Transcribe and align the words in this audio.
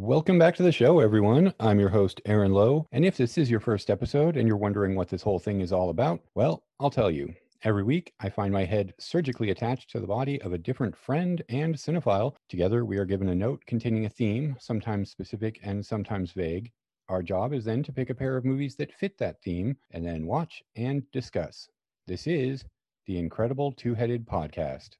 Welcome 0.00 0.38
back 0.38 0.54
to 0.54 0.62
the 0.62 0.70
show, 0.70 1.00
everyone. 1.00 1.52
I'm 1.58 1.80
your 1.80 1.88
host, 1.88 2.20
Aaron 2.24 2.52
Lowe. 2.52 2.86
And 2.92 3.04
if 3.04 3.16
this 3.16 3.36
is 3.36 3.50
your 3.50 3.58
first 3.58 3.90
episode 3.90 4.36
and 4.36 4.46
you're 4.46 4.56
wondering 4.56 4.94
what 4.94 5.08
this 5.08 5.22
whole 5.22 5.40
thing 5.40 5.60
is 5.60 5.72
all 5.72 5.90
about, 5.90 6.20
well, 6.36 6.62
I'll 6.78 6.88
tell 6.88 7.10
you. 7.10 7.34
Every 7.64 7.82
week, 7.82 8.12
I 8.20 8.28
find 8.30 8.52
my 8.52 8.64
head 8.64 8.94
surgically 9.00 9.50
attached 9.50 9.90
to 9.90 9.98
the 9.98 10.06
body 10.06 10.40
of 10.42 10.52
a 10.52 10.58
different 10.58 10.96
friend 10.96 11.42
and 11.48 11.74
cinephile. 11.74 12.36
Together, 12.48 12.84
we 12.84 12.96
are 12.96 13.04
given 13.04 13.30
a 13.30 13.34
note 13.34 13.60
containing 13.66 14.04
a 14.04 14.08
theme, 14.08 14.54
sometimes 14.60 15.10
specific 15.10 15.58
and 15.64 15.84
sometimes 15.84 16.30
vague. 16.30 16.70
Our 17.08 17.20
job 17.20 17.52
is 17.52 17.64
then 17.64 17.82
to 17.82 17.92
pick 17.92 18.08
a 18.08 18.14
pair 18.14 18.36
of 18.36 18.44
movies 18.44 18.76
that 18.76 18.94
fit 18.94 19.18
that 19.18 19.42
theme 19.42 19.78
and 19.90 20.06
then 20.06 20.26
watch 20.26 20.62
and 20.76 21.02
discuss. 21.10 21.68
This 22.06 22.28
is 22.28 22.64
the 23.06 23.18
Incredible 23.18 23.72
Two 23.72 23.96
Headed 23.96 24.28
Podcast. 24.28 24.90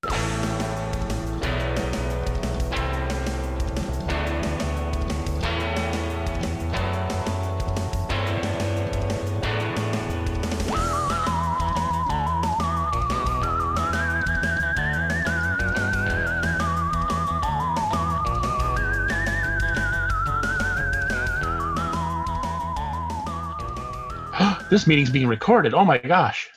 This 24.71 24.87
meeting's 24.87 25.11
being 25.11 25.27
recorded. 25.29 25.75
Oh 25.75 25.85
my 25.85 25.99
gosh. 25.99 26.49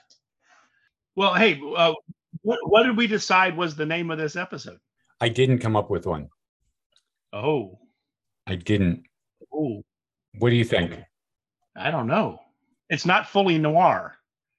Well, 1.15 1.33
hey, 1.33 1.61
uh, 1.75 1.93
what, 2.41 2.59
what 2.63 2.83
did 2.83 2.97
we 2.97 3.07
decide 3.07 3.55
was 3.57 3.75
the 3.75 3.85
name 3.85 4.11
of 4.11 4.17
this 4.17 4.35
episode? 4.35 4.77
I 5.19 5.29
didn't 5.29 5.59
come 5.59 5.75
up 5.75 5.89
with 5.89 6.05
one. 6.05 6.29
Oh, 7.33 7.79
I 8.47 8.55
didn't. 8.55 9.03
oh, 9.53 9.83
What 10.39 10.49
do 10.49 10.55
you 10.55 10.65
think? 10.65 10.99
I 11.75 11.91
don't 11.91 12.07
know. 12.07 12.39
It's 12.89 13.05
not 13.05 13.29
fully 13.29 13.57
noir. 13.57 14.15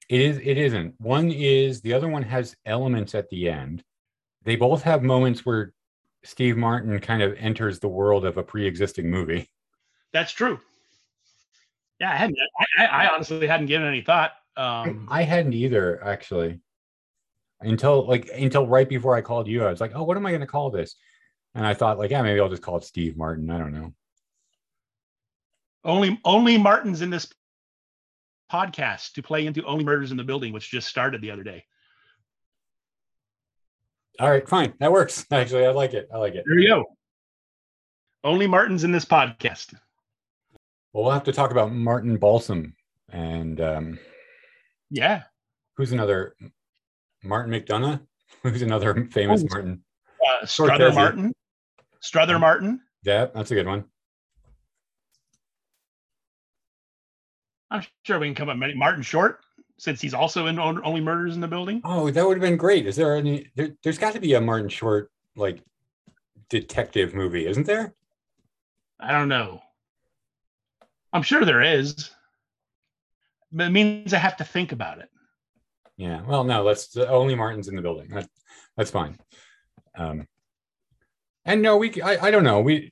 It 0.09 0.21
is. 0.21 0.37
It 0.37 0.57
isn't. 0.57 0.95
One 0.99 1.31
is 1.31 1.81
the 1.81 1.93
other 1.93 2.07
one 2.07 2.23
has 2.23 2.55
elements 2.65 3.13
at 3.15 3.29
the 3.29 3.49
end. 3.49 3.83
They 4.43 4.55
both 4.55 4.83
have 4.83 5.03
moments 5.03 5.45
where 5.45 5.73
Steve 6.23 6.57
Martin 6.57 6.99
kind 6.99 7.21
of 7.21 7.35
enters 7.37 7.79
the 7.79 7.87
world 7.87 8.25
of 8.25 8.37
a 8.37 8.43
pre-existing 8.43 9.09
movie. 9.09 9.49
That's 10.11 10.31
true. 10.31 10.59
Yeah, 12.03 12.11
I 12.11 12.15
hadn't. 12.17 12.37
I, 12.77 12.85
I 12.85 13.07
honestly 13.13 13.47
hadn't 13.47 13.67
given 13.67 13.87
any 13.87 14.01
thought. 14.01 14.33
Um, 14.57 15.07
I 15.09 15.23
hadn't 15.23 15.53
either, 15.53 16.03
actually, 16.03 16.59
until 17.61 18.05
like 18.05 18.29
until 18.35 18.67
right 18.67 18.89
before 18.89 19.15
I 19.15 19.21
called 19.21 19.47
you. 19.47 19.63
I 19.63 19.69
was 19.69 19.79
like, 19.79 19.93
"Oh, 19.95 20.03
what 20.03 20.17
am 20.17 20.25
I 20.25 20.31
going 20.31 20.41
to 20.41 20.47
call 20.47 20.69
this?" 20.69 20.95
And 21.55 21.65
I 21.65 21.73
thought, 21.73 21.97
like, 21.97 22.11
yeah, 22.11 22.21
maybe 22.21 22.41
I'll 22.41 22.49
just 22.49 22.61
call 22.61 22.75
it 22.75 22.83
Steve 22.83 23.15
Martin. 23.15 23.49
I 23.49 23.57
don't 23.57 23.71
know. 23.71 23.93
only 25.85 26.19
only 26.25 26.57
Martin's 26.57 27.01
in 27.01 27.09
this 27.09 27.31
podcast 28.51 29.13
to 29.13 29.23
play 29.23 29.45
into 29.45 29.63
Only 29.63 29.85
Murders 29.85 30.11
in 30.11 30.17
the 30.17 30.25
Building, 30.25 30.51
which 30.51 30.69
just 30.69 30.89
started 30.89 31.21
the 31.21 31.31
other 31.31 31.43
day. 31.43 31.63
All 34.19 34.29
right, 34.29 34.47
fine, 34.47 34.73
that 34.81 34.91
works. 34.91 35.25
Actually, 35.31 35.65
I 35.67 35.71
like 35.71 35.93
it. 35.93 36.09
I 36.13 36.17
like 36.17 36.35
it. 36.35 36.43
There 36.45 36.59
you 36.59 36.67
go. 36.67 36.83
Only 38.25 38.45
Martin's 38.45 38.83
in 38.83 38.91
this 38.91 39.05
podcast. 39.05 39.73
Well, 40.93 41.03
we'll 41.05 41.13
have 41.13 41.23
to 41.23 41.31
talk 41.33 41.51
about 41.51 41.73
Martin 41.73 42.17
Balsam 42.17 42.75
and 43.11 43.59
um, 43.59 43.99
Yeah. 44.91 45.23
who's 45.75 45.91
another 45.91 46.35
Martin 47.23 47.51
McDonagh. 47.53 48.01
Who's 48.41 48.61
another 48.63 49.07
famous 49.11 49.41
Oh. 49.43 49.47
Martin? 49.51 49.83
Uh, 50.27 50.45
Strother. 50.45 50.91
Martin. 50.91 51.31
Strother 52.01 52.39
Martin. 52.39 52.81
Yeah, 53.03 53.27
that's 53.33 53.51
a 53.51 53.53
good 53.55 53.67
one. 53.67 53.85
I'm 57.71 57.83
sure 58.05 58.19
we 58.19 58.27
can 58.27 58.35
come 58.35 58.49
up 58.49 58.55
with 58.55 58.59
many. 58.59 58.73
Martin 58.73 59.03
Short, 59.03 59.39
since 59.77 60.01
he's 60.01 60.13
also 60.15 60.47
in 60.47 60.59
Only 60.59 60.99
Murders 60.99 61.35
in 61.35 61.41
the 61.41 61.47
Building. 61.47 61.79
Oh, 61.85 62.09
that 62.09 62.25
would 62.27 62.37
have 62.37 62.41
been 62.41 62.57
great. 62.57 62.85
Is 62.87 62.95
there 62.95 63.15
any? 63.15 63.47
There, 63.55 63.69
there's 63.83 63.97
got 63.99 64.13
to 64.13 64.19
be 64.19 64.33
a 64.33 64.41
Martin 64.41 64.67
Short 64.67 65.11
like 65.35 65.61
detective 66.49 67.13
movie, 67.13 67.45
isn't 67.47 67.65
there? 67.67 67.93
I 68.99 69.11
don't 69.11 69.29
know. 69.29 69.61
I'm 71.13 71.23
sure 71.23 71.45
there 71.45 71.61
is. 71.61 72.09
But 73.51 73.67
it 73.67 73.69
means 73.69 74.13
I 74.13 74.17
have 74.17 74.37
to 74.37 74.43
think 74.43 74.71
about 74.71 74.97
it. 74.97 75.09
Yeah. 75.95 76.23
Well, 76.23 76.43
no. 76.43 76.63
Let's 76.63 76.97
only 76.97 77.35
Martin's 77.35 77.67
in 77.67 77.75
the 77.75 77.81
building. 77.81 78.09
That, 78.09 78.27
that's 78.75 78.91
fine. 78.91 79.17
Um, 79.95 80.27
and 81.45 81.61
no, 81.61 81.77
we. 81.77 82.01
I, 82.01 82.27
I 82.27 82.31
don't 82.31 82.43
know. 82.43 82.61
We. 82.61 82.91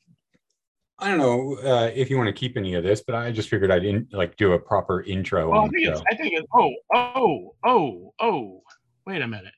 I 0.99 1.07
don't 1.07 1.17
know 1.17 1.57
uh, 1.67 1.89
if 1.95 2.11
you 2.11 2.17
want 2.17 2.27
to 2.27 2.33
keep 2.33 2.57
any 2.57 2.75
of 2.75 2.83
this, 2.83 3.01
but 3.01 3.15
I 3.15 3.31
just 3.31 3.49
figured 3.49 3.71
I'd 3.71 3.83
in, 3.83 4.07
like 4.11 4.37
do 4.37 4.53
a 4.53 4.59
proper 4.59 5.01
intro. 5.01 5.49
Well, 5.49 5.63
I 5.63 5.67
think 5.69 5.87
it's. 5.87 6.01
I 6.11 6.15
think 6.15 6.33
it's, 6.35 6.47
oh, 6.53 6.71
oh, 6.93 7.55
oh, 7.65 8.13
oh, 8.19 8.61
wait 9.07 9.23
a 9.23 9.27
minute. 9.27 9.53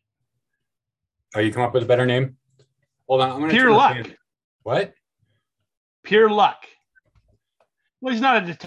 Oh, 1.35 1.41
you 1.41 1.51
come 1.51 1.63
up 1.63 1.73
with 1.73 1.83
a 1.83 1.85
better 1.85 2.05
name? 2.05 2.37
Hold 3.09 3.21
on. 3.21 3.31
I'm 3.31 3.39
gonna 3.41 3.51
Pure 3.51 3.71
luck. 3.71 4.07
What? 4.61 4.93
Pure 6.03 6.29
luck. 6.29 6.65
Well, 8.03 8.11
he's 8.11 8.21
not 8.21 8.43
a 8.43 8.57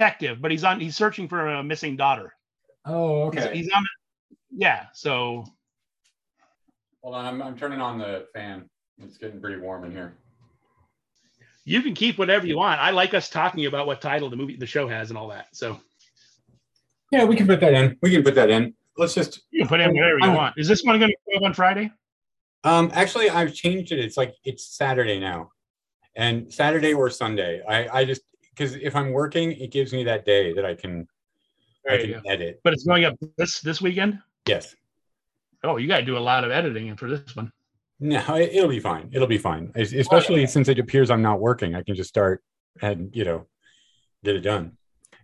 detective, 0.00 0.42
but 0.42 0.50
he's 0.50 0.64
on, 0.64 0.80
he's 0.80 0.96
searching 0.96 1.28
for 1.28 1.46
a 1.46 1.62
missing 1.62 1.94
daughter. 1.94 2.34
Oh, 2.84 3.22
okay. 3.26 3.56
He's, 3.56 3.70
on, 3.70 3.84
yeah. 4.50 4.86
So, 4.92 5.44
Hold 7.00 7.14
on. 7.14 7.24
I'm, 7.24 7.40
I'm 7.40 7.56
turning 7.56 7.80
on 7.80 7.98
the 7.98 8.26
fan. 8.34 8.68
It's 8.98 9.16
getting 9.16 9.40
pretty 9.40 9.60
warm 9.60 9.84
in 9.84 9.92
here. 9.92 10.14
you 11.64 11.82
can 11.82 11.94
keep 11.94 12.18
whatever 12.18 12.48
you 12.48 12.56
want. 12.56 12.80
I 12.80 12.90
like 12.90 13.14
us 13.14 13.30
talking 13.30 13.64
about 13.66 13.86
what 13.86 14.00
title 14.00 14.28
the 14.28 14.34
movie, 14.34 14.56
the 14.56 14.66
show 14.66 14.88
has 14.88 15.08
and 15.10 15.16
all 15.16 15.28
that. 15.28 15.46
So 15.52 15.78
Yeah, 17.12 17.24
we 17.26 17.36
can 17.36 17.46
put 17.46 17.60
that 17.60 17.74
in. 17.74 17.96
We 18.02 18.10
can 18.10 18.24
put 18.24 18.34
that 18.34 18.50
in. 18.50 18.74
Let's 18.98 19.14
just. 19.14 19.42
you 19.52 19.60
can 19.60 19.68
put 19.68 19.78
in 19.78 19.94
whatever 19.94 20.18
you 20.18 20.30
I- 20.32 20.34
want. 20.34 20.54
Is 20.58 20.66
this 20.66 20.82
one 20.82 20.98
going 20.98 21.12
to 21.12 21.16
go 21.30 21.36
up 21.36 21.42
on 21.44 21.54
Friday? 21.54 21.92
Um, 22.64 22.90
actually, 22.92 23.30
I've 23.30 23.54
changed 23.54 23.92
it. 23.92 24.00
It's 24.00 24.16
like 24.16 24.34
it's 24.44 24.66
Saturday 24.66 25.20
now, 25.20 25.52
and 26.16 26.52
Saturday 26.52 26.92
or 26.92 27.08
Sunday. 27.08 27.62
I 27.68 28.00
I 28.00 28.04
just 28.04 28.22
because 28.56 28.74
if 28.76 28.94
I'm 28.96 29.10
working, 29.12 29.52
it 29.52 29.70
gives 29.70 29.92
me 29.92 30.04
that 30.04 30.24
day 30.24 30.52
that 30.54 30.64
I 30.64 30.74
can 30.74 31.06
I 31.88 31.96
There 31.96 32.06
you 32.06 32.14
can 32.14 32.26
edit. 32.28 32.60
But 32.64 32.72
it's 32.72 32.84
going 32.84 33.04
up 33.04 33.14
this 33.36 33.60
this 33.60 33.80
weekend. 33.82 34.20
Yes. 34.48 34.74
Oh, 35.62 35.76
you 35.78 35.88
got 35.88 35.98
to 36.00 36.04
do 36.04 36.16
a 36.16 36.20
lot 36.20 36.44
of 36.44 36.50
editing 36.50 36.94
for 36.96 37.08
this 37.08 37.34
one. 37.34 37.50
No, 38.00 38.20
it, 38.34 38.50
it'll 38.52 38.68
be 38.68 38.80
fine. 38.80 39.08
It'll 39.12 39.26
be 39.26 39.38
fine. 39.38 39.72
Es- 39.74 39.92
Especially 39.92 40.46
since 40.46 40.68
it 40.68 40.78
appears 40.78 41.10
I'm 41.10 41.22
not 41.22 41.40
working, 41.40 41.74
I 41.74 41.82
can 41.82 41.94
just 41.94 42.08
start 42.08 42.42
and 42.82 43.14
you 43.14 43.24
know 43.24 43.46
get 44.24 44.36
it 44.36 44.40
done. 44.40 44.76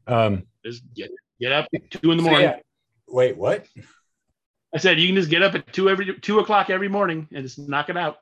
Um, 0.07 0.45
Just 0.65 0.83
get 0.95 1.11
get 1.41 1.53
up 1.53 1.67
at 1.75 1.91
two 1.91 2.11
in 2.11 2.17
the 2.19 2.25
so 2.25 2.31
morning. 2.31 2.49
yeah. 2.49 2.59
Wait, 3.09 3.37
what? 3.37 3.67
I 4.75 4.79
said 4.79 5.01
you 5.01 5.07
can 5.09 5.17
just 5.17 5.31
get 5.31 5.43
up 5.43 5.55
at 5.55 5.73
two 5.73 5.91
every 5.91 6.15
two 6.21 6.39
o'clock 6.39 6.71
every 6.71 6.89
morning 6.89 7.29
and 7.33 7.43
just 7.45 7.59
knock 7.59 7.91
it 7.91 7.97
out. 7.97 8.19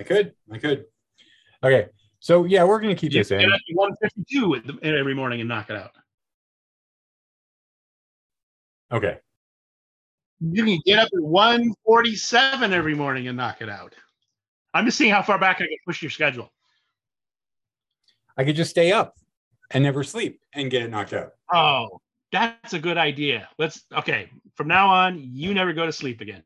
I 0.00 0.04
could. 0.04 0.32
I 0.50 0.58
could. 0.58 0.84
Okay. 1.62 1.88
So 2.26 2.42
yeah, 2.42 2.64
we're 2.64 2.80
gonna 2.80 2.96
keep 2.96 3.12
You 3.12 3.20
this 3.20 3.30
in. 3.30 3.40
at 3.40 3.60
one 3.74 3.94
fifty 4.02 4.24
two 4.28 4.60
every 4.82 5.14
morning 5.14 5.38
and 5.38 5.48
knock 5.48 5.70
it 5.70 5.76
out. 5.76 5.92
Okay. 8.90 9.18
You 10.40 10.64
can 10.64 10.80
get 10.84 10.98
up 10.98 11.08
at 11.14 11.22
one 11.22 11.72
forty 11.84 12.16
seven 12.16 12.72
every 12.72 12.96
morning 12.96 13.28
and 13.28 13.36
knock 13.36 13.62
it 13.62 13.68
out. 13.68 13.94
I'm 14.74 14.86
just 14.86 14.98
seeing 14.98 15.12
how 15.12 15.22
far 15.22 15.38
back 15.38 15.58
I 15.58 15.68
can 15.68 15.76
push 15.86 16.02
your 16.02 16.10
schedule. 16.10 16.52
I 18.36 18.42
could 18.42 18.56
just 18.56 18.72
stay 18.72 18.90
up 18.90 19.14
and 19.70 19.84
never 19.84 20.02
sleep 20.02 20.40
and 20.52 20.68
get 20.68 20.82
it 20.82 20.90
knocked 20.90 21.12
out. 21.12 21.34
Oh, 21.54 22.00
that's 22.32 22.72
a 22.74 22.80
good 22.80 22.98
idea. 22.98 23.48
Let's 23.56 23.84
okay. 23.98 24.30
From 24.56 24.66
now 24.66 24.88
on, 24.88 25.16
you 25.16 25.54
never 25.54 25.72
go 25.72 25.86
to 25.86 25.92
sleep 25.92 26.20
again. 26.20 26.42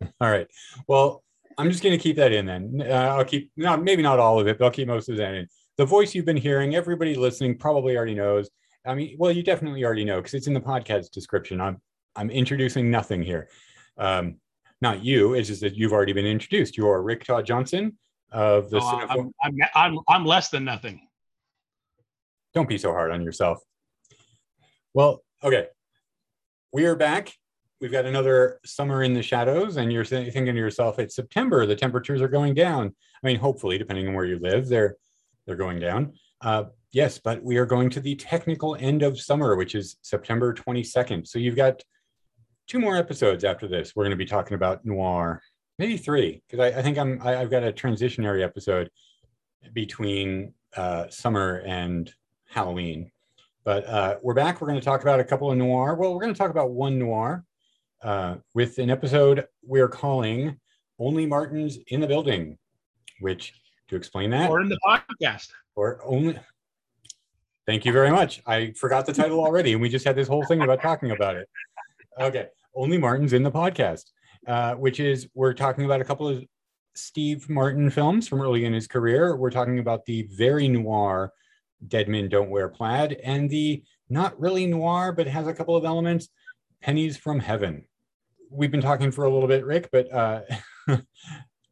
All 0.20 0.30
right. 0.30 0.46
Well, 0.86 1.24
I'm 1.58 1.70
just 1.70 1.82
going 1.82 1.96
to 1.96 2.02
keep 2.02 2.16
that 2.16 2.32
in 2.32 2.46
then. 2.46 2.82
Uh, 2.84 3.14
I'll 3.16 3.24
keep, 3.24 3.50
no, 3.56 3.76
maybe 3.76 4.02
not 4.02 4.18
all 4.18 4.40
of 4.40 4.46
it, 4.46 4.58
but 4.58 4.64
I'll 4.64 4.70
keep 4.70 4.88
most 4.88 5.08
of 5.08 5.16
that 5.18 5.34
in. 5.34 5.46
The 5.76 5.84
voice 5.84 6.14
you've 6.14 6.24
been 6.24 6.36
hearing, 6.36 6.74
everybody 6.74 7.14
listening 7.14 7.58
probably 7.58 7.96
already 7.96 8.14
knows. 8.14 8.50
I 8.86 8.94
mean, 8.94 9.16
well, 9.18 9.30
you 9.30 9.42
definitely 9.42 9.84
already 9.84 10.04
know 10.04 10.16
because 10.16 10.34
it's 10.34 10.46
in 10.46 10.54
the 10.54 10.60
podcast 10.60 11.10
description. 11.10 11.60
I'm, 11.60 11.80
I'm 12.16 12.30
introducing 12.30 12.90
nothing 12.90 13.22
here. 13.22 13.48
Um, 13.98 14.36
not 14.80 15.04
you. 15.04 15.34
It's 15.34 15.48
just 15.48 15.60
that 15.60 15.76
you've 15.76 15.92
already 15.92 16.12
been 16.12 16.26
introduced. 16.26 16.76
You 16.76 16.88
are 16.88 17.02
Rik 17.02 17.24
Tod 17.24 17.44
Johnson 17.44 17.98
of 18.32 18.70
the. 18.70 18.80
Oh, 18.80 19.06
I'm, 19.08 19.32
I'm, 19.42 19.56
I'm, 19.74 19.98
I'm 20.08 20.24
less 20.24 20.48
than 20.48 20.64
nothing. 20.64 21.06
Don't 22.54 22.68
be 22.68 22.78
so 22.78 22.92
hard 22.92 23.10
on 23.10 23.22
yourself. 23.22 23.60
Well, 24.94 25.22
okay. 25.42 25.66
We 26.72 26.86
are 26.86 26.96
back. 26.96 27.32
We've 27.80 27.90
got 27.90 28.04
another 28.04 28.60
summer 28.62 29.04
in 29.04 29.14
the 29.14 29.22
shadows, 29.22 29.78
and 29.78 29.90
you're 29.90 30.04
thinking 30.04 30.44
to 30.44 30.52
yourself, 30.52 30.98
it's 30.98 31.16
September. 31.16 31.64
The 31.64 31.74
temperatures 31.74 32.20
are 32.20 32.28
going 32.28 32.52
down. 32.52 32.94
I 33.22 33.26
mean, 33.26 33.38
hopefully, 33.38 33.78
depending 33.78 34.06
on 34.06 34.12
where 34.12 34.26
you 34.26 34.38
live, 34.38 34.68
they're 34.68 34.96
they're 35.46 35.56
going 35.56 35.80
down. 35.80 36.12
Uh, 36.42 36.64
yes, 36.92 37.18
but 37.18 37.42
we 37.42 37.56
are 37.56 37.64
going 37.64 37.88
to 37.90 38.00
the 38.00 38.16
technical 38.16 38.76
end 38.76 39.02
of 39.02 39.18
summer, 39.18 39.56
which 39.56 39.74
is 39.74 39.96
September 40.02 40.52
22nd. 40.52 41.26
So 41.26 41.38
you've 41.38 41.56
got 41.56 41.82
two 42.66 42.78
more 42.78 42.98
episodes 42.98 43.44
after 43.44 43.66
this. 43.66 43.96
We're 43.96 44.04
going 44.04 44.10
to 44.10 44.16
be 44.16 44.26
talking 44.26 44.56
about 44.56 44.84
noir, 44.84 45.40
maybe 45.78 45.96
three, 45.96 46.42
because 46.46 46.60
I, 46.60 46.80
I 46.80 46.82
think 46.82 46.98
I'm 46.98 47.18
I, 47.22 47.40
I've 47.40 47.50
got 47.50 47.64
a 47.64 47.72
transitionary 47.72 48.44
episode 48.44 48.90
between 49.72 50.52
uh, 50.76 51.08
summer 51.08 51.62
and 51.64 52.12
Halloween. 52.46 53.10
But 53.64 53.86
uh, 53.86 54.16
we're 54.22 54.34
back. 54.34 54.60
We're 54.60 54.68
going 54.68 54.80
to 54.80 54.84
talk 54.84 55.00
about 55.00 55.18
a 55.18 55.24
couple 55.24 55.50
of 55.50 55.56
noir. 55.56 55.94
Well, 55.94 56.12
we're 56.12 56.20
going 56.20 56.34
to 56.34 56.38
talk 56.38 56.50
about 56.50 56.72
one 56.72 56.98
noir 56.98 57.46
uh, 58.02 58.36
with 58.54 58.78
an 58.78 58.90
episode 58.90 59.46
we're 59.62 59.88
calling 59.88 60.58
Only 60.98 61.26
Martins 61.26 61.78
in 61.88 62.00
the 62.00 62.06
Building, 62.06 62.58
which 63.20 63.54
to 63.88 63.96
explain 63.96 64.30
that, 64.30 64.50
or 64.50 64.60
in 64.60 64.68
the 64.68 64.78
podcast, 64.86 65.48
or 65.74 66.00
only. 66.04 66.38
Thank 67.66 67.84
you 67.84 67.92
very 67.92 68.10
much. 68.10 68.42
I 68.46 68.72
forgot 68.72 69.06
the 69.06 69.12
title 69.12 69.40
already, 69.40 69.72
and 69.72 69.82
we 69.82 69.88
just 69.88 70.04
had 70.04 70.16
this 70.16 70.28
whole 70.28 70.44
thing 70.46 70.62
about 70.62 70.82
talking 70.82 71.10
about 71.12 71.36
it. 71.36 71.48
Okay, 72.18 72.48
Only 72.74 72.98
Martins 72.98 73.32
in 73.32 73.42
the 73.42 73.50
podcast, 73.50 74.06
uh, 74.46 74.74
which 74.74 74.98
is 74.98 75.28
we're 75.34 75.54
talking 75.54 75.84
about 75.84 76.00
a 76.00 76.04
couple 76.04 76.28
of 76.28 76.44
Steve 76.94 77.48
Martin 77.48 77.90
films 77.90 78.26
from 78.26 78.40
early 78.40 78.64
in 78.64 78.72
his 78.72 78.86
career. 78.86 79.36
We're 79.36 79.50
talking 79.50 79.78
about 79.78 80.04
the 80.04 80.22
very 80.32 80.68
noir 80.68 81.32
Dead 81.86 82.08
Men 82.08 82.28
Don't 82.28 82.50
Wear 82.50 82.68
Plaid 82.68 83.20
and 83.24 83.48
the 83.48 83.82
not 84.08 84.38
really 84.40 84.66
noir, 84.66 85.12
but 85.12 85.26
has 85.26 85.46
a 85.46 85.54
couple 85.54 85.76
of 85.76 85.84
elements, 85.84 86.28
Pennies 86.82 87.16
from 87.16 87.38
Heaven. 87.40 87.84
We've 88.50 88.70
been 88.70 88.80
talking 88.80 89.10
for 89.10 89.24
a 89.24 89.30
little 89.30 89.48
bit, 89.48 89.64
Rik, 89.64 89.88
but 89.92 90.12
uh, 90.12 90.40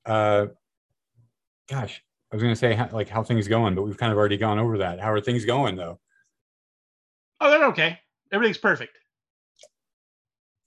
uh, 0.07 0.47
gosh, 1.69 2.03
I 2.33 2.37
was 2.37 2.43
going 2.43 2.53
to 2.55 2.59
say 2.59 2.75
how, 2.75 2.89
like 2.93 3.09
how 3.09 3.23
things 3.23 3.49
going, 3.49 3.75
but 3.75 3.83
we've 3.83 3.97
kind 3.97 4.13
of 4.13 4.19
already 4.19 4.37
gone 4.37 4.59
over 4.59 4.79
that. 4.79 5.01
How 5.01 5.11
are 5.13 5.21
things 5.21 5.45
going 5.45 5.77
though? 5.77 5.99
Oh, 7.41 7.51
they're 7.51 7.67
okay. 7.67 7.99
Everything's 8.33 8.59
perfect. 8.59 8.99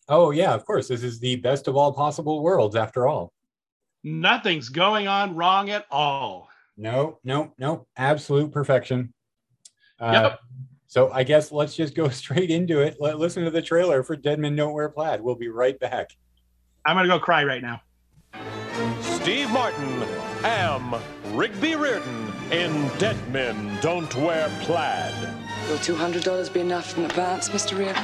Oh 0.09 0.31
yeah, 0.31 0.53
of 0.53 0.65
course. 0.65 0.87
This 0.87 1.03
is 1.03 1.19
the 1.19 1.37
best 1.37 1.67
of 1.67 1.75
all 1.77 1.93
possible 1.93 2.41
worlds 2.43 2.75
after 2.75 3.07
all. 3.07 3.31
Nothing's 4.03 4.69
going 4.69 5.07
on 5.07 5.35
wrong 5.35 5.69
at 5.69 5.85
all. 5.91 6.49
No, 6.75 7.19
no, 7.23 7.53
no. 7.57 7.87
Absolute 7.95 8.51
perfection. 8.51 9.13
Uh, 9.99 10.11
Yep. 10.31 10.39
So 10.91 11.09
I 11.09 11.23
guess 11.23 11.53
let's 11.53 11.73
just 11.73 11.95
go 11.95 12.09
straight 12.09 12.51
into 12.51 12.81
it. 12.81 12.97
Let 12.99 13.17
listen 13.17 13.45
to 13.45 13.49
the 13.49 13.61
trailer 13.61 14.03
for 14.03 14.17
Dead 14.17 14.39
Men 14.39 14.57
Don't 14.57 14.73
Wear 14.73 14.89
Plaid. 14.89 15.21
We'll 15.21 15.35
be 15.35 15.47
right 15.47 15.79
back. 15.79 16.09
I'm 16.85 16.97
gonna 16.97 17.07
go 17.07 17.17
cry 17.17 17.45
right 17.45 17.61
now. 17.61 17.81
Steve 18.99 19.49
Martin, 19.51 20.03
Am, 20.43 20.93
Rigby 21.33 21.75
Reardon 21.75 22.33
in 22.51 22.89
Dead 22.97 23.15
Men 23.31 23.79
Don't 23.79 24.13
Wear 24.17 24.49
Plaid. 24.63 25.13
Will 25.69 25.77
$200 25.77 26.51
be 26.51 26.59
enough 26.59 26.97
in 26.97 27.05
advance, 27.05 27.47
Mr. 27.47 27.77
Reardon? 27.77 28.03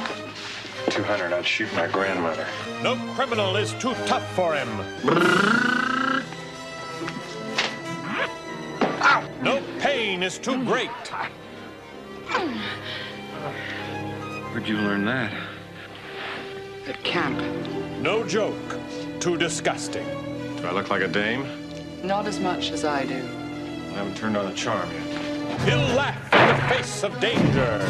200, 0.88 1.34
I'd 1.34 1.44
shoot 1.44 1.68
my 1.74 1.88
grandmother. 1.88 2.46
No 2.82 2.96
criminal 3.14 3.56
is 3.56 3.74
too 3.74 3.92
tough 4.06 4.26
for 4.34 4.54
him. 4.54 4.68
No 9.42 9.62
pain 9.78 10.22
is 10.22 10.38
too 10.38 10.64
great. 10.64 10.90
Where'd 14.52 14.68
you 14.68 14.76
learn 14.76 15.04
that? 15.04 15.32
At 16.86 17.02
camp. 17.04 17.38
No 18.00 18.24
joke 18.26 18.54
too 19.20 19.36
disgusting. 19.36 20.06
Do 20.56 20.66
I 20.66 20.72
look 20.72 20.90
like 20.90 21.02
a 21.02 21.08
dame? 21.08 21.46
Not 22.02 22.26
as 22.26 22.38
much 22.38 22.70
as 22.70 22.84
I 22.84 23.04
do. 23.04 23.16
I 23.16 24.00
haven't 24.00 24.16
turned 24.16 24.36
on 24.36 24.46
the 24.46 24.54
charm 24.54 24.88
yet. 24.92 25.60
He'll 25.62 25.78
laugh 25.94 26.32
in 26.32 26.56
the 26.56 26.74
face 26.74 27.02
of 27.02 27.18
danger. 27.20 27.84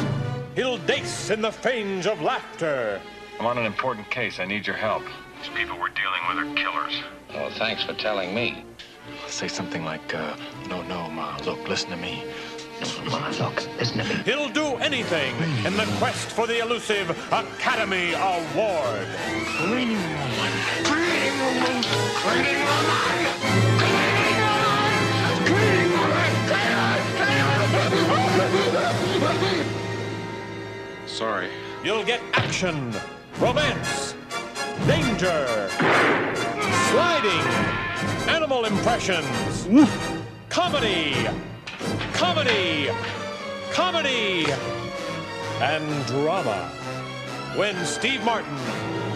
He'll 0.55 0.79
dace 0.79 1.31
in 1.31 1.43
the 1.43 1.53
fange 1.53 2.07
of 2.07 2.21
laughter. 2.23 3.01
I'm 3.39 3.47
on 3.47 3.59
an 3.59 3.67
important 3.67 4.11
case. 4.11 4.41
I 4.41 4.47
need 4.47 4.67
your 4.67 4.77
help. 4.77 5.05
These 5.39 5.51
people 5.55 5.79
we're 5.79 5.91
dealing 5.91 6.21
with 6.29 6.39
are 6.39 6.55
killers. 6.55 7.03
Oh, 7.35 7.51
thanks 7.59 7.85
for 7.85 7.93
telling 7.95 8.35
me. 8.35 8.65
Say 9.27 9.49
something 9.49 9.85
like, 9.85 10.15
uh, 10.15 10.37
no, 10.69 10.83
no, 10.83 11.09
Ma, 11.11 11.37
look, 11.45 11.69
listen 11.69 11.91
to 11.91 11.97
me. 11.97 12.25
Ma, 13.11 13.29
look, 13.41 13.67
listen 13.79 13.99
to. 13.99 14.05
He'll 14.23 14.49
do 14.49 14.77
anything 14.77 15.35
in 15.65 15.77
the 15.77 15.87
quest 15.99 16.31
for 16.31 16.47
the 16.47 16.61
elusive 16.61 17.11
Academy 17.33 18.13
Award. 18.13 19.09
Sorry. 31.07 31.49
You'll 31.83 32.05
get 32.05 32.21
action, 32.35 32.95
romance, 33.41 34.15
danger, 34.87 35.69
sliding, 36.91 37.47
animal 38.29 38.67
impressions, 38.67 39.67
comedy, 40.49 41.15
comedy, 42.13 42.91
comedy, 43.73 44.47
and 45.61 46.07
drama. 46.07 46.71
When 47.57 47.77
Steve 47.85 48.25
Martin, 48.25 48.57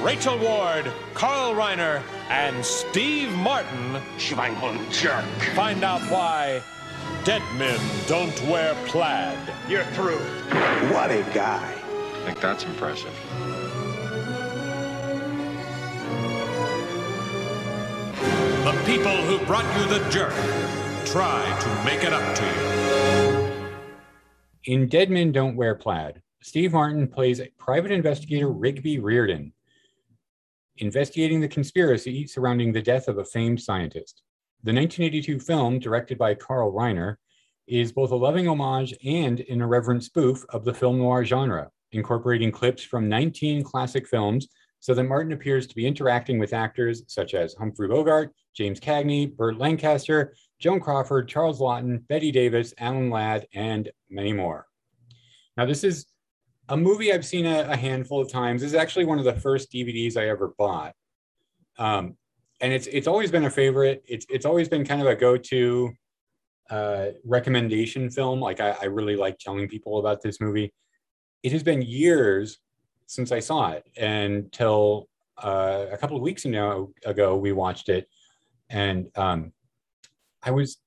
Rachel 0.03 0.39
Ward, 0.39 0.91
Carl 1.15 1.55
Reiner, 1.55 2.03
and 2.29 2.65
Steve 2.65 3.33
Martin 3.37 4.01
Schweinhund 4.17 4.91
jerk. 4.91 5.25
find 5.55 5.85
out 5.85 6.01
why 6.11 6.63
dead 7.25 7.43
men 7.57 7.79
don't 8.07 8.41
wear 8.49 8.75
plaid. 8.87 9.39
You're 9.69 9.85
through. 9.97 10.19
What 10.93 11.11
a 11.11 11.23
guy. 11.35 11.73
I 11.73 12.25
think 12.25 12.41
that's 12.41 12.65
impressive. 12.65 13.13
The 18.65 18.83
people 18.87 19.17
who 19.27 19.45
brought 19.45 19.67
you 19.77 19.99
the 19.99 20.09
jerk 20.09 20.35
try 21.13 21.59
to 21.61 21.85
make 21.85 22.03
it 22.05 22.13
up 22.15 22.35
to 22.35 22.43
you. 22.43 23.73
In 24.65 24.89
Dead 24.89 25.11
Men 25.11 25.31
Don't 25.31 25.57
Wear 25.57 25.75
Plaid, 25.75 26.23
Steve 26.41 26.73
Martin 26.73 27.07
plays 27.07 27.39
private 27.59 27.91
investigator 27.91 28.51
Rigby 28.51 28.99
Reardon, 28.99 29.53
investigating 30.79 31.43
the 31.43 31.49
conspiracy 31.49 32.27
surrounding 32.27 32.73
the 32.73 32.81
death 32.81 33.09
of 33.09 33.19
a 33.19 33.27
famed 33.27 33.61
scientist. 33.61 34.23
The 34.63 34.73
1982 34.73 35.39
film, 35.41 35.79
directed 35.79 36.17
by 36.17 36.35
Carl 36.35 36.73
Reiner, 36.73 37.17
is 37.67 37.93
both 37.93 38.11
a 38.11 38.17
loving 38.17 38.49
homage 38.49 38.95
and 39.05 39.41
an 39.41 39.61
irreverent 39.61 40.05
spoof 40.05 40.47
of 40.49 40.65
the 40.65 40.73
film 40.73 40.97
noir 40.97 41.27
genre, 41.27 41.69
incorporating 41.91 42.51
clips 42.51 42.83
from 42.83 43.11
19 43.11 43.65
classic 43.65 44.09
films 44.09 44.49
so 44.81 44.95
that 44.95 45.05
Martin 45.05 45.33
appears 45.33 45.67
to 45.67 45.75
be 45.75 45.87
interacting 45.87 46.39
with 46.39 46.55
actors 46.55 47.03
such 47.07 47.35
as 47.35 47.55
Humphrey 47.55 47.87
Bogart, 47.87 48.35
James 48.57 48.81
Cagney, 48.81 49.31
Burt 49.37 49.59
Lancaster, 49.59 50.35
Joan 50.63 50.79
Crawford, 50.79 51.29
Charles 51.29 51.61
Laughton, 51.61 52.07
Bette 52.07 52.31
Davis, 52.31 52.73
Alan 52.79 53.11
Ladd, 53.11 53.49
and 53.53 53.91
many 54.09 54.33
more. 54.33 54.69
Now, 55.57 55.67
this 55.67 55.83
is 55.83 56.07
a 56.69 56.77
movie 56.77 57.13
I've 57.13 57.27
seen 57.27 57.47
a, 57.47 57.63
a 57.63 57.77
handful 57.77 58.21
of 58.21 58.31
times. 58.31 58.63
This 58.63 58.71
is 58.71 58.77
actually 58.77 59.05
one 59.05 59.19
of 59.19 59.25
the 59.25 59.35
first 59.35 59.73
DVDs 59.73 60.17
I 60.17 60.29
ever 60.29 60.55
bought. 60.57 60.95
Um, 61.79 62.17
and 62.61 62.73
it's 62.73 62.87
it's 62.87 63.09
always 63.09 63.33
been 63.33 63.45
a 63.45 63.51
favorite. 63.51 64.05
It's 64.07 64.25
it's 64.31 64.47
always 64.47 64.69
been 64.69 64.85
kind 64.85 65.01
of 65.01 65.09
a 65.09 65.17
go-to 65.17 65.91
uh, 66.71 67.07
recommendation 67.25 68.09
film. 68.09 68.41
Like 68.41 68.61
I, 68.61 68.77
I 68.81 68.85
really 68.85 69.17
like 69.17 69.39
telling 69.39 69.67
people 69.67 69.99
about 69.99 70.23
this 70.23 70.41
movie. 70.41 70.73
It 71.43 71.51
has 71.51 71.65
been 71.65 71.83
years 71.83 72.59
since 73.07 73.33
I 73.33 73.41
saw 73.41 73.73
it 73.73 73.85
until 74.01 75.09
uh, 75.43 75.87
a 75.91 75.99
couple 75.99 76.17
of 76.17 76.23
weeks 76.23 76.45
ago, 76.45 76.93
ago 77.05 77.37
we 77.37 77.51
watched 77.51 77.89
it, 77.89 78.07
and 78.71 79.11
um, 79.17 79.53
I 80.43 80.51
was 80.51 80.79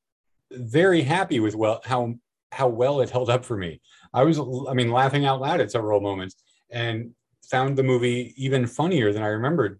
very 0.51 1.01
happy 1.01 1.39
with 1.39 1.55
well 1.55 1.81
how 1.85 2.15
how 2.51 2.67
well 2.67 3.01
it 3.01 3.09
held 3.09 3.29
up 3.29 3.43
for 3.43 3.57
me. 3.57 3.81
I 4.13 4.23
was 4.23 4.39
I 4.39 4.73
mean 4.73 4.91
laughing 4.91 5.25
out 5.25 5.41
loud 5.41 5.61
at 5.61 5.71
several 5.71 5.99
moments 6.01 6.35
and 6.71 7.11
found 7.49 7.77
the 7.77 7.83
movie 7.83 8.33
even 8.37 8.65
funnier 8.65 9.11
than 9.13 9.23
I 9.23 9.27
remembered 9.27 9.79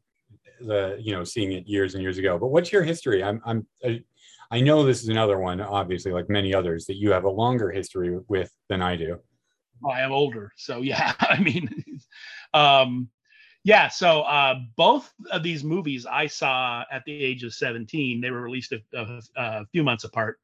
the 0.62 0.98
you 1.00 1.14
know 1.14 1.24
seeing 1.24 1.52
it 1.54 1.68
years 1.68 1.94
and 1.94 2.04
years 2.04 2.18
ago. 2.18 2.38
But 2.38 2.48
what's 2.48 2.72
your 2.72 2.84
history? 2.84 3.24
I'm 3.24 3.42
I'm 3.46 3.68
I, 4.52 4.62
know 4.62 4.86
this 4.86 5.04
is 5.04 5.10
another 5.10 5.38
one, 5.38 5.60
obviously, 5.60 6.12
like 6.12 6.30
many 6.30 6.54
others, 6.54 6.86
that 6.86 6.96
you 6.96 7.12
have 7.12 7.26
a 7.26 7.30
longer 7.30 7.72
history 7.72 8.18
with 8.28 8.52
than 8.70 8.82
I 8.82 8.96
do. 8.96 9.20
I 9.90 10.02
am 10.02 10.12
older, 10.12 10.52
so 10.56 10.82
yeah. 10.82 11.14
I 11.20 11.40
mean, 11.40 11.70
um, 12.54 13.10
yeah. 13.66 13.88
So 13.88 14.22
uh, 14.22 14.60
both 14.78 15.12
of 15.32 15.42
these 15.42 15.64
movies 15.64 16.06
I 16.06 16.28
saw 16.28 16.84
at 16.92 17.04
the 17.06 17.12
age 17.12 17.44
of 17.44 17.52
17. 17.52 18.22
They 18.22 18.30
were 18.30 18.42
released 18.42 18.72
a, 18.74 18.82
a, 18.94 19.22
a 19.36 19.66
few 19.66 19.84
months 19.84 20.04
apart. 20.04 20.40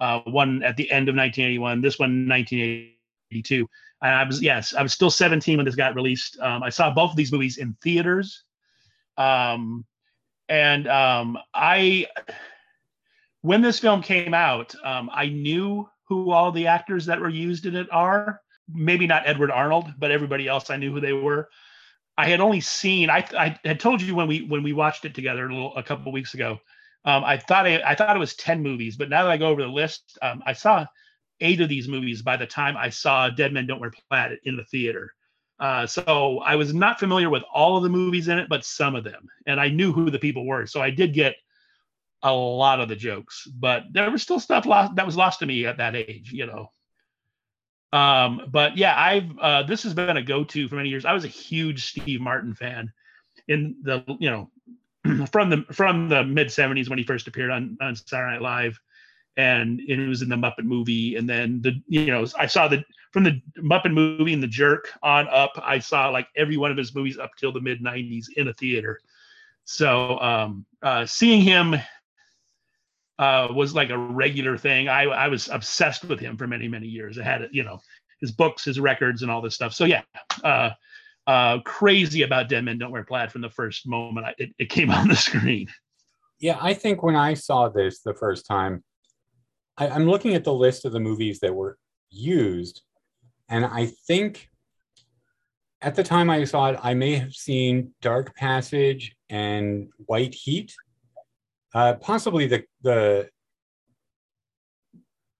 Uh, 0.00 0.20
one 0.20 0.62
at 0.62 0.78
the 0.78 0.90
end 0.90 1.10
of 1.10 1.14
1981. 1.14 1.82
This 1.82 1.98
one 1.98 2.26
1982. 2.26 3.68
And 4.00 4.14
I 4.14 4.24
was 4.24 4.40
yes, 4.40 4.74
I 4.74 4.82
was 4.82 4.94
still 4.94 5.10
17 5.10 5.58
when 5.58 5.66
this 5.66 5.74
got 5.74 5.94
released. 5.94 6.40
Um, 6.40 6.62
I 6.62 6.70
saw 6.70 6.90
both 6.90 7.10
of 7.10 7.16
these 7.16 7.30
movies 7.30 7.58
in 7.58 7.76
theaters. 7.82 8.42
Um, 9.18 9.84
and 10.48 10.88
um, 10.88 11.36
I, 11.52 12.06
when 13.42 13.60
this 13.60 13.78
film 13.78 14.00
came 14.00 14.32
out, 14.32 14.74
um, 14.82 15.10
I 15.12 15.26
knew 15.26 15.90
who 16.04 16.30
all 16.30 16.50
the 16.50 16.68
actors 16.68 17.04
that 17.04 17.20
were 17.20 17.28
used 17.28 17.66
in 17.66 17.76
it 17.76 17.88
are. 17.92 18.40
Maybe 18.72 19.06
not 19.06 19.24
Edward 19.26 19.50
Arnold, 19.50 19.92
but 19.98 20.10
everybody 20.10 20.48
else 20.48 20.70
I 20.70 20.78
knew 20.78 20.90
who 20.90 21.00
they 21.00 21.12
were. 21.12 21.50
I 22.16 22.28
had 22.28 22.40
only 22.40 22.60
seen. 22.60 23.10
I, 23.10 23.26
I 23.36 23.58
had 23.64 23.80
told 23.80 24.02
you 24.02 24.14
when 24.14 24.28
we 24.28 24.42
when 24.42 24.62
we 24.62 24.72
watched 24.72 25.04
it 25.04 25.14
together 25.14 25.46
a, 25.46 25.52
little, 25.52 25.76
a 25.76 25.82
couple 25.82 26.12
weeks 26.12 26.34
ago. 26.34 26.58
Um, 27.04 27.24
I 27.24 27.36
thought 27.36 27.66
I, 27.66 27.82
I 27.84 27.94
thought 27.94 28.14
it 28.14 28.20
was 28.20 28.34
ten 28.34 28.62
movies, 28.62 28.96
but 28.96 29.08
now 29.08 29.24
that 29.24 29.30
I 29.30 29.36
go 29.36 29.48
over 29.48 29.62
the 29.62 29.68
list, 29.68 30.18
um, 30.22 30.42
I 30.46 30.52
saw 30.52 30.86
eight 31.40 31.60
of 31.60 31.68
these 31.68 31.88
movies 31.88 32.22
by 32.22 32.36
the 32.36 32.46
time 32.46 32.76
I 32.76 32.90
saw 32.90 33.28
Dead 33.28 33.52
Men 33.52 33.66
Don't 33.66 33.80
Wear 33.80 33.92
Plaid 34.10 34.38
in 34.44 34.56
the 34.56 34.64
theater. 34.64 35.12
Uh, 35.58 35.86
so 35.86 36.38
I 36.40 36.56
was 36.56 36.74
not 36.74 36.98
familiar 36.98 37.30
with 37.30 37.42
all 37.52 37.76
of 37.76 37.82
the 37.82 37.88
movies 37.88 38.28
in 38.28 38.38
it, 38.38 38.48
but 38.48 38.64
some 38.64 38.94
of 38.94 39.04
them, 39.04 39.28
and 39.46 39.60
I 39.60 39.68
knew 39.68 39.92
who 39.92 40.10
the 40.10 40.18
people 40.18 40.46
were. 40.46 40.66
So 40.66 40.80
I 40.80 40.90
did 40.90 41.14
get 41.14 41.36
a 42.22 42.32
lot 42.32 42.80
of 42.80 42.88
the 42.88 42.96
jokes, 42.96 43.46
but 43.54 43.84
there 43.90 44.10
was 44.10 44.22
still 44.22 44.40
stuff 44.40 44.66
lost 44.66 44.94
that 44.96 45.06
was 45.06 45.16
lost 45.16 45.40
to 45.40 45.46
me 45.46 45.66
at 45.66 45.78
that 45.78 45.96
age, 45.96 46.30
you 46.32 46.46
know. 46.46 46.70
Um, 47.92 48.42
but 48.50 48.76
yeah, 48.76 48.94
I've 48.98 49.38
uh, 49.38 49.62
this 49.64 49.82
has 49.82 49.92
been 49.94 50.16
a 50.16 50.22
go-to 50.22 50.68
for 50.68 50.76
many 50.76 50.88
years. 50.88 51.04
I 51.04 51.12
was 51.12 51.24
a 51.24 51.28
huge 51.28 51.90
Steve 51.90 52.20
Martin 52.20 52.54
fan 52.54 52.92
in 53.48 53.76
the 53.82 54.02
you 54.18 54.30
know 54.30 55.26
from 55.30 55.50
the 55.50 55.64
from 55.72 56.08
the 56.08 56.24
mid 56.24 56.48
70s 56.48 56.88
when 56.88 56.98
he 56.98 57.04
first 57.04 57.26
appeared 57.26 57.50
on 57.50 57.76
on 57.80 57.96
Saturday 57.96 58.32
Night 58.32 58.42
Live 58.42 58.80
and 59.36 59.80
it 59.80 60.06
was 60.06 60.22
in 60.22 60.28
the 60.28 60.36
Muppet 60.36 60.64
movie 60.64 61.16
and 61.16 61.28
then 61.28 61.60
the 61.62 61.80
you 61.86 62.06
know 62.06 62.26
I 62.38 62.46
saw 62.46 62.68
the 62.68 62.84
from 63.12 63.24
the 63.24 63.40
Muppet 63.58 63.92
movie 63.92 64.32
and 64.32 64.42
the 64.42 64.48
Jerk 64.48 64.88
on 65.02 65.28
up 65.28 65.52
I 65.62 65.78
saw 65.78 66.08
like 66.08 66.28
every 66.36 66.56
one 66.56 66.70
of 66.70 66.76
his 66.76 66.94
movies 66.94 67.18
up 67.18 67.30
till 67.38 67.52
the 67.52 67.60
mid 67.60 67.82
90s 67.82 68.26
in 68.36 68.48
a 68.48 68.54
theater. 68.54 69.00
So 69.64 70.18
um 70.20 70.66
uh 70.82 71.06
seeing 71.06 71.42
him 71.42 71.74
uh, 73.22 73.46
was 73.52 73.72
like 73.72 73.90
a 73.90 73.98
regular 73.98 74.58
thing. 74.58 74.88
I, 74.88 75.04
I 75.04 75.28
was 75.28 75.48
obsessed 75.48 76.04
with 76.04 76.18
him 76.18 76.36
for 76.36 76.48
many, 76.48 76.66
many 76.66 76.88
years. 76.88 77.20
I 77.20 77.22
had, 77.22 77.48
you 77.52 77.62
know, 77.62 77.78
his 78.20 78.32
books, 78.32 78.64
his 78.64 78.80
records, 78.80 79.22
and 79.22 79.30
all 79.30 79.40
this 79.40 79.54
stuff. 79.54 79.72
So 79.72 79.84
yeah, 79.84 80.02
uh, 80.42 80.70
uh, 81.28 81.60
crazy 81.60 82.22
about 82.22 82.48
Dead 82.48 82.64
Men 82.64 82.78
Don't 82.78 82.90
Wear 82.90 83.04
Plaid 83.04 83.30
from 83.30 83.42
the 83.42 83.48
first 83.48 83.86
moment 83.86 84.26
I, 84.26 84.34
it, 84.38 84.50
it 84.58 84.70
came 84.70 84.90
on 84.98 85.06
the 85.06 85.14
screen. 85.14 85.68
Yeah, 86.40 86.58
I 86.60 86.74
think 86.74 87.04
when 87.04 87.14
I 87.14 87.34
saw 87.34 87.68
this 87.68 88.00
the 88.00 88.12
first 88.14 88.44
time, 88.44 88.82
I, 89.78 89.88
I'm 89.88 90.06
looking 90.06 90.34
at 90.34 90.42
the 90.42 90.52
list 90.52 90.84
of 90.84 90.90
the 90.90 90.98
movies 90.98 91.38
that 91.40 91.54
were 91.54 91.78
used, 92.10 92.82
and 93.48 93.64
I 93.64 93.86
think 94.08 94.48
at 95.80 95.94
the 95.94 96.02
time 96.02 96.28
I 96.28 96.42
saw 96.42 96.70
it, 96.70 96.80
I 96.82 96.94
may 96.94 97.14
have 97.14 97.34
seen 97.34 97.94
Dark 98.00 98.34
Passage 98.34 99.14
and 99.30 99.90
White 100.06 100.34
Heat. 100.34 100.74
Uh, 101.74 101.94
possibly 101.94 102.46
the 102.46 102.64
the 102.82 103.28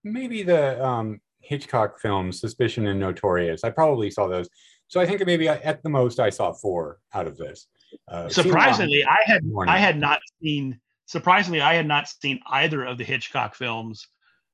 maybe 0.05 0.43
the 0.43 0.85
um, 0.85 1.21
Hitchcock 1.41 2.01
films, 2.01 2.41
Suspicion 2.41 2.87
and 2.87 2.99
Notorious. 2.99 3.65
I 3.65 3.71
probably 3.71 4.11
saw 4.11 4.27
those. 4.27 4.49
So 4.89 5.01
I 5.01 5.07
think 5.07 5.25
maybe 5.27 5.49
I, 5.49 5.57
at 5.57 5.83
the 5.83 5.89
most 5.89 6.21
I 6.21 6.31
saw 6.31 6.53
four 6.53 6.99
out 7.15 7.27
of 7.27 7.37
this. 7.37 7.67
Uh, 8.09 8.29
surprisingly, 8.29 9.05
I 9.05 9.19
had 9.25 9.43
I 9.67 9.79
had 9.79 9.99
not 9.99 10.21
seen. 10.43 10.79
Surprisingly, 11.07 11.61
I 11.61 11.75
had 11.75 11.87
not 11.87 12.09
seen 12.09 12.41
either 12.47 12.85
of 12.85 12.97
the 12.97 13.05
Hitchcock 13.05 13.55
films 13.55 14.07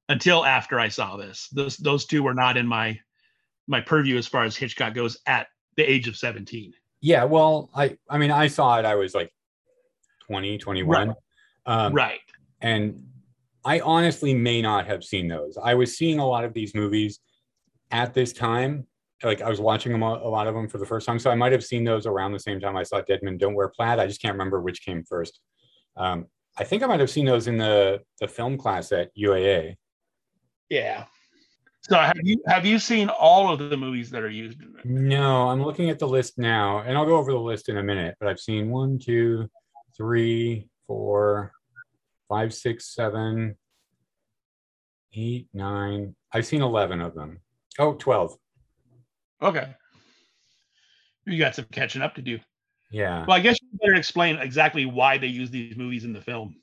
until 0.08 0.44
after 0.44 0.80
I 0.80 0.88
saw 0.88 1.16
this. 1.16 1.48
Those 1.52 1.76
those 1.76 2.06
two 2.06 2.22
were 2.22 2.34
not 2.34 2.56
in 2.56 2.66
my 2.66 2.98
my 3.66 3.80
purview 3.80 4.16
as 4.16 4.26
far 4.26 4.44
as 4.44 4.56
Hitchcock 4.56 4.94
goes 4.94 5.18
at 5.26 5.48
the 5.76 5.88
age 5.88 6.08
of 6.08 6.16
17. 6.16 6.72
Yeah, 7.00 7.24
well, 7.24 7.70
I 7.74 7.96
I 8.08 8.18
mean 8.18 8.30
I 8.30 8.48
saw 8.48 8.78
it 8.78 8.84
I 8.84 8.96
was 8.96 9.14
like 9.14 9.32
20, 10.26 10.58
21. 10.58 11.08
Right. 11.08 11.16
Um, 11.68 11.92
right. 11.92 12.20
And 12.60 13.04
I 13.64 13.80
honestly 13.80 14.34
may 14.34 14.62
not 14.62 14.86
have 14.86 15.04
seen 15.04 15.28
those. 15.28 15.58
I 15.62 15.74
was 15.74 15.96
seeing 15.96 16.18
a 16.18 16.26
lot 16.26 16.44
of 16.44 16.54
these 16.54 16.74
movies 16.74 17.20
at 17.90 18.14
this 18.14 18.32
time. 18.32 18.86
Like 19.22 19.42
I 19.42 19.50
was 19.50 19.60
watching 19.60 19.92
them 19.92 20.02
a 20.02 20.28
lot 20.28 20.46
of 20.46 20.54
them 20.54 20.68
for 20.68 20.78
the 20.78 20.86
first 20.86 21.06
time, 21.06 21.18
so 21.18 21.30
I 21.30 21.34
might 21.34 21.52
have 21.52 21.64
seen 21.64 21.84
those 21.84 22.06
around 22.06 22.32
the 22.32 22.38
same 22.38 22.60
time 22.60 22.76
I 22.76 22.84
saw 22.84 23.00
Dead 23.00 23.20
Men 23.22 23.36
Don't 23.36 23.54
Wear 23.54 23.68
Plaid. 23.68 23.98
I 23.98 24.06
just 24.06 24.22
can't 24.22 24.34
remember 24.34 24.60
which 24.60 24.84
came 24.84 25.04
first. 25.04 25.40
Um, 25.96 26.26
I 26.56 26.64
think 26.64 26.82
I 26.82 26.86
might 26.86 27.00
have 27.00 27.10
seen 27.10 27.26
those 27.26 27.48
in 27.48 27.58
the 27.58 28.00
the 28.20 28.28
film 28.28 28.56
class 28.56 28.92
at 28.92 29.14
UAA. 29.16 29.76
Yeah. 30.70 31.04
So 31.82 31.96
have 31.96 32.16
you 32.22 32.40
have 32.46 32.64
you 32.64 32.78
seen 32.78 33.08
all 33.08 33.52
of 33.52 33.58
the 33.70 33.76
movies 33.76 34.08
that 34.10 34.22
are 34.22 34.30
used 34.30 34.62
in 34.62 34.74
it? 34.78 34.84
No, 34.84 35.48
I'm 35.48 35.62
looking 35.62 35.90
at 35.90 35.98
the 35.98 36.08
list 36.08 36.38
now, 36.38 36.78
and 36.80 36.96
I'll 36.96 37.06
go 37.06 37.16
over 37.16 37.32
the 37.32 37.38
list 37.38 37.68
in 37.68 37.78
a 37.78 37.82
minute. 37.82 38.14
But 38.20 38.28
I've 38.28 38.40
seen 38.40 38.70
one, 38.70 38.98
two, 38.98 39.48
three, 39.96 40.68
four, 40.86 41.52
five, 42.28 42.54
six, 42.54 42.94
seven, 42.94 43.56
eight, 45.14 45.48
nine. 45.52 46.14
I've 46.32 46.46
seen 46.46 46.62
11 46.62 47.00
of 47.00 47.14
them. 47.14 47.40
Oh, 47.78 47.94
12. 47.94 48.36
Okay. 49.42 49.74
You 51.26 51.38
got 51.38 51.54
some 51.54 51.66
catching 51.70 52.02
up 52.02 52.14
to 52.16 52.22
do. 52.22 52.38
Yeah. 52.90 53.24
Well, 53.26 53.36
I 53.36 53.40
guess 53.40 53.56
you 53.60 53.68
better 53.80 53.94
explain 53.94 54.36
exactly 54.38 54.86
why 54.86 55.18
they 55.18 55.26
use 55.26 55.50
these 55.50 55.76
movies 55.76 56.04
in 56.04 56.12
the 56.12 56.20
film. 56.20 56.56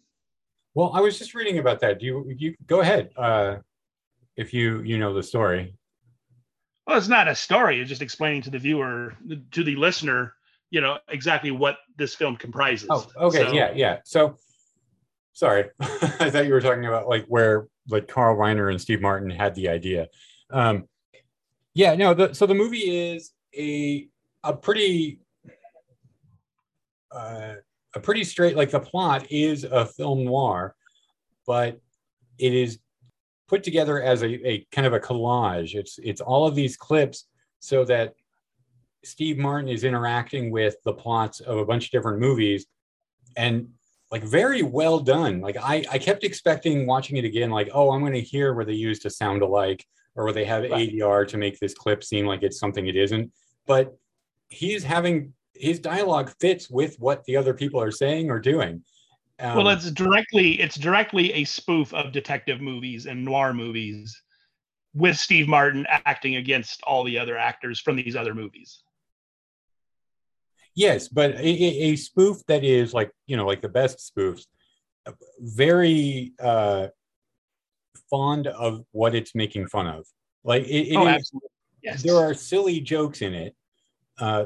Well, 0.73 0.91
I 0.93 1.01
was 1.01 1.17
just 1.17 1.33
reading 1.35 1.59
about 1.59 1.79
that. 1.81 1.99
Do 1.99 2.05
you 2.05 2.33
you 2.37 2.55
go 2.65 2.81
ahead 2.81 3.11
uh, 3.15 3.57
if 4.35 4.53
you 4.53 4.81
you 4.81 4.97
know 4.97 5.13
the 5.13 5.23
story? 5.23 5.77
Well, 6.85 6.97
it's 6.97 7.07
not 7.07 7.27
a 7.27 7.35
story. 7.35 7.79
It's 7.79 7.89
just 7.89 8.01
explaining 8.01 8.41
to 8.43 8.49
the 8.49 8.59
viewer, 8.59 9.15
to 9.51 9.63
the 9.63 9.75
listener, 9.75 10.33
you 10.69 10.81
know, 10.81 10.99
exactly 11.07 11.49
what 11.49 11.77
this 11.95 12.13
film 12.13 12.35
comprises. 12.35 12.87
Oh, 12.91 13.07
okay. 13.17 13.45
So, 13.45 13.53
yeah, 13.53 13.71
yeah. 13.73 13.99
So 14.03 14.37
sorry. 15.35 15.65
I 15.79 16.31
thought 16.31 16.47
you 16.47 16.53
were 16.53 16.61
talking 16.61 16.87
about 16.87 17.07
like 17.07 17.25
where 17.27 17.67
like 17.87 18.07
carl 18.07 18.35
reiner 18.35 18.71
and 18.71 18.81
steve 18.81 19.01
martin 19.01 19.29
had 19.29 19.53
the 19.53 19.69
idea. 19.69 20.07
Um 20.49 20.87
yeah 21.75 21.93
no 21.95 22.15
the, 22.15 22.33
so 22.33 22.47
the 22.47 22.55
movie 22.55 23.11
is 23.13 23.31
a 23.55 24.07
a 24.43 24.53
pretty 24.53 25.19
uh, 27.11 27.55
a 27.93 27.99
pretty 27.99 28.23
straight 28.23 28.57
like 28.57 28.71
the 28.71 28.79
plot 28.79 29.31
is 29.31 29.63
a 29.63 29.85
film 29.85 30.25
noir 30.25 30.75
but 31.45 31.79
it 32.37 32.53
is 32.53 32.79
put 33.47 33.63
together 33.63 34.01
as 34.01 34.23
a, 34.23 34.47
a 34.47 34.67
kind 34.71 34.87
of 34.87 34.93
a 34.93 34.99
collage. 34.99 35.75
It's 35.75 35.99
it's 36.01 36.21
all 36.21 36.47
of 36.47 36.55
these 36.55 36.75
clips 36.75 37.27
so 37.59 37.85
that 37.85 38.13
steve 39.03 39.37
martin 39.37 39.69
is 39.69 39.83
interacting 39.83 40.49
with 40.49 40.75
the 40.83 40.93
plots 40.93 41.39
of 41.39 41.57
a 41.57 41.65
bunch 41.65 41.85
of 41.85 41.91
different 41.91 42.19
movies 42.19 42.65
and 43.37 43.67
like 44.15 44.23
very 44.23 44.61
well 44.61 45.01
done. 45.01 45.41
Like 45.41 45.57
I, 45.57 45.83
I 45.91 45.97
kept 45.97 46.23
expecting 46.23 46.87
watching 46.87 47.17
it 47.17 47.25
again, 47.25 47.49
like, 47.49 47.69
oh, 47.73 47.91
I'm 47.91 47.99
going 47.99 48.13
to 48.13 48.21
hear 48.21 48.53
where 48.53 48.63
they 48.63 48.71
used 48.71 49.05
a 49.05 49.09
sound 49.09 49.41
alike 49.41 49.85
or 50.15 50.23
where 50.23 50.31
they 50.31 50.45
have 50.45 50.63
right. 50.63 50.89
ADR 50.89 51.27
to 51.27 51.37
make 51.37 51.59
this 51.59 51.73
clip 51.73 52.01
seem 52.01 52.25
like 52.25 52.41
it's 52.41 52.57
something 52.57 52.87
it 52.87 52.95
isn't. 52.95 53.29
But 53.67 53.97
he's 54.47 54.85
having 54.85 55.33
his 55.53 55.79
dialogue 55.79 56.31
fits 56.39 56.69
with 56.69 56.95
what 56.97 57.25
the 57.25 57.35
other 57.35 57.53
people 57.53 57.81
are 57.81 57.91
saying 57.91 58.31
or 58.31 58.39
doing. 58.39 58.85
Um, 59.39 59.57
well, 59.57 59.67
it's 59.67 59.91
directly 59.91 60.61
it's 60.61 60.77
directly 60.77 61.33
a 61.33 61.43
spoof 61.43 61.93
of 61.93 62.13
detective 62.13 62.61
movies 62.61 63.07
and 63.07 63.25
noir 63.25 63.53
movies 63.53 64.17
with 64.93 65.17
Steve 65.17 65.49
Martin 65.49 65.85
acting 65.89 66.37
against 66.37 66.81
all 66.83 67.03
the 67.03 67.19
other 67.19 67.37
actors 67.37 67.81
from 67.81 67.97
these 67.97 68.15
other 68.15 68.33
movies. 68.33 68.79
Yes, 70.75 71.07
but 71.07 71.31
a, 71.35 71.47
a, 71.47 71.95
spoof 71.95 72.45
that 72.47 72.65
is 72.65 72.93
like 72.93 73.11
you 73.27 73.37
know 73.37 73.45
like 73.45 73.61
the 73.61 73.69
best 73.69 74.11
spoofs, 74.13 74.45
very 75.39 76.33
uh, 76.39 76.87
fond 78.09 78.47
of 78.47 78.83
what 78.91 79.15
it's 79.15 79.33
making 79.33 79.67
fun 79.67 79.87
of. 79.87 80.05
Like 80.43 80.63
it, 80.63 80.89
it 80.89 80.95
oh, 80.97 81.07
is, 81.07 81.31
yes. 81.81 82.03
there 82.03 82.17
are 82.17 82.33
silly 82.33 82.81
jokes 82.81 83.21
in 83.21 83.33
it. 83.33 83.55
Uh, 84.19 84.45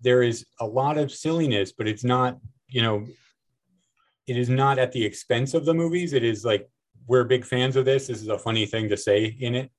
there 0.00 0.22
is 0.22 0.44
a 0.60 0.66
lot 0.66 0.98
of 0.98 1.12
silliness, 1.12 1.72
but 1.72 1.86
it's 1.86 2.04
not 2.04 2.38
you 2.72 2.82
know, 2.82 3.06
it 4.26 4.36
is 4.36 4.48
not 4.48 4.78
at 4.78 4.92
the 4.92 5.04
expense 5.04 5.54
of 5.54 5.64
the 5.64 5.74
movies. 5.74 6.12
It 6.12 6.24
is 6.24 6.44
like 6.44 6.68
we're 7.06 7.24
big 7.24 7.44
fans 7.44 7.76
of 7.76 7.84
this. 7.84 8.06
This 8.06 8.22
is 8.22 8.28
a 8.28 8.38
funny 8.38 8.66
thing 8.66 8.88
to 8.88 8.96
say 8.96 9.24
in 9.24 9.54
it. 9.54 9.70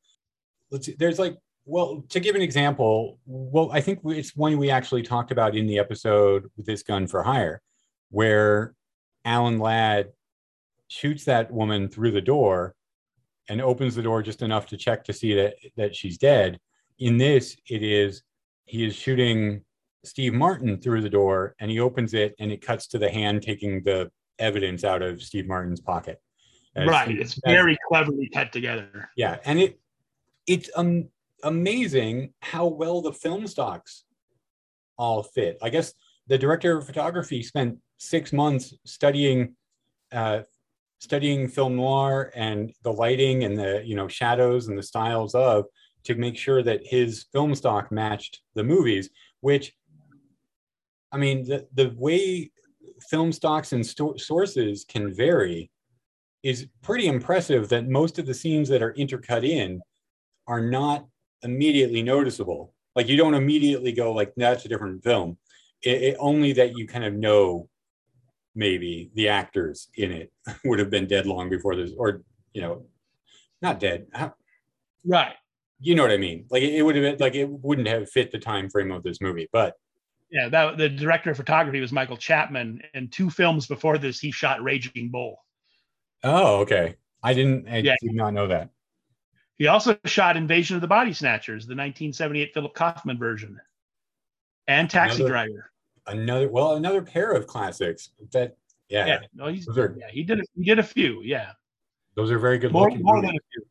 Let's, 0.72 0.86
see, 0.86 0.96
there's 0.98 1.20
like 1.20 1.38
well, 1.66 2.04
to 2.10 2.20
give 2.20 2.36
an 2.36 2.42
example, 2.42 3.20
well, 3.26 3.72
I 3.72 3.82
think 3.82 4.00
it's 4.06 4.36
one 4.36 4.58
we 4.58 4.70
actually 4.70 5.04
talked 5.04 5.32
about 5.32 5.56
in 5.56 5.66
the 5.66 5.80
episode 5.80 6.50
with 6.58 6.66
this 6.66 6.84
gun 6.84 7.08
for 7.08 7.24
hire, 7.24 7.62
where 8.10 8.76
Alan 9.24 9.60
Ladd 9.60 10.12
shoots 10.88 11.26
that 11.26 11.52
woman 11.52 11.88
through 11.88 12.12
the 12.12 12.22
door 12.22 12.76
and 13.50 13.62
opens 13.62 13.96
the 13.96 14.02
door 14.02 14.22
just 14.22 14.42
enough 14.42 14.68
to 14.68 14.78
check 14.78 15.04
to 15.06 15.14
see 15.14 15.34
that 15.36 15.56
that 15.76 15.96
she's 15.96 16.18
dead. 16.18 16.60
In 17.00 17.18
this, 17.18 17.58
it 17.70 17.82
is 17.82 18.24
he 18.66 18.86
is 18.86 18.96
shooting 18.96 19.64
Steve 20.04 20.34
Martin 20.34 20.80
through 20.80 21.02
the 21.02 21.10
door 21.10 21.56
and 21.60 21.72
he 21.72 21.80
opens 21.80 22.14
it 22.14 22.36
and 22.40 22.52
it 22.52 22.62
cuts 22.62 22.88
to 22.88 22.98
the 22.98 23.10
hand 23.10 23.42
taking 23.42 23.84
the 23.84 24.12
evidence 24.40 24.84
out 24.84 25.02
of 25.02 25.22
Steve 25.22 25.48
Martin's 25.48 25.82
pocket. 25.82 26.22
As 26.76 26.88
right. 26.88 27.10
it's 27.10 27.40
very 27.46 27.78
cleverly 27.88 28.30
cut 28.34 28.52
together. 28.52 29.10
Yeah. 29.16 29.38
And 29.46 29.60
it 29.60 29.80
it's 30.48 30.70
um 30.76 31.10
amazing 31.44 32.34
how 32.42 32.68
well 32.68 33.02
the 33.02 33.14
film 33.14 33.48
stocks 33.48 34.06
all 34.98 35.24
fit. 35.24 35.58
I 35.62 35.70
guess 35.70 35.94
the 36.28 36.38
director 36.38 36.78
of 36.78 36.86
photography 36.86 37.44
spent 37.44 37.78
six 37.98 38.34
months 38.34 38.74
studying 38.86 39.56
uh, 40.12 40.42
studying 41.00 41.50
film 41.50 41.76
noir 41.76 42.32
and 42.34 42.72
the 42.84 42.94
lighting 42.94 43.44
and 43.44 43.58
the 43.58 43.82
you 43.86 43.96
know 43.96 44.08
shadows 44.08 44.68
and 44.68 44.78
the 44.78 44.84
styles 44.84 45.36
of 45.36 45.66
to 46.06 46.16
make 46.16 46.38
sure 46.38 46.64
that 46.64 46.86
his 46.86 47.26
film 47.34 47.54
stock 47.54 47.92
matched 47.92 48.40
the 48.56 48.64
movies 48.64 49.10
which 49.42 49.74
i 51.12 51.18
mean 51.18 51.44
the, 51.44 51.68
the 51.74 51.94
way 51.98 52.50
film 53.10 53.34
stocks 53.34 53.74
and 53.74 53.86
sto- 53.86 54.16
sources 54.16 54.86
can 54.88 55.14
vary 55.14 55.70
is 56.42 56.68
pretty 56.82 57.08
impressive 57.08 57.68
that 57.68 57.90
most 57.90 58.18
of 58.18 58.26
the 58.26 58.34
scenes 58.34 58.70
that 58.70 58.82
are 58.82 58.94
intercut 58.94 59.44
in 59.44 59.82
are 60.48 60.62
not 60.62 61.06
immediately 61.44 62.02
noticeable 62.04 62.74
like 62.96 63.08
you 63.08 63.18
don't 63.18 63.34
immediately 63.34 63.92
go 63.92 64.12
like 64.14 64.34
that's 64.38 64.66
a 64.66 64.70
different 64.70 65.04
film 65.04 65.38
it, 65.82 66.02
it 66.02 66.18
only 66.20 66.54
that 66.54 66.78
you 66.78 66.88
kind 66.88 67.04
of 67.04 67.14
know 67.14 67.70
maybe 68.56 69.10
the 69.16 69.28
actors 69.30 69.90
in 69.96 70.12
it 70.12 70.32
would 70.66 70.80
have 70.80 70.90
been 70.90 71.08
dead 71.08 71.26
long 71.26 71.50
before 71.50 71.76
this 71.76 71.92
or 71.98 72.24
you 72.54 72.62
know 72.62 72.86
not 73.62 73.80
dead 73.80 74.06
Right. 75.06 75.34
you 75.80 75.96
know 75.96 76.04
what 76.04 76.12
i 76.12 76.18
mean 76.18 76.46
like 76.50 76.64
it, 76.64 76.76
it 76.76 76.82
would 76.84 76.96
have 76.96 77.04
been 77.04 77.18
like 77.20 77.36
it 77.36 77.50
wouldn't 77.50 77.88
have 77.88 78.10
fit 78.10 78.32
the 78.32 78.40
time 78.40 78.70
frame 78.70 78.92
of 78.92 79.04
this 79.04 79.20
movie 79.22 79.50
but 79.52 79.76
Yeah, 80.30 80.50
that 80.50 80.78
the 80.78 80.90
director 80.90 81.32
of 81.32 81.38
photography 81.38 81.80
was 81.82 81.92
Michael 81.92 82.18
Chapman, 82.18 82.82
and 82.94 83.12
two 83.12 83.30
films 83.30 83.68
before 83.68 83.98
this, 84.00 84.20
he 84.20 84.32
shot 84.32 84.64
Raging 84.64 85.10
Bull. 85.12 85.44
oh 86.24 86.62
okay 86.62 86.96
i 87.24 87.34
didn't 87.34 87.68
i 87.68 87.78
Yeah. 87.78 87.96
did 88.02 88.14
not 88.16 88.34
know 88.34 88.48
that 88.48 88.70
He 89.58 89.68
also 89.68 89.98
shot 90.06 90.36
Invasion 90.38 90.76
of 90.76 90.82
the 90.82 90.88
Body 90.88 91.14
Snatchers, 91.14 91.66
the 91.66 91.72
1978 91.76 92.54
Philip 92.54 92.74
Kaufman 92.74 93.18
version, 93.18 93.60
and 94.68 94.90
Taxi 94.90 95.18
Another- 95.18 95.30
Driver. 95.30 95.72
another 96.08 96.50
well 96.50 96.76
another 96.76 97.02
pair 97.02 97.32
of 97.32 97.48
classics 97.48 98.10
that 98.32 98.58
yeah, 98.90 99.06
Yeah, 99.06 99.20
no, 99.34 99.48
he's 99.48 99.68
are 99.70 99.96
yeah, 99.98 100.10
he 100.12 100.24
did 100.24 100.40
a, 100.40 100.44
he 100.56 100.64
did 100.66 100.80
a 100.80 100.84
few. 100.84 101.22
Yeah, 101.24 101.52
those 102.16 102.30
are 102.32 102.40
very 102.40 102.58
good 102.58 102.72
more 102.74 102.90
looking 102.90 103.04
more 103.04 103.16
movies. 103.16 103.30
than 103.30 103.36
a 103.38 103.40
few. 103.54 103.66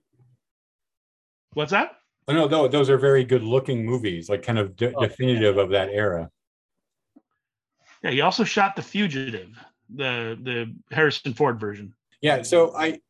What's 1.54 1.70
that? 1.72 1.96
oh, 2.28 2.32
no 2.32 2.46
no 2.46 2.68
those 2.68 2.88
are 2.88 2.96
very 2.98 3.24
good 3.24 3.42
looking 3.42 3.84
movies 3.84 4.28
like 4.30 4.42
kind 4.42 4.58
of 4.58 4.76
de- 4.76 4.94
Oh, 4.94 5.02
definitive 5.02 5.58
of 5.58 5.70
that 5.70 5.88
era 5.90 6.30
Yeah, 8.02 8.10
he 8.12 8.20
also 8.20 8.44
shot 8.44 8.76
The 8.76 8.82
Fugitive, 8.82 9.58
the 9.94 10.38
the 10.42 10.74
Harrison 10.94 11.34
Ford 11.34 11.58
version. 11.60 11.94
Yeah. 12.20 12.42
So 12.42 12.74
I, 12.76 13.00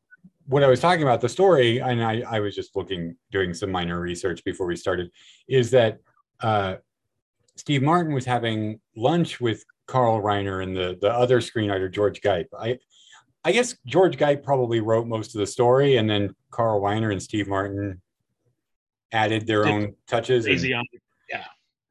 what 0.46 0.62
I 0.62 0.66
was 0.68 0.80
talking 0.80 1.02
about 1.02 1.20
the 1.20 1.28
story, 1.28 1.78
and 1.78 2.02
I, 2.02 2.22
I 2.28 2.40
was 2.40 2.54
just 2.54 2.74
looking, 2.76 3.16
doing 3.30 3.54
some 3.54 3.70
minor 3.70 4.00
research 4.00 4.42
before 4.44 4.66
we 4.66 4.76
started, 4.76 5.10
is 5.48 5.70
that 5.70 5.98
uh, 6.40 6.76
Steve 7.56 7.82
Martin 7.82 8.12
was 8.12 8.24
having 8.24 8.80
lunch 8.96 9.40
with 9.40 9.64
Carl 9.86 10.20
Reiner 10.22 10.62
and 10.62 10.76
the 10.76 10.98
the 11.00 11.12
other 11.12 11.40
screenwriter 11.40 11.92
George 11.92 12.20
Gipe. 12.22 12.48
I, 12.58 12.78
I 13.44 13.52
guess 13.52 13.74
George 13.86 14.16
Gipe 14.16 14.42
probably 14.42 14.80
wrote 14.80 15.06
most 15.06 15.34
of 15.34 15.40
the 15.40 15.46
story, 15.46 15.96
and 15.96 16.08
then 16.08 16.34
Carl 16.50 16.80
Reiner 16.80 17.12
and 17.12 17.22
Steve 17.22 17.48
Martin 17.48 18.00
added 19.12 19.46
their 19.46 19.64
Did 19.64 19.72
own 19.72 19.94
touches. 20.06 20.46
and- 20.46 20.54
Easy 20.54 20.74
on. 20.74 20.84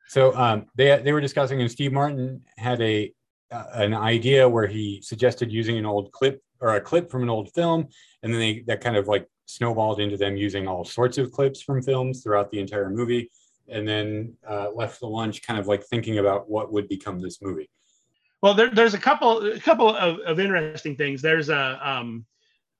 so 0.07 0.35
um, 0.35 0.65
they 0.75 1.01
they 1.01 1.13
were 1.13 1.21
discussing, 1.21 1.61
and 1.61 1.71
Steve 1.71 1.93
Martin 1.93 2.41
had 2.57 2.81
a 2.81 3.13
uh, 3.51 3.65
an 3.73 3.93
idea 3.93 4.47
where 4.47 4.67
he 4.67 5.01
suggested 5.01 5.51
using 5.51 5.77
an 5.77 5.85
old 5.85 6.11
clip 6.11 6.41
or 6.59 6.75
a 6.75 6.81
clip 6.81 7.09
from 7.09 7.23
an 7.23 7.29
old 7.29 7.51
film, 7.53 7.87
and 8.23 8.33
then 8.33 8.39
they 8.39 8.63
that 8.67 8.81
kind 8.81 8.95
of 8.95 9.07
like 9.07 9.27
snowballed 9.45 9.99
into 9.99 10.17
them 10.17 10.37
using 10.37 10.67
all 10.67 10.85
sorts 10.85 11.17
of 11.17 11.31
clips 11.31 11.61
from 11.61 11.81
films 11.81 12.23
throughout 12.23 12.51
the 12.51 12.59
entire 12.59 12.89
movie, 12.89 13.29
and 13.67 13.87
then 13.87 14.33
uh, 14.47 14.69
left 14.71 14.99
the 14.99 15.07
lunch 15.07 15.41
kind 15.41 15.59
of 15.59 15.67
like 15.67 15.83
thinking 15.83 16.19
about 16.19 16.49
what 16.49 16.71
would 16.71 16.87
become 16.87 17.21
this 17.21 17.41
movie. 17.41 17.69
Well, 18.41 18.53
there, 18.53 18.69
there's 18.69 18.93
a 18.93 18.99
couple 18.99 19.45
a 19.53 19.59
couple 19.59 19.95
of, 19.95 20.19
of 20.19 20.39
interesting 20.39 20.95
things. 20.95 21.21
There's 21.21 21.49
a 21.49 21.79
um, 21.83 22.25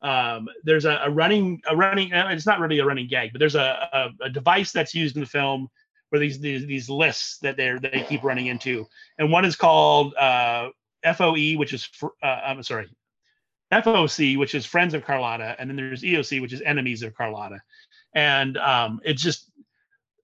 um, 0.02 0.48
there's 0.64 0.86
a, 0.86 1.02
a 1.04 1.10
running 1.10 1.62
a 1.70 1.76
running 1.76 2.14
uh, 2.14 2.30
it's 2.32 2.48
not 2.48 2.60
really 2.60 2.80
a 2.80 2.86
running 2.86 3.08
gag, 3.08 3.32
but 3.32 3.40
there's 3.40 3.56
a, 3.56 3.88
a, 3.94 4.26
a 4.26 4.30
device 4.30 4.72
that's 4.72 4.96
used 4.96 5.16
in 5.16 5.22
the 5.22 5.28
film 5.28 5.70
where 6.10 6.20
these 6.20 6.40
these, 6.40 6.66
these 6.66 6.90
lists 6.90 7.38
that 7.40 7.58
they 7.58 7.78
they 7.80 8.06
keep 8.08 8.24
running 8.24 8.48
into, 8.48 8.88
and 9.20 9.32
one 9.32 9.46
is 9.46 9.56
called 9.56 10.16
uh, 10.16 10.70
FOE, 11.14 11.54
which 11.54 11.74
is 11.74 11.86
fr- 11.86 12.08
uh, 12.24 12.42
I'm 12.46 12.64
sorry, 12.64 12.88
FOC, 13.72 14.38
which 14.38 14.56
is 14.56 14.66
Friends 14.66 14.94
of 14.94 15.06
Carlotta, 15.06 15.56
and 15.60 15.70
then 15.70 15.78
there's 15.78 16.04
EOC, 16.04 16.42
which 16.42 16.54
is 16.54 16.62
Enemies 16.62 17.04
of 17.04 17.16
Carlotta, 17.16 17.62
and 18.14 18.58
um, 18.58 19.00
it's 19.04 19.22
just 19.22 19.50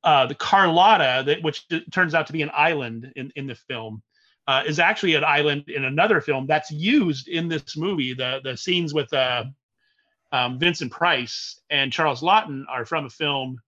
uh, 0.04 0.26
the 0.26 0.36
Carlotta, 0.36 1.24
that, 1.26 1.44
which 1.44 1.66
turns 1.92 2.14
out 2.14 2.28
to 2.28 2.34
be 2.34 2.42
an 2.42 2.52
island 2.54 3.12
in 3.16 3.32
in 3.36 3.48
the 3.48 3.56
film 3.56 4.02
uh, 4.48 4.64
is 4.66 4.80
actually 4.80 5.16
an 5.16 5.24
island 5.24 5.66
in 5.68 5.84
another 5.84 6.22
film 6.22 6.48
that's 6.48 6.72
used 6.72 7.28
in 7.28 7.48
this 7.48 7.76
movie. 7.76 8.14
The 8.14 8.40
the 8.44 8.56
scenes 8.56 8.94
with 8.94 9.14
uh, 9.14 9.46
um, 10.32 10.58
Vincent 10.58 10.92
Price 10.92 11.60
and 11.70 11.92
Charles 11.92 12.22
Laughton 12.22 12.64
are 12.70 12.86
from 12.86 13.06
a 13.06 13.10
film. 13.10 13.60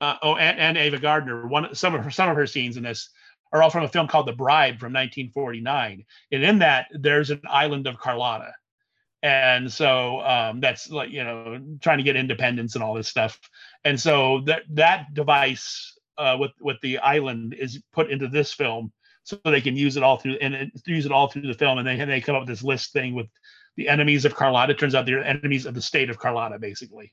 Uh, 0.00 0.16
oh, 0.22 0.36
and, 0.36 0.58
and 0.58 0.76
Ava 0.76 0.98
Gardner. 0.98 1.46
One 1.46 1.74
some 1.74 1.94
of 1.94 2.04
her 2.04 2.10
some 2.10 2.28
of 2.28 2.36
her 2.36 2.46
scenes 2.46 2.76
in 2.76 2.84
this 2.84 3.10
are 3.52 3.62
all 3.62 3.70
from 3.70 3.84
a 3.84 3.88
film 3.88 4.08
called 4.08 4.26
The 4.26 4.32
Bribe 4.32 4.78
from 4.78 4.92
1949, 4.92 6.04
and 6.30 6.42
in 6.42 6.58
that 6.60 6.86
there's 6.92 7.30
an 7.30 7.40
island 7.48 7.86
of 7.86 7.98
Carlotta, 7.98 8.52
and 9.22 9.72
so 9.72 10.20
um, 10.20 10.60
that's 10.60 10.90
like 10.90 11.10
you 11.10 11.24
know 11.24 11.60
trying 11.80 11.98
to 11.98 12.04
get 12.04 12.16
independence 12.16 12.74
and 12.74 12.82
all 12.82 12.94
this 12.94 13.08
stuff, 13.08 13.38
and 13.84 13.98
so 13.98 14.40
that 14.46 14.62
that 14.70 15.14
device 15.14 15.98
uh, 16.18 16.36
with 16.38 16.52
with 16.60 16.76
the 16.82 16.98
island 16.98 17.54
is 17.54 17.82
put 17.92 18.10
into 18.10 18.28
this 18.28 18.52
film 18.52 18.92
so 19.24 19.38
they 19.44 19.60
can 19.60 19.76
use 19.76 19.96
it 19.96 20.02
all 20.02 20.16
through 20.16 20.36
and 20.40 20.70
use 20.86 21.06
it 21.06 21.12
all 21.12 21.28
through 21.28 21.42
the 21.42 21.54
film. 21.54 21.78
And 21.78 21.86
they 21.86 21.98
and 21.98 22.10
they 22.10 22.20
come 22.20 22.34
up 22.34 22.42
with 22.42 22.48
this 22.48 22.64
list 22.64 22.92
thing 22.92 23.14
with 23.14 23.26
the 23.76 23.88
enemies 23.88 24.24
of 24.24 24.34
Carlotta. 24.34 24.72
It 24.72 24.78
turns 24.78 24.94
out 24.94 25.06
they're 25.06 25.24
enemies 25.24 25.66
of 25.66 25.74
the 25.74 25.82
state 25.82 26.10
of 26.10 26.18
Carlotta, 26.18 26.58
basically, 26.58 27.10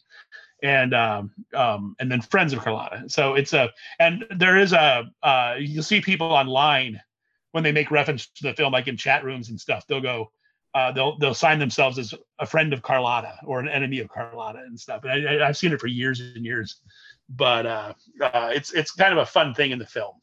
and 0.64 0.94
um, 0.94 1.32
um, 1.54 1.96
and 2.00 2.12
then 2.12 2.22
friends 2.22 2.54
of 2.54 2.60
Carlotta. 2.60 3.04
So 3.08 3.36
it's 3.36 3.54
a 3.54 3.70
and 4.00 4.26
there 4.36 4.58
is 4.58 4.74
a 4.74 5.06
uh, 5.24 5.56
you'll 5.60 5.84
see 5.84 6.02
people 6.02 6.28
online 6.28 7.00
when 7.52 7.64
they 7.64 7.72
make 7.72 7.92
reference 7.92 8.28
to 8.28 8.44
the 8.44 8.54
film, 8.54 8.74
like 8.74 8.88
in 8.88 8.98
chat 8.98 9.24
rooms 9.24 9.50
and 9.50 9.60
stuff. 9.60 9.86
They'll 9.88 10.02
go. 10.02 10.32
Uh, 10.76 10.92
they'll 10.92 11.18
they'll 11.18 11.34
sign 11.34 11.58
themselves 11.58 11.98
as 11.98 12.14
a 12.38 12.46
friend 12.46 12.74
of 12.74 12.84
Carlotta 12.84 13.34
or 13.44 13.60
an 13.60 13.68
enemy 13.68 14.00
of 14.00 14.10
Carlotta 14.10 14.60
and 14.60 14.80
stuff. 14.80 15.04
And 15.04 15.28
I, 15.28 15.48
I've 15.48 15.58
seen 15.58 15.74
it 15.74 15.80
for 15.80 15.88
years 15.88 16.20
and 16.20 16.46
years, 16.46 16.82
but 17.30 17.66
uh, 17.66 17.94
uh, 18.22 18.52
it's 18.54 18.72
it's 18.74 18.92
kind 18.92 19.12
of 19.12 19.20
a 19.20 19.26
fun 19.26 19.54
thing 19.56 19.72
in 19.72 19.80
the 19.80 19.86
film. 19.86 20.14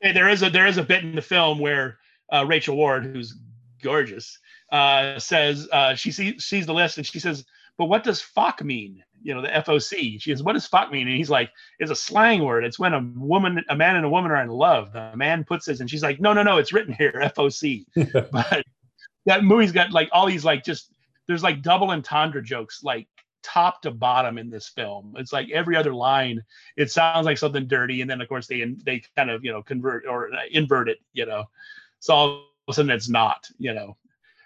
Hey, 0.00 0.12
there 0.12 0.30
is 0.30 0.42
a 0.42 0.48
there 0.48 0.66
is 0.66 0.78
a 0.78 0.82
bit 0.82 1.04
in 1.04 1.14
the 1.14 1.22
film 1.22 1.58
where 1.58 1.98
uh, 2.32 2.44
Rachel 2.46 2.76
Ward, 2.76 3.04
who's 3.04 3.36
gorgeous, 3.82 4.38
uh, 4.70 5.18
says 5.18 5.68
uh, 5.72 5.94
she 5.94 6.10
sees 6.10 6.44
sees 6.44 6.64
the 6.64 6.74
list 6.74 6.96
and 6.96 7.06
she 7.06 7.20
says, 7.20 7.44
"But 7.76 7.86
what 7.86 8.02
does 8.02 8.22
fuck 8.22 8.64
mean?" 8.64 9.04
You 9.22 9.34
know, 9.34 9.42
the 9.42 9.48
FOC. 9.48 10.20
She 10.20 10.30
says, 10.30 10.42
"What 10.42 10.54
does 10.54 10.66
fuck 10.66 10.90
mean?" 10.90 11.06
And 11.06 11.16
he's 11.16 11.30
like, 11.30 11.50
"It's 11.78 11.90
a 11.90 11.96
slang 11.96 12.42
word. 12.42 12.64
It's 12.64 12.78
when 12.78 12.94
a 12.94 13.00
woman, 13.14 13.62
a 13.68 13.76
man, 13.76 13.96
and 13.96 14.06
a 14.06 14.10
woman 14.10 14.30
are 14.30 14.42
in 14.42 14.48
love. 14.48 14.92
The 14.94 15.12
man 15.14 15.44
puts 15.44 15.66
this, 15.66 15.80
and 15.80 15.90
she's 15.90 16.02
like, 16.02 16.18
"No, 16.18 16.32
no, 16.32 16.42
no. 16.42 16.56
It's 16.56 16.72
written 16.72 16.94
here, 16.94 17.12
FOC." 17.36 17.84
but 18.32 18.64
that 19.26 19.44
movie's 19.44 19.72
got 19.72 19.92
like 19.92 20.08
all 20.12 20.26
these 20.26 20.44
like 20.44 20.64
just 20.64 20.92
there's 21.26 21.42
like 21.42 21.62
double 21.62 21.90
entendre 21.90 22.42
jokes 22.42 22.82
like 22.82 23.08
top 23.42 23.82
to 23.82 23.90
bottom 23.90 24.38
in 24.38 24.50
this 24.50 24.68
film. 24.68 25.14
It's 25.18 25.32
like 25.32 25.50
every 25.50 25.76
other 25.76 25.94
line 25.94 26.42
it 26.76 26.90
sounds 26.90 27.26
like 27.26 27.38
something 27.38 27.66
dirty 27.66 28.00
and 28.00 28.10
then 28.10 28.20
of 28.20 28.28
course 28.28 28.46
they 28.46 28.64
they 28.84 29.02
kind 29.16 29.30
of 29.30 29.44
you 29.44 29.52
know 29.52 29.62
convert 29.62 30.06
or 30.06 30.32
uh, 30.32 30.38
invert 30.50 30.88
it 30.88 30.98
you 31.12 31.26
know 31.26 31.44
so 31.98 32.14
all 32.14 32.30
of 32.34 32.42
a 32.68 32.72
sudden 32.72 32.90
it's 32.90 33.08
not 33.08 33.48
you 33.58 33.74
know 33.74 33.96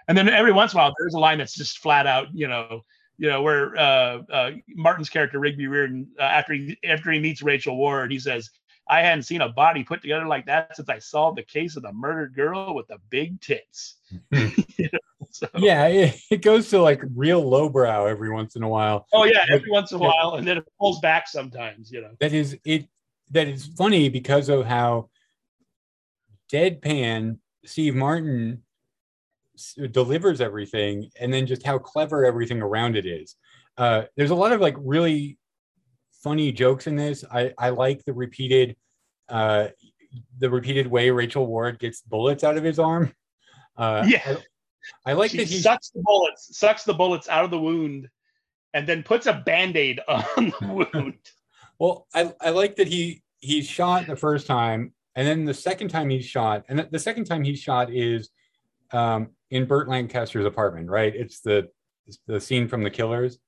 and 0.09 0.17
then 0.17 0.29
every 0.29 0.53
once 0.53 0.73
in 0.73 0.79
a 0.79 0.83
while 0.83 0.95
there's 0.99 1.15
a 1.15 1.19
line 1.19 1.39
that's 1.39 1.55
just 1.55 1.79
flat 1.79 2.07
out 2.07 2.29
you 2.33 2.49
know 2.49 2.83
you 3.19 3.29
know 3.29 3.43
where 3.43 3.77
uh, 3.77 4.23
uh 4.31 4.51
martin's 4.69 5.11
character 5.11 5.39
rigby 5.39 5.67
reardon 5.67 6.09
uh, 6.19 6.23
after 6.23 6.55
he 6.55 6.79
after 6.85 7.11
he 7.12 7.21
meets 7.21 7.43
rachel 7.43 7.77
ward 7.77 8.11
he 8.11 8.19
says 8.19 8.51
i 8.88 9.01
hadn't 9.03 9.22
seen 9.25 9.40
a 9.40 9.49
body 9.49 9.83
put 9.85 10.01
together 10.03 10.27
like 10.27 10.46
that 10.46 10.75
since 10.77 10.88
i 10.88 10.99
solved 10.99 11.37
the 11.38 11.42
case 11.42 11.77
of 11.77 11.83
the 11.83 11.92
murdered 11.92 12.35
girl 12.35 12.75
with 12.75 12.87
the 12.88 12.99
big 13.11 13.40
tits. 13.40 13.96
You 14.79 14.88
know, 14.92 14.99
so- 15.31 15.49
Yeah, 15.57 15.87
it, 15.87 16.20
it 16.31 16.42
goes 16.42 16.68
to 16.70 16.81
like 16.81 17.03
real 17.14 17.42
lowbrow 17.49 18.07
every 18.07 18.31
once 18.31 18.57
in 18.57 18.62
a 18.62 18.68
while. 18.68 19.07
oh 19.12 19.25
yeah 19.25 19.44
every 19.51 19.70
once 19.70 19.90
in 19.92 19.96
a 19.99 20.01
while 20.03 20.35
and 20.37 20.46
then 20.46 20.59
it 20.59 20.68
pulls 20.79 21.01
back 21.01 21.27
sometimes 21.29 21.90
you 21.90 22.01
know. 22.03 22.11
That 22.20 22.33
is 22.33 22.57
it 22.64 22.87
that 23.33 23.49
is 23.49 23.66
funny 23.77 24.09
because 24.09 24.49
of 24.49 24.66
how 24.66 25.09
deadpan 26.53 27.38
steve 27.64 27.94
martin 27.94 28.62
s- 29.57 29.77
delivers 29.90 30.40
everything 30.40 31.11
and 31.20 31.33
then 31.33 31.46
just 31.46 31.64
how 31.64 31.79
clever 31.79 32.25
everything 32.25 32.62
around 32.62 32.96
it 32.96 33.07
is. 33.07 33.35
Uh 33.77 34.03
there's 34.16 34.31
a 34.31 34.35
lot 34.35 34.53
of 34.53 34.61
like 34.61 34.77
really 34.79 35.38
funny 36.27 36.51
jokes 36.51 36.89
in 36.89 36.97
this 36.97 37.25
i 37.31 37.53
i 37.57 37.69
like 37.69 38.05
the 38.05 38.12
repeated 38.12 38.75
uh 39.29 39.69
the 40.39 40.51
repeated 40.51 40.85
way 40.89 41.09
rachel 41.11 41.47
ward 41.47 41.79
gets 41.79 42.01
bullets 42.03 42.43
out 42.43 42.57
of 42.57 42.65
his 42.65 42.81
arm 42.81 43.12
uh 43.77 44.05
Yeah. 44.09 44.37
i, 45.07 45.11
I 45.11 45.12
like 45.12 45.31
she 45.31 45.37
that 45.39 45.47
he 45.47 45.59
sucks 45.61 45.91
the 45.91 46.03
bullets, 46.03 46.59
sucks 46.59 46.83
the 46.83 46.95
bullets 46.95 47.29
out 47.29 47.45
of 47.45 47.51
the 47.53 47.61
wound, 47.61 48.09
and 48.75 48.89
then 48.89 49.05
puts 49.05 49.27
a 49.27 49.35
band-aid 49.35 50.01
on 50.09 50.53
the 50.61 50.89
wound. 50.95 51.19
Well, 51.79 52.07
I, 52.15 52.33
I 52.41 52.51
like 52.51 52.75
that 52.77 52.89
he 52.89 53.23
he's 53.41 53.67
shot 53.69 54.07
the 54.07 54.17
first 54.17 54.47
time, 54.47 54.93
and 55.17 55.27
then 55.29 55.45
the 55.45 55.55
second 55.55 55.89
time 55.89 56.09
he's 56.11 56.25
shot, 56.25 56.65
and 56.69 56.87
the- 56.91 56.99
second 56.99 57.25
time 57.27 57.43
he's 57.45 57.59
shot 57.61 57.93
is 57.93 58.31
um, 58.93 59.31
in 59.51 59.65
Burt 59.67 59.89
Lancaster's 59.89 60.47
apartment, 60.47 60.89
right? 60.89 61.15
It's 61.15 61.41
the 61.41 61.69
it's 62.07 62.19
the 62.27 62.41
scene 62.41 62.69
from 62.69 62.83
The 62.85 62.91
Killers, 62.91 63.39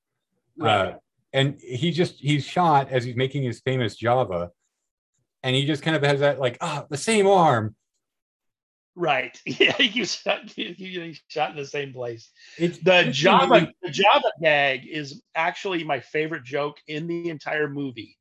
uh, 0.61 0.93
and 1.33 1.59
he 1.59 1.91
just 1.91 2.15
he's 2.15 2.45
shot 2.45 2.89
as 2.89 3.03
he's 3.03 3.15
making 3.15 3.43
his 3.43 3.59
famous 3.61 3.95
Java, 3.95 4.51
and 5.43 5.55
he 5.55 5.65
just 5.65 5.83
kind 5.83 5.95
of 5.95 6.03
has 6.03 6.19
that 6.21 6.39
like 6.39 6.57
ah 6.61 6.85
the 6.89 6.97
same 6.97 7.27
arm, 7.27 7.75
Right. 8.95 9.39
Yeah, 9.45 9.71
keeps 9.73 10.21
shot, 10.21 10.47
keeps 10.47 11.21
shot 11.29 11.51
in 11.51 11.57
the 11.57 11.65
same 11.65 11.93
place. 11.93 12.31
It's 12.57 12.77
The 12.79 13.07
it's 13.07 13.17
Java 13.17 13.45
amazing. 13.45 13.73
the 13.81 13.89
Java 13.91 14.31
gag 14.41 14.85
is 14.87 15.21
actually 15.35 15.83
my 15.83 15.99
favorite 16.01 16.43
joke 16.43 16.77
in 16.87 17.07
the 17.07 17.29
entire 17.29 17.69
movie. 17.69 18.17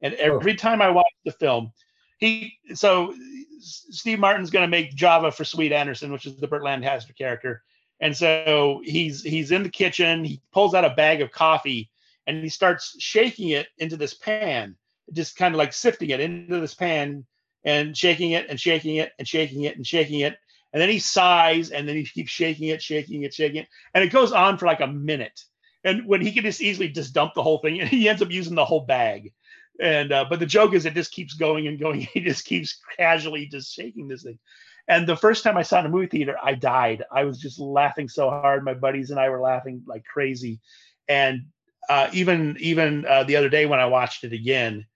And 0.00 0.14
every 0.14 0.54
time 0.54 0.80
I 0.80 0.90
watch 0.90 1.12
the 1.24 1.32
film, 1.32 1.72
he 2.18 2.54
so 2.74 3.14
Steve 3.60 4.18
Martin's 4.18 4.50
going 4.50 4.62
to 4.64 4.70
make 4.70 4.94
Java 4.94 5.30
for 5.30 5.44
Swede 5.44 5.72
Anderson, 5.72 6.12
which 6.12 6.24
is 6.26 6.36
the 6.38 6.48
Burt 6.48 6.64
Lancaster 6.64 7.12
character. 7.12 7.62
And 8.00 8.16
so 8.16 8.80
he's 8.84 9.22
he's 9.22 9.50
in 9.50 9.62
the 9.62 9.68
kitchen, 9.68 10.24
he 10.24 10.40
pulls 10.52 10.74
out 10.74 10.84
a 10.84 10.90
bag 10.94 11.20
of 11.20 11.30
coffee 11.30 11.90
and 12.26 12.42
he 12.42 12.48
starts 12.48 12.96
shaking 12.98 13.50
it 13.50 13.68
into 13.78 13.96
this 13.96 14.14
pan, 14.14 14.76
just 15.12 15.36
kind 15.36 15.54
of 15.54 15.58
like 15.58 15.72
sifting 15.72 16.10
it 16.10 16.20
into 16.20 16.60
this 16.60 16.74
pan 16.74 17.24
and 17.64 17.96
shaking 17.96 18.32
it 18.32 18.46
and 18.48 18.60
shaking 18.60 18.96
it 18.96 19.12
and 19.18 19.26
shaking 19.26 19.62
it 19.62 19.76
and 19.76 19.86
shaking 19.86 20.20
it. 20.20 20.36
And 20.72 20.80
then 20.80 20.88
he 20.88 20.98
sighs 20.98 21.70
and 21.70 21.88
then 21.88 21.96
he 21.96 22.04
keeps 22.04 22.30
shaking 22.30 22.68
it, 22.68 22.82
shaking 22.82 23.22
it, 23.22 23.32
shaking 23.32 23.62
it. 23.62 23.68
And 23.94 24.04
it 24.04 24.12
goes 24.12 24.32
on 24.32 24.58
for 24.58 24.66
like 24.66 24.80
a 24.80 24.86
minute. 24.86 25.40
And 25.84 26.06
when 26.06 26.20
he 26.20 26.32
can 26.32 26.42
just 26.42 26.60
easily 26.60 26.88
just 26.88 27.14
dump 27.14 27.34
the 27.34 27.42
whole 27.42 27.58
thing, 27.58 27.80
and 27.80 27.88
he 27.90 28.08
ends 28.08 28.22
up 28.22 28.30
using 28.30 28.54
the 28.54 28.64
whole 28.64 28.84
bag. 28.84 29.32
And 29.80 30.10
uh, 30.10 30.24
but 30.28 30.40
the 30.40 30.46
joke 30.46 30.72
is 30.74 30.86
it 30.86 30.94
just 30.94 31.12
keeps 31.12 31.34
going 31.34 31.66
and 31.66 31.78
going. 31.78 32.00
He 32.12 32.20
just 32.20 32.44
keeps 32.44 32.80
casually 32.96 33.46
just 33.46 33.72
shaking 33.72 34.08
this 34.08 34.22
thing. 34.22 34.38
And 34.88 35.06
the 35.06 35.16
first 35.16 35.42
time 35.42 35.56
I 35.56 35.62
saw 35.62 35.78
it 35.78 35.80
in 35.80 35.86
a 35.86 35.90
movie 35.90 36.06
theater, 36.06 36.36
I 36.42 36.54
died. 36.54 37.04
I 37.10 37.24
was 37.24 37.38
just 37.38 37.58
laughing 37.58 38.08
so 38.08 38.30
hard. 38.30 38.64
My 38.64 38.74
buddies 38.74 39.10
and 39.10 39.18
I 39.18 39.28
were 39.28 39.40
laughing 39.40 39.82
like 39.86 40.04
crazy. 40.04 40.60
And 41.08 41.46
uh, 41.88 42.08
even 42.12 42.56
even 42.60 43.04
uh, 43.06 43.24
the 43.24 43.36
other 43.36 43.48
day 43.48 43.66
when 43.66 43.80
I 43.80 43.86
watched 43.86 44.24
it 44.24 44.32
again, 44.32 44.86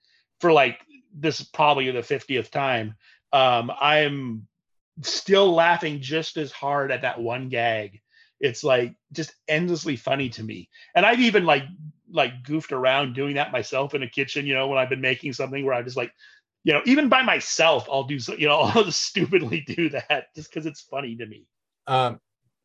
for 0.41 0.53
like 0.53 0.81
this 1.15 1.41
is 1.41 1.47
probably 1.47 1.91
the 1.91 2.01
50th 2.01 2.51
time, 2.51 2.95
um, 3.33 3.71
I'm 3.81 4.47
still 5.03 5.53
laughing 5.53 6.01
just 6.01 6.37
as 6.37 6.53
hard 6.53 6.93
at 6.93 7.03
that 7.03 7.21
one 7.21 7.49
gag. 7.49 8.01
It's 8.41 8.65
like 8.65 8.95
just 9.13 9.35
endlessly 9.49 9.97
funny 9.97 10.31
to 10.31 10.43
me. 10.43 10.69
And 10.95 11.05
I've 11.05 11.21
even 11.21 11.45
like 11.45 11.65
like 12.11 12.43
goofed 12.43 12.73
around 12.73 13.15
doing 13.15 13.35
that 13.35 13.53
myself 13.53 13.95
in 13.95 14.03
a 14.03 14.09
kitchen, 14.09 14.47
you 14.47 14.55
know, 14.55 14.69
when 14.69 14.79
I've 14.79 14.89
been 14.89 15.01
making 15.01 15.33
something 15.33 15.65
where 15.65 15.75
I 15.75 15.83
just 15.83 15.97
like, 15.97 16.13
you 16.65 16.73
know, 16.73 16.83
even 16.85 17.09
by 17.09 17.23
myself, 17.23 17.89
I'll 17.91 18.05
do 18.05 18.19
so, 18.19 18.35
you 18.35 18.49
know, 18.49 18.61
I'll 18.61 18.85
just 18.85 19.05
stupidly 19.05 19.61
do 19.61 19.91
that 19.91 20.35
just 20.35 20.51
because 20.51 20.67
it's 20.67 20.81
funny 20.81 21.17
to 21.17 21.27
me. 21.27 21.47
Um, 21.87 22.21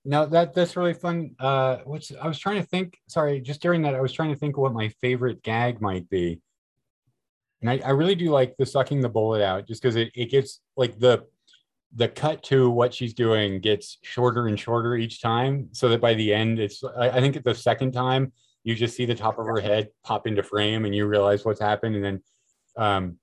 no, 0.06 0.26
that 0.28 0.54
that's 0.54 0.78
really 0.78 0.94
fun. 0.94 1.36
Uh, 1.40 1.78
which 1.86 2.12
I 2.22 2.28
was 2.28 2.40
trying 2.40 2.62
to 2.62 2.68
think. 2.68 2.98
Sorry, 3.08 3.42
just 3.42 3.62
during 3.62 3.82
that, 3.82 3.96
I 3.96 4.02
was 4.02 4.14
trying 4.14 4.30
to 4.30 4.38
think 4.38 4.58
what 4.58 4.74
my 4.74 4.90
favorite 5.02 5.42
gag 5.44 5.82
might 5.82 6.10
be. 6.10 6.40
And 7.62 7.70
I, 7.70 7.82
I 7.84 7.90
really 7.90 8.16
do 8.16 8.30
like 8.30 8.56
the 8.58 8.66
sucking 8.66 9.02
the 9.02 9.10
bullet 9.10 9.42
out, 9.42 9.68
just 9.68 9.82
because 9.82 9.96
it, 9.96 10.12
it 10.16 10.30
gets 10.30 10.62
like 10.78 11.00
the 11.00 11.26
the 11.96 12.08
cut 12.08 12.44
to 12.44 12.70
what 12.70 12.94
she's 12.94 13.14
doing 13.14 13.60
gets 13.62 13.98
shorter 14.04 14.48
and 14.48 14.60
shorter 14.60 14.96
each 14.96 15.22
time, 15.22 15.70
so 15.72 15.90
that 15.90 16.02
by 16.02 16.14
the 16.14 16.34
end, 16.34 16.60
it's 16.60 16.84
I, 16.84 17.10
I 17.10 17.20
think 17.20 17.44
the 17.44 17.56
second 17.56 17.92
time 17.92 18.32
you 18.64 18.76
just 18.76 18.96
see 18.96 19.06
the 19.06 19.16
top 19.16 19.40
of 19.40 19.46
her 19.48 19.60
head 19.60 19.90
pop 20.04 20.28
into 20.28 20.44
frame, 20.44 20.86
and 20.86 20.94
you 20.94 21.08
realize 21.08 21.44
what's 21.44 21.62
happened, 21.62 21.96
and 21.96 22.06
then 22.06 22.24
um, 22.78 23.18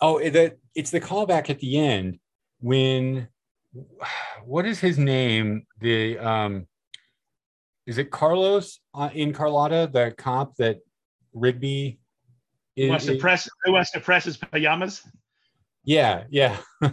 oh, 0.00 0.18
the, 0.20 0.56
it's 0.74 0.90
the 0.90 1.00
callback 1.00 1.50
at 1.50 1.58
the 1.58 1.78
end 1.78 2.18
when 2.60 3.28
what 4.44 4.66
is 4.66 4.80
his 4.80 4.98
name? 4.98 5.66
The 5.80 6.18
um, 6.18 6.66
is 7.86 7.98
it 7.98 8.10
Carlos 8.10 8.80
uh, 8.94 9.10
in 9.14 9.32
Carlotta, 9.32 9.88
the 9.92 10.14
cop 10.16 10.56
that 10.56 10.78
Rigby 11.32 11.98
Who 12.76 12.82
is? 12.84 12.88
wants 12.90 13.06
to 13.06 13.16
press 13.16 13.48
who 13.64 13.72
wants 13.72 13.90
to 13.92 14.00
press 14.00 14.24
his 14.24 14.36
pajamas? 14.36 15.02
yeah, 15.84 16.24
yeah. 16.30 16.56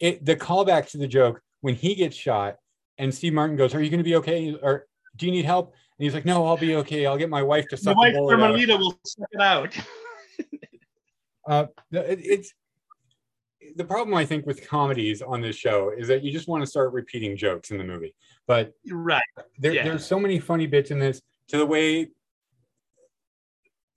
it 0.00 0.24
the 0.24 0.36
callback 0.36 0.90
to 0.90 0.98
the 0.98 1.08
joke 1.08 1.40
when 1.60 1.74
he 1.74 1.94
gets 1.94 2.16
shot, 2.16 2.56
and 2.98 3.14
Steve 3.14 3.32
Martin 3.34 3.56
goes, 3.56 3.74
"Are 3.74 3.82
you 3.82 3.90
going 3.90 3.98
to 3.98 4.04
be 4.04 4.16
okay? 4.16 4.54
Or 4.62 4.86
do 5.16 5.26
you 5.26 5.32
need 5.32 5.44
help?" 5.44 5.74
And 5.98 6.04
he's 6.04 6.14
like, 6.14 6.24
"No, 6.24 6.46
I'll 6.46 6.56
be 6.56 6.76
okay. 6.76 7.06
I'll 7.06 7.18
get 7.18 7.28
my 7.28 7.42
wife 7.42 7.64
to 7.68 7.76
The 7.76 7.82
suck 7.82 7.96
wife 7.96 8.12
the 8.14 8.18
bullet 8.18 8.40
out." 8.40 8.78
Will 8.78 8.98
suck 9.04 9.28
it 9.32 9.40
out. 9.40 9.76
Uh, 11.48 11.66
it- 11.90 12.20
it's 12.22 12.52
the 13.76 13.84
problem 13.84 14.14
I 14.16 14.24
think 14.24 14.46
with 14.46 14.66
comedies 14.66 15.22
on 15.22 15.40
this 15.40 15.56
show 15.56 15.90
is 15.96 16.08
that 16.08 16.22
you 16.24 16.32
just 16.32 16.48
want 16.48 16.62
to 16.62 16.66
start 16.66 16.92
repeating 16.92 17.36
jokes 17.36 17.70
in 17.70 17.78
the 17.78 17.84
movie, 17.84 18.14
but 18.46 18.72
right. 18.90 19.22
there, 19.58 19.72
Yeah. 19.72 19.84
there's 19.84 20.04
so 20.06 20.18
many 20.18 20.38
funny 20.38 20.66
bits 20.66 20.90
in 20.90 20.98
this 20.98 21.20
to 21.48 21.58
the 21.58 21.66
way 21.66 22.08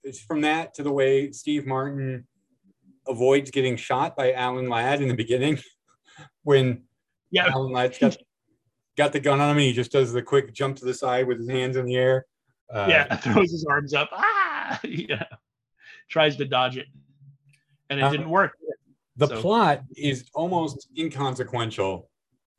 it's 0.02 0.20
from 0.20 0.42
that 0.42 0.74
to 0.74 0.82
the 0.82 0.92
way 0.92 1.30
Steve 1.32 1.66
Martin 1.66 2.26
avoids 3.08 3.50
getting 3.50 3.76
shot 3.76 4.16
by 4.16 4.32
Alan 4.32 4.68
Ladd 4.68 5.00
in 5.00 5.08
the 5.08 5.14
beginning 5.14 5.58
when 6.42 6.82
Yeah. 7.30 7.46
Alan 7.48 7.72
Ladd's 7.72 7.98
got, 7.98 8.16
got 8.96 9.12
the 9.12 9.20
gun 9.20 9.40
on 9.40 9.50
him 9.50 9.56
and 9.56 9.66
he 9.66 9.72
just 9.72 9.92
does 9.92 10.12
the 10.12 10.22
quick 10.22 10.52
jump 10.52 10.76
to 10.76 10.84
the 10.84 10.94
side 10.94 11.26
with 11.26 11.38
his 11.38 11.48
hands 11.48 11.76
in 11.76 11.86
the 11.86 11.96
air. 11.96 12.26
Uh, 12.72 12.86
yeah. 12.88 13.16
Throws 13.32 13.50
his 13.50 13.66
arms 13.68 13.94
up. 13.94 14.10
Ah 14.12 14.78
yeah. 14.84 15.24
Tries 16.08 16.36
to 16.36 16.44
dodge 16.44 16.76
it. 16.76 16.86
And 17.88 17.98
it 17.98 18.02
Uh, 18.02 18.10
didn't 18.10 18.28
work. 18.30 18.52
The 19.16 19.28
So- 19.28 19.40
plot 19.40 19.82
is 19.96 20.28
almost 20.34 20.88
inconsequential 20.98 22.08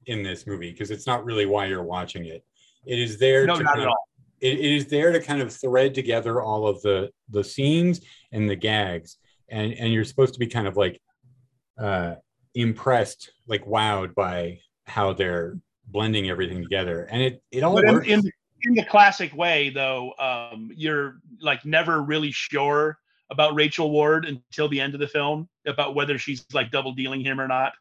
in 0.05 0.23
this 0.23 0.45
movie 0.47 0.71
because 0.71 0.91
it's 0.91 1.07
not 1.07 1.25
really 1.25 1.45
why 1.45 1.65
you're 1.65 1.83
watching 1.83 2.25
it. 2.25 2.43
It 2.85 2.99
is 2.99 3.17
there 3.17 3.45
No, 3.45 3.57
to 3.57 3.63
not 3.63 3.73
kind 3.73 3.81
at 3.81 3.87
of- 3.87 3.91
all. 3.91 4.09
it, 4.41 4.59
it 4.59 4.71
is 4.75 4.85
there 4.87 5.11
to 5.11 5.19
kind 5.19 5.41
of 5.41 5.51
thread 5.53 5.93
together 5.95 6.41
all 6.41 6.67
of 6.67 6.81
the 6.81 7.09
the 7.29 7.43
scenes 7.43 8.01
and 8.31 8.49
the 8.49 8.55
gags 8.55 9.17
and 9.49 9.73
and 9.73 9.91
you're 9.93 10.03
supposed 10.03 10.33
to 10.33 10.39
be 10.39 10.45
kind 10.47 10.67
of 10.67 10.75
like 10.77 11.01
uh 11.79 12.15
impressed 12.53 13.31
like 13.47 13.65
wowed 13.65 14.13
by 14.13 14.59
how 14.85 15.13
they're 15.13 15.57
blending 15.87 16.29
everything 16.29 16.61
together 16.61 17.03
and 17.11 17.21
it 17.21 17.41
it 17.51 17.63
all 17.63 17.75
But 17.75 17.85
in, 17.85 17.93
works 17.93 18.07
in 18.07 18.31
in 18.67 18.73
the 18.73 18.83
classic 18.85 19.31
way, 19.35 19.69
though, 19.69 20.13
um, 20.17 20.71
you're 20.75 21.19
like 21.39 21.65
never 21.65 22.01
really 22.01 22.31
sure 22.31 22.97
about 23.29 23.55
Rachel 23.55 23.91
Ward 23.91 24.25
until 24.25 24.69
the 24.69 24.81
end 24.81 24.93
of 24.93 24.99
the 24.99 25.07
film 25.07 25.49
about 25.65 25.95
whether 25.95 26.17
she's 26.17 26.45
like 26.53 26.71
double 26.71 26.93
dealing 26.93 27.21
him 27.21 27.39
or 27.39 27.47
not. 27.47 27.73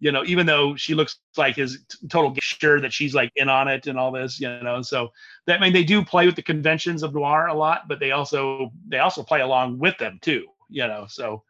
You 0.00 0.12
know, 0.12 0.24
even 0.24 0.44
though 0.44 0.76
she 0.76 0.94
looks 0.94 1.18
like 1.36 1.56
his 1.56 1.84
total 2.10 2.34
sure 2.40 2.80
that 2.80 2.92
she's 2.92 3.14
like 3.14 3.32
in 3.36 3.48
on 3.48 3.68
it 3.68 3.86
and 3.86 3.98
all 3.98 4.12
this, 4.12 4.40
you 4.40 4.48
know. 4.62 4.82
So 4.82 5.10
that 5.46 5.60
I 5.60 5.62
mean 5.62 5.72
they 5.72 5.84
do 5.84 6.04
play 6.04 6.26
with 6.26 6.36
the 6.36 6.42
conventions 6.42 7.02
of 7.02 7.14
noir 7.14 7.46
a 7.46 7.54
lot, 7.54 7.88
but 7.88 8.00
they 8.00 8.10
also 8.10 8.72
they 8.88 8.98
also 8.98 9.22
play 9.22 9.40
along 9.40 9.78
with 9.78 9.96
them 9.98 10.18
too, 10.20 10.46
you 10.68 10.86
know. 10.86 11.06
So 11.08 11.42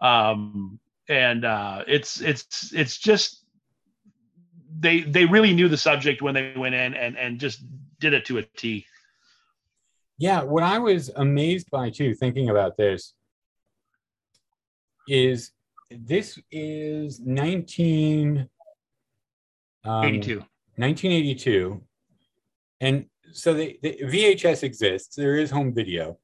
um 0.00 0.78
and 1.08 1.44
uh 1.44 1.84
it's 1.86 2.20
it's 2.20 2.72
it's 2.74 2.98
just 2.98 3.44
they 4.78 5.00
they 5.00 5.24
really 5.24 5.54
knew 5.54 5.68
the 5.68 5.76
subject 5.76 6.20
when 6.20 6.34
they 6.34 6.52
went 6.56 6.74
in 6.74 6.94
and 6.94 7.16
and 7.16 7.40
just 7.40 7.62
did 7.98 8.12
it 8.12 8.26
to 8.26 8.38
a 8.38 8.42
T. 8.42 8.86
yeah 10.18 10.42
what 10.42 10.62
i 10.62 10.78
was 10.78 11.10
amazed 11.16 11.70
by 11.70 11.90
too 11.90 12.14
thinking 12.14 12.50
about 12.50 12.76
this 12.76 13.14
is 15.08 15.52
this 15.90 16.38
is 16.50 17.20
19 17.20 18.48
um, 19.84 20.00
1982 20.00 21.80
and 22.80 23.06
so 23.32 23.54
the, 23.54 23.78
the 23.82 23.98
vhs 24.04 24.62
exists 24.62 25.14
there 25.14 25.36
is 25.36 25.50
home 25.50 25.72
video 25.72 26.18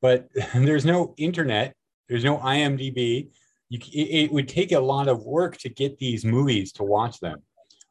but 0.00 0.28
there's 0.54 0.84
no 0.84 1.14
internet 1.16 1.74
there's 2.08 2.24
no 2.24 2.38
imdb 2.38 3.28
you, 3.70 3.78
it, 3.92 4.24
it 4.24 4.32
would 4.32 4.48
take 4.48 4.72
a 4.72 4.80
lot 4.80 5.08
of 5.08 5.24
work 5.24 5.56
to 5.58 5.68
get 5.68 5.98
these 5.98 6.24
movies 6.24 6.72
to 6.72 6.82
watch 6.82 7.20
them 7.20 7.42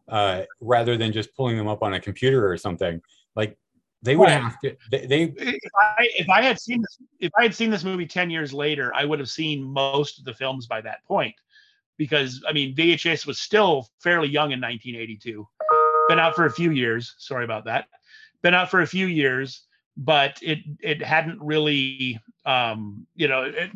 uh, 0.09 0.43
rather 0.61 0.97
than 0.97 1.11
just 1.11 1.35
pulling 1.35 1.57
them 1.57 1.67
up 1.67 1.83
on 1.83 1.93
a 1.93 1.99
computer 1.99 2.49
or 2.49 2.57
something. 2.57 3.01
Like 3.35 3.57
they 4.03 4.15
would 4.15 4.29
Right. 4.29 4.41
have 4.41 4.59
to 4.61 4.75
they, 4.91 5.05
they 5.05 5.23
If 5.23 5.71
I 5.75 6.09
if 6.17 6.29
I 6.29 6.41
had 6.41 6.59
seen 6.59 6.81
this 6.81 6.97
if 7.19 7.31
I 7.37 7.43
had 7.43 7.55
seen 7.55 7.69
this 7.69 7.83
movie 7.83 8.05
10 8.05 8.29
years 8.29 8.53
later, 8.53 8.93
I 8.93 9.05
would 9.05 9.19
have 9.19 9.29
seen 9.29 9.63
most 9.63 10.19
of 10.19 10.25
the 10.25 10.33
films 10.33 10.67
by 10.67 10.81
that 10.81 11.03
point. 11.05 11.35
Because 11.97 12.43
I 12.47 12.53
mean 12.53 12.75
VHS 12.75 13.25
was 13.25 13.39
still 13.39 13.87
fairly 13.99 14.27
young 14.29 14.51
in 14.51 14.61
1982. 14.61 15.47
Been 16.09 16.19
out 16.19 16.35
for 16.35 16.45
a 16.45 16.51
few 16.51 16.71
years. 16.71 17.15
Sorry 17.17 17.43
about 17.43 17.65
that. 17.65 17.87
Been 18.43 18.53
out 18.53 18.69
for 18.69 18.81
a 18.81 18.87
few 18.87 19.07
years, 19.07 19.63
but 19.97 20.37
it 20.43 20.59
it 20.79 21.01
hadn't 21.01 21.41
really 21.41 22.19
um 22.45 23.07
you 23.15 23.27
know 23.27 23.43
it, 23.43 23.71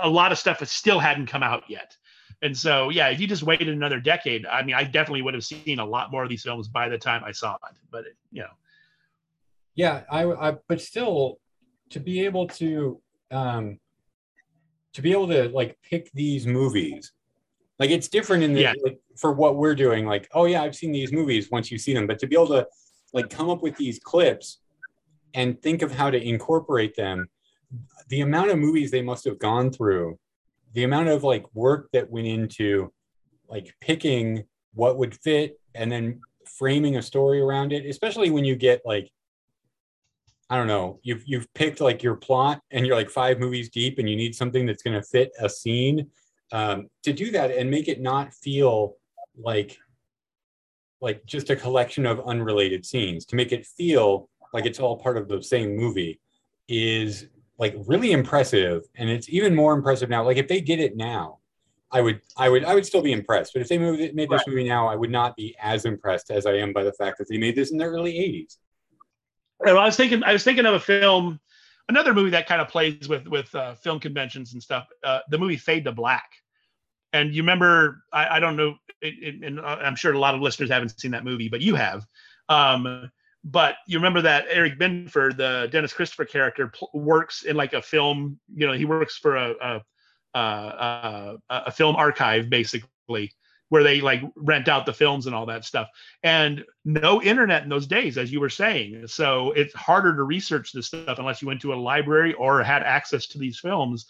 a 0.00 0.08
lot 0.08 0.30
of 0.30 0.38
stuff 0.38 0.64
still 0.68 1.00
hadn't 1.00 1.26
come 1.26 1.42
out 1.42 1.64
yet. 1.68 1.96
And 2.40 2.56
so 2.56 2.90
yeah, 2.90 3.08
if 3.08 3.18
you 3.20 3.26
just 3.26 3.42
waited 3.42 3.68
another 3.68 3.98
decade, 3.98 4.46
I 4.46 4.62
mean 4.62 4.76
I 4.76 4.84
definitely 4.84 5.22
would 5.22 5.34
have 5.34 5.44
seen 5.44 5.80
a 5.80 5.84
lot 5.84 6.12
more 6.12 6.22
of 6.22 6.28
these 6.28 6.42
films 6.42 6.68
by 6.68 6.88
the 6.88 6.98
time 6.98 7.24
I 7.24 7.32
saw 7.32 7.54
it. 7.54 7.76
But 7.90 8.06
it, 8.06 8.16
you 8.30 8.42
know 8.42 8.50
yeah 9.76 10.02
I, 10.10 10.24
I 10.24 10.56
but 10.68 10.80
still 10.80 11.38
to 11.90 12.00
be 12.00 12.24
able 12.24 12.48
to 12.48 13.00
um 13.30 13.78
to 14.94 15.02
be 15.02 15.12
able 15.12 15.28
to 15.28 15.48
like 15.50 15.78
pick 15.88 16.10
these 16.12 16.46
movies 16.46 17.12
like 17.78 17.90
it's 17.90 18.08
different 18.08 18.42
in 18.42 18.54
the 18.54 18.62
Yeah. 18.62 18.72
like, 18.82 18.98
for 19.16 19.32
what 19.32 19.56
we're 19.56 19.74
doing 19.74 20.06
like 20.06 20.28
oh 20.32 20.46
yeah 20.46 20.62
i've 20.62 20.74
seen 20.74 20.90
these 20.92 21.12
movies 21.12 21.50
once 21.50 21.70
you 21.70 21.78
see 21.78 21.94
them 21.94 22.06
but 22.06 22.18
to 22.18 22.26
be 22.26 22.34
able 22.34 22.48
to 22.48 22.66
like 23.12 23.30
come 23.30 23.48
up 23.48 23.62
with 23.62 23.76
these 23.76 24.00
clips 24.00 24.58
and 25.34 25.60
think 25.62 25.82
of 25.82 25.92
how 25.92 26.10
to 26.10 26.20
incorporate 26.20 26.96
them 26.96 27.28
the 28.08 28.22
amount 28.22 28.50
of 28.50 28.58
movies 28.58 28.90
they 28.90 29.02
must 29.02 29.24
have 29.24 29.38
gone 29.38 29.70
through 29.70 30.18
the 30.72 30.84
amount 30.84 31.08
of 31.08 31.24
like 31.24 31.44
work 31.54 31.88
that 31.92 32.10
went 32.10 32.26
into 32.26 32.92
like 33.48 33.74
picking 33.80 34.44
what 34.74 34.98
would 34.98 35.14
fit 35.14 35.58
and 35.74 35.90
then 35.90 36.20
framing 36.44 36.96
a 36.96 37.02
story 37.02 37.40
around 37.40 37.72
it, 37.72 37.86
especially 37.86 38.30
when 38.30 38.44
you 38.44 38.56
get 38.56 38.82
like 38.84 39.10
I 40.48 40.56
don't 40.56 40.68
know, 40.68 41.00
you've 41.02 41.24
you've 41.26 41.52
picked 41.54 41.80
like 41.80 42.02
your 42.02 42.14
plot 42.14 42.60
and 42.70 42.86
you're 42.86 42.94
like 42.94 43.10
five 43.10 43.38
movies 43.40 43.68
deep 43.68 43.98
and 43.98 44.08
you 44.08 44.16
need 44.16 44.34
something 44.34 44.64
that's 44.64 44.82
going 44.82 44.94
to 44.94 45.02
fit 45.02 45.30
a 45.40 45.48
scene 45.48 46.08
um, 46.52 46.88
to 47.02 47.12
do 47.12 47.30
that 47.32 47.50
and 47.50 47.70
make 47.70 47.88
it 47.88 48.00
not 48.00 48.32
feel 48.32 48.94
like 49.36 49.76
like 51.00 51.24
just 51.26 51.50
a 51.50 51.56
collection 51.56 52.06
of 52.06 52.20
unrelated 52.26 52.86
scenes 52.86 53.24
to 53.26 53.36
make 53.36 53.52
it 53.52 53.66
feel 53.66 54.28
like 54.52 54.66
it's 54.66 54.80
all 54.80 54.96
part 54.96 55.16
of 55.16 55.28
the 55.28 55.42
same 55.42 55.76
movie 55.76 56.20
is 56.68 57.26
like 57.58 57.74
really 57.86 58.12
impressive 58.12 58.82
and 58.94 59.10
it's 59.10 59.28
even 59.28 59.54
more 59.54 59.74
impressive 59.74 60.08
now 60.08 60.24
like 60.24 60.36
if 60.36 60.48
they 60.48 60.60
did 60.60 60.80
it 60.80 60.96
now 60.96 61.38
i 61.92 62.00
would 62.00 62.20
i 62.36 62.48
would 62.48 62.64
i 62.64 62.74
would 62.74 62.86
still 62.86 63.02
be 63.02 63.12
impressed 63.12 63.52
but 63.52 63.62
if 63.62 63.68
they 63.68 63.78
moved, 63.78 64.00
it, 64.00 64.14
made 64.14 64.30
this 64.30 64.38
Right. 64.46 64.48
movie 64.48 64.68
now 64.68 64.86
i 64.88 64.96
would 64.96 65.10
not 65.10 65.36
be 65.36 65.54
as 65.60 65.84
impressed 65.84 66.30
as 66.30 66.46
i 66.46 66.52
am 66.52 66.72
by 66.72 66.82
the 66.84 66.92
fact 66.92 67.18
that 67.18 67.28
they 67.28 67.38
made 67.38 67.56
this 67.56 67.72
in 67.72 67.78
the 67.78 67.84
early 67.84 68.12
80s 68.14 68.56
I 69.64 69.72
was 69.72 69.96
thinking, 69.96 70.22
I 70.24 70.32
was 70.32 70.44
thinking 70.44 70.66
of 70.66 70.74
a 70.74 70.80
film, 70.80 71.40
another 71.88 72.12
movie 72.12 72.30
that 72.30 72.46
kind 72.46 72.60
of 72.60 72.68
plays 72.68 73.08
with 73.08 73.26
with 73.26 73.54
uh, 73.54 73.74
film 73.74 74.00
conventions 74.00 74.52
and 74.52 74.62
stuff. 74.62 74.86
Uh, 75.02 75.20
the 75.30 75.38
movie 75.38 75.56
Fade 75.56 75.84
to 75.84 75.92
Black, 75.92 76.30
and 77.12 77.34
you 77.34 77.42
remember, 77.42 78.02
I, 78.12 78.36
I 78.36 78.40
don't 78.40 78.56
know, 78.56 78.76
it, 79.00 79.14
it, 79.22 79.44
and 79.44 79.60
uh, 79.60 79.78
I'm 79.80 79.96
sure 79.96 80.12
a 80.12 80.18
lot 80.18 80.34
of 80.34 80.40
listeners 80.40 80.70
haven't 80.70 80.98
seen 81.00 81.12
that 81.12 81.24
movie, 81.24 81.48
but 81.48 81.60
you 81.60 81.74
have. 81.74 82.06
Um, 82.48 83.10
but 83.44 83.76
you 83.86 83.98
remember 83.98 84.22
that 84.22 84.46
Eric 84.50 84.78
Binford, 84.78 85.36
the 85.36 85.68
Dennis 85.70 85.92
Christopher 85.92 86.24
character, 86.24 86.68
pl- 86.68 86.90
works 86.92 87.44
in 87.44 87.56
like 87.56 87.72
a 87.72 87.82
film. 87.82 88.38
You 88.54 88.66
know, 88.66 88.72
he 88.72 88.84
works 88.84 89.16
for 89.16 89.36
a 89.36 89.54
a, 89.60 89.82
a, 90.34 90.38
a, 90.38 91.36
a 91.66 91.70
film 91.70 91.96
archive 91.96 92.50
basically, 92.50 93.32
where 93.68 93.82
they 93.82 94.00
like 94.00 94.22
rent 94.36 94.68
out 94.68 94.86
the 94.86 94.92
films 94.92 95.26
and 95.26 95.34
all 95.34 95.46
that 95.46 95.64
stuff. 95.64 95.88
And 96.22 96.64
no 96.84 97.22
internet 97.22 97.62
in 97.62 97.68
those 97.68 97.86
days 97.86 98.16
as 98.16 98.32
you 98.32 98.40
were 98.40 98.50
saying. 98.50 99.06
So 99.08 99.52
it's 99.52 99.74
harder 99.74 100.14
to 100.14 100.22
research 100.22 100.72
this 100.72 100.86
stuff 100.86 101.18
unless 101.18 101.42
you 101.42 101.48
went 101.48 101.60
to 101.62 101.74
a 101.74 101.76
library 101.76 102.34
or 102.34 102.62
had 102.62 102.82
access 102.82 103.26
to 103.28 103.38
these 103.38 103.58
films. 103.58 104.06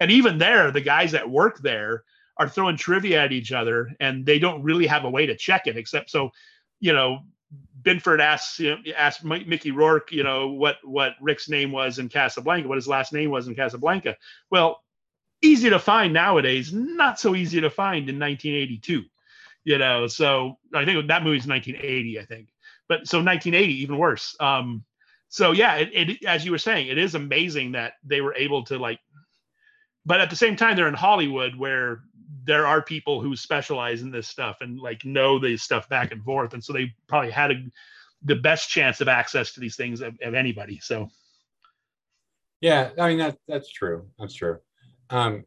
And 0.00 0.10
even 0.10 0.38
there 0.38 0.70
the 0.70 0.80
guys 0.80 1.12
that 1.12 1.28
work 1.28 1.58
there 1.60 2.04
are 2.38 2.48
throwing 2.48 2.76
trivia 2.76 3.22
at 3.22 3.32
each 3.32 3.52
other 3.52 3.90
and 4.00 4.24
they 4.24 4.38
don't 4.38 4.62
really 4.62 4.86
have 4.86 5.04
a 5.04 5.10
way 5.10 5.26
to 5.26 5.36
check 5.36 5.66
it 5.66 5.76
except 5.76 6.08
so 6.08 6.30
you 6.80 6.92
know 6.92 7.18
binford 7.82 8.20
asks 8.20 8.60
you 8.60 8.70
know, 8.70 8.92
asked 8.96 9.24
mickey 9.24 9.72
rourke 9.72 10.12
you 10.12 10.22
know 10.22 10.48
what 10.48 10.76
what 10.84 11.14
rick's 11.20 11.48
name 11.48 11.72
was 11.72 11.98
in 11.98 12.08
casablanca 12.08 12.68
what 12.68 12.76
his 12.76 12.88
last 12.88 13.12
name 13.12 13.30
was 13.30 13.48
in 13.48 13.54
casablanca. 13.54 14.16
Well 14.50 14.82
easy 15.42 15.70
to 15.70 15.78
find 15.78 16.12
nowadays 16.12 16.72
not 16.72 17.20
so 17.20 17.34
easy 17.34 17.60
to 17.60 17.70
find 17.70 18.08
in 18.08 18.18
1982 18.18 19.04
you 19.64 19.78
know 19.78 20.06
so 20.06 20.58
i 20.74 20.84
think 20.84 21.06
that 21.08 21.22
movie's 21.22 21.46
1980 21.46 22.20
i 22.20 22.24
think 22.24 22.48
but 22.88 23.06
so 23.06 23.18
1980 23.18 23.82
even 23.82 23.98
worse 23.98 24.36
um 24.40 24.84
so 25.28 25.52
yeah 25.52 25.76
it, 25.76 25.90
it 25.92 26.24
as 26.24 26.44
you 26.44 26.50
were 26.50 26.58
saying 26.58 26.88
it 26.88 26.98
is 26.98 27.14
amazing 27.14 27.72
that 27.72 27.94
they 28.04 28.20
were 28.20 28.34
able 28.34 28.64
to 28.64 28.78
like 28.78 29.00
but 30.04 30.20
at 30.20 30.30
the 30.30 30.36
same 30.36 30.56
time 30.56 30.76
they're 30.76 30.88
in 30.88 30.94
hollywood 30.94 31.54
where 31.56 32.00
there 32.44 32.66
are 32.66 32.82
people 32.82 33.20
who 33.20 33.36
specialize 33.36 34.02
in 34.02 34.10
this 34.10 34.28
stuff 34.28 34.58
and 34.60 34.80
like 34.80 35.04
know 35.04 35.38
this 35.38 35.62
stuff 35.62 35.88
back 35.88 36.12
and 36.12 36.24
forth 36.24 36.54
and 36.54 36.64
so 36.64 36.72
they 36.72 36.92
probably 37.06 37.30
had 37.30 37.50
a, 37.50 37.54
the 38.22 38.36
best 38.36 38.68
chance 38.68 39.00
of 39.00 39.08
access 39.08 39.52
to 39.52 39.60
these 39.60 39.76
things 39.76 40.00
of, 40.00 40.16
of 40.22 40.34
anybody 40.34 40.78
so 40.82 41.08
Yeah, 42.60 42.90
I 42.98 43.08
mean 43.08 43.18
that 43.18 43.38
that's 43.46 43.70
true. 43.70 44.06
That's 44.18 44.34
true. 44.34 44.58
Um, 45.10 45.44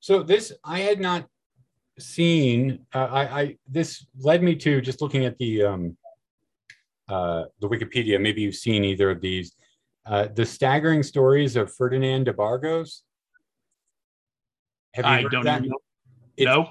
so 0.00 0.22
this 0.22 0.52
I 0.64 0.80
had 0.80 1.00
not 1.00 1.26
seen. 1.98 2.86
Uh, 2.92 3.08
I, 3.10 3.40
I 3.40 3.56
this 3.68 4.06
led 4.18 4.42
me 4.42 4.54
to 4.56 4.80
just 4.80 5.00
looking 5.00 5.24
at 5.24 5.38
the 5.38 5.62
um, 5.64 5.96
uh, 7.08 7.44
the 7.60 7.68
Wikipedia. 7.68 8.20
Maybe 8.20 8.42
you've 8.42 8.54
seen 8.54 8.84
either 8.84 9.10
of 9.10 9.20
these. 9.20 9.54
Uh, 10.06 10.28
the 10.34 10.44
staggering 10.44 11.02
stories 11.02 11.56
of 11.56 11.74
Ferdinand 11.74 12.24
de 12.24 12.32
Bargos. 12.32 13.02
Have 14.92 15.06
you 15.06 15.10
i 15.10 15.22
heard 15.22 15.32
don't 15.32 15.44
that? 15.44 15.62
know 15.62 15.78
It's 16.36 16.46
no 16.46 16.68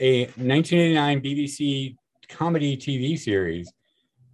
a 0.00 0.24
1989 0.36 1.20
BBC 1.20 1.96
comedy 2.28 2.76
TV 2.76 3.18
series 3.18 3.72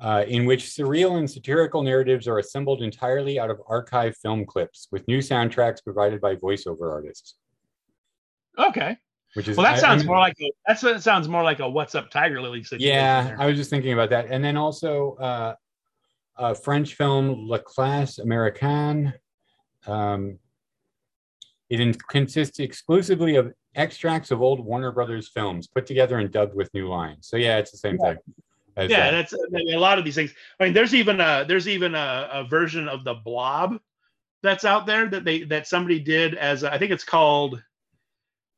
uh, 0.01 0.25
in 0.27 0.47
which 0.47 0.65
surreal 0.65 1.19
and 1.19 1.31
satirical 1.31 1.83
narratives 1.83 2.27
are 2.27 2.39
assembled 2.39 2.83
entirely 2.83 3.39
out 3.39 3.51
of 3.51 3.61
archive 3.69 4.17
film 4.17 4.45
clips 4.47 4.89
with 4.91 5.07
new 5.09 5.19
soundtracks 5.19 5.83
provided 5.85 6.21
by 6.21 6.35
voiceover 6.37 6.91
artists. 6.91 7.35
okay 8.59 8.97
Which 9.35 9.47
is 9.49 9.57
well 9.57 9.65
that 9.65 9.79
sounds 9.79 10.03
I'm- 10.03 10.07
more 10.07 10.19
like 10.19 10.37
a 10.41 10.51
that's 10.67 10.83
what 10.83 11.03
sounds 11.03 11.29
more 11.29 11.43
like 11.43 11.61
a 11.61 11.69
what's 11.69 11.95
up 11.95 12.11
tiger 12.11 12.41
lily 12.41 12.63
situation 12.63 12.95
yeah. 12.95 13.23
there. 13.25 13.41
I 13.41 13.47
was 13.47 13.57
just 13.57 13.71
thinking 13.71 13.93
about 13.93 14.11
that, 14.11 14.27
and 14.31 14.43
then 14.43 14.57
also 14.57 15.15
uh, 15.17 15.55
a 16.37 16.55
French 16.55 16.95
film 16.95 17.47
La 17.49 17.59
Classe 17.59 18.19
Américaine. 18.19 19.13
Um, 19.87 20.39
it 21.69 21.79
in- 21.81 21.95
consists 22.09 22.59
exclusively 22.59 23.37
of 23.37 23.53
extracts 23.77 24.31
of 24.31 24.43
old 24.43 24.65
Warner 24.65 24.91
Brothers 24.93 25.29
films 25.29 25.69
put 25.69 25.87
together 25.87 26.19
and 26.19 26.31
dubbed 26.31 26.55
with 26.55 26.73
new 26.75 26.89
lines. 26.89 27.29
So 27.29 27.37
yeah, 27.37 27.59
it's 27.59 27.71
the 27.71 27.79
same 27.79 27.97
thing. 27.99 28.17
As 28.77 28.91
yeah 28.91 29.11
that. 29.11 29.31
that's 29.31 29.35
I 29.35 29.47
mean, 29.51 29.75
a 29.75 29.81
lot 29.81 29.99
of 29.99 30.05
these 30.05 30.15
things 30.15 30.33
i 30.59 30.65
mean 30.65 30.73
there's 30.73 30.95
even 30.95 31.21
a 31.21 31.45
there's 31.47 31.69
even 31.69 31.95
a, 31.95 32.29
a 32.33 32.45
version 32.45 32.89
of 32.89 33.05
the 33.05 33.15
blob 33.15 33.79
that's 34.43 34.65
out 34.65 34.87
there 34.87 35.09
that 35.09 35.25
they 35.25 35.43
that 35.45 35.67
somebody 35.67 36.01
did 36.01 36.35
as 36.35 36.65
i 36.65 36.79
think 36.79 36.91
it's 36.91 37.05
called 37.05 37.63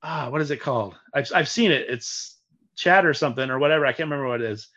ah 0.02 0.28
what 0.30 0.40
is 0.40 0.50
it 0.50 0.60
called? 0.60 0.94
I've, 1.14 1.30
I've 1.34 1.48
seen 1.48 1.70
it. 1.70 1.86
It's 1.88 2.36
chat 2.76 3.06
or 3.06 3.14
something 3.14 3.50
or 3.50 3.58
whatever. 3.58 3.86
I 3.86 3.92
can't 3.92 4.10
remember 4.10 4.28
what 4.28 4.40
it 4.40 4.50
is. 4.50 4.68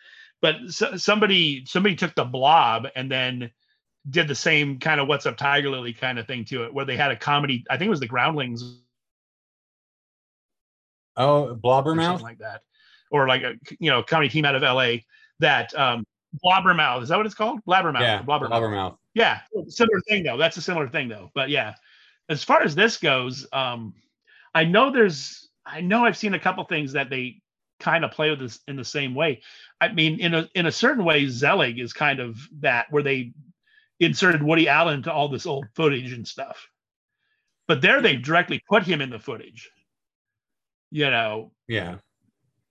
But 0.41 0.55
so, 0.67 0.97
somebody 0.97 1.65
somebody 1.65 1.95
took 1.95 2.13
the 2.15 2.25
blob 2.25 2.87
and 2.95 3.11
then 3.11 3.51
did 4.09 4.27
the 4.27 4.35
same 4.35 4.79
kind 4.79 4.99
of 4.99 5.07
what's 5.07 5.25
up 5.25 5.35
tiger 5.35 5.69
lily 5.69 5.93
kind 5.93 6.19
of 6.19 6.27
thing 6.27 6.45
to 6.45 6.63
it 6.65 6.73
where 6.73 6.85
they 6.85 6.95
had 6.95 7.09
a 7.09 7.15
comedy 7.15 7.65
i 7.71 7.77
think 7.77 7.87
it 7.87 7.89
was 7.89 7.99
the 7.99 8.07
groundlings. 8.07 8.81
Oh, 11.17 11.57
Blobbermouth. 11.59 12.03
something 12.03 12.25
like 12.25 12.39
that. 12.39 12.61
Or 13.09 13.27
like 13.27 13.43
a 13.43 13.55
you 13.79 13.89
know 13.89 14.03
comedy 14.03 14.29
team 14.29 14.45
out 14.45 14.55
of 14.55 14.61
la 14.61 14.97
that 15.39 15.73
um 15.75 16.05
blobbermouth 16.43 17.03
is 17.03 17.09
that 17.09 17.17
what 17.17 17.25
it's 17.25 17.35
called 17.35 17.59
blabbermouth 17.67 18.01
Yeah, 18.01 18.21
blobbermouth 18.23 18.49
Blobbermouth. 18.49 18.97
yeah, 19.13 19.39
similar 19.67 20.01
thing 20.09 20.23
though. 20.23 20.37
That's 20.37 20.57
a 20.57 20.61
similar 20.61 20.87
thing 20.89 21.07
though. 21.07 21.31
But 21.33 21.49
yeah, 21.49 21.75
as 22.29 22.43
far 22.43 22.61
as 22.61 22.75
this 22.75 22.97
goes, 22.97 23.47
um, 23.53 23.93
I 24.53 24.63
know 24.65 24.91
there's, 24.91 25.49
I 25.65 25.81
know 25.81 26.05
I've 26.05 26.17
seen 26.17 26.33
a 26.33 26.39
couple 26.39 26.63
things 26.65 26.93
that 26.93 27.09
they 27.09 27.41
kind 27.79 28.03
of 28.05 28.11
play 28.11 28.29
with 28.29 28.39
this 28.39 28.59
in 28.67 28.75
the 28.77 28.85
same 28.85 29.13
way. 29.13 29.41
I 29.81 29.89
mean, 29.91 30.19
in 30.19 30.33
a 30.33 30.49
in 30.55 30.65
a 30.65 30.71
certain 30.71 31.03
way, 31.05 31.27
Zelig 31.27 31.79
is 31.79 31.93
kind 31.93 32.19
of 32.19 32.37
that 32.61 32.87
where 32.89 33.03
they 33.03 33.33
inserted 33.99 34.41
Woody 34.43 34.67
Allen 34.67 35.03
to 35.03 35.11
all 35.13 35.27
this 35.29 35.45
old 35.45 35.65
footage 35.75 36.11
and 36.13 36.27
stuff. 36.27 36.67
But 37.67 37.81
there, 37.81 38.01
they 38.01 38.15
directly 38.15 38.61
put 38.69 38.83
him 38.83 39.01
in 39.01 39.09
the 39.09 39.19
footage. 39.19 39.69
You 40.91 41.09
know, 41.09 41.51
Yeah. 41.67 41.97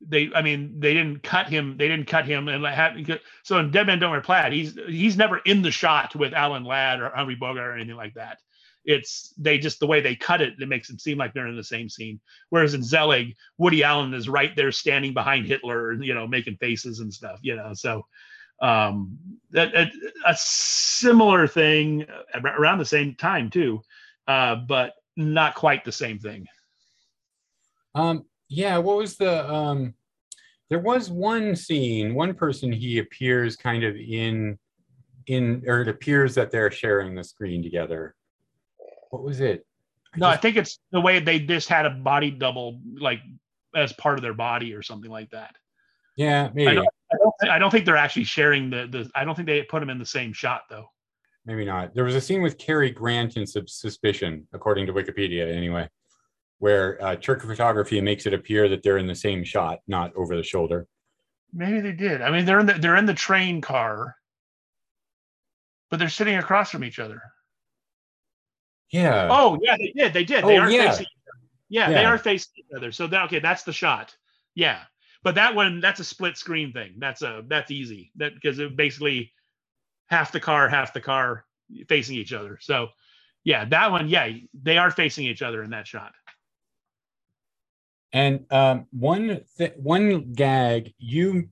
They 0.09 0.31
i 0.35 0.43
mean 0.43 0.79
they 0.79 0.95
didn't 0.95 1.23
cut 1.23 1.49
him 1.49 1.77
they 1.77 1.89
didn't 1.89 2.07
cut 2.07 2.27
him 2.27 2.49
and 2.49 2.65
have 2.67 2.97
so 3.43 3.59
in 3.59 3.71
dead 3.71 3.87
Man 3.87 3.99
don't 3.99 4.11
wear 4.11 4.21
plaid 4.21 4.53
he's 4.53 4.79
he's 4.87 5.17
never 5.17 5.39
in 5.39 5.63
the 5.63 5.71
shot 5.71 6.15
with 6.15 6.33
alan 6.33 6.65
ladd 6.65 7.01
or 7.01 7.11
humphrey 7.11 7.35
bogart 7.35 7.69
or 7.69 7.75
anything 7.75 7.97
like 7.97 8.15
that. 8.15 8.39
It's 8.87 9.33
they 9.39 9.57
just 9.59 9.81
the 9.81 9.87
way 9.87 10.01
they 10.01 10.15
cut 10.15 10.43
it 10.43 10.55
it 10.61 10.69
makes 10.69 10.91
it 10.91 11.01
seem 11.01 11.17
like 11.17 11.33
they're 11.33 11.47
in 11.47 11.57
the 11.57 11.65
same 11.65 11.89
scene. 11.89 12.21
Whereas 12.51 12.75
in 12.75 12.83
zelig 12.83 13.35
woody 13.57 13.83
allen 13.83 14.13
is 14.13 14.29
right 14.29 14.55
there 14.57 14.73
standing 14.73 15.15
behind 15.15 15.47
hitler 15.47 15.95
you 15.95 16.15
know 16.15 16.27
making 16.27 16.57
faces 16.57 17.01
and 17.01 17.13
stuff 17.13 17.39
you 17.43 17.57
know 17.57 17.73
so 17.75 18.07
um 18.61 19.19
that, 19.51 19.73
that 19.73 19.91
a 20.27 20.35
similar 20.37 21.49
thing 21.49 22.07
around 22.35 22.79
the 22.79 22.85
same 22.85 23.15
time 23.15 23.51
too 23.51 23.83
uh 24.29 24.55
but 24.55 24.95
not 25.17 25.55
quite 25.55 25.85
the 25.85 25.93
same 25.93 26.19
thing. 26.19 26.47
Um, 27.95 28.25
yeah, 28.49 28.79
what 28.79 28.97
was 28.97 29.17
the 29.17 29.51
um 29.53 29.95
there 30.71 30.79
was 30.79 31.11
one 31.11 31.55
scene, 31.55 32.15
one 32.15 32.35
person 32.35 32.73
he 32.73 32.99
appears 32.99 33.57
kind 33.57 33.85
of 33.85 33.97
in 33.97 34.59
in 35.27 35.63
or 35.67 35.83
it 35.83 35.89
appears 35.89 36.35
that 36.35 36.51
they're 36.51 36.71
sharing 36.71 37.15
the 37.15 37.25
screen 37.25 37.63
together. 37.63 38.15
What 39.11 39.23
was 39.23 39.41
it? 39.41 39.67
No, 40.17 40.27
I 40.27 40.37
think 40.37 40.57
it's 40.57 40.79
the 40.93 41.01
way 41.01 41.19
they 41.19 41.41
just 41.41 41.69
had 41.69 41.87
a 41.87 41.91
body 41.91 42.31
double, 42.31 42.81
like 42.99 43.21
as 43.75 43.93
part 43.95 44.17
of 44.19 44.23
their 44.23 44.35
body 44.35 44.73
or 44.75 44.83
something 44.83 45.11
like 45.11 45.31
that. 45.31 45.55
yeah, 46.17 46.51
maybe. 46.55 46.77
don't- 46.77 46.89
I 47.13 47.17
don't, 47.19 47.51
I 47.53 47.59
don't 47.61 47.71
think 47.71 47.85
they're 47.85 47.97
actually 47.97 48.25
sharing 48.25 48.71
the 48.71 48.89
the. 48.91 49.09
I 49.15 49.25
don't 49.25 49.35
think 49.37 49.47
they 49.47 49.63
put 49.63 49.81
them 49.81 49.91
in 49.91 49.99
the 49.99 50.07
same 50.07 50.33
shot 50.33 50.63
though. 50.69 50.87
Maybe 51.47 51.65
not. 51.65 51.95
There 51.95 52.03
was 52.05 52.15
a 52.17 52.21
scene 52.21 52.43
with 52.43 52.59
Cary 52.59 52.91
Grant 52.91 53.37
in 53.37 53.47
Sub- 53.47 53.69
Suspicion, 53.69 54.49
according 54.53 54.87
to 54.87 54.93
Wikipedia, 54.93 55.55
anyway, 55.55 55.89
where 56.59 57.03
uh, 57.05 57.17
trick 57.17 57.43
photography 57.43 58.01
makes 58.01 58.27
it 58.27 58.35
appear 58.35 58.69
that 58.69 58.83
they're 58.83 58.99
in 58.99 59.07
the 59.07 59.15
same 59.15 59.45
shot, 59.45 59.81
not 59.87 60.15
over 60.15 60.37
the 60.37 60.43
shoulder. 60.43 60.87
Maybe 61.53 61.81
they 61.81 61.93
did. 61.93 62.23
I 62.23 62.31
mean, 62.31 62.45
they're 62.45 62.61
in 62.61 62.67
the 62.67 62.75
they're 62.75 62.97
in 62.97 63.07
the 63.07 63.15
train 63.15 63.61
car, 63.61 64.17
but 65.91 65.99
they're 65.99 66.09
sitting 66.09 66.37
across 66.37 66.71
from 66.71 66.85
each 66.85 66.99
other. 66.99 67.23
Yeah. 68.91 69.29
Oh 69.31 69.59
yeah, 69.63 69.77
they 69.77 69.93
did. 69.95 70.13
They 70.13 70.25
did. 70.25 70.45
They 70.45 70.59
Oh, 70.59 70.63
are 70.63 70.71
yeah. 70.71 70.91
facing. 70.91 71.07
Yeah, 71.69 71.91
they 71.91 72.05
are 72.05 72.19
facing 72.19 72.53
each 72.59 72.77
other. 72.77 72.93
So 72.93 73.07
that 73.09 73.25
okay, 73.25 73.41
that's 73.41 73.63
the 73.65 73.73
shot. 73.73 74.15
Yeah, 74.55 74.81
but 75.23 75.35
that 75.37 75.55
one 75.55 75.81
that's 75.81 76.01
a 76.01 76.05
split 76.05 76.37
screen 76.37 76.73
thing. 76.73 76.95
That's 76.99 77.23
a 77.23 77.43
that's 77.49 77.71
easy. 77.71 78.13
That 78.17 78.35
because 78.35 78.59
it 78.59 78.77
basically 78.77 79.33
half 80.09 80.33
the 80.33 80.41
car, 80.41 80.69
half 80.69 80.93
the 80.93 81.01
car 81.01 81.45
facing 81.89 82.17
each 82.17 82.33
other. 82.33 82.59
So 82.61 82.89
yeah, 83.43 83.65
that 83.67 83.91
one, 83.91 84.09
yeah, 84.09 84.31
they 84.63 84.79
are 84.79 84.91
facing 84.91 85.27
each 85.27 85.43
other 85.43 85.63
in 85.63 85.71
that 85.71 85.87
shot. 85.87 86.13
And 88.15 88.47
um, 88.53 88.87
one 88.93 89.41
th- 89.59 89.75
one 89.77 90.33
gag 90.33 90.95
you 90.99 91.49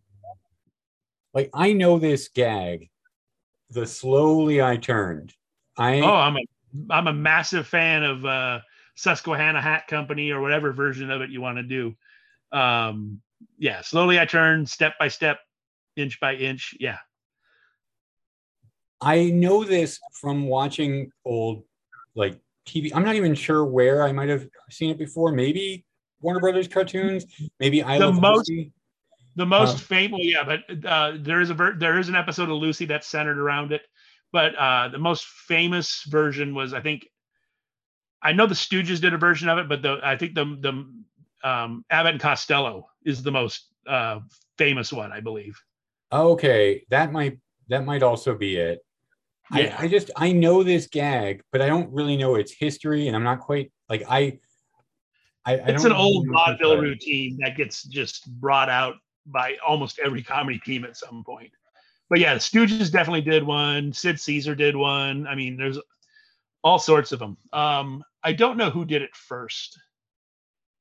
like, 1.35 1.51
I 1.53 1.73
know 1.73 1.99
this 1.99 2.29
gag. 2.29 2.89
The 3.71 3.85
slowly 3.85 4.63
I 4.63 4.77
turned. 4.77 5.35
I 5.77 6.01
Oh, 6.01 6.15
I'm 6.15 6.37
a 6.37 6.41
I'm 6.91 7.09
a 7.09 7.13
massive 7.13 7.67
fan 7.67 8.05
of 8.05 8.25
uh 8.25 8.61
Susquehanna 8.95 9.61
Hat 9.61 9.89
Company 9.89 10.31
or 10.31 10.41
whatever 10.41 10.73
version 10.73 11.11
of 11.11 11.21
it 11.21 11.31
you 11.31 11.41
want 11.41 11.59
to 11.59 11.65
do. 11.65 11.97
Um 12.53 13.21
yeah, 13.59 13.81
slowly 13.81 14.21
I 14.21 14.25
turn 14.25 14.65
step 14.65 14.95
by 15.01 15.09
step, 15.09 15.41
inch 15.97 16.21
by 16.21 16.35
inch. 16.35 16.75
Yeah. 16.79 16.99
I 19.01 19.31
know 19.31 19.65
this 19.65 19.99
from 20.21 20.47
watching 20.47 21.11
old 21.25 21.65
like 22.15 22.39
TV. 22.69 22.93
I'm 22.95 23.05
not 23.05 23.17
even 23.17 23.35
sure 23.35 23.65
where 23.65 24.05
I 24.05 24.13
might 24.13 24.29
have 24.29 24.47
seen 24.71 24.91
it 24.91 24.99
before. 24.99 25.33
Maybe 25.33 25.85
Warner 26.23 26.41
Brothers 26.41 26.69
cartoons. 26.69 27.27
Maybe 27.61 27.83
I 27.83 27.99
The 27.99 28.07
Love 28.07 28.21
most- 28.21 28.49
Lucy. 28.49 28.73
The 29.35 29.47
most 29.47 29.77
Uh, 29.77 29.79
famous, 29.79 30.21
yeah, 30.23 30.45
but 30.45 30.87
uh, 30.87 31.13
there 31.19 31.41
is 31.41 31.49
a 31.49 31.55
ver- 31.55 31.75
there 31.79 31.99
is 31.99 32.11
an 32.11 32.15
episode 32.15 32.51
of 32.51 32.57
Lucy 32.59 32.85
that's 32.85 33.07
centered 33.07 33.39
around 33.39 33.73
it. 33.73 33.81
But 34.31 34.55
uh, 34.57 34.89
the 34.89 34.99
most 34.99 35.25
famous 35.25 36.03
version 36.05 36.55
was, 36.55 36.75
I 36.75 36.81
think, 36.81 37.07
I 38.21 38.33
know 38.33 38.47
the 38.47 38.55
Stooges 38.55 39.01
did 39.01 39.15
a 39.15 39.19
version 39.19 39.49
of 39.49 39.57
it, 39.57 39.71
but 39.71 39.81
the 39.81 40.01
I 40.03 40.17
think 40.19 40.35
the 40.35 40.45
the 40.45 41.49
um, 41.49 41.83
Abbott 41.91 42.13
and 42.13 42.21
Costello 42.21 42.89
is 43.07 43.23
the 43.23 43.33
most 43.33 43.69
uh, 43.87 44.21
famous 44.59 44.93
one, 44.93 45.13
I 45.13 45.21
believe. 45.21 45.59
Okay, 46.13 46.85
that 46.91 47.11
might 47.11 47.39
that 47.69 47.87
might 47.87 48.03
also 48.03 48.37
be 48.37 48.57
it. 48.57 48.81
Yeah. 49.55 49.75
I, 49.79 49.85
I 49.85 49.89
just 49.89 50.11
I 50.15 50.33
know 50.33 50.63
this 50.63 50.87
gag, 50.89 51.43
but 51.53 51.63
I 51.63 51.69
don't 51.69 51.91
really 51.91 52.19
know 52.19 52.35
its 52.35 52.53
history, 52.53 53.07
and 53.09 53.17
I'm 53.17 53.25
not 53.25 53.41
quite 53.41 53.73
like 53.89 54.05
I. 54.11 54.39
I, 55.45 55.57
I 55.57 55.69
it's 55.69 55.85
an 55.85 55.93
old 55.93 56.27
really 56.27 56.27
know 56.27 56.33
much 56.33 56.61
vaudeville 56.61 56.83
routine 56.83 57.39
that 57.41 57.57
gets 57.57 57.83
just 57.85 58.31
brought 58.41 58.69
out 58.69 58.95
by 59.27 59.57
almost 59.67 59.99
every 60.05 60.23
comedy 60.23 60.59
team 60.59 60.85
at 60.85 60.97
some 60.97 61.25
point. 61.25 61.53
But 62.09 62.21
yeah, 62.21 62.35
the 62.35 62.41
Stooges 62.41 62.93
definitely 62.93 63.23
did 63.23 63.43
one. 63.43 63.93
Sid 63.93 64.21
Caesar 64.21 64.55
did 64.55 64.77
one. 64.77 65.27
I 65.27 65.35
mean, 65.35 65.57
there's 65.57 65.79
all 66.63 66.79
sorts 66.79 67.13
of 67.13 67.19
them. 67.19 67.37
Um, 67.53 68.05
I 68.23 68.33
don't 68.33 68.57
know 68.57 68.71
who 68.71 68.85
did 68.85 69.03
it 69.03 69.15
first. 69.17 69.79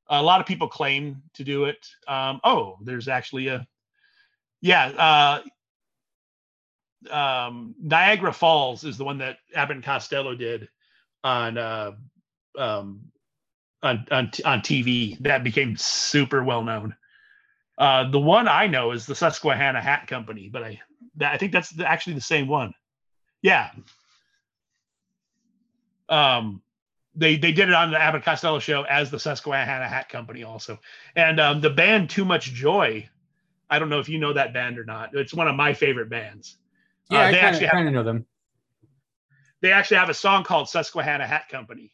A 0.10 0.22
lot 0.22 0.42
of 0.42 0.48
people 0.48 0.68
claim 0.68 1.22
to 1.36 1.44
do 1.44 1.66
it. 1.66 1.88
Um, 2.08 2.42
oh, 2.44 2.78
there's 2.84 3.08
actually 3.08 3.48
a 3.48 3.66
yeah. 4.62 5.42
Uh, 7.10 7.14
um, 7.14 7.76
Niagara 7.82 8.34
Falls 8.34 8.84
is 8.84 8.98
the 8.98 9.06
one 9.06 9.18
that 9.20 9.38
Abbott 9.56 9.78
and 9.78 9.86
Costello 9.86 10.36
did 10.36 10.70
on 11.24 11.58
uh, 11.58 11.92
um, 12.58 13.11
on 13.84 14.06
on, 14.12 14.32
on 14.46 14.62
TV 14.62 15.18
that 15.20 15.44
became 15.44 15.76
super 15.78 16.44
well 16.44 16.64
known. 16.64 16.96
Uh, 17.78 18.10
the 18.10 18.20
one 18.20 18.48
I 18.48 18.68
know 18.68 18.92
is 18.92 19.06
the 19.06 19.16
Susquehanna 19.16 19.82
Hat 19.82 20.08
Company, 20.08 20.50
but 20.52 20.64
I 20.64 20.82
that, 21.16 21.34
I 21.34 21.38
think 21.38 21.52
that's 21.52 21.70
the, 21.72 21.90
actually 21.90 22.14
the 22.14 22.22
same 22.22 22.48
one. 22.48 22.74
Yeah. 23.42 23.72
Um, 26.10 26.62
they 27.16 27.38
they 27.38 27.52
did 27.52 27.70
it 27.70 27.76
on 27.76 27.92
the 27.92 28.00
Abbott 28.02 28.24
Costello 28.24 28.60
show 28.60 28.84
as 28.84 29.10
the 29.12 29.20
Susquehanna 29.20 29.88
Hat 29.88 30.10
Company 30.10 30.44
also, 30.44 30.80
and 31.16 31.40
um, 31.40 31.62
the 31.62 31.70
band 31.70 32.10
Too 32.10 32.26
Much 32.26 32.54
Joy. 32.54 33.08
I 33.70 33.80
don't 33.80 33.90
know 33.90 34.00
if 34.00 34.10
you 34.10 34.20
know 34.20 34.34
that 34.34 34.54
band 34.54 34.78
or 34.78 34.84
not. 34.84 35.16
It's 35.16 35.34
one 35.34 35.48
of 35.48 35.56
my 35.56 35.74
favorite 35.74 36.10
bands. 36.10 36.58
Yeah, 37.10 37.20
Uh, 37.20 37.28
I 37.28 37.34
kinda, 37.34 37.60
have 37.60 37.72
kind 37.72 37.88
of 37.88 37.94
know 37.94 38.04
them. 38.04 38.26
they 39.62 39.72
actually 39.72 39.98
have 39.98 40.10
a 40.10 40.14
song 40.14 40.44
called 40.44 40.68
Susquehanna 40.70 41.26
Hat 41.26 41.48
Company. 41.50 41.92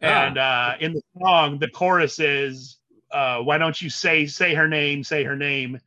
And 0.00 0.38
uh, 0.38 0.74
in 0.80 0.92
the 0.94 1.02
song, 1.20 1.58
the 1.58 1.68
chorus 1.68 2.18
is, 2.18 2.78
uh, 3.10 3.38
"Why 3.38 3.58
don't 3.58 3.80
you 3.80 3.88
say 3.88 4.26
say 4.26 4.54
her 4.54 4.68
name, 4.68 5.02
say 5.02 5.24
her 5.24 5.36
name," 5.36 5.80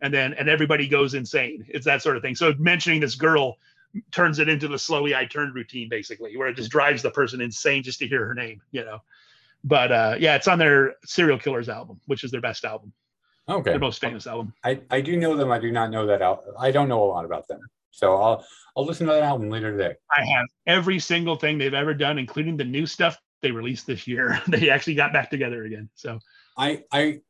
and 0.00 0.12
then 0.12 0.34
and 0.34 0.48
everybody 0.48 0.88
goes 0.88 1.14
insane. 1.14 1.64
It's 1.68 1.84
that 1.84 2.02
sort 2.02 2.16
of 2.16 2.22
thing. 2.22 2.34
So 2.34 2.54
mentioning 2.58 3.00
this 3.00 3.14
girl 3.14 3.58
turns 4.10 4.38
it 4.38 4.48
into 4.48 4.68
the 4.68 4.78
slowly 4.78 5.14
I 5.14 5.26
turned 5.26 5.54
routine, 5.54 5.88
basically, 5.88 6.36
where 6.36 6.48
it 6.48 6.56
just 6.56 6.70
drives 6.70 7.02
the 7.02 7.10
person 7.10 7.40
insane 7.40 7.82
just 7.82 7.98
to 7.98 8.08
hear 8.08 8.24
her 8.26 8.34
name, 8.34 8.62
you 8.70 8.84
know. 8.84 9.00
But 9.64 9.92
uh, 9.92 10.16
yeah, 10.18 10.34
it's 10.34 10.48
on 10.48 10.58
their 10.58 10.94
Serial 11.04 11.38
Killers 11.38 11.68
album, 11.68 12.00
which 12.06 12.24
is 12.24 12.30
their 12.30 12.40
best 12.40 12.64
album, 12.64 12.92
Okay, 13.48 13.70
their 13.70 13.78
most 13.78 14.00
famous 14.00 14.26
album. 14.26 14.54
I 14.64 14.80
I 14.90 15.00
do 15.02 15.16
know 15.16 15.36
them. 15.36 15.50
I 15.50 15.58
do 15.58 15.70
not 15.70 15.90
know 15.90 16.06
that 16.06 16.22
out. 16.22 16.44
I 16.58 16.70
don't 16.70 16.88
know 16.88 17.04
a 17.04 17.06
lot 17.06 17.24
about 17.26 17.46
them, 17.48 17.60
so 17.90 18.16
I'll 18.16 18.46
I'll 18.76 18.86
listen 18.86 19.06
to 19.08 19.12
that 19.12 19.22
album 19.22 19.50
later 19.50 19.70
today. 19.76 19.94
I 20.16 20.24
have 20.24 20.46
every 20.66 20.98
single 20.98 21.36
thing 21.36 21.58
they've 21.58 21.74
ever 21.74 21.92
done, 21.92 22.18
including 22.18 22.56
the 22.56 22.64
new 22.64 22.86
stuff 22.86 23.18
they 23.42 23.50
released 23.50 23.86
this 23.86 24.06
year. 24.06 24.40
they 24.48 24.70
actually 24.70 24.94
got 24.94 25.12
back 25.12 25.28
together 25.28 25.64
again. 25.64 25.90
So 25.94 26.18
I 26.56 26.84
I 26.92 27.20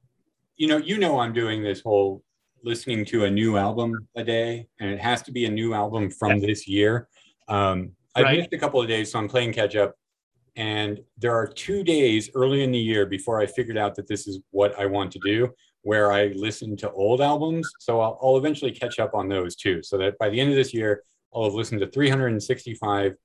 you 0.56 0.68
know 0.68 0.76
you 0.76 0.98
know 0.98 1.18
I'm 1.18 1.32
doing 1.32 1.62
this 1.62 1.80
whole 1.80 2.22
listening 2.62 3.04
to 3.06 3.24
a 3.24 3.30
new 3.30 3.56
album 3.56 4.06
a 4.14 4.22
day, 4.22 4.68
and 4.78 4.90
it 4.90 5.00
has 5.00 5.22
to 5.22 5.32
be 5.32 5.46
a 5.46 5.50
new 5.50 5.74
album 5.74 6.10
from 6.10 6.38
this 6.38 6.68
year. 6.68 7.08
Um, 7.48 7.90
I 8.14 8.22
Right. 8.22 8.38
missed 8.38 8.52
a 8.52 8.58
couple 8.58 8.80
of 8.80 8.86
days, 8.86 9.10
so 9.10 9.18
I'm 9.18 9.28
playing 9.28 9.52
catch 9.52 9.74
up. 9.74 9.96
And 10.54 11.00
there 11.16 11.34
are 11.34 11.46
two 11.46 11.82
days 11.82 12.30
early 12.34 12.62
in 12.62 12.70
the 12.70 12.78
year 12.78 13.04
before 13.06 13.40
I 13.40 13.46
figured 13.46 13.78
out 13.78 13.96
that 13.96 14.06
this 14.06 14.28
is 14.28 14.38
what 14.50 14.78
I 14.78 14.86
want 14.86 15.10
to 15.12 15.18
do, 15.24 15.48
where 15.80 16.12
I 16.12 16.26
listen 16.36 16.76
to 16.76 16.92
old 16.92 17.20
albums. 17.20 17.68
So 17.80 18.00
I'll, 18.00 18.18
I'll 18.22 18.36
eventually 18.36 18.70
catch 18.70 19.00
up 19.00 19.14
on 19.14 19.28
those 19.28 19.56
too, 19.56 19.82
so 19.82 19.98
that 19.98 20.16
by 20.18 20.28
the 20.28 20.38
end 20.38 20.50
of 20.50 20.56
this 20.56 20.72
year, 20.72 21.02
I'll 21.34 21.44
have 21.44 21.54
listened 21.54 21.80
to 21.80 21.88
365 21.88 23.16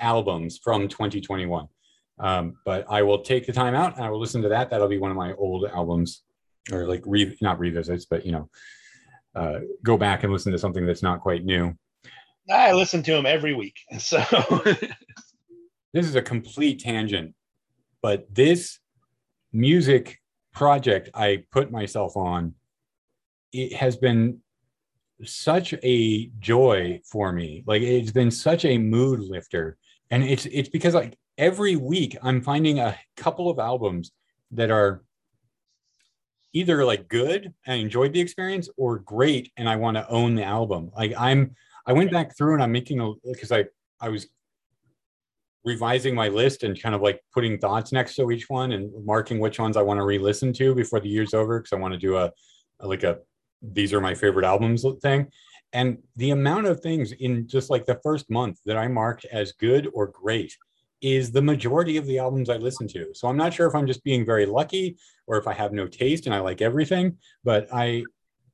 albums 0.00 0.58
from 0.62 0.88
2021. 0.88 1.68
Um, 2.18 2.56
but 2.64 2.86
I 2.88 3.02
will 3.02 3.22
take 3.22 3.46
the 3.46 3.52
time 3.52 3.74
out 3.74 3.96
and 3.96 4.04
I 4.04 4.10
will 4.10 4.20
listen 4.20 4.42
to 4.42 4.48
that. 4.48 4.70
That'll 4.70 4.88
be 4.88 4.98
one 4.98 5.10
of 5.10 5.16
my 5.16 5.34
old 5.34 5.66
albums, 5.66 6.22
or 6.72 6.86
like 6.86 7.02
re 7.06 7.36
not 7.40 7.58
revisits, 7.58 8.06
but 8.08 8.24
you 8.24 8.32
know, 8.32 8.48
uh, 9.34 9.60
go 9.84 9.96
back 9.96 10.24
and 10.24 10.32
listen 10.32 10.52
to 10.52 10.58
something 10.58 10.86
that's 10.86 11.02
not 11.02 11.20
quite 11.20 11.44
new. 11.44 11.74
I 12.50 12.72
listen 12.72 13.02
to 13.02 13.12
them 13.12 13.26
every 13.26 13.54
week. 13.54 13.76
So 13.98 14.22
This 15.96 16.06
is 16.06 16.14
a 16.14 16.20
complete 16.20 16.80
tangent, 16.80 17.34
but 18.02 18.26
this 18.34 18.80
music 19.54 20.20
project 20.52 21.08
I 21.14 21.44
put 21.50 21.70
myself 21.70 22.18
on, 22.18 22.54
it 23.50 23.72
has 23.72 23.96
been 23.96 24.42
such 25.24 25.74
a 25.82 26.26
joy 26.38 27.00
for 27.04 27.32
me. 27.32 27.64
Like 27.66 27.82
it's 27.82 28.12
been 28.12 28.30
such 28.30 28.64
a 28.64 28.78
mood 28.78 29.20
lifter. 29.20 29.78
And 30.10 30.22
it's 30.22 30.46
it's 30.46 30.68
because 30.68 30.94
like 30.94 31.18
every 31.38 31.76
week 31.76 32.16
I'm 32.22 32.40
finding 32.40 32.78
a 32.78 32.96
couple 33.16 33.50
of 33.50 33.58
albums 33.58 34.12
that 34.52 34.70
are 34.70 35.02
either 36.52 36.84
like 36.84 37.08
good 37.08 37.52
I 37.66 37.74
enjoyed 37.74 38.12
the 38.12 38.20
experience 38.20 38.68
or 38.76 39.00
great 39.00 39.52
and 39.56 39.68
I 39.68 39.76
want 39.76 39.96
to 39.96 40.08
own 40.08 40.34
the 40.34 40.44
album. 40.44 40.90
Like 40.96 41.14
I'm 41.16 41.54
I 41.86 41.92
went 41.92 42.10
back 42.10 42.36
through 42.36 42.54
and 42.54 42.62
I'm 42.62 42.72
making 42.72 43.00
a 43.00 43.12
because 43.24 43.52
I 43.52 43.64
I 44.00 44.08
was 44.10 44.28
revising 45.64 46.14
my 46.14 46.28
list 46.28 46.62
and 46.62 46.80
kind 46.80 46.94
of 46.94 47.02
like 47.02 47.20
putting 47.34 47.58
thoughts 47.58 47.90
next 47.90 48.14
to 48.14 48.30
each 48.30 48.48
one 48.48 48.72
and 48.72 48.92
marking 49.04 49.40
which 49.40 49.58
ones 49.58 49.76
I 49.76 49.82
want 49.82 49.98
to 49.98 50.04
re-listen 50.04 50.52
to 50.54 50.74
before 50.76 51.00
the 51.00 51.08
year's 51.08 51.34
over 51.34 51.58
because 51.58 51.72
I 51.72 51.80
want 51.80 51.92
to 51.92 51.98
do 51.98 52.16
a, 52.16 52.30
a 52.80 52.86
like 52.86 53.02
a 53.02 53.18
these 53.62 53.92
are 53.92 54.00
my 54.00 54.14
favorite 54.14 54.44
albums 54.44 54.84
thing. 55.02 55.30
And 55.72 55.98
the 56.16 56.30
amount 56.30 56.66
of 56.66 56.80
things 56.80 57.12
in 57.12 57.46
just 57.46 57.70
like 57.70 57.86
the 57.86 58.00
first 58.02 58.30
month 58.30 58.60
that 58.64 58.76
I 58.76 58.88
marked 58.88 59.26
as 59.26 59.52
good 59.52 59.88
or 59.92 60.06
great 60.06 60.56
is 61.02 61.30
the 61.30 61.42
majority 61.42 61.96
of 61.96 62.06
the 62.06 62.18
albums 62.18 62.48
I 62.48 62.56
listen 62.56 62.88
to. 62.88 63.12
So 63.14 63.28
I'm 63.28 63.36
not 63.36 63.52
sure 63.52 63.66
if 63.66 63.74
I'm 63.74 63.86
just 63.86 64.02
being 64.02 64.24
very 64.24 64.46
lucky 64.46 64.96
or 65.26 65.36
if 65.36 65.46
I 65.46 65.52
have 65.52 65.72
no 65.72 65.86
taste 65.86 66.26
and 66.26 66.34
I 66.34 66.40
like 66.40 66.62
everything, 66.62 67.18
but 67.44 67.68
I 67.72 68.04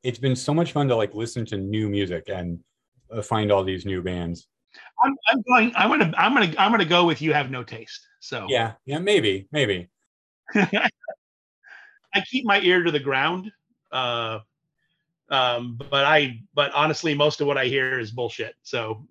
it's 0.02 0.18
been 0.18 0.34
so 0.34 0.52
much 0.52 0.72
fun 0.72 0.88
to 0.88 0.96
like 0.96 1.14
listen 1.14 1.46
to 1.46 1.56
new 1.56 1.88
music 1.88 2.28
and 2.28 2.58
uh, 3.12 3.22
find 3.22 3.52
all 3.52 3.62
these 3.62 3.86
new 3.86 4.02
bands. 4.02 4.48
I'm, 5.04 5.14
I'm 5.28 5.42
going. 5.42 5.72
I'm 5.76 5.90
gonna. 5.90 6.12
I'm 6.16 6.34
gonna. 6.34 6.54
I'm 6.58 6.70
gonna 6.70 6.84
go 6.84 7.04
with 7.04 7.20
you. 7.20 7.32
Have 7.32 7.50
no 7.50 7.62
taste. 7.62 8.06
So 8.20 8.46
Yeah, 8.48 8.72
yeah, 8.86 8.98
maybe, 8.98 9.48
maybe. 9.52 9.88
I 10.54 10.90
keep 12.30 12.44
my 12.44 12.60
ear 12.60 12.82
to 12.82 12.90
the 12.90 13.00
ground. 13.00 13.50
Uh, 13.90 14.40
um, 15.32 15.78
but 15.90 16.04
I. 16.04 16.40
But 16.54 16.72
honestly, 16.72 17.14
most 17.14 17.40
of 17.40 17.46
what 17.46 17.58
I 17.58 17.64
hear 17.66 17.98
is 17.98 18.10
bullshit. 18.10 18.54
So 18.62 19.06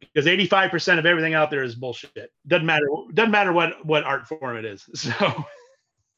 because 0.00 0.26
85 0.26 0.70
percent 0.70 0.98
of 0.98 1.06
everything 1.06 1.34
out 1.34 1.50
there 1.50 1.62
is 1.64 1.74
bullshit. 1.74 2.30
Doesn't 2.46 2.66
matter. 2.66 2.86
Doesn't 3.14 3.30
matter 3.32 3.52
what 3.52 3.84
what 3.84 4.04
art 4.04 4.28
form 4.28 4.56
it 4.56 4.64
is. 4.64 4.84
So. 4.94 5.44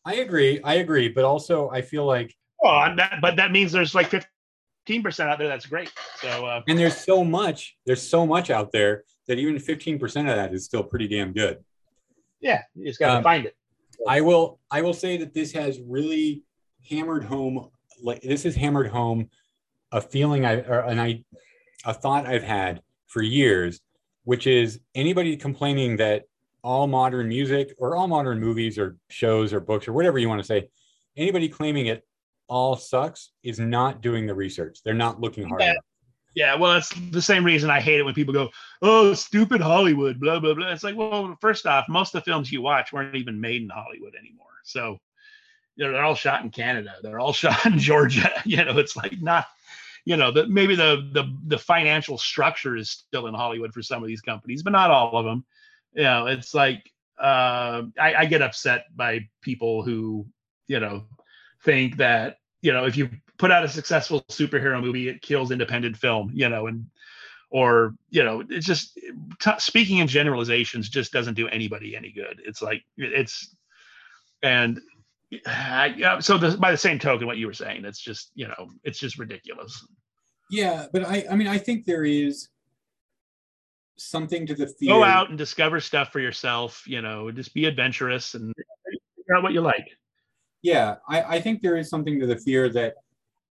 I 0.05 0.15
agree. 0.17 0.61
I 0.65 0.75
agree, 0.77 1.09
but 1.09 1.25
also 1.25 1.69
I 1.71 1.83
feel 1.83 2.05
like 2.07 2.35
Oh, 2.65 2.81
and 2.81 2.99
that, 2.99 3.19
but 3.23 3.37
that 3.37 3.53
means 3.53 3.71
there's 3.73 3.95
like 3.95 4.09
15 4.09 5.03
percent 5.03 5.31
out 5.31 5.39
there. 5.39 5.49
That's 5.49 5.67
great. 5.67 5.93
So 6.21 6.47
uh, 6.47 6.63
and 6.67 6.79
there's 6.79 6.97
so 6.97 7.23
much, 7.23 7.77
there's 7.87 8.03
so 8.03 8.27
much 8.27 8.51
out 8.51 8.73
there 8.73 9.05
that 9.29 9.39
even 9.39 9.57
15% 9.57 10.03
of 10.03 10.27
that 10.37 10.55
is 10.55 10.65
still 10.65 10.83
pretty 10.83 11.07
damn 11.07 11.33
good. 11.33 11.59
yeah, 12.41 12.63
you 12.75 12.87
just 12.87 12.99
gotta 12.99 13.19
Um, 13.19 13.23
find 13.23 13.45
it. 13.47 13.55
I 14.09 14.21
will 14.23 14.59
I 14.71 14.81
will 14.83 14.95
say 14.95 15.19
that 15.19 15.35
this 15.35 15.53
has 15.53 15.79
really 15.81 16.43
hammered 16.89 17.25
home 17.25 17.69
like 18.03 18.23
this 18.23 18.45
is 18.45 18.55
hammered 18.57 18.89
home 18.89 19.29
a 19.93 20.01
feeling 20.01 20.45
I 20.45 20.61
or 20.63 20.81
an 20.81 20.99
I 20.99 21.25
a 21.85 21.95
thought 21.95 22.27
I've 22.27 22.43
had 22.43 22.83
for 23.07 23.23
years, 23.23 23.81
which 24.25 24.47
is 24.47 24.81
anybody 24.95 25.37
complaining 25.37 25.97
that 25.99 26.25
all 26.63 26.87
modern 26.87 27.29
music 27.29 27.75
or 27.79 27.97
all 27.97 28.09
modern 28.09 28.41
movies 28.41 28.79
or 28.79 28.97
shows 29.09 29.53
or 29.53 29.61
books 29.61 29.87
or 29.89 29.93
whatever 29.93 30.19
you 30.19 30.29
want 30.29 30.41
to 30.41 30.47
say, 30.47 30.69
anybody 31.17 31.49
claiming 31.49 31.87
it 31.87 32.05
all 32.49 32.77
sucks 32.77 33.31
is 33.43 33.59
not 33.61 34.01
doing 34.01 34.27
the 34.27 34.35
research. 34.35 34.79
They're 34.85 34.95
not 34.95 35.21
looking 35.21 35.49
hard 35.49 35.61
Yeah. 35.63 35.71
enough. 35.71 35.85
Yeah, 36.35 36.55
well, 36.55 36.77
it's 36.77 36.91
the 37.11 37.23
same 37.23 37.43
reason 37.45 37.69
I 37.71 37.81
hate 37.81 37.99
it 37.99 38.05
when 38.05 38.15
people 38.15 38.35
go, 38.35 38.51
"Oh, 38.83 39.13
stupid 39.15 39.61
Hollywood," 39.61 40.21
blah 40.21 40.39
blah 40.39 40.55
blah. 40.55 40.71
It's 40.71 40.85
like, 40.85 40.95
well, 40.95 41.37
first 41.41 41.67
off, 41.67 41.87
most 41.89 42.15
of 42.15 42.23
the 42.23 42.31
films 42.31 42.53
you 42.53 42.63
watch 42.63 42.93
weren't 42.93 43.17
even 43.17 43.41
made 43.41 43.63
in 43.63 43.69
Hollywood 43.69 44.15
anymore. 44.15 44.47
So, 44.63 45.01
know, 45.87 45.93
they're 45.93 46.05
all 46.05 46.15
shot 46.15 46.43
in 46.43 46.51
Canada. 46.51 46.95
They're 47.03 47.21
all 47.21 47.33
shot 47.45 47.65
in 47.67 47.79
Georgia. 47.79 48.31
You 48.45 48.65
know, 48.65 48.79
it's 48.79 48.97
like 48.97 49.21
not, 49.21 49.47
you 50.05 50.17
know, 50.17 50.33
that 50.33 50.49
maybe 50.49 50.75
the 50.75 51.09
the 51.13 51.25
the 51.47 51.59
financial 51.59 52.19
structure 52.19 52.77
is 52.77 52.91
still 52.91 53.27
in 53.27 53.35
Hollywood 53.35 53.73
for 53.73 53.83
some 53.83 54.03
of 54.03 54.09
these 54.09 54.21
companies, 54.21 54.63
but 54.63 54.73
not 54.73 54.91
all 54.91 55.17
of 55.17 55.25
them. 55.25 55.45
You 55.93 56.05
know, 56.05 56.27
it's 56.27 56.55
like 56.55 56.91
uh, 57.19 57.83
I, 57.99 58.15
I 58.15 58.27
get 58.27 58.43
upset 58.43 58.87
by 58.97 59.29
people 59.43 59.83
who, 59.83 60.27
you 60.67 60.81
know, 60.81 61.05
think 61.63 61.97
that 61.99 62.39
you 62.63 62.73
know 62.73 62.85
if 62.85 62.97
you 62.97 63.11
put 63.39 63.51
out 63.51 63.65
a 63.65 63.69
successful 63.69 64.23
superhero 64.31 64.81
movie, 64.81 65.09
it 65.09 65.23
kills 65.23 65.51
independent 65.51 65.97
film, 65.97 66.31
you 66.35 66.49
know, 66.49 66.67
and 66.67 66.87
or 67.51 67.95
you 68.11 68.23
know, 68.23 68.43
it's 68.49 68.67
just 68.67 68.99
t- 69.41 69.51
speaking 69.59 69.99
in 69.99 70.09
generalizations 70.09 70.89
just 70.89 71.13
doesn't 71.13 71.35
do 71.35 71.49
anybody 71.49 71.97
any 71.97 72.13
good. 72.13 72.41
It's 72.45 72.61
like 72.61 72.83
it's 72.97 73.55
and 74.43 74.81
I, 75.47 75.95
yeah, 75.97 76.21
so 76.21 76.39
the, 76.39 76.57
by 76.57 76.71
the 76.71 76.79
same 76.79 76.99
token, 76.99 77.27
what 77.27 77.37
you 77.37 77.47
were 77.47 77.53
saying, 77.53 77.85
it's 77.85 78.01
just 78.01 78.31
you 78.35 78.49
know, 78.49 78.71
it's 78.85 78.99
just 78.99 79.19
ridiculous. 79.19 79.87
Yeah, 80.51 80.87
but 80.93 81.05
I 81.05 81.25
I 81.31 81.37
mean 81.37 81.49
I 81.49 81.59
think 81.59 81.85
there 81.85 82.05
is 82.05 82.49
something 83.97 84.47
to 84.47 84.55
the 84.55 84.67
fear. 84.67 84.89
Go 84.89 85.05
out 85.05 85.29
and 85.29 85.37
discover 85.37 85.81
stuff 85.81 86.13
for 86.13 86.21
yourself. 86.21 86.83
You 86.87 87.03
know, 87.03 87.31
just 87.31 87.53
be 87.53 87.67
adventurous 87.67 88.35
and 88.35 88.55
figure 89.17 89.37
out 89.37 89.43
what 89.43 89.53
you 89.53 89.61
like. 89.61 89.89
Yeah, 90.63 90.97
I, 91.09 91.23
I 91.23 91.41
think 91.41 91.63
there 91.63 91.77
is 91.77 91.89
something 91.89 92.19
to 92.19 92.27
the 92.27 92.37
fear 92.37 92.69
that, 92.71 92.95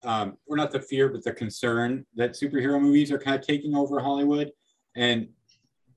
um, 0.05 0.39
or 0.47 0.57
not 0.57 0.70
the 0.70 0.81
fear, 0.81 1.09
but 1.09 1.22
the 1.22 1.33
concern 1.33 2.07
that 2.14 2.33
superhero 2.33 2.81
movies 2.81 3.12
are 3.12 3.18
kind 3.18 3.39
of 3.39 3.47
taking 3.47 3.75
over 3.75 4.01
Hollywood. 4.01 4.51
And 4.97 5.29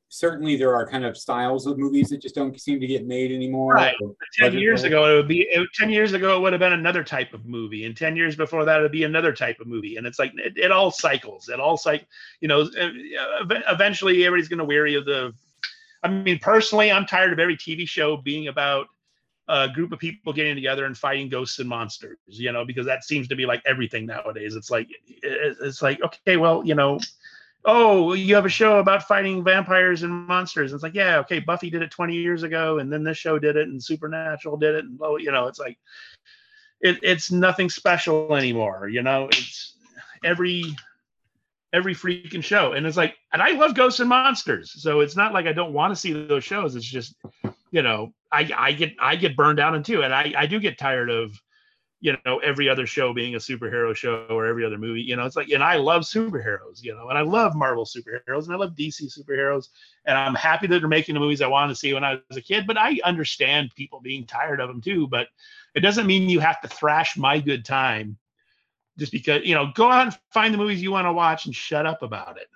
certainly 0.10 0.56
there 0.56 0.74
are 0.74 0.88
kind 0.88 1.06
of 1.06 1.18
styles 1.18 1.68
of 1.68 1.78
movies 1.78 2.10
that 2.10 2.22
just 2.22 2.36
don't 2.36 2.60
seem 2.60 2.80
to 2.80 2.88
get 2.88 3.06
made 3.06 3.32
anymore. 3.32 3.74
Right. 3.74 3.96
Ten 4.34 4.58
years 4.58 4.84
ago, 4.84 5.12
it 5.12 5.16
would 5.16 5.28
be 5.28 5.42
it, 5.42 5.68
ten 5.74 5.90
years 5.90 6.14
ago 6.14 6.38
it 6.38 6.42
would 6.42 6.54
have 6.54 6.60
been 6.60 6.74
another 6.74 7.04
type 7.04 7.34
of 7.34 7.46
movie, 7.46 7.86
and 7.86 7.96
ten 7.96 8.16
years 8.16 8.36
before 8.36 8.66
that 8.66 8.80
it 8.80 8.82
would 8.84 8.92
be 8.92 9.04
another 9.04 9.34
type 9.34 9.60
of 9.60 9.68
movie, 9.68 9.98
and 9.98 10.08
it's 10.08 10.20
like 10.20 10.32
it, 10.36 10.58
it 10.58 10.72
all 10.72 10.92
cycles. 10.92 11.50
It 11.50 11.60
all 11.60 11.78
cycle. 11.78 12.08
You 12.40 12.48
know, 12.48 12.70
eventually 12.74 14.26
everybody's 14.26 14.48
going 14.48 14.60
to 14.60 14.66
weary 14.66 14.96
of 14.96 15.06
the. 15.06 15.34
I 16.04 16.10
mean, 16.10 16.40
personally, 16.40 16.92
I'm 16.92 17.06
tired 17.06 17.34
of 17.34 17.40
every 17.40 17.58
TV 17.58 17.88
show 17.88 18.18
being 18.18 18.48
about 18.48 18.88
a 19.50 19.68
group 19.70 19.92
of 19.92 20.00
people 20.00 20.32
getting 20.34 20.56
together 20.56 20.86
and 20.86 20.98
fighting 20.98 21.28
ghosts 21.28 21.60
and 21.60 21.68
monsters. 21.68 22.18
You 22.28 22.52
know, 22.54 22.64
because 22.64 22.86
that 22.86 23.04
seems 23.04 23.28
to 23.28 23.36
be 23.36 23.46
like 23.46 23.62
everything 23.66 24.06
nowadays. 24.06 24.56
It's 24.56 24.72
like 24.72 24.88
it's 25.08 25.82
like 25.82 26.02
okay, 26.02 26.38
well, 26.38 26.66
you 26.66 26.76
know. 26.76 27.00
Oh, 27.70 28.14
you 28.14 28.34
have 28.36 28.46
a 28.46 28.50
show 28.50 28.80
about 28.80 29.10
fighting 29.10 29.44
vampires 29.44 30.04
and 30.04 30.26
monsters. 30.26 30.72
It's 30.72 30.84
like, 30.84 30.94
yeah, 30.94 31.18
okay, 31.20 31.40
Buffy 31.40 31.70
did 31.70 31.82
it 31.82 31.92
20 31.92 32.16
years 32.16 32.44
ago, 32.44 32.80
and 32.80 32.92
then 32.92 33.04
this 33.04 33.18
show 33.18 33.38
did 33.38 33.58
it, 33.58 33.68
and 33.68 33.84
Supernatural 33.84 34.56
did 34.56 34.76
it, 34.76 34.86
and 34.86 34.98
oh, 35.02 35.18
you 35.18 35.34
know, 35.34 35.48
it's 35.48 35.60
like 35.60 35.78
it, 36.80 36.98
it's 37.04 37.30
nothing 37.30 37.70
special 37.70 38.34
anymore. 38.38 38.88
You 38.88 39.04
know, 39.04 39.28
it's 39.28 39.74
every 40.24 40.64
every 41.74 41.94
freaking 41.94 42.42
show, 42.42 42.72
and 42.72 42.88
it's 42.88 42.96
like, 42.96 43.18
and 43.34 43.42
I 43.42 43.52
love 43.52 43.76
ghosts 43.76 44.00
and 44.00 44.08
monsters, 44.08 44.82
so 44.82 45.02
it's 45.02 45.18
not 45.18 45.34
like 45.34 45.46
I 45.46 45.52
don't 45.52 45.74
want 45.74 45.92
to 45.92 46.00
see 46.00 46.14
those 46.14 46.46
shows. 46.46 46.74
It's 46.78 46.86
just, 46.86 47.16
you 47.72 47.82
know, 47.82 48.14
I 48.32 48.50
I 48.56 48.72
get 48.72 48.94
I 48.98 49.18
get 49.18 49.36
burned 49.36 49.60
out 49.60 49.76
into, 49.76 50.04
and 50.04 50.14
I 50.14 50.34
I 50.38 50.48
do 50.48 50.62
get 50.62 50.78
tired 50.78 51.10
of 51.10 51.38
you 52.00 52.16
know 52.26 52.38
every 52.40 52.70
other 52.70 52.86
show 52.86 53.14
being 53.14 53.36
a 53.36 53.40
superhero 53.40 53.96
show 53.96 54.28
or 54.30 54.46
every 54.46 54.64
other 54.64 54.78
movie 54.78 55.02
you 55.02 55.16
know 55.16 55.26
it's 55.26 55.36
like 55.36 55.50
and 55.50 55.64
i 55.64 55.76
love 55.76 56.04
superheroes 56.04 56.84
you 56.84 56.94
know 56.94 57.10
and 57.10 57.18
i 57.18 57.22
love 57.22 57.56
marvel 57.56 57.86
superheroes 57.86 58.46
and 58.46 58.54
i 58.54 58.56
love 58.56 58.76
dc 58.76 59.02
superheroes 59.02 59.70
and 60.06 60.18
i'm 60.18 60.36
happy 60.36 60.68
that 60.68 60.80
they're 60.80 60.88
making 60.88 61.16
the 61.16 61.20
movies 61.20 61.42
i 61.42 61.48
wanted 61.48 61.70
to 61.70 61.76
see 61.76 61.94
when 61.94 62.04
i 62.04 62.20
was 62.30 62.38
a 62.38 62.42
kid 62.42 62.68
but 62.68 62.78
i 62.78 63.00
understand 63.04 63.72
people 63.76 64.00
being 64.00 64.26
tired 64.26 64.60
of 64.60 64.68
them 64.68 64.80
too 64.80 65.08
but 65.08 65.28
it 65.74 65.80
doesn't 65.80 66.06
mean 66.06 66.30
you 66.30 66.40
have 66.40 66.62
to 66.62 66.68
thrash 66.68 67.18
my 67.18 67.40
good 67.40 67.66
time 67.66 68.18
just 68.98 69.12
because 69.12 69.42
you 69.46 69.54
know 69.54 69.72
go 69.76 69.90
out 69.92 70.08
and 70.08 70.20
find 70.32 70.54
the 70.54 70.58
movies 70.58 70.82
you 70.82 70.92
want 70.92 71.06
to 71.06 71.14
watch 71.14 71.46
and 71.46 71.56
shut 71.56 71.86
up 71.86 72.02
about 72.02 72.38
it. 72.38 72.48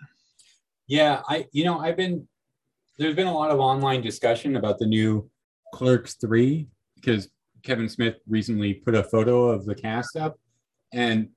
Yeah, 0.87 1.21
I 1.27 1.47
you 1.51 1.63
know 1.63 1.79
I've 1.79 1.97
been 1.97 2.27
there's 2.97 3.15
been 3.15 3.27
a 3.27 3.33
lot 3.33 3.51
of 3.51 3.59
online 3.59 4.01
discussion 4.01 4.55
about 4.55 4.79
the 4.79 4.85
new 4.85 5.29
Clerks 5.73 6.15
three 6.15 6.67
because 6.95 7.29
Kevin 7.63 7.89
Smith 7.89 8.15
recently 8.27 8.73
put 8.73 8.95
a 8.95 9.03
photo 9.03 9.49
of 9.49 9.65
the 9.65 9.75
cast 9.75 10.15
up, 10.15 10.39
and 10.93 11.29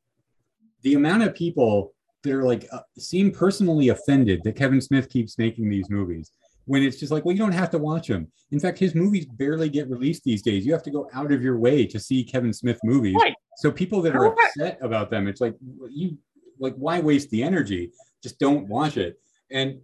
the 0.83 0.95
amount 0.95 1.22
of 1.22 1.35
people 1.35 1.95
that 2.22 2.33
are 2.33 2.45
like 2.45 2.66
uh, 2.72 2.81
seem 2.99 3.31
personally 3.31 3.89
offended 3.89 4.43
that 4.45 4.57
Kevin 4.57 4.81
Smith 4.81 5.09
keeps 5.09 5.39
making 5.39 5.68
these 5.68 5.89
movies 5.91 6.31
when 6.66 6.83
it's 6.83 6.99
just 6.99 7.12
like 7.12 7.25
well 7.25 7.33
you 7.33 7.39
don't 7.39 7.53
have 7.53 7.70
to 7.70 7.79
watch 7.79 8.09
them. 8.09 8.31
In 8.51 8.61
fact, 8.61 8.79
his 8.79 8.95
movies 8.95 9.27
barely 9.27 9.68
get 9.68 9.89
released 9.89 10.25
these 10.25 10.43
days. 10.43 10.64
You 10.64 10.72
have 10.72 10.83
to 10.85 10.91
go 10.91 11.09
out 11.12 11.33
of 11.33 11.43
your 11.43 11.59
way 11.59 11.87
to 11.87 11.99
see 11.99 12.25
Kevin 12.25 12.53
Smith 12.53 12.79
movies. 12.85 13.16
Right. 13.20 13.35
So 13.57 13.70
people 13.70 14.01
that 14.03 14.14
are 14.14 14.27
upset 14.27 14.79
about 14.81 15.11
them, 15.11 15.29
it's 15.29 15.41
like 15.41 15.55
you 15.91 16.18
like 16.59 16.75
why 16.77 17.01
waste 17.01 17.31
the 17.31 17.43
energy? 17.43 17.93
Just 18.22 18.39
don't 18.39 18.68
watch 18.68 18.97
it. 18.97 19.18
And 19.51 19.81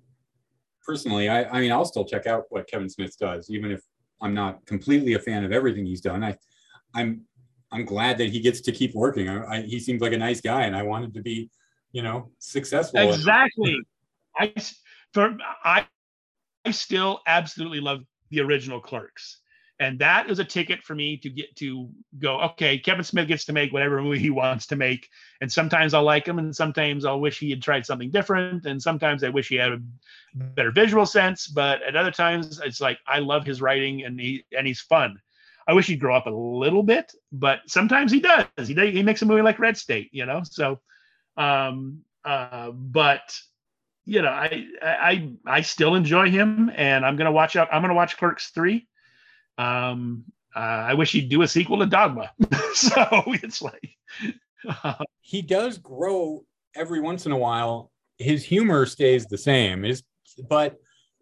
personally, 0.85 1.29
I, 1.29 1.45
I 1.45 1.61
mean, 1.61 1.73
I'll 1.73 1.85
still 1.85 2.05
check 2.05 2.27
out 2.27 2.45
what 2.49 2.69
Kevin 2.69 2.89
Smith 2.89 3.17
does, 3.19 3.51
even 3.51 3.71
if 3.71 3.81
I'm 4.21 4.35
not 4.35 4.65
completely 4.67 5.15
a 5.15 5.19
fan 5.19 5.45
of 5.45 5.53
everything 5.53 5.87
he's 5.87 6.01
done. 6.01 6.23
I, 6.23 6.37
I'm, 6.95 7.23
I'm 7.73 7.85
glad 7.85 8.19
that 8.19 8.31
he 8.31 8.41
gets 8.41 8.61
to 8.63 8.73
keep 8.73 8.95
working. 8.95 9.29
I, 9.29 9.45
I, 9.45 9.63
he 9.63 9.79
seems 9.79 10.01
like 10.01 10.13
a 10.13 10.19
nice 10.19 10.41
guy, 10.41 10.63
and 10.63 10.75
I 10.77 10.83
want 10.83 11.05
him 11.05 11.13
to 11.13 11.23
be, 11.23 11.51
you 11.93 12.03
know, 12.03 12.31
successful. 12.39 13.01
Exactly. 13.01 13.79
I 14.37 14.53
for 15.13 15.37
I 15.65 15.87
I 16.65 16.71
still 16.71 17.21
absolutely 17.27 17.81
love 17.81 18.01
the 18.31 18.41
original 18.41 18.81
Clerks. 18.81 19.40
And 19.81 19.99
that 19.99 20.29
is 20.29 20.39
a 20.39 20.45
ticket 20.45 20.83
for 20.83 20.95
me 20.95 21.17
to 21.17 21.31
get 21.31 21.57
to 21.57 21.89
go, 22.19 22.39
okay, 22.43 22.79
Kevin 22.79 23.03
Smith 23.03 23.29
gets 23.29 23.47
to 23.47 23.55
make 23.55 23.73
whatever 23.73 24.03
movie 24.03 24.19
he 24.19 24.29
wants 24.29 24.67
to 24.67 24.77
make. 24.77 25.09
And 25.41 25.51
sometimes 25.51 25.95
I'll 25.95 26.05
like 26.05 26.29
him, 26.29 26.39
and 26.39 26.55
sometimes 26.55 27.07
I'll 27.07 27.19
wish 27.19 27.39
he 27.39 27.49
had 27.49 27.63
tried 27.63 27.87
something 27.87 28.11
different. 28.11 28.67
And 28.67 28.81
sometimes 28.81 29.25
I 29.25 29.31
wish 29.31 29.49
he 29.49 29.57
had 29.57 29.73
a 29.73 29.81
better 30.35 30.71
visual 30.71 31.07
sense. 31.07 31.47
But 31.49 31.83
at 31.83 31.97
other 31.97 32.11
times, 32.11 32.61
it's 32.61 32.83
like 32.83 32.99
I 33.07 33.21
love 33.21 33.47
his 33.47 33.63
writing 33.63 34.05
and 34.05 34.21
he 34.21 34.45
and 34.57 34.67
he's 34.67 34.83
fun. 34.83 35.19
I 35.67 35.73
wish 35.73 35.87
he'd 35.87 36.01
grow 36.01 36.15
up 36.15 36.27
a 36.27 36.31
little 36.31 36.83
bit, 36.83 37.13
but 37.33 37.61
sometimes 37.67 38.13
he 38.13 38.21
does. 38.21 38.47
He 38.67 38.75
he 38.75 39.03
makes 39.03 39.23
a 39.23 39.27
movie 39.27 39.43
like 39.43 39.59
Red 39.59 39.79
State, 39.79 40.11
you 40.13 40.27
know. 40.27 40.43
So 40.45 40.79
um 41.37 42.01
uh 42.25 42.71
but 42.71 43.35
you 44.05 44.21
know 44.21 44.31
I, 44.31 44.67
I 44.83 45.31
i 45.47 45.61
still 45.61 45.95
enjoy 45.95 46.31
him 46.31 46.71
and 46.75 47.07
i'm 47.07 47.17
gonna 47.17 47.33
watch 47.33 47.55
out 47.55 47.69
i'm 47.73 47.81
gonna 47.83 47.95
watch 47.95 48.17
clerks 48.17 48.49
3 48.51 48.87
um 49.61 50.25
uh, 50.57 50.59
i 50.59 50.95
wish 50.95 51.13
he'd 51.13 51.29
do 51.29 51.43
a 51.43 51.49
sequel 51.49 51.79
to 51.79 51.87
dogma 51.87 52.31
so 52.75 53.05
it's 53.27 53.63
like 53.63 53.97
he 55.21 55.43
does 55.43 55.79
grow 55.79 56.45
every 56.75 57.01
once 57.01 57.27
in 57.27 57.33
a 57.33 57.37
while. 57.37 57.91
His 58.19 58.45
humor 58.45 58.87
stays 58.87 59.27
the 59.27 59.39
same. 59.39 59.85
Is 59.85 60.03
but 60.49 60.79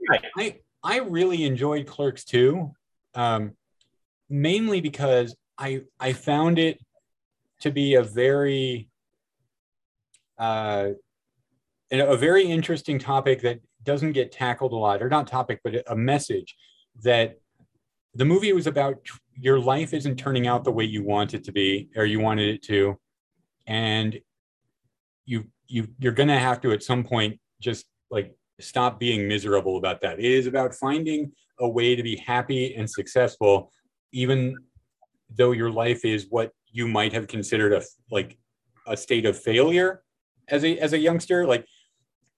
Right. 0.08 0.24
I 0.36 0.60
I 0.82 0.98
really 1.00 1.44
enjoyed 1.44 1.86
Clerks 1.86 2.24
2, 2.24 2.72
um, 3.14 3.52
mainly 4.28 4.80
because 4.80 5.34
I 5.58 5.82
I 5.98 6.12
found 6.12 6.58
it 6.58 6.78
to 7.60 7.70
be 7.70 7.94
a 7.94 8.02
very 8.02 8.88
uh, 10.38 10.90
a 11.90 12.16
very 12.16 12.44
interesting 12.44 12.98
topic 12.98 13.42
that 13.42 13.60
doesn't 13.82 14.12
get 14.12 14.30
tackled 14.30 14.72
a 14.72 14.76
lot, 14.76 15.02
or 15.02 15.08
not 15.08 15.26
topic, 15.26 15.60
but 15.64 15.82
a 15.88 15.96
message 15.96 16.54
that 17.02 17.40
the 18.18 18.24
movie 18.24 18.52
was 18.52 18.66
about. 18.66 18.96
Your 19.40 19.60
life 19.60 19.94
isn't 19.94 20.16
turning 20.16 20.48
out 20.48 20.64
the 20.64 20.72
way 20.72 20.84
you 20.84 21.04
want 21.04 21.32
it 21.32 21.44
to 21.44 21.52
be, 21.52 21.88
or 21.94 22.04
you 22.04 22.18
wanted 22.18 22.48
it 22.52 22.62
to, 22.64 22.98
and 23.68 24.18
you 25.24 25.44
you 25.68 25.86
you're 26.00 26.12
gonna 26.12 26.38
have 26.38 26.60
to 26.62 26.72
at 26.72 26.82
some 26.82 27.04
point 27.04 27.38
just 27.60 27.86
like 28.10 28.34
stop 28.58 28.98
being 28.98 29.28
miserable 29.28 29.76
about 29.76 30.00
that. 30.00 30.18
It 30.18 30.24
is 30.24 30.48
about 30.48 30.74
finding 30.74 31.30
a 31.60 31.68
way 31.68 31.94
to 31.94 32.02
be 32.02 32.16
happy 32.16 32.74
and 32.74 32.90
successful, 32.90 33.70
even 34.10 34.56
though 35.36 35.52
your 35.52 35.70
life 35.70 36.04
is 36.04 36.26
what 36.28 36.50
you 36.72 36.88
might 36.88 37.12
have 37.12 37.28
considered 37.28 37.72
a 37.72 37.82
like 38.10 38.36
a 38.88 38.96
state 38.96 39.26
of 39.26 39.40
failure 39.40 40.02
as 40.48 40.64
a 40.64 40.76
as 40.78 40.92
a 40.92 40.98
youngster. 40.98 41.46
Like, 41.46 41.64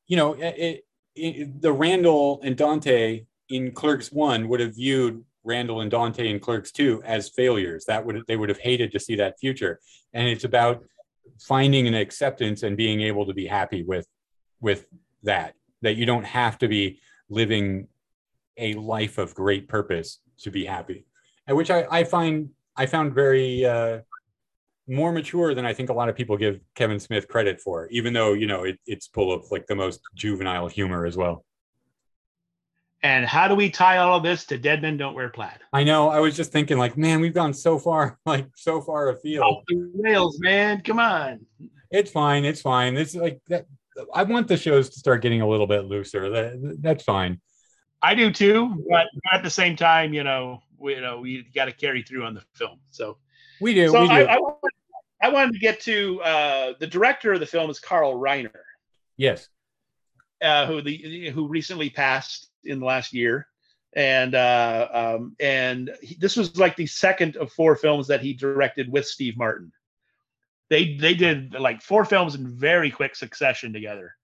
you 0.09 0.19
know, 0.19 0.35
it, 0.35 0.85
it, 1.17 1.63
the 1.63 1.73
Randall 1.73 2.41
and 2.45 2.55
Dante 2.55 3.25
in 3.49 3.73
Clerks 3.73 4.13
One 4.13 4.47
would 4.49 4.61
have 4.61 4.75
viewed 4.75 5.25
Randall 5.51 5.81
and 5.81 5.91
Dante 5.91 6.31
and 6.31 6.41
Clerks 6.41 6.73
2 6.73 7.03
as 7.05 7.29
failures. 7.29 7.85
That 7.87 8.05
would 8.07 8.23
they 8.27 8.37
would 8.37 8.49
have 8.49 8.59
hated 8.59 8.93
to 8.93 9.01
see 9.01 9.17
that 9.17 9.39
future. 9.39 9.81
And 10.13 10.29
it's 10.29 10.45
about 10.45 10.85
finding 11.41 11.87
an 11.87 11.95
acceptance 11.95 12.63
and 12.63 12.77
being 12.77 13.01
able 13.03 13.27
to 13.27 13.35
be 13.35 13.47
happy 13.47 13.83
with 13.83 14.07
with 14.61 14.87
that. 15.25 15.55
That 15.83 15.97
you 15.97 16.07
don't 16.07 16.25
have 16.25 16.59
to 16.59 16.69
be 16.69 17.01
living 17.29 17.89
a 18.57 18.75
life 18.75 19.19
of 19.19 19.35
great 19.35 19.69
purpose 19.69 20.21
to 20.39 20.51
be 20.51 20.65
happy. 20.65 21.07
And 21.47 21.57
which 21.57 21.71
I, 21.71 21.87
I 21.91 22.05
find 22.05 22.51
I 22.77 22.87
found 22.87 23.15
very 23.15 23.65
uh, 23.65 24.01
more 24.87 25.13
mature 25.13 25.55
than 25.55 25.65
I 25.65 25.73
think 25.73 25.91
a 25.91 25.93
lot 25.93 26.09
of 26.09 26.17
people 26.17 26.37
give 26.37 26.61
Kevin 26.75 27.01
Smith 27.01 27.29
credit 27.29 27.61
for, 27.61 27.89
even 27.89 28.13
though 28.13 28.33
you 28.35 28.47
know 28.47 28.65
it, 28.65 28.79
it's 28.87 29.07
full 29.09 29.33
of 29.33 29.45
like 29.51 29.67
the 29.67 29.75
most 29.75 30.01
juvenile 30.15 30.69
humor 30.69 31.07
as 31.07 31.17
well. 31.17 31.45
And 33.03 33.25
how 33.25 33.49
do 33.49 33.55
we 33.55 33.71
tie 33.71 33.97
all 33.97 34.17
of 34.17 34.23
this 34.23 34.45
to 34.47 34.59
Dead 34.59 34.83
Men 34.83 34.99
Don't 34.99 35.15
Wear 35.15 35.31
Plaid? 35.31 35.59
I 35.73 35.85
know. 35.85 36.11
I 36.11 36.21
was 36.21 36.37
just 36.37 36.53
thinking, 36.53 36.77
like, 36.77 36.99
man, 36.99 37.21
we've 37.21 37.33
gone 37.33 37.55
so 37.55 37.79
far, 37.79 38.19
like 38.27 38.49
so 38.57 38.81
far 38.81 39.09
afield. 39.09 39.65
The 39.69 39.91
rails, 39.95 40.39
man. 40.41 40.83
Come 40.83 40.99
on. 40.99 41.41
It's 41.91 42.11
fine. 42.11 42.45
It's 42.45 42.61
fine. 42.61 42.97
It's 42.97 43.15
like 43.15 43.41
that. 43.49 43.67
I 44.15 44.23
want 44.23 44.49
the 44.49 44.57
shows 44.57 44.91
to 44.91 44.99
start 44.99 45.23
getting 45.23 45.41
a 45.41 45.49
little 45.49 45.67
bit 45.67 45.87
looser. 45.87 46.31
That, 46.31 46.79
that's 46.81 47.05
fine. 47.05 47.41
I 48.03 48.15
do 48.15 48.31
too, 48.33 48.85
but 48.89 49.09
at 49.33 49.43
the 49.43 49.51
same 49.51 49.77
time, 49.77 50.15
you 50.15 50.25
know, 50.25 50.63
we, 50.79 50.95
you 50.95 51.01
know, 51.01 51.21
we 51.21 51.43
got 51.55 51.67
to 51.67 51.73
carry 51.73 52.03
through 52.03 52.25
on 52.25 52.35
the 52.35 52.43
film. 52.55 52.79
So 52.91 53.19
we 53.61 53.75
do. 53.75 53.89
So 53.89 54.03
we 54.03 54.09
do. 54.09 54.15
I, 54.15 54.23
I, 54.23 54.39
wanted, 54.39 54.71
I 55.23 55.29
wanted 55.29 55.53
to 55.55 55.59
get 55.59 55.81
to 55.81 56.21
uh, 56.23 56.73
the 56.79 56.87
director 56.87 57.33
of 57.33 57.41
the 57.41 57.47
film 57.47 57.69
is 57.69 57.79
Carl 57.79 58.15
Reiner. 58.15 58.51
Yes. 59.17 59.49
Uh, 60.41 60.67
who 60.67 60.81
the 60.81 61.29
who 61.35 61.49
recently 61.49 61.91
passed 61.91 62.50
in 62.65 62.81
the 62.81 62.87
last 62.87 63.13
year, 63.13 63.47
and 63.95 64.35
uh, 64.35 64.89
um, 64.93 65.37
and 65.41 65.91
he, 66.03 66.17
this 66.17 66.37
was 66.37 66.57
like 66.59 66.77
the 66.77 66.87
second 66.87 67.37
of 67.37 67.53
four 67.53 67.77
films 67.77 68.07
that 68.09 68.21
he 68.21 68.33
directed 68.33 68.91
with 68.91 69.07
Steve 69.07 69.37
Martin. 69.37 69.73
They 70.69 70.97
they 70.97 71.15
did 71.15 71.55
like 71.55 71.83
four 71.83 72.05
films 72.05 72.35
in 72.35 72.47
very 72.47 72.91
quick 72.91 73.17
succession 73.17 73.73
together, 73.73 74.15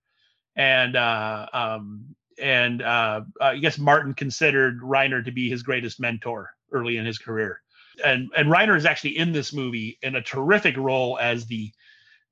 and 0.55 0.97
uh, 0.97 1.47
um, 1.53 2.14
and 2.41 2.82
uh, 2.82 3.22
I 3.41 3.57
guess 3.59 3.78
Martin 3.78 4.14
considered 4.14 4.80
Reiner 4.80 5.24
to 5.24 5.32
be 5.32 5.51
his 5.51 5.62
greatest 5.62 6.01
mentor 6.01 6.51
early 6.72 6.97
in 6.97 7.07
his 7.07 7.18
career, 7.18 7.61
and 8.05 8.28
and 8.37 8.49
Reiner 8.49 8.76
is 8.76 8.87
actually 8.87 9.18
in 9.18 9.32
this 9.32 9.53
movie 9.53 9.99
in 10.03 10.16
a 10.16 10.22
terrific 10.22 10.76
role 10.76 11.18
as 11.20 11.47
the 11.47 11.72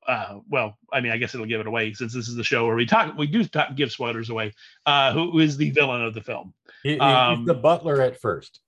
uh, 0.07 0.38
well, 0.48 0.76
I 0.92 1.00
mean, 1.00 1.12
I 1.12 1.16
guess 1.16 1.34
it'll 1.34 1.46
give 1.46 1.61
it 1.61 1.66
away 1.66 1.92
since 1.92 2.12
this 2.12 2.28
is 2.28 2.36
the 2.36 2.44
show 2.44 2.66
where 2.66 2.76
we 2.76 2.86
talk, 2.86 3.16
we 3.16 3.26
do 3.26 3.44
talk, 3.44 3.74
give 3.74 3.90
spoilers 3.90 4.30
away. 4.30 4.52
Uh, 4.86 5.12
who 5.12 5.38
is 5.40 5.57
the 5.57 5.70
villain 5.70 6.02
of 6.02 6.14
the 6.14 6.20
film? 6.20 6.52
He, 6.82 6.98
Um, 6.98 7.38
he's 7.38 7.46
the 7.46 7.55
butler 7.55 8.00
at 8.02 8.20
first. 8.20 8.61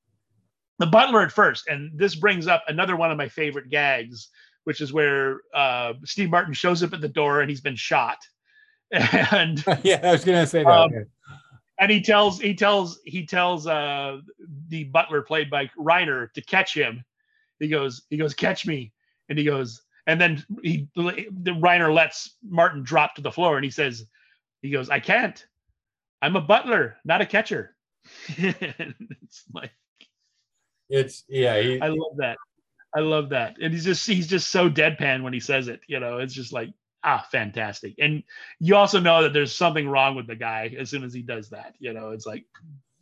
The 0.79 0.87
butler 0.87 1.23
at 1.23 1.33
first, 1.33 1.69
and 1.69 1.99
this 1.99 2.15
brings 2.15 2.47
up 2.47 2.63
another 2.69 2.97
one 2.97 3.11
of 3.11 3.17
my 3.17 3.29
favorite 3.29 3.71
gags, 3.71 4.29
which 4.65 4.81
is 4.81 4.93
where 4.93 5.41
uh, 5.55 5.95
Steve 6.05 6.31
Martin 6.31 6.53
shows 6.53 6.83
up 6.83 6.93
at 6.93 7.01
the 7.01 7.09
door 7.09 7.41
and 7.41 7.49
he's 7.49 7.63
been 7.63 7.77
shot, 7.77 8.19
and 8.91 9.65
yeah, 9.83 10.01
I 10.03 10.13
was 10.13 10.25
gonna 10.25 10.47
say 10.47 10.65
that. 10.65 10.71
Um, 10.71 11.07
and 11.79 11.91
he 11.91 12.01
tells 12.01 12.41
he 12.41 12.55
tells 12.55 13.01
he 13.05 13.27
tells 13.27 13.67
uh, 13.67 14.19
the 14.69 14.85
butler 14.85 15.23
played 15.23 15.51
by 15.51 15.71
Reiner 15.79 16.33
to 16.33 16.43
catch 16.43 16.75
him. 16.75 17.05
He 17.59 17.69
goes 17.69 18.03
he 18.11 18.17
goes 18.17 18.35
catch 18.35 18.67
me, 18.67 18.93
and 19.29 19.39
he 19.39 19.45
goes 19.45 19.83
and 20.07 20.21
then 20.21 20.45
he 20.63 20.89
the 20.95 21.57
Reiner 21.61 21.93
lets 21.93 22.37
Martin 22.49 22.83
drop 22.83 23.17
to 23.17 23.23
the 23.23 23.33
floor 23.33 23.57
and 23.57 23.65
he 23.65 23.71
says 23.71 24.07
he 24.63 24.71
goes 24.71 24.91
I 24.91 25.01
can't 25.01 25.45
I'm 26.23 26.37
a 26.37 26.41
butler 26.41 26.97
not 27.05 27.21
a 27.21 27.27
catcher. 27.27 27.75
it's 28.29 29.45
like 29.53 29.73
it's 30.89 31.25
yeah. 31.29 31.61
He, 31.61 31.81
I 31.81 31.89
love 31.89 32.17
that. 32.19 32.37
I 32.95 33.01
love 33.01 33.31
that. 33.31 33.57
And 33.61 33.73
he's 33.73 33.85
just 33.85 34.07
he's 34.07 34.27
just 34.27 34.51
so 34.51 34.71
deadpan 34.71 35.23
when 35.23 35.33
he 35.33 35.41
says 35.41 35.69
it. 35.69 35.81
You 35.87 36.01
know, 36.01 36.19
it's 36.19 36.35
just 36.35 36.53
like 36.53 36.71
ah, 37.05 37.27
fantastic. 37.31 37.95
And 37.99 38.23
you 38.59 38.77
also 38.77 39.01
know 39.01 39.23
that 39.23 39.33
there's 39.33 39.55
something 39.55 39.89
wrong 39.89 40.17
with 40.17 40.27
the 40.27 40.37
guy 40.37 40.75
as 40.79 40.91
soon 40.91 41.05
as 41.05 41.13
he 41.13 41.23
does 41.23 41.51
that. 41.51 41.75
You 41.79 41.93
know, 41.93 42.11
it's 42.11 42.27
like 42.27 42.45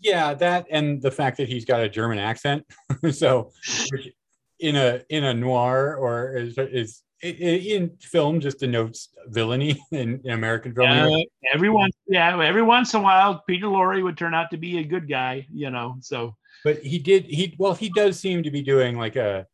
yeah, 0.01 0.35
that 0.35 0.67
and 0.71 1.01
the 1.01 1.11
fact 1.11 1.39
that 1.39 1.49
he's 1.49 1.65
got 1.65 1.81
a 1.81 1.89
German 1.89 2.19
accent. 2.19 2.67
so 3.13 3.53
which 3.91 4.13
in 4.65 4.77
a 4.77 5.03
in 5.11 5.25
a 5.25 5.35
noir 5.35 5.95
or 5.95 6.35
is, 6.37 6.57
is 6.57 7.03
in 7.23 7.91
film 8.01 8.41
just 8.41 8.61
denotes 8.61 9.11
villainy 9.29 9.79
in, 9.93 10.23
in 10.25 10.31
American 10.31 10.75
film. 10.75 10.91
uh, 10.91 11.19
every 11.53 11.69
once 11.69 11.95
yeah, 12.07 12.41
every 12.43 12.63
once 12.63 12.95
in 12.95 13.01
a 13.01 13.03
while 13.03 13.45
Peter 13.47 13.67
Lorre 13.67 14.03
would 14.03 14.17
turn 14.17 14.33
out 14.33 14.51
to 14.53 14.57
be 14.57 14.79
a 14.79 14.85
good 14.85 15.07
guy. 15.07 15.47
You 15.53 15.71
know, 15.71 15.97
so 16.01 16.35
but 16.65 16.79
he 16.79 16.99
did 16.99 17.27
he 17.27 17.55
well 17.59 17.75
he 17.75 17.91
does 17.91 18.19
seem 18.19 18.43
to 18.43 18.51
be 18.51 18.63
doing 18.63 18.97
like 18.97 19.17
a 19.17 19.47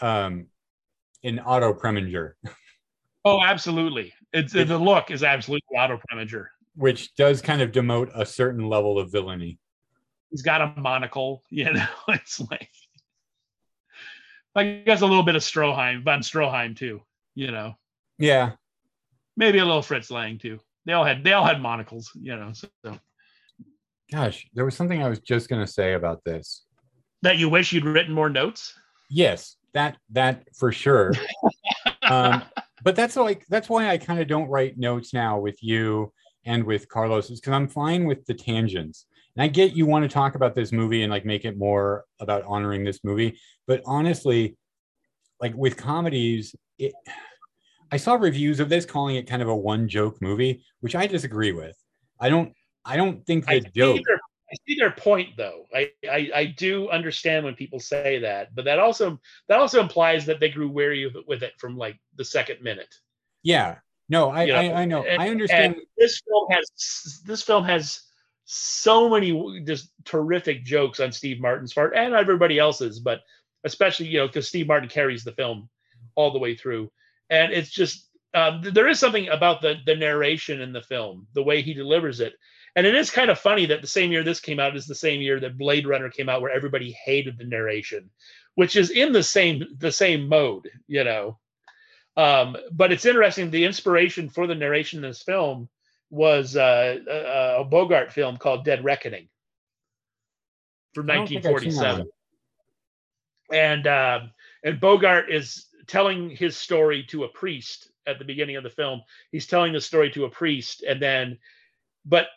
um 0.00 0.46
an 1.22 1.38
Otto 1.38 1.72
Preminger. 1.72 2.32
Oh, 3.22 3.42
absolutely. 3.44 4.14
It's 4.32 4.54
the 4.54 4.64
look 4.78 5.10
is 5.10 5.22
absolutely 5.22 5.76
Otto 5.76 6.00
Preminger. 6.10 6.46
Which 6.74 7.14
does 7.16 7.42
kind 7.42 7.60
of 7.60 7.70
demote 7.70 8.10
a 8.14 8.24
certain 8.24 8.66
level 8.66 8.98
of 8.98 9.12
villainy. 9.12 9.58
He's 10.30 10.40
got 10.40 10.62
a 10.62 10.72
monocle, 10.80 11.42
you 11.50 11.70
know. 11.74 11.86
It's 12.08 12.40
like 12.40 12.70
I 14.54 14.82
guess 14.84 15.00
a 15.00 15.06
little 15.06 15.22
bit 15.22 15.36
of 15.36 15.42
Stroheim, 15.42 16.02
von 16.02 16.20
Stroheim 16.20 16.76
too, 16.76 17.02
you 17.34 17.50
know. 17.50 17.74
Yeah. 18.18 18.52
Maybe 19.36 19.58
a 19.58 19.64
little 19.64 19.82
Fritz 19.82 20.10
Lang 20.10 20.38
too. 20.38 20.58
They 20.86 20.92
all 20.92 21.04
had 21.04 21.22
they 21.22 21.32
all 21.32 21.44
had 21.44 21.60
monocles, 21.60 22.10
you 22.14 22.36
know. 22.36 22.52
So 22.52 22.98
gosh, 24.10 24.46
there 24.54 24.64
was 24.64 24.76
something 24.76 25.02
I 25.02 25.08
was 25.08 25.20
just 25.20 25.48
gonna 25.48 25.66
say 25.66 25.94
about 25.94 26.24
this. 26.24 26.64
That 27.22 27.38
you 27.38 27.48
wish 27.48 27.72
you'd 27.72 27.84
written 27.84 28.14
more 28.14 28.30
notes? 28.30 28.74
Yes, 29.08 29.56
that 29.72 29.98
that 30.10 30.44
for 30.56 30.72
sure. 30.72 31.12
um, 32.02 32.42
but 32.82 32.96
that's 32.96 33.16
like 33.16 33.46
that's 33.48 33.68
why 33.68 33.88
I 33.88 33.98
kind 33.98 34.20
of 34.20 34.26
don't 34.26 34.48
write 34.48 34.78
notes 34.78 35.14
now 35.14 35.38
with 35.38 35.62
you 35.62 36.12
and 36.44 36.64
with 36.64 36.88
Carlos 36.88 37.30
is 37.30 37.40
because 37.40 37.52
I'm 37.52 37.68
fine 37.68 38.06
with 38.06 38.24
the 38.26 38.34
tangents. 38.34 39.06
And 39.36 39.42
I 39.44 39.48
get 39.48 39.74
you 39.76 39.86
want 39.86 40.02
to 40.04 40.08
talk 40.08 40.34
about 40.34 40.54
this 40.54 40.72
movie 40.72 41.02
and 41.02 41.10
like 41.10 41.24
make 41.24 41.44
it 41.44 41.56
more 41.56 42.04
about 42.20 42.44
honoring 42.44 42.84
this 42.84 43.00
movie, 43.04 43.38
but 43.66 43.82
honestly, 43.86 44.56
like 45.40 45.54
with 45.54 45.76
comedies, 45.76 46.54
it 46.78 46.92
I 47.92 47.96
saw 47.96 48.14
reviews 48.14 48.60
of 48.60 48.68
this 48.68 48.84
calling 48.84 49.16
it 49.16 49.26
kind 49.28 49.42
of 49.42 49.48
a 49.48 49.56
one 49.56 49.88
joke 49.88 50.20
movie, 50.20 50.62
which 50.80 50.94
I 50.94 51.06
disagree 51.06 51.52
with. 51.52 51.76
I 52.20 52.28
don't 52.28 52.52
I 52.84 52.96
don't 52.96 53.24
think 53.26 53.46
the 53.46 53.52
I 53.52 53.60
joke 53.60 53.96
see, 53.96 54.02
their, 54.06 54.16
I 54.16 54.56
see 54.66 54.76
their 54.78 54.90
point 54.90 55.36
though. 55.36 55.64
I, 55.74 55.90
I 56.08 56.30
I 56.34 56.44
do 56.46 56.88
understand 56.90 57.44
when 57.44 57.54
people 57.54 57.78
say 57.80 58.18
that, 58.20 58.54
but 58.54 58.64
that 58.64 58.78
also 58.78 59.20
that 59.48 59.60
also 59.60 59.80
implies 59.80 60.26
that 60.26 60.40
they 60.40 60.48
grew 60.50 60.68
weary 60.68 61.04
of 61.04 61.14
it, 61.16 61.26
with 61.26 61.42
it 61.42 61.52
from 61.58 61.76
like 61.76 61.98
the 62.16 62.24
second 62.24 62.62
minute. 62.62 62.92
Yeah. 63.42 63.76
No, 64.08 64.30
I 64.30 64.42
You 64.42 64.52
know, 64.52 64.58
I, 64.58 64.82
I 64.82 64.84
know. 64.86 65.04
and- 65.04 65.22
I 65.22 65.28
understand. 65.28 65.76
this 65.96 66.20
film 66.28 66.46
has 66.50 67.22
this 67.24 67.42
film 67.42 67.64
has 67.64 68.02
so 68.52 69.08
many 69.08 69.62
just 69.64 69.92
terrific 70.04 70.64
jokes 70.64 70.98
on 70.98 71.12
Steve 71.12 71.40
Martin's 71.40 71.72
part 71.72 71.94
and 71.94 72.14
everybody 72.14 72.58
else's, 72.58 72.98
but 72.98 73.20
especially 73.62 74.08
you 74.08 74.18
know 74.18 74.26
because 74.26 74.48
Steve 74.48 74.66
Martin 74.66 74.88
carries 74.88 75.22
the 75.22 75.30
film 75.30 75.68
all 76.16 76.32
the 76.32 76.38
way 76.40 76.56
through, 76.56 76.90
and 77.30 77.52
it's 77.52 77.70
just 77.70 78.08
um, 78.34 78.60
th- 78.60 78.74
there 78.74 78.88
is 78.88 78.98
something 78.98 79.28
about 79.28 79.62
the 79.62 79.76
the 79.86 79.94
narration 79.94 80.60
in 80.60 80.72
the 80.72 80.82
film, 80.82 81.28
the 81.32 81.44
way 81.44 81.62
he 81.62 81.74
delivers 81.74 82.18
it, 82.18 82.34
and 82.74 82.88
it 82.88 82.96
is 82.96 83.08
kind 83.08 83.30
of 83.30 83.38
funny 83.38 83.66
that 83.66 83.82
the 83.82 83.86
same 83.86 84.10
year 84.10 84.24
this 84.24 84.40
came 84.40 84.58
out 84.58 84.74
is 84.74 84.86
the 84.86 84.96
same 84.96 85.20
year 85.20 85.38
that 85.38 85.56
Blade 85.56 85.86
Runner 85.86 86.10
came 86.10 86.28
out, 86.28 86.42
where 86.42 86.50
everybody 86.50 86.90
hated 87.04 87.38
the 87.38 87.44
narration, 87.44 88.10
which 88.56 88.74
is 88.74 88.90
in 88.90 89.12
the 89.12 89.22
same 89.22 89.62
the 89.78 89.92
same 89.92 90.28
mode, 90.28 90.68
you 90.88 91.04
know. 91.04 91.38
Um, 92.16 92.56
but 92.72 92.90
it's 92.90 93.06
interesting. 93.06 93.52
The 93.52 93.64
inspiration 93.64 94.28
for 94.28 94.48
the 94.48 94.56
narration 94.56 95.04
in 95.04 95.08
this 95.08 95.22
film 95.22 95.68
was 96.10 96.56
uh, 96.56 96.98
a, 97.08 97.60
a 97.60 97.64
Bogart 97.64 98.12
film 98.12 98.36
called 98.36 98.64
Dead 98.64 98.84
Reckoning 98.84 99.28
from 100.94 101.08
I 101.10 101.14
don't 101.14 101.28
think 101.28 101.46
I've 101.46 101.60
seen 101.60 101.74
that 101.76 102.06
1947 102.06 102.10
and 103.52 103.86
um, 103.86 104.30
and 104.62 104.80
Bogart 104.80 105.30
is 105.30 105.66
telling 105.86 106.30
his 106.30 106.56
story 106.56 107.04
to 107.08 107.24
a 107.24 107.28
priest 107.28 107.90
at 108.06 108.18
the 108.18 108.24
beginning 108.24 108.56
of 108.56 108.62
the 108.62 108.70
film. 108.70 109.02
He's 109.32 109.46
telling 109.46 109.72
the 109.72 109.80
story 109.80 110.10
to 110.12 110.24
a 110.24 110.30
priest, 110.30 110.82
and 110.82 111.00
then, 111.00 111.38
but 112.04 112.28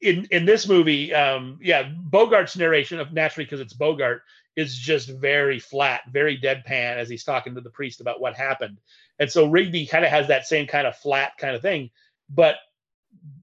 in 0.00 0.26
in 0.30 0.44
this 0.44 0.68
movie, 0.68 1.12
um, 1.12 1.58
yeah, 1.60 1.90
Bogart's 2.10 2.56
narration 2.56 3.00
of 3.00 3.12
naturally 3.12 3.44
because 3.44 3.60
it's 3.60 3.72
Bogart 3.72 4.22
is 4.56 4.76
just 4.76 5.08
very 5.08 5.58
flat, 5.58 6.02
very 6.12 6.38
deadpan 6.38 6.96
as 6.96 7.08
he's 7.08 7.24
talking 7.24 7.54
to 7.56 7.60
the 7.60 7.70
priest 7.70 8.00
about 8.00 8.20
what 8.20 8.34
happened, 8.34 8.78
and 9.18 9.30
so 9.30 9.46
Rigby 9.46 9.86
kind 9.86 10.04
of 10.04 10.10
has 10.10 10.28
that 10.28 10.46
same 10.46 10.66
kind 10.66 10.86
of 10.86 10.96
flat 10.96 11.32
kind 11.38 11.56
of 11.56 11.62
thing, 11.62 11.90
but 12.30 12.56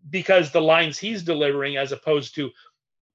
because 0.10 0.52
the 0.52 0.62
lines 0.62 0.98
he's 0.98 1.24
delivering 1.24 1.78
as 1.78 1.92
opposed 1.92 2.36
to 2.36 2.52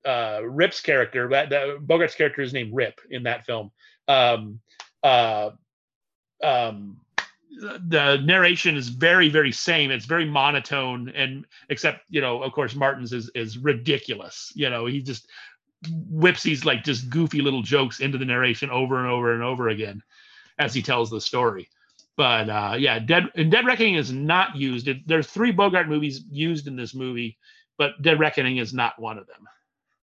uh, 0.05 0.41
Rip's 0.43 0.81
character, 0.81 1.29
that 1.29 1.51
the, 1.51 1.79
Bogart's 1.81 2.15
character 2.15 2.43
is 2.43 2.53
named 2.53 2.75
Rip 2.75 3.01
in 3.11 3.25
that 3.25 3.45
film. 3.45 3.71
Um, 4.09 4.61
uh, 5.03 5.51
um, 6.43 7.01
the 7.59 8.21
narration 8.25 8.77
is 8.77 8.89
very, 8.89 9.29
very 9.29 9.53
same. 9.53 9.91
It's 9.91 10.05
very 10.05 10.27
monotone, 10.27 11.09
and 11.11 11.47
except 11.71 12.05
you 12.09 12.21
know, 12.21 12.43
of 12.43 12.53
course, 12.53 12.75
Martin's 12.75 13.13
is 13.13 13.31
is 13.35 13.59
ridiculous. 13.59 14.53
You 14.55 14.71
know, 14.71 14.87
he 14.87 15.01
just 15.01 15.29
whips 15.89 16.43
these 16.43 16.65
like 16.65 16.85
just 16.85 17.09
goofy 17.11 17.41
little 17.41 17.63
jokes 17.63 18.01
into 18.01 18.19
the 18.19 18.25
narration 18.25 18.71
over 18.71 18.99
and 18.99 19.11
over 19.11 19.33
and 19.33 19.43
over 19.43 19.69
again 19.69 20.03
as 20.59 20.75
he 20.75 20.83
tells 20.83 21.11
the 21.11 21.21
story. 21.21 21.69
But 22.17 22.49
uh, 22.49 22.77
yeah, 22.79 22.99
Dead 22.99 23.25
and 23.35 23.51
Dead 23.51 23.67
Reckoning 23.67 23.97
is 23.97 24.11
not 24.11 24.57
used. 24.57 24.89
It, 24.89 25.07
there's 25.07 25.27
three 25.27 25.53
Bogart 25.53 25.89
movies 25.89 26.25
used 26.31 26.67
in 26.67 26.77
this 26.77 26.95
movie, 26.95 27.39
but 27.77 28.01
Dead 28.03 28.19
Reckoning 28.19 28.57
is 28.57 28.73
not 28.73 28.99
one 28.99 29.19
of 29.19 29.27
them. 29.27 29.47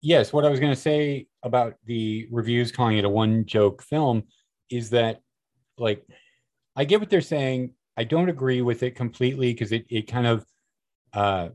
Yes, 0.00 0.32
what 0.32 0.44
I 0.44 0.48
was 0.48 0.60
going 0.60 0.72
to 0.72 0.80
say 0.80 1.26
about 1.42 1.74
the 1.84 2.28
reviews 2.30 2.70
calling 2.70 2.98
it 2.98 3.04
a 3.04 3.08
one 3.08 3.44
joke 3.46 3.82
film 3.82 4.22
is 4.70 4.90
that, 4.90 5.22
like, 5.76 6.06
I 6.76 6.84
get 6.84 7.00
what 7.00 7.10
they're 7.10 7.20
saying. 7.20 7.72
I 7.96 8.04
don't 8.04 8.28
agree 8.28 8.62
with 8.62 8.84
it 8.84 8.94
completely 8.94 9.52
because 9.52 9.72
it, 9.72 9.86
it 9.88 10.02
kind 10.02 10.28
of, 10.28 10.46
uh, 11.14 11.48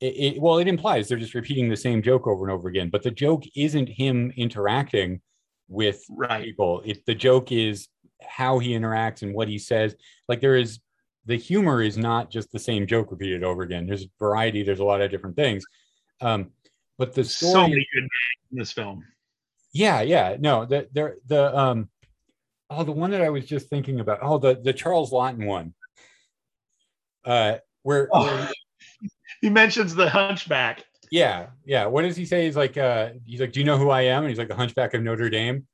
it, 0.00 0.06
it, 0.36 0.40
well, 0.40 0.56
it 0.56 0.68
implies 0.68 1.06
they're 1.06 1.18
just 1.18 1.34
repeating 1.34 1.68
the 1.68 1.76
same 1.76 2.00
joke 2.00 2.26
over 2.26 2.44
and 2.44 2.52
over 2.52 2.68
again. 2.68 2.88
But 2.88 3.02
the 3.02 3.10
joke 3.10 3.44
isn't 3.54 3.88
him 3.90 4.32
interacting 4.38 5.20
with 5.68 6.02
Right. 6.08 6.44
people. 6.44 6.80
It, 6.86 7.04
the 7.04 7.14
joke 7.14 7.52
is 7.52 7.88
how 8.28 8.58
he 8.58 8.70
interacts 8.70 9.22
and 9.22 9.34
what 9.34 9.48
he 9.48 9.58
says. 9.58 9.94
Like, 10.28 10.40
there 10.40 10.56
is 10.56 10.80
the 11.26 11.36
humor 11.36 11.80
is 11.82 11.96
not 11.96 12.30
just 12.30 12.52
the 12.52 12.58
same 12.58 12.86
joke 12.86 13.10
repeated 13.10 13.42
over 13.44 13.62
again. 13.62 13.86
There's 13.86 14.06
variety. 14.18 14.62
There's 14.62 14.80
a 14.80 14.84
lot 14.84 15.00
of 15.00 15.10
different 15.10 15.36
things. 15.36 15.64
Um, 16.20 16.50
but 16.98 17.14
the 17.14 17.24
story, 17.24 17.52
So 17.52 17.62
many 17.62 17.86
good 17.94 18.02
in 18.52 18.58
this 18.58 18.72
film. 18.72 19.04
yeah, 19.72 20.02
yeah, 20.02 20.36
no, 20.38 20.64
the 20.66 20.86
the 20.92 21.16
the 21.26 21.56
um, 21.58 21.88
oh, 22.70 22.84
the 22.84 22.92
one 22.92 23.10
that 23.12 23.22
I 23.22 23.30
was 23.30 23.46
just 23.46 23.68
thinking 23.68 24.00
about, 24.00 24.18
oh, 24.22 24.38
the 24.38 24.60
the 24.62 24.72
Charles 24.72 25.10
Laughton 25.12 25.46
one, 25.46 25.74
uh, 27.24 27.56
where, 27.82 28.08
Oh. 28.12 28.24
where- 28.26 28.50
He 29.40 29.50
mentions 29.50 29.94
the 29.94 30.08
Hunchback. 30.08 30.84
yeah, 31.10 31.48
yeah, 31.66 31.84
what 31.86 32.02
does 32.02 32.16
he 32.16 32.24
say? 32.24 32.46
He's 32.46 32.56
like, 32.56 32.78
uh, 32.78 33.10
he's 33.26 33.40
like, 33.40 33.52
do 33.52 33.60
you 33.60 33.66
know 33.66 33.76
who 33.76 33.90
I 33.90 34.02
am? 34.02 34.22
And 34.22 34.30
he's 34.30 34.38
like 34.38 34.48
the 34.48 34.54
Hunchback 34.54 34.94
of 34.94 35.02
Notre 35.02 35.28
Dame. 35.30 35.66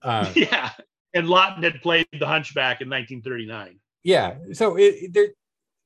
Uh, 0.00 0.30
Yeah, 0.36 0.70
and 1.14 1.26
Laughton 1.26 1.62
had 1.62 1.80
played 1.82 2.06
the 2.18 2.26
Hunchback 2.26 2.80
in 2.80 2.88
1939. 2.88 3.78
yeah, 4.04 4.34
so 4.52 4.76
it, 4.76 4.94
it- 5.02 5.14
there 5.14 5.28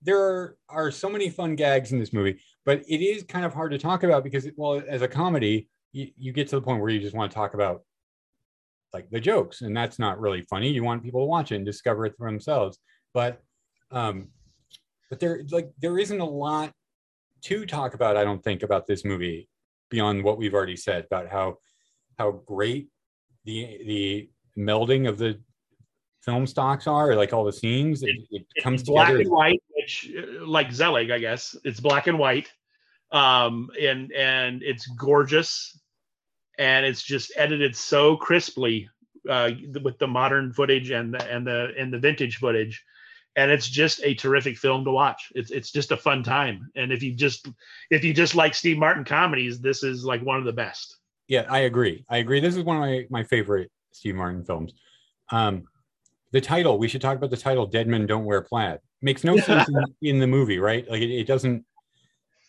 there 0.04 0.20
are, 0.20 0.56
are 0.68 0.90
so 0.90 1.08
many 1.08 1.30
fun 1.30 1.54
gags 1.54 1.92
in 1.92 1.98
this 2.00 2.12
movie, 2.12 2.40
but 2.66 2.80
it 2.88 3.00
is 3.00 3.22
kind 3.22 3.44
of 3.44 3.54
hard 3.54 3.70
to 3.70 3.78
talk 3.78 4.02
about 4.02 4.24
because, 4.24 4.48
well, 4.56 4.82
as 4.88 5.00
a 5.00 5.06
comedy, 5.06 5.68
you, 5.92 6.08
you 6.18 6.32
get 6.32 6.48
to 6.48 6.56
the 6.56 6.62
point 6.62 6.80
where 6.80 6.90
you 6.90 6.98
just 6.98 7.14
want 7.14 7.30
to 7.30 7.34
talk 7.36 7.54
about 7.54 7.82
like 8.92 9.08
the 9.10 9.20
jokes 9.20 9.62
and 9.62 9.74
that's 9.76 9.98
not 9.98 10.20
really 10.20 10.42
funny 10.42 10.68
you 10.68 10.84
want 10.84 11.02
people 11.02 11.20
to 11.22 11.26
watch 11.26 11.50
it 11.50 11.56
and 11.56 11.64
discover 11.64 12.04
it 12.04 12.14
for 12.18 12.28
themselves 12.28 12.78
but 13.14 13.40
um 13.90 14.28
but 15.08 15.18
there 15.18 15.40
like 15.50 15.70
there 15.80 15.98
isn't 15.98 16.20
a 16.20 16.24
lot 16.24 16.72
to 17.40 17.64
talk 17.64 17.94
about 17.94 18.18
i 18.18 18.24
don't 18.24 18.44
think 18.44 18.62
about 18.62 18.86
this 18.86 19.02
movie 19.02 19.48
beyond 19.88 20.22
what 20.22 20.36
we've 20.36 20.52
already 20.52 20.76
said 20.76 21.06
about 21.06 21.26
how 21.28 21.56
how 22.18 22.30
great 22.32 22.88
the 23.46 23.78
the 23.86 24.30
melding 24.56 25.08
of 25.08 25.18
the 25.18 25.38
film 26.22 26.46
stocks 26.46 26.86
are 26.86 27.16
like 27.16 27.32
all 27.32 27.44
the 27.44 27.52
scenes 27.52 28.02
it, 28.02 28.16
it 28.30 28.46
comes 28.62 28.82
black 28.84 29.08
together 29.08 29.22
and 29.22 29.30
white, 29.30 29.62
which 29.70 30.10
like 30.40 30.72
Zelig, 30.72 31.10
I 31.10 31.18
guess 31.18 31.56
it's 31.64 31.80
black 31.80 32.06
and 32.06 32.18
white, 32.18 32.50
um, 33.10 33.70
and 33.80 34.12
and 34.12 34.62
it's 34.62 34.86
gorgeous, 34.86 35.78
and 36.58 36.86
it's 36.86 37.02
just 37.02 37.32
edited 37.36 37.74
so 37.74 38.16
crisply 38.16 38.88
uh, 39.28 39.50
with 39.82 39.98
the 39.98 40.06
modern 40.06 40.52
footage 40.52 40.90
and 40.90 41.14
the 41.14 41.30
and 41.30 41.46
the 41.46 41.72
and 41.78 41.92
the 41.92 41.98
vintage 41.98 42.36
footage, 42.36 42.84
and 43.36 43.50
it's 43.50 43.68
just 43.68 44.00
a 44.04 44.14
terrific 44.14 44.56
film 44.56 44.84
to 44.84 44.90
watch. 44.92 45.32
It's 45.34 45.50
it's 45.50 45.72
just 45.72 45.90
a 45.90 45.96
fun 45.96 46.22
time, 46.22 46.70
and 46.76 46.92
if 46.92 47.02
you 47.02 47.14
just 47.14 47.48
if 47.90 48.04
you 48.04 48.14
just 48.14 48.34
like 48.34 48.54
Steve 48.54 48.78
Martin 48.78 49.04
comedies, 49.04 49.60
this 49.60 49.82
is 49.82 50.04
like 50.04 50.22
one 50.22 50.38
of 50.38 50.44
the 50.44 50.52
best. 50.52 50.98
Yeah, 51.26 51.46
I 51.48 51.60
agree. 51.60 52.04
I 52.08 52.18
agree. 52.18 52.40
This 52.40 52.56
is 52.56 52.64
one 52.64 52.76
of 52.76 52.82
my, 52.82 53.06
my 53.08 53.24
favorite 53.24 53.70
Steve 53.92 54.14
Martin 54.16 54.44
films. 54.44 54.72
Um, 55.30 55.64
the 56.32 56.40
title, 56.40 56.78
we 56.78 56.88
should 56.88 57.00
talk 57.00 57.16
about 57.16 57.30
the 57.30 57.36
title, 57.36 57.66
Dead 57.66 57.86
Men 57.86 58.06
Don't 58.06 58.24
Wear 58.24 58.42
Plaid. 58.42 58.80
Makes 59.02 59.24
no 59.24 59.36
sense 59.36 59.68
in, 59.68 59.84
in 60.02 60.18
the 60.18 60.26
movie, 60.26 60.58
right? 60.58 60.88
Like 60.90 61.02
it, 61.02 61.10
it 61.10 61.26
doesn't 61.26 61.64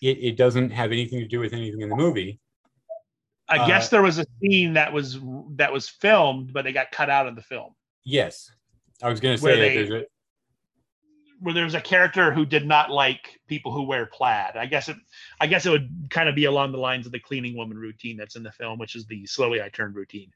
it, 0.02 0.18
it 0.22 0.38
doesn't 0.38 0.70
have 0.72 0.92
anything 0.92 1.20
to 1.20 1.28
do 1.28 1.40
with 1.40 1.54
anything 1.54 1.82
in 1.82 1.90
the 1.90 1.96
movie. 1.96 2.40
I 3.50 3.58
Uh, 3.60 3.68
guess 3.68 3.90
there 3.90 4.02
was 4.02 4.20
a 4.20 4.26
scene 4.42 4.74
that 4.74 4.92
was 4.94 5.20
that 5.56 5.72
was 5.72 5.90
filmed, 5.90 6.54
but 6.54 6.64
they 6.64 6.72
got 6.74 6.92
cut 6.92 7.10
out 7.10 7.28
of 7.28 7.36
the 7.36 7.42
film. 7.42 7.74
Yes. 8.06 8.52
I 9.02 9.10
was 9.10 9.20
gonna 9.20 9.38
Where 9.38 9.56
say 9.56 9.60
that 9.60 9.68
they- 9.68 9.76
there's 9.76 10.04
a 10.04 10.06
where 11.40 11.54
there's 11.54 11.74
a 11.74 11.82
character 11.82 12.32
who 12.32 12.46
did 12.46 12.66
not 12.66 12.90
like 12.90 13.42
people 13.48 13.74
who 13.74 13.84
wear 13.84 14.06
plaid. 14.06 14.56
I 14.56 14.66
guess 14.66 14.88
it 14.88 14.96
I 15.42 15.48
guess 15.48 15.66
it 15.66 15.72
would 15.72 15.90
kind 16.10 16.30
of 16.30 16.36
be 16.36 16.46
along 16.46 16.72
the 16.72 16.78
lines 16.78 17.06
of 17.06 17.12
the 17.12 17.20
cleaning 17.20 17.58
woman 17.58 17.78
routine 17.78 18.16
that's 18.16 18.38
in 18.38 18.44
the 18.44 18.52
film, 18.52 18.80
which 18.80 18.96
is 18.96 19.06
the 19.08 19.26
slowly 19.26 19.62
I 19.62 19.68
turn 19.70 19.92
routine. 19.94 20.32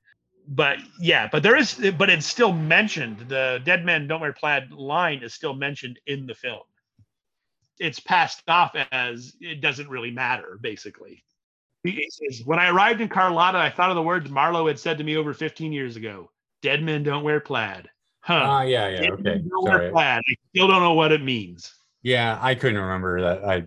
But 0.48 0.80
yeah, 1.00 1.28
but 1.30 1.44
there 1.44 1.58
is 1.58 1.76
but 1.98 2.10
it's 2.10 2.26
still 2.26 2.54
mentioned. 2.54 3.26
The 3.28 3.62
dead 3.66 3.84
men 3.84 4.08
don't 4.08 4.22
wear 4.22 4.32
plaid 4.32 4.72
line 4.72 5.22
is 5.22 5.34
still 5.34 5.54
mentioned 5.54 6.00
in 6.08 6.26
the 6.26 6.36
film. 6.36 6.62
It's 7.80 8.00
passed 8.00 8.44
off 8.48 8.76
as 8.92 9.36
it 9.42 9.62
doesn't 9.62 9.90
really 9.90 10.12
matter, 10.12 10.58
basically. 10.62 11.24
Says, 11.86 12.42
when 12.46 12.60
I 12.60 12.70
arrived 12.70 13.02
in 13.02 13.08
Carlotta, 13.08 13.58
I 13.58 13.70
thought 13.70 13.90
of 13.90 13.96
the 13.96 14.02
words 14.02 14.30
Marlowe 14.30 14.68
had 14.68 14.80
said 14.80 14.98
to 14.98 15.04
me 15.04 15.16
over 15.16 15.34
15 15.34 15.72
years 15.72 15.96
ago. 15.96 16.32
Dead 16.62 16.82
men 16.84 17.04
don't 17.04 17.24
wear 17.24 17.40
plaid. 17.40 17.90
Huh. 18.22 18.42
ah 18.44 18.62
yeah, 18.64 18.90
yeah, 18.90 19.02
Dead 19.02 19.12
okay. 19.12 19.44
don't 19.48 19.64
wear 19.64 19.92
plaid. 19.92 20.22
I 20.28 20.36
still 20.54 20.68
don't 20.68 20.82
know 20.82 20.94
what 20.94 21.12
it 21.12 21.24
means. 21.24 21.74
Yeah, 22.02 22.40
I 22.42 22.56
couldn't 22.56 22.80
remember 22.80 23.22
that. 23.22 23.44
I 23.46 23.58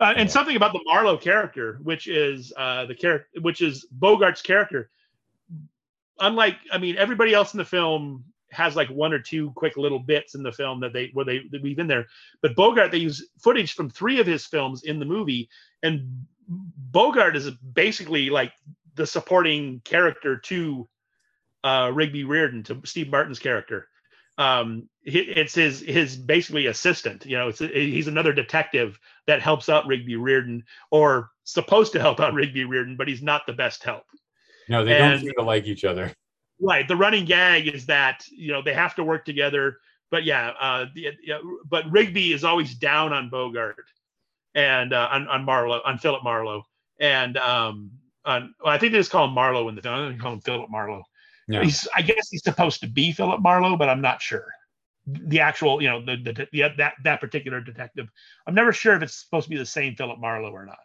Uh, 0.00 0.14
and 0.16 0.28
Yeah. 0.28 0.32
something 0.32 0.56
about 0.56 0.72
the 0.72 0.80
Marlowe 0.84 1.16
character, 1.16 1.78
which 1.82 2.06
is 2.06 2.52
uh, 2.56 2.86
the 2.86 2.94
character, 2.94 3.28
which 3.40 3.60
is 3.60 3.86
Bogart's 3.98 4.42
character. 4.42 4.90
Unlike, 6.22 6.56
I 6.72 6.78
mean, 6.78 6.96
everybody 6.96 7.34
else 7.34 7.52
in 7.52 7.58
the 7.58 7.64
film 7.64 8.24
has 8.50 8.76
like 8.76 8.88
one 8.88 9.12
or 9.12 9.18
two 9.18 9.50
quick 9.56 9.76
little 9.76 9.98
bits 9.98 10.34
in 10.34 10.42
the 10.42 10.52
film 10.52 10.80
that 10.80 10.92
they 10.92 11.10
where 11.14 11.24
they, 11.24 11.40
they 11.50 11.58
weave 11.58 11.78
in 11.78 11.88
there, 11.88 12.06
but 12.42 12.54
Bogart 12.54 12.90
they 12.90 12.98
use 12.98 13.28
footage 13.38 13.74
from 13.74 13.90
three 13.90 14.20
of 14.20 14.26
his 14.26 14.46
films 14.46 14.84
in 14.84 14.98
the 14.98 15.04
movie, 15.04 15.48
and 15.82 16.26
Bogart 16.48 17.36
is 17.36 17.50
basically 17.50 18.30
like 18.30 18.52
the 18.94 19.06
supporting 19.06 19.80
character 19.84 20.36
to 20.36 20.88
uh, 21.64 21.90
Rigby 21.92 22.24
Reardon, 22.24 22.62
to 22.64 22.80
Steve 22.84 23.10
Martin's 23.10 23.38
character. 23.38 23.88
Um, 24.38 24.88
it's 25.04 25.54
his 25.54 25.80
his 25.80 26.16
basically 26.16 26.66
assistant. 26.66 27.26
You 27.26 27.38
know, 27.38 27.48
it's 27.48 27.58
he's 27.58 28.08
another 28.08 28.32
detective 28.32 28.98
that 29.26 29.42
helps 29.42 29.68
out 29.68 29.86
Rigby 29.86 30.16
Reardon, 30.16 30.64
or 30.90 31.30
supposed 31.44 31.92
to 31.92 32.00
help 32.00 32.20
out 32.20 32.34
Rigby 32.34 32.64
Reardon, 32.64 32.96
but 32.96 33.08
he's 33.08 33.22
not 33.22 33.42
the 33.46 33.52
best 33.52 33.82
help. 33.82 34.04
No, 34.68 34.84
they 34.84 34.98
don't 34.98 35.20
seem 35.20 35.32
to 35.36 35.44
like 35.44 35.66
each 35.66 35.84
other. 35.84 36.12
Right. 36.60 36.86
The 36.86 36.96
running 36.96 37.24
gag 37.24 37.66
is 37.66 37.86
that 37.86 38.24
you 38.30 38.52
know 38.52 38.62
they 38.62 38.74
have 38.74 38.94
to 38.96 39.04
work 39.04 39.24
together. 39.24 39.78
But 40.10 40.24
yeah, 40.24 40.52
uh, 40.60 40.86
the, 40.94 41.12
but 41.68 41.90
Rigby 41.90 42.32
is 42.32 42.44
always 42.44 42.74
down 42.74 43.12
on 43.12 43.30
Bogart 43.30 43.86
and 44.54 44.92
uh, 44.92 45.08
on 45.10 45.26
on 45.28 45.44
Marlowe 45.44 45.80
on 45.84 45.98
Philip 45.98 46.22
Marlowe 46.22 46.64
and 47.00 47.36
um 47.36 47.90
on 48.24 48.54
well, 48.62 48.72
I 48.72 48.78
think 48.78 48.92
they 48.92 48.98
just 48.98 49.10
call 49.10 49.26
him 49.26 49.34
Marlowe 49.34 49.68
in 49.68 49.74
the 49.74 49.82
film. 49.82 49.94
I 49.94 49.98
don't 49.98 50.18
call 50.18 50.32
him 50.34 50.40
Philip 50.40 50.70
Marlowe. 50.70 51.02
Yeah. 51.48 51.62
He's 51.62 51.88
I 51.94 52.02
guess 52.02 52.28
he's 52.30 52.44
supposed 52.44 52.80
to 52.80 52.86
be 52.86 53.12
Philip 53.12 53.40
Marlowe, 53.40 53.76
but 53.76 53.88
I'm 53.88 54.00
not 54.00 54.22
sure. 54.22 54.46
The 55.06 55.40
actual, 55.40 55.82
you 55.82 55.88
know, 55.88 56.04
the, 56.04 56.16
the, 56.16 56.48
the 56.52 56.68
that 56.78 56.94
that 57.02 57.20
particular 57.20 57.60
detective. 57.60 58.08
I'm 58.46 58.54
never 58.54 58.72
sure 58.72 58.94
if 58.94 59.02
it's 59.02 59.16
supposed 59.16 59.44
to 59.44 59.50
be 59.50 59.56
the 59.56 59.66
same 59.66 59.96
Philip 59.96 60.20
Marlowe 60.20 60.52
or 60.52 60.64
not. 60.64 60.78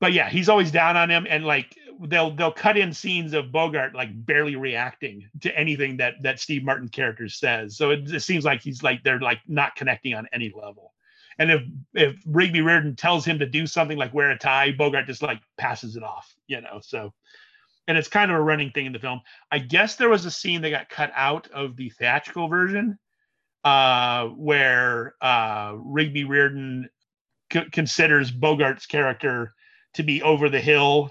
But 0.00 0.12
yeah, 0.12 0.28
he's 0.28 0.50
always 0.50 0.70
down 0.70 0.98
on 0.98 1.10
him, 1.10 1.26
and 1.28 1.46
like 1.46 1.74
they'll 2.02 2.34
they'll 2.34 2.52
cut 2.52 2.76
in 2.76 2.92
scenes 2.92 3.34
of 3.34 3.52
Bogart 3.52 3.94
like 3.94 4.10
barely 4.26 4.56
reacting 4.56 5.28
to 5.40 5.58
anything 5.58 5.96
that 5.98 6.14
that 6.22 6.40
Steve 6.40 6.64
Martin 6.64 6.88
character 6.88 7.28
says. 7.28 7.76
So 7.76 7.90
it, 7.90 8.12
it 8.12 8.20
seems 8.20 8.44
like 8.44 8.62
he's 8.62 8.82
like 8.82 9.02
they're 9.02 9.20
like 9.20 9.40
not 9.46 9.76
connecting 9.76 10.14
on 10.14 10.28
any 10.32 10.52
level. 10.54 10.92
And 11.38 11.50
if 11.50 11.62
if 11.94 12.16
Rigby 12.26 12.60
Reardon 12.60 12.96
tells 12.96 13.24
him 13.24 13.38
to 13.38 13.46
do 13.46 13.66
something 13.66 13.98
like 13.98 14.14
wear 14.14 14.30
a 14.30 14.38
tie, 14.38 14.72
Bogart 14.72 15.06
just 15.06 15.22
like 15.22 15.40
passes 15.56 15.96
it 15.96 16.02
off, 16.02 16.34
you 16.46 16.60
know. 16.60 16.80
So, 16.82 17.12
and 17.88 17.98
it's 17.98 18.08
kind 18.08 18.30
of 18.30 18.36
a 18.36 18.42
running 18.42 18.70
thing 18.70 18.86
in 18.86 18.92
the 18.92 18.98
film. 18.98 19.20
I 19.50 19.58
guess 19.58 19.96
there 19.96 20.08
was 20.08 20.24
a 20.24 20.30
scene 20.30 20.62
that 20.62 20.70
got 20.70 20.88
cut 20.88 21.12
out 21.14 21.48
of 21.48 21.76
the 21.76 21.90
theatrical 21.90 22.48
version, 22.48 22.98
uh, 23.64 24.26
where 24.28 25.14
uh, 25.20 25.74
Rigby 25.76 26.24
Reardon 26.24 26.88
c- 27.52 27.70
considers 27.72 28.30
Bogart's 28.30 28.86
character 28.86 29.54
to 29.94 30.02
be 30.02 30.22
over 30.22 30.48
the 30.48 30.60
hill 30.60 31.10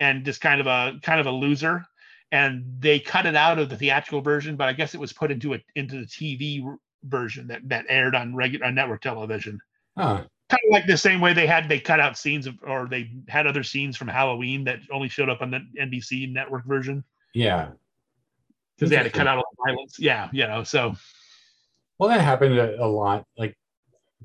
and 0.00 0.24
just 0.24 0.40
kind 0.40 0.60
of 0.60 0.66
a 0.66 0.98
kind 1.02 1.20
of 1.20 1.26
a 1.26 1.30
loser. 1.32 1.84
And 2.30 2.64
they 2.78 3.00
cut 3.00 3.24
it 3.24 3.34
out 3.34 3.58
of 3.58 3.70
the 3.70 3.76
theatrical 3.76 4.20
version, 4.20 4.56
but 4.56 4.68
I 4.68 4.74
guess 4.74 4.94
it 4.94 5.00
was 5.00 5.12
put 5.12 5.30
into 5.30 5.54
it 5.54 5.62
into 5.76 6.00
the 6.00 6.06
TV 6.06 6.62
version 7.04 7.46
that 7.48 7.66
that 7.68 7.86
aired 7.88 8.14
on 8.14 8.34
regular 8.34 8.66
on 8.66 8.74
network 8.74 9.00
television 9.00 9.60
Huh. 9.96 10.24
kind 10.50 10.60
of 10.66 10.72
like 10.72 10.86
the 10.86 10.96
same 10.98 11.20
way 11.20 11.32
they 11.32 11.46
had 11.46 11.68
they 11.68 11.78
cut 11.80 12.00
out 12.00 12.18
scenes 12.18 12.46
of 12.46 12.56
or 12.66 12.86
they 12.88 13.10
had 13.28 13.46
other 13.46 13.62
scenes 13.62 13.96
from 13.96 14.08
Halloween 14.08 14.64
that 14.64 14.80
only 14.92 15.08
showed 15.08 15.28
up 15.28 15.40
on 15.40 15.50
the 15.52 15.60
NBC 15.80 16.30
network 16.32 16.64
version 16.66 17.02
Yeah. 17.34 17.70
because 18.76 18.90
they 18.90 18.96
had 18.96 19.04
to 19.04 19.10
cut 19.10 19.26
out 19.28 19.38
all 19.38 19.44
the 19.56 19.70
violence. 19.72 19.98
Yeah, 19.98 20.28
you 20.32 20.46
know. 20.46 20.64
So 20.64 20.96
Well, 21.98 22.08
that 22.10 22.20
happened 22.20 22.58
a, 22.58 22.84
a 22.84 22.86
lot. 22.86 23.24
Like 23.38 23.56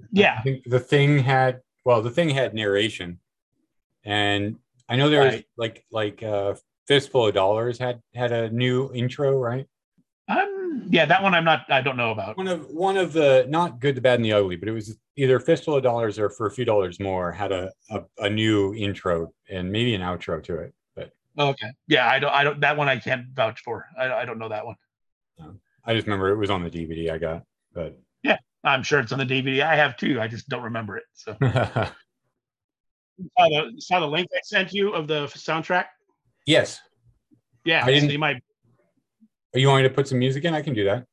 I 0.02 0.06
yeah, 0.12 0.42
think 0.42 0.64
the 0.66 0.80
thing 0.80 1.20
had 1.20 1.62
well, 1.86 2.02
the 2.02 2.10
thing 2.12 2.30
had 2.30 2.54
narration, 2.54 3.20
and 4.04 4.58
I 4.90 4.96
know 4.96 5.10
there's 5.10 5.34
Right. 5.36 5.46
like 5.58 5.86
like 5.92 6.24
uh 6.24 6.56
Fistful 6.88 7.28
of 7.28 7.34
Dollars 7.34 7.78
had 7.80 8.02
had 8.14 8.32
a 8.32 8.50
new 8.50 8.92
intro, 8.94 9.38
right? 9.40 9.66
Um, 10.28 10.88
yeah, 10.90 11.06
that 11.06 11.24
one 11.24 11.34
I'm 11.34 11.46
not. 11.46 11.66
I 11.70 11.82
don't 11.82 11.98
know 11.98 12.12
about. 12.12 12.38
One 12.38 12.48
of 12.48 12.68
one 12.68 12.98
of 12.98 13.14
the 13.14 13.46
not 13.50 13.80
good, 13.80 13.96
the 13.96 14.02
bad, 14.02 14.16
and 14.16 14.26
the 14.26 14.34
ugly, 14.34 14.56
but 14.58 14.68
it 14.68 14.74
was 14.74 14.98
either 15.16 15.40
Fistful 15.40 15.76
of 15.78 15.84
Dollars 15.84 16.20
or 16.20 16.30
for 16.30 16.48
a 16.48 16.52
few 16.52 16.66
dollars 16.66 17.00
more 17.00 17.32
had 17.32 17.52
a 17.52 17.72
a, 17.90 18.02
a 18.20 18.30
new 18.30 18.74
intro 18.76 19.34
and 19.50 19.72
maybe 19.72 19.96
an 19.96 20.02
outro 20.02 20.44
to 20.44 20.58
it. 20.58 20.74
But 20.96 21.12
Okay. 21.38 21.68
Yeah, 21.88 22.10
I 22.10 22.20
don't. 22.20 22.32
I 22.34 22.44
don't. 22.44 22.60
That 22.60 22.76
one 22.78 22.90
I 22.90 22.98
can't 22.98 23.28
vouch 23.34 23.62
for. 23.62 23.88
I, 23.98 24.12
I 24.12 24.26
don't 24.26 24.40
know 24.40 24.50
that 24.50 24.66
one. 24.66 24.76
I 25.86 25.94
just 25.94 26.08
remember 26.08 26.30
it 26.30 26.38
was 26.38 26.50
on 26.50 26.64
the 26.64 26.70
DVD 26.70 27.12
I 27.12 27.18
got. 27.18 27.44
But 27.74 27.98
yeah, 28.24 28.38
I'm 28.64 28.84
sure 28.84 29.00
it's 29.00 29.12
on 29.12 29.20
the 29.20 29.26
DVD. 29.26 29.62
I 29.62 29.76
have 29.76 29.98
too. 29.98 30.20
I 30.22 30.28
just 30.28 30.48
don't 30.48 30.64
remember 30.64 30.98
it. 30.98 31.04
So 31.14 31.36
saw 33.38 33.50
the 33.50 33.74
saw 33.80 34.00
the 34.00 34.08
link 34.08 34.28
I 34.36 34.40
sent 34.44 34.74
you 34.74 34.94
of 34.94 35.08
the 35.08 35.26
soundtrack. 35.28 35.86
yes, 36.46 36.80
Yeah, 37.66 37.84
I 37.86 37.92
didn't- 37.92 38.10
so 38.10 38.12
you 38.14 38.20
might. 38.20 38.42
Are 39.56 39.60
you 39.60 39.68
wanting 39.68 39.88
to 39.88 39.94
put 39.94 40.08
some 40.08 40.18
music 40.20 40.46
in? 40.46 40.54
I 40.56 40.62
can 40.64 40.74
do 40.74 40.84
that. 40.86 41.06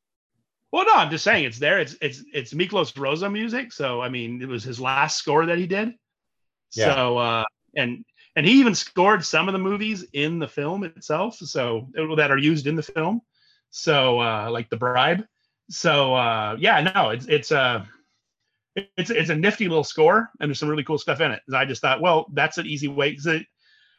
Well, 0.71 0.85
no, 0.85 0.93
I'm 0.95 1.11
just 1.11 1.23
saying 1.23 1.43
it's 1.45 1.59
there. 1.59 1.79
It's 1.79 1.95
it's 2.01 2.23
it's 2.33 2.53
Miklos 2.53 2.93
Rozsa 2.93 3.29
music. 3.31 3.71
So 3.73 4.01
I 4.01 4.09
mean, 4.09 4.41
it 4.41 4.47
was 4.47 4.63
his 4.63 4.79
last 4.79 5.17
score 5.17 5.45
that 5.45 5.57
he 5.57 5.67
did. 5.67 5.93
Yeah. 6.73 6.95
So 6.95 7.17
uh, 7.17 7.43
and 7.75 8.03
and 8.35 8.45
he 8.45 8.53
even 8.53 8.73
scored 8.73 9.23
some 9.25 9.47
of 9.49 9.53
the 9.53 9.59
movies 9.59 10.05
in 10.13 10.39
the 10.39 10.47
film 10.47 10.83
itself. 10.85 11.35
So 11.35 11.87
that 12.17 12.31
are 12.31 12.37
used 12.37 12.65
in 12.67 12.75
the 12.75 12.83
film. 12.83 13.21
So 13.69 14.19
uh, 14.19 14.49
like 14.49 14.69
the 14.69 14.77
bribe. 14.77 15.23
So 15.69 16.15
uh, 16.15 16.55
yeah, 16.59 16.91
no, 16.95 17.09
it's 17.09 17.27
it's 17.27 17.51
a 17.51 17.87
it's 18.75 19.09
it's 19.09 19.29
a 19.29 19.35
nifty 19.35 19.67
little 19.67 19.83
score, 19.83 20.29
and 20.39 20.49
there's 20.49 20.59
some 20.59 20.69
really 20.69 20.83
cool 20.83 20.97
stuff 20.97 21.21
in 21.21 21.31
it. 21.31 21.41
And 21.47 21.57
I 21.57 21.65
just 21.65 21.81
thought, 21.81 22.01
well, 22.01 22.27
that's 22.33 22.57
an 22.57 22.65
easy 22.65 22.87
way. 22.87 23.17
it, 23.25 23.45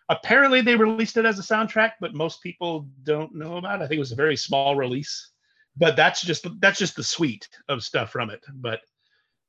apparently, 0.09 0.61
they 0.61 0.77
released 0.77 1.17
it 1.17 1.27
as 1.27 1.39
a 1.39 1.43
soundtrack, 1.43 1.93
but 2.01 2.15
most 2.15 2.43
people 2.43 2.89
don't 3.03 3.35
know 3.35 3.57
about 3.57 3.81
it. 3.81 3.85
I 3.85 3.89
think 3.89 3.99
it 3.99 4.01
was 4.01 4.13
a 4.13 4.17
very 4.17 4.37
small 4.37 4.77
release 4.77 5.33
but 5.77 5.97
that's 5.97 6.23
just 6.23 6.47
that's 6.61 6.79
just 6.79 6.97
the 6.97 7.03
suite 7.03 7.49
of 7.69 7.83
stuff 7.83 8.11
from 8.11 8.31
it 8.31 8.45
but 8.55 8.81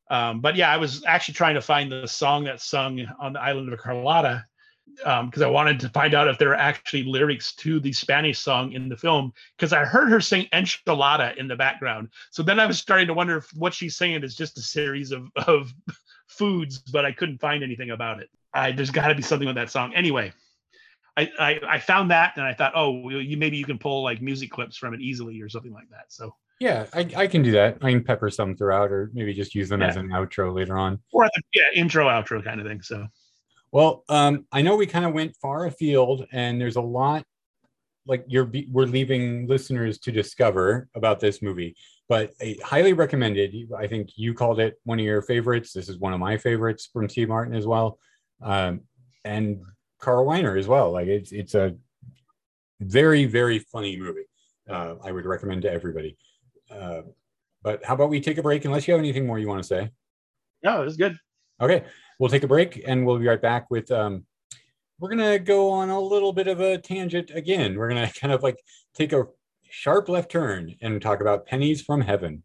um 0.10 0.42
but 0.42 0.56
yeah 0.56 0.72
i 0.72 0.78
was 0.78 1.04
actually 1.06 1.34
trying 1.34 1.56
to 1.56 1.62
find 1.62 1.92
the 1.92 2.08
song 2.08 2.44
that's 2.44 2.66
sung 2.66 3.06
on 3.20 3.34
the 3.34 3.42
island 3.42 3.72
of 3.72 3.80
carlotta 3.80 4.46
um 5.06 5.28
because 5.28 5.42
i 5.42 5.48
wanted 5.48 5.80
to 5.80 5.90
find 5.90 6.14
out 6.14 6.28
if 6.28 6.38
there 6.38 6.50
are 6.50 6.56
actually 6.56 7.04
lyrics 7.04 7.54
to 7.56 7.80
the 7.80 7.92
spanish 7.92 8.40
song 8.40 8.72
in 8.74 8.90
the 8.90 8.98
film 8.98 9.32
because 9.58 9.74
i 9.74 9.84
heard 9.84 10.10
her 10.10 10.22
sing 10.22 10.48
enchilada 10.54 11.36
in 11.38 11.48
the 11.48 11.56
background 11.56 12.08
so 12.32 12.44
then 12.44 12.60
i 12.60 12.66
was 12.66 12.78
starting 12.78 13.08
to 13.08 13.14
wonder 13.14 13.38
if 13.38 13.50
what 13.56 13.74
she's 13.74 13.96
singing 13.96 14.24
is 14.24 14.36
just 14.36 14.58
a 14.58 14.62
series 14.62 15.12
of 15.12 15.30
of 15.48 15.74
foods 16.28 16.80
but 16.80 17.06
i 17.06 17.12
couldn't 17.12 17.40
find 17.40 17.64
anything 17.64 17.92
about 17.92 18.20
it 18.20 18.30
i 18.54 18.72
there's 18.72 18.92
got 18.92 19.08
to 19.08 19.16
be 19.16 19.22
something 19.22 19.48
with 19.48 19.56
that 19.56 19.70
song 19.70 19.94
anyway 19.94 20.32
I, 21.16 21.30
I 21.40 21.60
I 21.70 21.80
found 21.80 22.12
that 22.12 22.34
and 22.38 22.46
I 22.46 22.54
thought, 22.54 22.74
oh, 22.76 22.92
well, 22.92 23.22
you 23.22 23.38
maybe 23.38 23.58
you 23.58 23.66
can 23.66 23.78
pull 23.78 24.04
like 24.04 24.22
music 24.22 24.50
clips 24.50 24.78
from 24.78 24.94
it 24.94 25.02
easily 25.02 25.40
or 25.42 25.50
something 25.50 25.72
like 25.72 25.90
that. 25.92 26.06
So 26.10 26.36
Yeah, 26.60 26.88
I, 26.94 27.08
I 27.16 27.28
can 27.28 27.44
do 27.44 27.52
that. 27.52 27.78
I 27.82 27.92
can 27.92 28.04
pepper 28.04 28.30
some 28.30 28.56
throughout, 28.56 28.92
or 28.92 29.12
maybe 29.14 29.34
just 29.34 29.54
use 29.54 29.70
them 29.70 29.82
as 29.82 29.96
an 29.96 30.10
outro 30.10 30.54
later 30.54 30.78
on. 30.78 31.00
or 31.12 31.26
the, 31.26 31.42
yeah, 31.54 31.80
intro 31.80 32.08
outro 32.08 32.44
kind 32.44 32.60
of 32.60 32.66
thing. 32.66 32.82
So 32.82 33.06
Well, 33.74 34.04
um, 34.08 34.46
I 34.52 34.62
know 34.62 34.76
we 34.76 34.86
kind 34.86 35.04
of 35.04 35.14
went 35.14 35.36
far 35.42 35.66
afield, 35.66 36.28
and 36.32 36.62
there's 36.62 36.76
a 36.76 36.82
lot 36.82 37.24
like 38.06 38.24
you're 38.28 38.46
be- 38.46 38.68
we're 38.72 38.86
leaving 38.86 39.48
listeners 39.48 39.98
to 40.00 40.12
discover 40.12 40.88
about 40.94 41.20
this 41.20 41.42
movie. 41.42 41.76
But 42.08 42.34
I 42.40 42.56
highly 42.64 42.94
recommended. 42.94 43.56
I 43.76 43.88
think 43.88 44.12
you 44.16 44.36
called 44.36 44.60
it 44.60 44.80
one 44.84 45.00
of 45.00 45.06
your 45.06 45.24
favorites. 45.24 45.74
This 45.74 45.90
is 45.90 45.98
one 45.98 46.14
of 46.14 46.20
my 46.20 46.38
favorites 46.38 46.88
from 46.94 47.08
T. 47.08 47.26
Martin 47.26 47.56
as 47.56 47.66
well, 47.66 47.98
um, 48.44 48.82
and 49.26 49.64
Carl 50.00 50.24
Reiner 50.24 50.60
as 50.60 50.68
well. 50.68 50.92
Like 50.92 51.08
it's 51.08 51.32
it's 51.32 51.56
a 51.56 51.76
very 52.80 53.26
very 53.26 53.58
funny 53.58 53.98
movie. 53.98 54.28
Uh, 54.70 54.98
I 55.04 55.12
would 55.12 55.26
recommend 55.26 55.64
to 55.64 55.72
everybody. 55.72 56.16
Uh, 56.70 57.02
but 57.64 57.84
how 57.84 57.96
about 57.96 58.12
we 58.12 58.22
take 58.22 58.38
a 58.38 58.44
break? 58.44 58.66
Unless 58.66 58.88
you 58.88 58.94
have 58.94 59.02
anything 59.02 59.26
more 59.26 59.40
you 59.40 59.48
want 59.48 59.64
to 59.64 59.68
say. 59.68 59.90
no, 60.64 60.80
it 60.80 60.86
was 60.86 60.96
good. 60.96 61.18
Okay, 61.60 61.84
we'll 62.20 62.30
take 62.30 62.44
a 62.44 62.48
break 62.48 62.82
and 62.86 63.06
we'll 63.06 63.20
be 63.20 63.28
right 63.28 63.42
back 63.42 63.70
with 63.70 63.92
um 63.92 64.26
we're 65.00 65.10
gonna 65.10 65.40
go 65.40 65.70
on 65.70 65.90
a 65.90 66.00
little 66.00 66.32
bit 66.32 66.48
of 66.48 66.62
a 66.62 66.78
tangent 66.78 67.32
again. 67.34 67.76
We're 67.78 67.90
gonna 67.90 68.12
kind 68.20 68.34
of 68.34 68.42
like 68.44 68.64
take 68.94 69.12
a 69.14 69.26
sharp 69.70 70.08
left 70.08 70.32
turn 70.32 70.76
and 70.82 71.02
talk 71.02 71.20
about 71.20 71.46
pennies 71.46 71.82
from 71.82 72.02
heaven. 72.02 72.44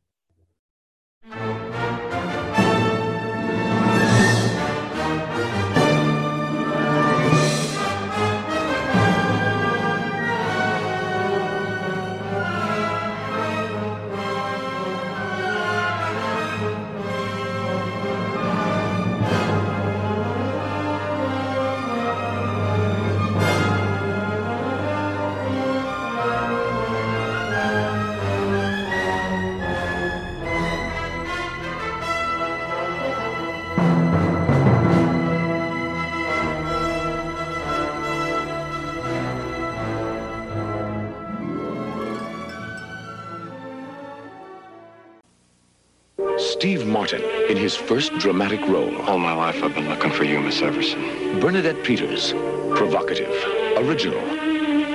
Steve 46.58 46.88
Martin 46.88 47.22
in 47.48 47.56
his 47.56 47.76
first 47.76 48.12
dramatic 48.18 48.60
role. 48.62 49.00
All 49.02 49.16
my 49.16 49.32
life 49.32 49.62
I've 49.62 49.76
been 49.76 49.88
looking 49.88 50.10
for 50.10 50.24
you, 50.24 50.40
Miss 50.40 50.60
Everson. 50.60 51.38
Bernadette 51.38 51.84
Peters, 51.84 52.32
provocative, 52.76 53.30
original. 53.76 54.20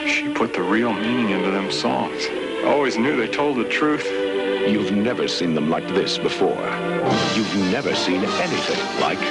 She 0.06 0.28
put 0.34 0.54
the 0.54 0.62
real 0.62 0.92
meaning 0.92 1.30
into 1.30 1.52
them 1.52 1.72
songs. 1.72 2.28
I 2.30 2.66
always 2.66 2.98
knew 2.98 3.16
they 3.16 3.30
told 3.30 3.56
the 3.56 3.64
truth. 3.64 4.06
You've 4.70 4.92
never 4.92 5.30
seen 5.30 5.56
them 5.56 5.70
like 5.70 5.88
this 5.88 6.18
before. 6.18 6.62
You've 7.34 7.56
never 7.72 7.96
seen 7.96 8.26
anything 8.26 9.00
like 9.00 9.22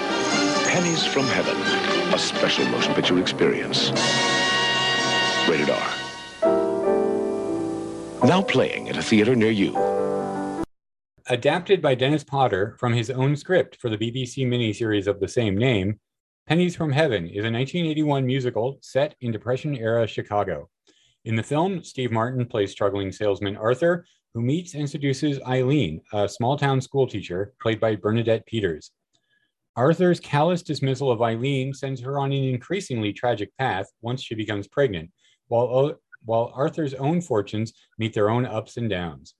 Pennies 0.69 1.05
from 1.05 1.27
Heaven, 1.27 1.59
a 2.15 2.19
special 2.19 2.65
motion 2.69 2.95
picture 2.95 3.19
experience. 3.19 3.91
Rated 5.47 5.69
R. 5.69 5.93
Now 8.27 8.41
playing 8.41 8.89
at 8.89 8.97
a 8.97 9.03
theater 9.03 9.37
near 9.37 9.51
you. 9.51 9.92
Adapted 11.33 11.81
by 11.81 11.95
Dennis 11.95 12.23
Potter 12.23 12.77
from 12.79 12.93
his 12.93 13.09
own 13.09 13.37
script 13.37 13.79
for 13.81 13.89
the 13.89 13.97
BBC 13.97 14.47
miniseries 14.47 15.07
of 15.07 15.19
the 15.19 15.27
same 15.27 15.57
name, 15.57 15.99
Pennies 16.47 16.77
from 16.77 16.93
Heaven 16.93 17.25
is 17.25 17.47
a 17.47 17.51
1981 17.51 18.27
musical 18.27 18.77
set 18.83 19.15
in 19.23 19.33
Depression 19.33 19.75
era 19.75 20.07
Chicago. 20.07 20.69
In 21.25 21.35
the 21.35 21.43
film, 21.43 21.83
Steve 21.85 22.13
Martin 22.13 22.45
plays 22.45 22.71
struggling 22.71 23.11
salesman 23.11 23.57
Arthur, 23.57 24.05
who 24.35 24.43
meets 24.43 24.75
and 24.75 24.87
seduces 24.87 25.41
Eileen, 25.47 26.03
a 26.13 26.29
small 26.29 26.59
town 26.59 26.83
schoolteacher 26.83 27.55
played 27.63 27.81
by 27.81 27.97
Bernadette 27.97 28.45
Peters. 28.45 28.91
Arthur's 29.75 30.21
callous 30.21 30.61
dismissal 30.61 31.11
of 31.11 31.23
Eileen 31.23 31.73
sends 31.73 32.03
her 32.03 32.19
on 32.19 32.31
an 32.33 32.45
increasingly 32.45 33.11
tragic 33.11 33.57
path 33.57 33.87
once 34.03 34.23
she 34.23 34.35
becomes 34.35 34.69
pregnant, 34.69 35.11
while, 35.49 35.99
while 36.27 36.53
Arthur's 36.55 36.93
own 36.93 37.23
fortunes 37.23 37.73
meet 37.97 38.13
their 38.13 38.29
own 38.29 38.45
ups 38.45 38.77
and 38.77 38.91
downs. 38.91 39.35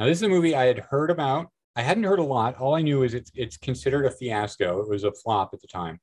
Now, 0.00 0.06
this 0.06 0.16
is 0.16 0.22
a 0.22 0.28
movie 0.30 0.54
I 0.56 0.64
had 0.64 0.78
heard 0.78 1.10
about. 1.10 1.48
I 1.76 1.82
hadn't 1.82 2.04
heard 2.04 2.20
a 2.20 2.24
lot. 2.24 2.56
All 2.58 2.74
I 2.74 2.80
knew 2.80 3.02
is 3.02 3.12
it's 3.12 3.30
it's 3.34 3.58
considered 3.58 4.06
a 4.06 4.10
fiasco. 4.10 4.80
It 4.80 4.88
was 4.88 5.04
a 5.04 5.12
flop 5.12 5.50
at 5.52 5.60
the 5.60 5.66
time. 5.66 6.00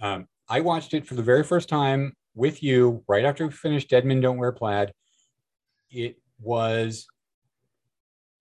Um, 0.00 0.26
I 0.48 0.60
watched 0.62 0.94
it 0.94 1.06
for 1.06 1.14
the 1.14 1.22
very 1.22 1.44
first 1.44 1.68
time 1.68 2.14
with 2.34 2.60
you 2.60 3.04
right 3.06 3.24
after 3.24 3.46
we 3.46 3.52
finished 3.52 3.88
Dead 3.88 4.04
Men 4.04 4.20
Don't 4.20 4.36
Wear 4.36 4.50
Plaid. 4.50 4.92
It 5.92 6.16
was 6.40 7.06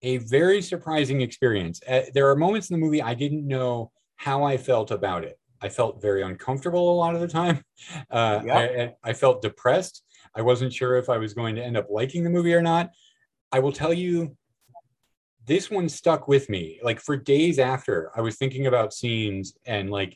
a 0.02 0.18
very 0.18 0.60
surprising 0.60 1.22
experience. 1.22 1.82
Uh, 1.88 2.02
there 2.16 2.28
are 2.28 2.36
moments 2.36 2.72
in 2.72 2.74
the 2.80 2.84
movie 2.84 3.02
I 3.02 3.14
didn't 3.14 3.48
know 3.48 3.92
how 4.16 4.44
I 4.44 4.58
felt 4.58 4.90
about 4.90 5.24
it. 5.24 5.38
I 5.62 5.70
felt 5.70 6.02
very 6.02 6.24
uncomfortable 6.24 6.92
a 6.92 6.98
lot 6.98 7.14
of 7.14 7.22
the 7.22 7.28
time. 7.28 7.64
Uh, 8.10 8.42
Yeah. 8.44 8.58
I, 8.58 8.64
I- 8.64 8.94
I 9.04 9.14
felt 9.14 9.44
depressed. 9.44 10.04
I 10.36 10.42
wasn't 10.42 10.74
sure 10.74 10.98
if 10.98 11.10
I 11.10 11.18
was 11.18 11.36
going 11.36 11.56
to 11.58 11.64
end 11.64 11.78
up 11.78 11.88
liking 11.92 12.24
the 12.24 12.30
movie 12.32 12.56
or 12.56 12.62
not. 12.64 12.90
I 13.52 13.60
will 13.60 13.72
tell 13.72 13.94
you, 13.94 14.36
this 15.50 15.70
one 15.72 15.90
stuck 15.90 16.28
with 16.28 16.48
me. 16.48 16.80
Like 16.84 17.02
for 17.02 17.18
days 17.18 17.58
after, 17.58 18.12
I 18.16 18.22
was 18.22 18.36
thinking 18.38 18.68
about 18.68 18.94
scenes 18.94 19.58
and 19.66 19.90
like 19.90 20.16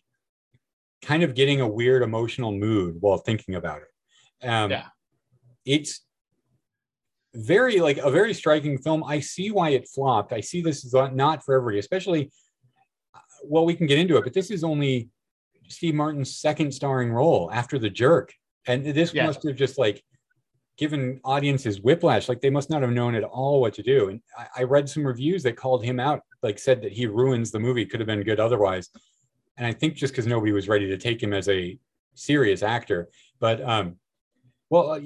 kind 1.01 1.23
of 1.23 1.33
getting 1.33 1.59
a 1.59 1.67
weird 1.67 2.03
emotional 2.03 2.51
mood 2.51 2.97
while 3.01 3.17
thinking 3.17 3.55
about 3.55 3.81
it. 3.81 4.47
Um, 4.47 4.69
Yeah. 4.71 4.85
It's 5.65 6.05
very 7.33 7.79
like 7.79 7.97
a 7.97 8.11
very 8.11 8.33
striking 8.33 8.77
film. 8.77 9.03
I 9.03 9.19
see 9.21 9.49
why 9.49 9.69
it 9.71 9.87
flopped. 9.89 10.33
I 10.33 10.39
see 10.41 10.61
this 10.61 10.85
is 10.85 10.93
not 10.93 11.43
for 11.43 11.55
everybody, 11.55 11.79
especially. 11.79 12.31
uh, 13.15 13.19
Well, 13.43 13.65
we 13.65 13.73
can 13.73 13.87
get 13.87 13.97
into 13.97 14.17
it, 14.17 14.23
but 14.23 14.33
this 14.33 14.51
is 14.51 14.63
only 14.63 15.09
Steve 15.67 15.95
Martin's 15.95 16.35
second 16.37 16.71
starring 16.73 17.11
role 17.11 17.49
after 17.51 17.79
The 17.79 17.89
Jerk, 17.89 18.33
and 18.67 18.85
this 18.85 19.13
Yeah. 19.13 19.25
must 19.25 19.41
have 19.47 19.55
just 19.55 19.79
like 19.79 20.03
given 20.77 21.19
audiences 21.23 21.81
whiplash. 21.81 22.27
Like 22.27 22.41
they 22.41 22.49
must 22.49 22.69
not 22.69 22.81
have 22.81 22.91
known 22.91 23.15
at 23.15 23.23
all 23.23 23.61
what 23.61 23.73
to 23.75 23.83
do. 23.83 24.09
And 24.09 24.21
I, 24.37 24.61
I 24.61 24.63
read 24.63 24.89
some 24.89 25.05
reviews 25.05 25.43
that 25.43 25.55
called 25.55 25.83
him 25.83 25.99
out, 25.99 26.21
like 26.41 26.57
said 26.59 26.81
that 26.81 26.91
he 26.91 27.05
ruins 27.05 27.51
the 27.51 27.59
movie. 27.59 27.85
Could 27.85 27.99
have 27.99 28.07
been 28.07 28.23
good 28.23 28.39
otherwise. 28.39 28.89
And 29.57 29.67
I 29.67 29.71
think 29.73 29.95
just 29.95 30.13
because 30.13 30.25
nobody 30.25 30.51
was 30.51 30.67
ready 30.67 30.87
to 30.87 30.97
take 30.97 31.21
him 31.21 31.33
as 31.33 31.47
a 31.47 31.77
serious 32.15 32.63
actor. 32.63 33.09
But 33.39 33.61
um, 33.61 33.97
well, 34.69 34.91
uh, 34.91 34.99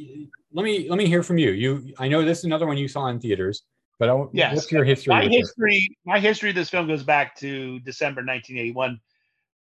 let 0.53 0.63
me 0.63 0.89
let 0.89 0.97
me 0.97 1.05
hear 1.05 1.23
from 1.23 1.37
you. 1.37 1.51
You, 1.51 1.93
I 1.99 2.07
know 2.07 2.23
this 2.23 2.39
is 2.39 2.45
another 2.45 2.65
one 2.65 2.77
you 2.77 2.87
saw 2.87 3.07
in 3.07 3.19
theaters, 3.19 3.63
but 3.99 4.09
I, 4.09 4.23
Yes. 4.31 4.55
what's 4.55 4.71
your 4.71 4.85
history? 4.85 5.13
my 5.13 5.25
history 5.27 5.89
my 6.05 6.19
history 6.19 6.49
of 6.49 6.55
this 6.55 6.69
film 6.69 6.87
goes 6.87 7.03
back 7.03 7.35
to 7.37 7.79
december 7.79 8.21
1981 8.21 8.99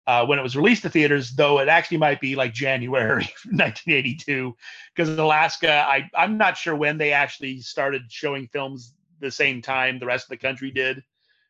uh, 0.06 0.24
when 0.24 0.38
it 0.38 0.42
was 0.42 0.56
released 0.56 0.82
to 0.82 0.90
theaters 0.90 1.30
though 1.30 1.58
it 1.58 1.68
actually 1.68 1.96
might 1.96 2.20
be 2.20 2.36
like 2.36 2.52
january 2.52 3.24
1982 3.44 4.54
because 4.94 5.08
alaska 5.18 5.84
I, 5.86 6.08
i'm 6.14 6.38
not 6.38 6.56
sure 6.56 6.76
when 6.76 6.98
they 6.98 7.12
actually 7.12 7.60
started 7.60 8.02
showing 8.08 8.48
films 8.48 8.92
the 9.20 9.30
same 9.30 9.62
time 9.62 9.98
the 9.98 10.06
rest 10.06 10.26
of 10.26 10.30
the 10.30 10.36
country 10.36 10.70
did 10.70 11.02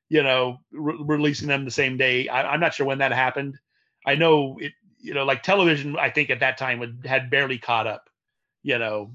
you 0.09 0.23
know 0.23 0.59
re- 0.73 0.97
releasing 0.99 1.49
them 1.49 1.65
the 1.65 1.71
same 1.71 1.97
day. 1.97 2.29
I, 2.29 2.53
i'm 2.53 2.61
not 2.61 2.75
sure 2.75 2.87
when 2.87 2.99
that 2.99 3.13
happened. 3.13 3.59
I 4.05 4.15
know 4.15 4.59
it 4.61 4.73
you 4.99 5.15
know 5.15 5.25
like 5.25 5.43
television 5.43 5.97
i 5.99 6.11
think 6.11 6.31
at 6.31 6.41
that 6.41 6.59
time 6.59 6.79
would, 6.79 7.05
had 7.07 7.31
barely 7.31 7.59
caught 7.59 7.87
up 7.87 8.09
you 8.63 8.79
know 8.79 9.13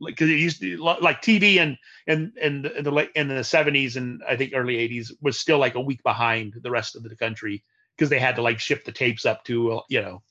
like 0.00 0.14
because 0.14 0.30
it 0.30 0.38
used 0.38 0.60
to 0.60 0.76
like 0.78 1.22
tv 1.22 1.60
and 1.60 1.76
and 2.06 2.32
and 2.40 2.64
the 2.64 2.90
late 2.90 3.10
in 3.14 3.28
the 3.28 3.34
70s 3.36 3.96
and 3.96 4.22
I 4.28 4.36
think 4.36 4.52
early 4.54 4.76
80s 4.76 5.12
was 5.20 5.38
still 5.38 5.58
like 5.58 5.74
a 5.74 5.80
week 5.80 6.02
behind 6.02 6.54
the 6.62 6.70
rest 6.70 6.96
of 6.96 7.02
the 7.02 7.16
country 7.16 7.64
because 7.96 8.10
they 8.10 8.18
had 8.18 8.36
to 8.36 8.42
like 8.42 8.58
ship 8.58 8.84
the 8.84 8.92
tapes 8.92 9.26
up 9.26 9.44
to 9.44 9.72
uh, 9.72 9.80
you 9.88 10.00
know. 10.00 10.22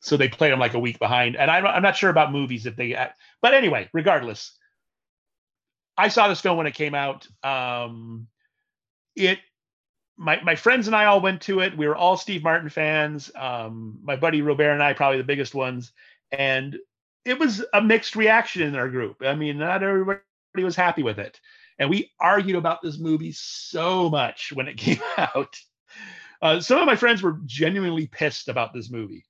So 0.00 0.16
they 0.16 0.28
played 0.28 0.52
them 0.52 0.60
like 0.60 0.74
a 0.74 0.78
week 0.78 0.98
behind 0.98 1.36
and 1.36 1.50
I'm, 1.50 1.66
I'm 1.66 1.82
not 1.82 1.96
sure 1.96 2.10
about 2.10 2.32
movies 2.32 2.66
if 2.66 2.76
they 2.76 2.96
but 3.42 3.54
anyway 3.54 3.88
regardless. 3.92 4.52
I 5.98 6.08
saw 6.08 6.28
this 6.28 6.40
film 6.40 6.58
when 6.58 6.66
it 6.66 6.74
came 6.74 6.94
out 6.94 7.26
um 7.42 8.28
it 9.14 9.38
my 10.16 10.40
my 10.42 10.54
friends 10.54 10.86
and 10.86 10.96
I 10.96 11.06
all 11.06 11.20
went 11.20 11.42
to 11.42 11.60
it. 11.60 11.76
We 11.76 11.88
were 11.88 11.96
all 11.96 12.16
Steve 12.16 12.42
Martin 12.42 12.68
fans. 12.68 13.30
Um 13.34 13.98
my 14.02 14.16
buddy 14.16 14.42
Robert 14.42 14.70
and 14.72 14.82
I 14.82 14.92
probably 14.92 15.18
the 15.18 15.24
biggest 15.24 15.54
ones 15.54 15.92
and 16.30 16.76
it 17.24 17.38
was 17.38 17.64
a 17.72 17.82
mixed 17.82 18.14
reaction 18.14 18.62
in 18.62 18.76
our 18.76 18.88
group. 18.88 19.22
I 19.22 19.34
mean 19.34 19.58
not 19.58 19.82
everybody 19.82 20.20
was 20.58 20.76
happy 20.76 21.02
with 21.02 21.18
it. 21.18 21.40
And 21.78 21.90
we 21.90 22.12
argued 22.18 22.56
about 22.56 22.80
this 22.82 22.98
movie 22.98 23.32
so 23.32 24.08
much 24.08 24.52
when 24.54 24.68
it 24.68 24.76
came 24.78 25.00
out. 25.18 25.56
Uh, 26.42 26.60
some 26.60 26.78
of 26.78 26.86
my 26.86 26.96
friends 26.96 27.22
were 27.22 27.38
genuinely 27.44 28.06
pissed 28.06 28.48
about 28.48 28.72
this 28.72 28.90
movie, 28.90 29.24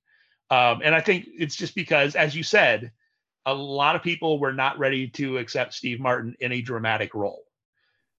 um, 0.49 0.81
and 0.83 0.93
I 0.93 1.01
think 1.01 1.27
it's 1.27 1.55
just 1.55 1.75
because, 1.75 2.15
as 2.15 2.35
you 2.35 2.43
said, 2.43 2.91
a 3.45 3.53
lot 3.53 3.95
of 3.95 4.03
people 4.03 4.39
were 4.39 4.53
not 4.53 4.77
ready 4.77 5.07
to 5.09 5.37
accept 5.37 5.73
Steve 5.73 5.99
Martin 5.99 6.35
in 6.39 6.51
a 6.51 6.61
dramatic 6.61 7.13
role. 7.13 7.43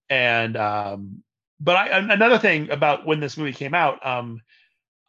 And 0.08 0.56
um, 0.56 1.22
but 1.60 1.76
I, 1.76 1.98
another 1.98 2.38
thing 2.38 2.70
about 2.70 3.04
when 3.06 3.20
this 3.20 3.36
movie 3.36 3.52
came 3.52 3.74
out, 3.74 4.04
um, 4.06 4.40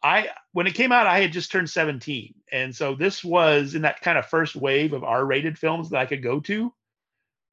I 0.02 0.28
when 0.52 0.66
it 0.66 0.74
came 0.74 0.92
out, 0.92 1.06
I 1.06 1.20
had 1.20 1.32
just 1.32 1.50
turned 1.50 1.70
17, 1.70 2.34
and 2.52 2.74
so 2.74 2.94
this 2.94 3.24
was 3.24 3.74
in 3.74 3.82
that 3.82 4.00
kind 4.00 4.18
of 4.18 4.26
first 4.26 4.56
wave 4.56 4.92
of 4.92 5.04
R-rated 5.04 5.58
films 5.58 5.90
that 5.90 6.00
I 6.00 6.06
could 6.06 6.22
go 6.22 6.40
to 6.40 6.72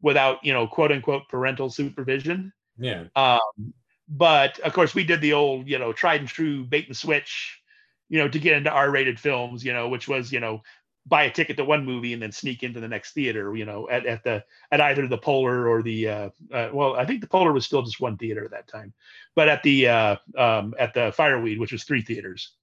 without 0.02 0.44
you 0.44 0.54
know 0.54 0.68
quote 0.68 0.92
unquote 0.92 1.28
parental 1.30 1.70
supervision 1.70 2.54
Yeah. 2.78 3.06
um 3.16 3.74
but 4.08 4.60
of 4.60 4.74
course 4.74 4.96
we 4.96 5.04
did 5.04 5.22
the 5.22 5.34
old 5.34 5.68
you 5.68 5.78
know 5.78 5.92
tried 5.92 6.22
and 6.22 6.30
true 6.30 6.64
bait 6.64 6.88
and 6.88 6.96
switch 6.96 7.62
you 8.10 8.18
know 8.18 8.28
to 8.28 8.40
get 8.40 8.56
into 8.56 8.72
r-rated 8.72 9.20
films 9.20 9.64
you 9.64 9.74
know 9.74 9.90
which 9.90 10.08
was 10.08 10.32
you 10.32 10.40
know 10.40 10.62
buy 11.06 11.24
a 11.24 11.32
ticket 11.32 11.56
to 11.56 11.64
one 11.64 11.86
movie 11.86 12.14
and 12.14 12.22
then 12.22 12.32
sneak 12.32 12.64
into 12.64 12.80
the 12.80 12.88
next 12.88 13.14
theater 13.14 13.56
you 13.56 13.66
know 13.66 13.88
at, 13.90 14.06
at 14.06 14.24
the 14.24 14.44
at 14.72 14.82
either 14.82 15.08
the 15.08 15.18
polar 15.18 15.68
or 15.68 15.82
the 15.82 16.08
uh, 16.08 16.30
uh 16.54 16.70
well 16.74 16.96
i 16.96 17.06
think 17.06 17.22
the 17.22 17.28
polar 17.28 17.52
was 17.52 17.66
still 17.66 17.82
just 17.82 18.00
one 18.00 18.18
theater 18.18 18.46
at 18.46 18.52
that 18.52 18.68
time 18.68 18.94
but 19.36 19.50
at 19.50 19.64
the 19.64 19.88
uh 19.88 20.16
um 20.38 20.74
at 20.80 20.94
the 20.94 21.12
fireweed 21.16 21.60
which 21.60 21.72
was 21.72 21.84
three 21.84 22.02
theaters 22.02 22.54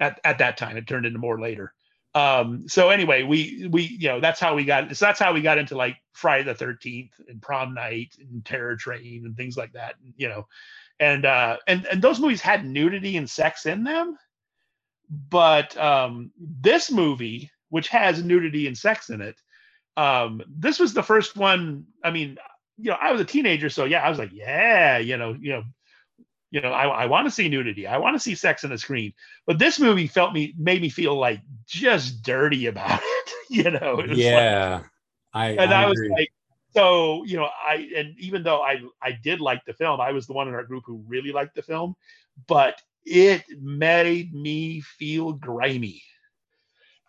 at, 0.00 0.20
at 0.24 0.38
that 0.38 0.56
time 0.56 0.76
it 0.76 0.86
turned 0.86 1.06
into 1.06 1.18
more 1.18 1.40
later 1.40 1.72
um 2.14 2.66
so 2.68 2.88
anyway 2.88 3.22
we 3.22 3.68
we 3.70 3.82
you 3.82 4.08
know 4.08 4.20
that's 4.20 4.40
how 4.40 4.54
we 4.54 4.64
got 4.64 4.94
so 4.96 5.04
that's 5.04 5.20
how 5.20 5.32
we 5.32 5.42
got 5.42 5.58
into 5.58 5.76
like 5.76 5.96
friday 6.12 6.42
the 6.42 6.54
13th 6.54 7.10
and 7.28 7.42
prom 7.42 7.74
night 7.74 8.14
and 8.18 8.44
terror 8.44 8.76
train 8.76 9.22
and 9.26 9.36
things 9.36 9.56
like 9.56 9.72
that 9.72 9.94
you 10.16 10.28
know. 10.28 10.46
And 11.00 11.24
uh 11.24 11.58
and 11.68 11.86
and 11.86 12.02
those 12.02 12.18
movies 12.18 12.40
had 12.40 12.66
nudity 12.66 13.16
and 13.16 13.30
sex 13.30 13.66
in 13.66 13.84
them 13.84 14.16
but 15.30 15.76
um 15.76 16.32
this 16.38 16.90
movie 16.90 17.50
which 17.68 17.88
has 17.88 18.24
nudity 18.24 18.66
and 18.66 18.76
sex 18.76 19.10
in 19.10 19.20
it 19.20 19.40
um 19.96 20.42
this 20.48 20.78
was 20.78 20.94
the 20.94 21.02
first 21.02 21.36
one 21.36 21.84
i 22.02 22.10
mean 22.10 22.36
you 22.78 22.90
know 22.90 22.96
i 23.00 23.12
was 23.12 23.20
a 23.20 23.24
teenager 23.24 23.68
so 23.68 23.84
yeah 23.84 24.00
i 24.00 24.08
was 24.08 24.18
like 24.18 24.30
yeah 24.32 24.98
you 24.98 25.16
know 25.16 25.36
you 25.40 25.52
know 25.52 25.62
you 26.50 26.60
know 26.60 26.72
i, 26.72 26.86
I 26.86 27.06
want 27.06 27.26
to 27.26 27.30
see 27.30 27.48
nudity 27.48 27.86
i 27.86 27.98
want 27.98 28.14
to 28.16 28.20
see 28.20 28.34
sex 28.34 28.64
on 28.64 28.70
the 28.70 28.78
screen 28.78 29.12
but 29.46 29.58
this 29.58 29.78
movie 29.78 30.06
felt 30.06 30.32
me 30.32 30.54
made 30.58 30.80
me 30.82 30.88
feel 30.88 31.14
like 31.16 31.40
just 31.66 32.22
dirty 32.22 32.66
about 32.72 33.00
it 33.02 33.30
you 33.50 33.70
know 33.70 34.00
it 34.00 34.08
was 34.08 34.18
like- 34.18 34.18
Yeah. 34.18 34.82
I, 35.34 35.48
and 35.50 35.72
I, 35.74 35.86
was 35.86 35.98
agree. 35.98 36.08
like, 36.10 36.32
so 36.74 37.22
you 37.24 37.36
know, 37.36 37.44
I 37.66 37.88
and 37.94 38.18
even 38.18 38.42
though 38.42 38.62
I 38.62 38.80
I 39.02 39.12
did 39.12 39.40
like 39.42 39.62
the 39.66 39.74
film, 39.74 40.00
I 40.00 40.10
was 40.12 40.26
the 40.26 40.32
one 40.32 40.48
in 40.48 40.54
our 40.54 40.64
group 40.64 40.84
who 40.86 41.04
really 41.06 41.32
liked 41.32 41.54
the 41.54 41.62
film, 41.62 41.94
but 42.46 42.80
it 43.04 43.44
made 43.60 44.32
me 44.34 44.80
feel 44.80 45.34
grimy. 45.34 46.02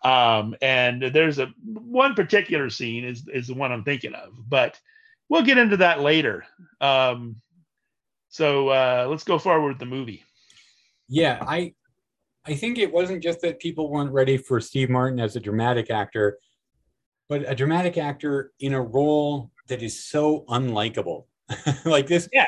Um, 0.04 0.54
and 0.62 1.02
there's 1.02 1.38
a 1.38 1.46
one 1.64 2.14
particular 2.14 2.68
scene 2.70 3.04
is 3.04 3.26
is 3.32 3.46
the 3.48 3.54
one 3.54 3.72
I'm 3.72 3.84
thinking 3.84 4.12
of, 4.14 4.32
but 4.48 4.78
we'll 5.30 5.42
get 5.42 5.58
into 5.58 5.78
that 5.78 6.00
later. 6.00 6.44
Um, 6.80 7.36
so 8.30 8.68
uh, 8.70 9.06
let's 9.10 9.24
go 9.24 9.38
forward 9.38 9.68
with 9.68 9.78
the 9.78 9.86
movie. 9.86 10.24
Yeah, 11.08 11.38
I 11.46 11.74
I 12.46 12.54
think 12.54 12.78
it 12.78 12.90
wasn't 12.92 13.22
just 13.22 13.40
that 13.42 13.60
people 13.60 13.90
weren't 13.90 14.12
ready 14.12 14.36
for 14.38 14.60
Steve 14.60 14.88
Martin 14.88 15.20
as 15.20 15.36
a 15.36 15.40
dramatic 15.40 15.90
actor, 15.90 16.38
but 17.28 17.44
a 17.46 17.54
dramatic 17.54 17.98
actor 17.98 18.52
in 18.60 18.72
a 18.72 18.80
role 18.80 19.50
that 19.68 19.82
is 19.82 20.04
so 20.04 20.44
unlikable. 20.48 21.26
like 21.84 22.06
this. 22.06 22.28
Yeah. 22.32 22.46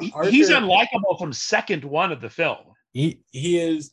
He- 0.00 0.12
He's 0.30 0.50
unlikable 0.50 1.18
from 1.18 1.32
second 1.32 1.82
one 1.84 2.12
of 2.12 2.20
the 2.20 2.30
film. 2.30 2.58
he 2.92 3.20
he 3.32 3.58
is 3.58 3.92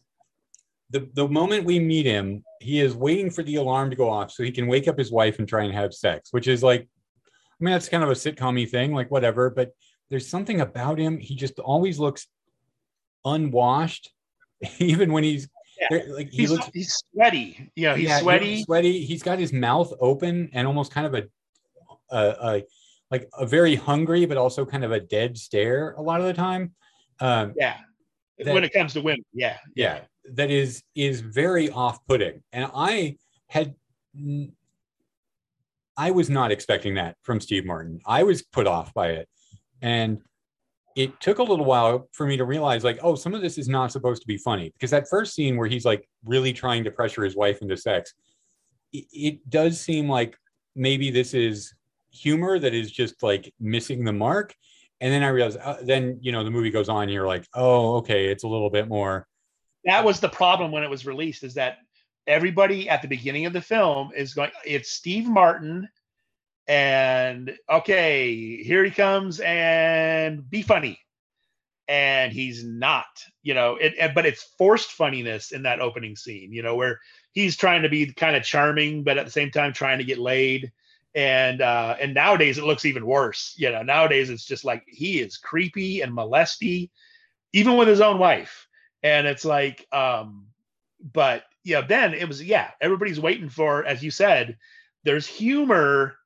the 0.91 1.09
the 1.15 1.27
moment 1.27 1.65
we 1.65 1.79
meet 1.79 2.05
him, 2.05 2.43
he 2.61 2.79
is 2.79 2.93
waiting 2.95 3.29
for 3.31 3.41
the 3.43 3.55
alarm 3.55 3.89
to 3.89 3.95
go 3.95 4.09
off 4.09 4.31
so 4.31 4.43
he 4.43 4.51
can 4.51 4.67
wake 4.67 4.87
up 4.87 4.97
his 4.99 5.11
wife 5.11 5.39
and 5.39 5.47
try 5.47 5.63
and 5.63 5.73
have 5.73 5.93
sex, 5.93 6.29
which 6.31 6.47
is 6.47 6.61
like 6.61 6.81
I 7.27 7.63
mean 7.63 7.71
that's 7.73 7.89
kind 7.89 8.03
of 8.03 8.09
a 8.09 8.13
sitcom 8.13 8.69
thing, 8.69 8.93
like 8.93 9.09
whatever, 9.09 9.49
but 9.49 9.71
there's 10.09 10.27
something 10.27 10.61
about 10.61 10.97
him. 10.99 11.17
He 11.17 11.35
just 11.35 11.59
always 11.59 11.99
looks 11.99 12.27
unwashed, 13.23 14.11
even 14.79 15.11
when 15.11 15.23
he's 15.23 15.47
Yeah. 15.91 15.99
like 16.09 16.29
he 16.29 16.37
He's, 16.43 16.51
looks 16.51 16.69
he's 16.73 16.93
sweaty. 17.13 17.71
Yeah, 17.75 17.95
he's 17.95 18.07
yeah, 18.09 18.19
sweaty. 18.19 18.63
sweaty. 18.63 19.05
He's 19.05 19.23
got 19.23 19.39
his 19.39 19.51
mouth 19.51 19.91
open 19.99 20.49
and 20.53 20.67
almost 20.67 20.91
kind 20.91 21.07
of 21.07 21.13
a, 21.15 21.23
a, 22.15 22.35
a 22.57 22.63
like 23.11 23.29
a 23.37 23.45
very 23.45 23.75
hungry, 23.75 24.25
but 24.25 24.37
also 24.37 24.65
kind 24.65 24.83
of 24.83 24.91
a 24.91 24.99
dead 24.99 25.37
stare 25.37 25.91
a 25.97 26.01
lot 26.01 26.19
of 26.21 26.27
the 26.27 26.33
time. 26.33 26.73
Um, 27.19 27.53
Yeah. 27.57 27.77
That- 28.39 28.53
when 28.53 28.63
it 28.65 28.73
comes 28.73 28.93
to 28.93 29.01
women, 29.01 29.23
yeah. 29.33 29.57
yeah, 29.75 30.01
that 30.33 30.51
is 30.51 30.83
is 30.93 31.21
very 31.21 31.69
off-putting, 31.69 32.43
and 32.51 32.69
I 32.75 33.17
had. 33.47 33.75
I 35.97 36.11
was 36.11 36.29
not 36.29 36.51
expecting 36.51 36.95
that 36.95 37.15
from 37.21 37.39
Steve 37.39 37.65
Martin. 37.65 38.01
I 38.05 38.23
was 38.23 38.41
put 38.43 38.67
off 38.67 38.93
by 38.93 39.11
it. 39.11 39.29
And 39.85 40.17
it 40.95 41.21
took 41.21 41.37
a 41.37 41.43
little 41.43 41.63
while 41.63 42.09
for 42.11 42.25
me 42.25 42.37
to 42.37 42.43
realize, 42.43 42.83
like, 42.83 42.97
oh, 43.03 43.13
some 43.13 43.35
of 43.35 43.41
this 43.41 43.59
is 43.59 43.69
not 43.69 43.91
supposed 43.91 44.23
to 44.23 44.27
be 44.27 44.37
funny. 44.37 44.71
Because 44.73 44.89
that 44.89 45.07
first 45.07 45.35
scene 45.35 45.57
where 45.57 45.67
he's 45.67 45.85
like 45.85 46.09
really 46.23 46.53
trying 46.53 46.83
to 46.85 46.91
pressure 46.91 47.23
his 47.23 47.35
wife 47.35 47.61
into 47.61 47.77
sex, 47.77 48.15
it, 48.91 49.05
it 49.11 49.49
does 49.49 49.79
seem 49.79 50.09
like 50.09 50.35
maybe 50.75 51.11
this 51.11 51.35
is 51.35 51.75
humor 52.11 52.57
that 52.57 52.73
is 52.73 52.91
just 52.91 53.21
like 53.21 53.53
missing 53.59 54.03
the 54.03 54.11
mark. 54.11 54.55
And 55.01 55.13
then 55.13 55.21
I 55.21 55.27
realized, 55.27 55.59
uh, 55.59 55.77
then, 55.83 56.17
you 56.19 56.31
know, 56.31 56.43
the 56.43 56.49
movie 56.49 56.71
goes 56.71 56.89
on, 56.89 57.03
and 57.03 57.11
you're 57.11 57.27
like, 57.27 57.45
oh, 57.53 57.97
okay, 57.97 58.25
it's 58.25 58.43
a 58.43 58.47
little 58.47 58.71
bit 58.71 58.87
more. 58.87 59.27
That 59.83 60.03
was 60.03 60.19
the 60.19 60.29
problem 60.29 60.71
when 60.71 60.81
it 60.81 60.89
was 60.89 61.05
released 61.05 61.43
is 61.43 61.53
that 61.55 61.77
everybody 62.25 62.89
at 62.89 63.03
the 63.03 63.07
beginning 63.07 63.45
of 63.45 63.53
the 63.53 63.61
film 63.61 64.09
is 64.15 64.33
going, 64.33 64.49
it's 64.65 64.93
Steve 64.93 65.27
Martin. 65.27 65.87
And 66.67 67.57
okay, 67.69 68.63
here 68.63 68.83
he 68.83 68.91
comes 68.91 69.39
and 69.39 70.49
be 70.49 70.61
funny. 70.61 70.99
And 71.87 72.33
he's 72.33 72.63
not, 72.63 73.05
you 73.43 73.53
know, 73.53 73.75
it, 73.75 73.93
it- 73.99 74.15
but 74.15 74.25
it's 74.25 74.43
forced 74.57 74.91
funniness 74.91 75.51
in 75.51 75.63
that 75.63 75.81
opening 75.81 76.15
scene, 76.15 76.51
you 76.51 76.63
know, 76.63 76.75
where 76.75 76.99
he's 77.33 77.57
trying 77.57 77.83
to 77.83 77.89
be 77.89 78.11
kind 78.13 78.35
of 78.35 78.43
charming, 78.43 79.03
but 79.03 79.17
at 79.17 79.25
the 79.25 79.31
same 79.31 79.51
time 79.51 79.73
trying 79.73 79.99
to 79.99 80.03
get 80.05 80.17
laid. 80.19 80.71
And 81.15 81.61
uh, 81.61 81.95
and 82.01 82.13
nowadays 82.13 82.57
it 82.57 82.65
looks 82.65 82.85
even 82.85 83.05
worse. 83.05 83.53
You 83.57 83.71
know, 83.71 83.83
nowadays 83.83 84.29
it's 84.29 84.45
just 84.45 84.65
like 84.65 84.83
he 84.87 85.19
is 85.21 85.37
creepy 85.37 86.01
and 86.01 86.13
molesty, 86.13 86.91
even 87.53 87.77
with 87.77 87.87
his 87.87 88.01
own 88.01 88.19
wife. 88.19 88.67
And 89.03 89.27
it's 89.27 89.45
like, 89.45 89.85
um, 89.91 90.47
but 91.13 91.43
yeah, 91.63 91.81
then 91.81 92.13
it 92.13 92.27
was 92.27 92.43
yeah, 92.43 92.71
everybody's 92.81 93.19
waiting 93.19 93.49
for, 93.49 93.85
as 93.85 94.03
you 94.03 94.11
said, 94.11 94.57
there's 95.03 95.27
humor, 95.27 96.17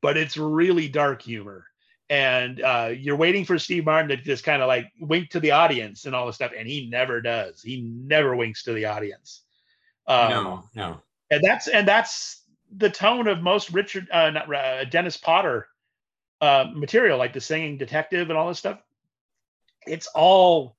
but 0.00 0.16
it's 0.16 0.36
really 0.36 0.88
dark 0.88 1.22
humor. 1.22 1.64
And 2.10 2.62
uh, 2.62 2.90
you're 2.96 3.16
waiting 3.16 3.44
for 3.44 3.58
Steve 3.58 3.84
Martin 3.84 4.08
to 4.08 4.16
just 4.16 4.42
kind 4.42 4.62
of 4.62 4.68
like 4.68 4.90
wink 4.98 5.30
to 5.30 5.40
the 5.40 5.50
audience 5.50 6.06
and 6.06 6.14
all 6.14 6.26
this 6.26 6.36
stuff, 6.36 6.52
and 6.56 6.66
he 6.66 6.88
never 6.88 7.20
does. 7.20 7.62
He 7.62 7.82
never 7.82 8.34
winks 8.34 8.62
to 8.64 8.72
the 8.72 8.86
audience. 8.86 9.42
Um, 10.06 10.30
no, 10.30 10.64
no. 10.74 11.00
and 11.30 11.42
that's 11.44 11.68
and 11.68 11.86
that's 11.86 12.42
the 12.74 12.88
tone 12.88 13.28
of 13.28 13.42
most 13.42 13.72
Richard, 13.72 14.08
uh, 14.10 14.30
not 14.30 14.54
uh, 14.54 14.84
Dennis 14.84 15.18
Potter 15.18 15.68
uh, 16.40 16.66
material, 16.72 17.18
like 17.18 17.34
the 17.34 17.40
singing 17.40 17.76
detective 17.76 18.30
and 18.30 18.38
all 18.38 18.48
this 18.48 18.58
stuff. 18.58 18.78
It's 19.86 20.06
all 20.14 20.76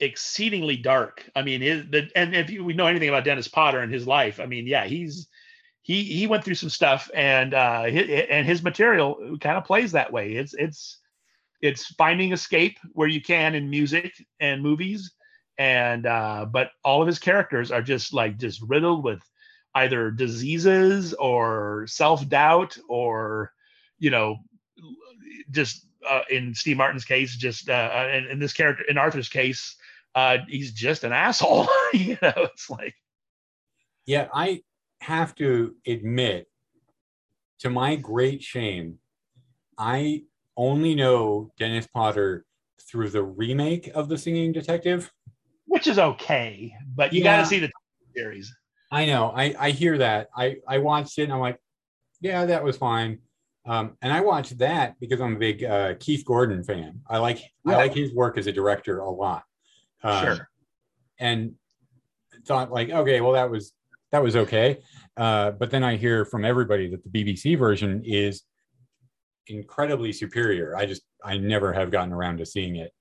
exceedingly 0.00 0.76
dark. 0.76 1.28
I 1.34 1.42
mean, 1.42 1.60
his, 1.60 1.84
the, 1.90 2.10
and 2.14 2.34
if 2.34 2.50
you, 2.50 2.64
we 2.64 2.74
know 2.74 2.86
anything 2.86 3.08
about 3.08 3.24
Dennis 3.24 3.48
Potter 3.48 3.80
and 3.80 3.92
his 3.92 4.06
life, 4.06 4.40
I 4.40 4.46
mean, 4.46 4.66
yeah, 4.66 4.86
he's 4.86 5.28
he 5.88 6.04
he 6.04 6.26
went 6.26 6.44
through 6.44 6.54
some 6.54 6.68
stuff, 6.68 7.10
and 7.14 7.54
uh, 7.54 7.84
his, 7.84 8.26
and 8.28 8.46
his 8.46 8.62
material 8.62 9.38
kind 9.40 9.56
of 9.56 9.64
plays 9.64 9.92
that 9.92 10.12
way. 10.12 10.34
It's 10.34 10.52
it's 10.52 10.98
it's 11.62 11.86
finding 11.94 12.32
escape 12.32 12.78
where 12.92 13.08
you 13.08 13.22
can 13.22 13.54
in 13.54 13.70
music 13.70 14.12
and 14.38 14.62
movies, 14.62 15.14
and 15.56 16.04
uh, 16.04 16.44
but 16.44 16.72
all 16.84 17.00
of 17.00 17.06
his 17.06 17.18
characters 17.18 17.72
are 17.72 17.80
just 17.80 18.12
like 18.12 18.36
just 18.36 18.60
riddled 18.60 19.02
with 19.02 19.22
either 19.74 20.10
diseases 20.10 21.14
or 21.14 21.86
self 21.88 22.28
doubt 22.28 22.76
or 22.86 23.50
you 23.98 24.10
know 24.10 24.36
just 25.50 25.86
uh, 26.06 26.20
in 26.28 26.54
Steve 26.54 26.76
Martin's 26.76 27.06
case, 27.06 27.34
just 27.34 27.70
uh, 27.70 28.08
in, 28.12 28.26
in 28.26 28.38
this 28.38 28.52
character 28.52 28.84
in 28.90 28.98
Arthur's 28.98 29.30
case, 29.30 29.74
uh, 30.14 30.36
he's 30.48 30.70
just 30.72 31.02
an 31.02 31.14
asshole. 31.14 31.66
you 31.94 32.18
know, 32.20 32.34
it's 32.36 32.68
like. 32.68 32.94
Yeah, 34.04 34.28
I 34.32 34.62
have 35.00 35.34
to 35.36 35.74
admit, 35.86 36.48
to 37.60 37.70
my 37.70 37.96
great 37.96 38.42
shame, 38.42 38.98
I 39.76 40.22
only 40.56 40.94
know 40.94 41.52
Dennis 41.58 41.86
Potter 41.86 42.44
through 42.90 43.10
the 43.10 43.22
remake 43.22 43.90
of 43.94 44.08
The 44.08 44.18
Singing 44.18 44.52
Detective, 44.52 45.10
which 45.66 45.86
is 45.86 45.98
okay, 45.98 46.74
but 46.94 47.12
you 47.12 47.22
Yeah. 47.22 47.36
got 47.36 47.42
to 47.42 47.46
see 47.48 47.58
the 47.58 47.70
series. 48.14 48.54
I 48.90 49.04
know. 49.06 49.30
I, 49.34 49.54
I 49.58 49.70
hear 49.70 49.98
that. 49.98 50.28
I, 50.34 50.56
I 50.66 50.78
watched 50.78 51.18
it 51.18 51.24
and 51.24 51.32
I'm 51.32 51.40
like, 51.40 51.60
yeah, 52.20 52.46
that 52.46 52.64
was 52.64 52.76
fine. 52.76 53.18
Um, 53.66 53.96
and 54.00 54.12
I 54.12 54.20
watched 54.22 54.56
that 54.58 54.98
because 54.98 55.20
I'm 55.20 55.36
a 55.36 55.38
big 55.38 55.62
uh, 55.62 55.94
Keith 56.00 56.24
Gordon 56.24 56.64
fan. 56.64 57.02
I 57.06 57.18
like 57.18 57.38
I 57.66 57.76
like 57.76 57.92
his 57.94 58.14
work 58.14 58.38
as 58.38 58.46
a 58.46 58.52
director 58.52 59.00
a 59.00 59.10
lot. 59.10 59.42
Um, 60.02 60.24
Sure. 60.24 60.48
And 61.18 61.54
thought 62.46 62.72
like, 62.72 62.88
okay, 62.88 63.20
well 63.20 63.32
that 63.32 63.50
was 63.50 63.72
that 64.12 64.22
was 64.22 64.36
okay. 64.36 64.78
Uh, 65.16 65.52
but 65.52 65.70
then 65.70 65.84
I 65.84 65.96
hear 65.96 66.24
from 66.24 66.44
everybody 66.44 66.88
that 66.90 67.02
the 67.02 67.10
BBC 67.10 67.58
version 67.58 68.02
is 68.04 68.42
incredibly 69.46 70.12
superior. 70.12 70.76
I 70.76 70.86
just 70.86 71.02
I 71.24 71.36
never 71.38 71.72
have 71.72 71.90
gotten 71.90 72.12
around 72.12 72.38
to 72.38 72.46
seeing 72.46 72.76
it. 72.76 72.92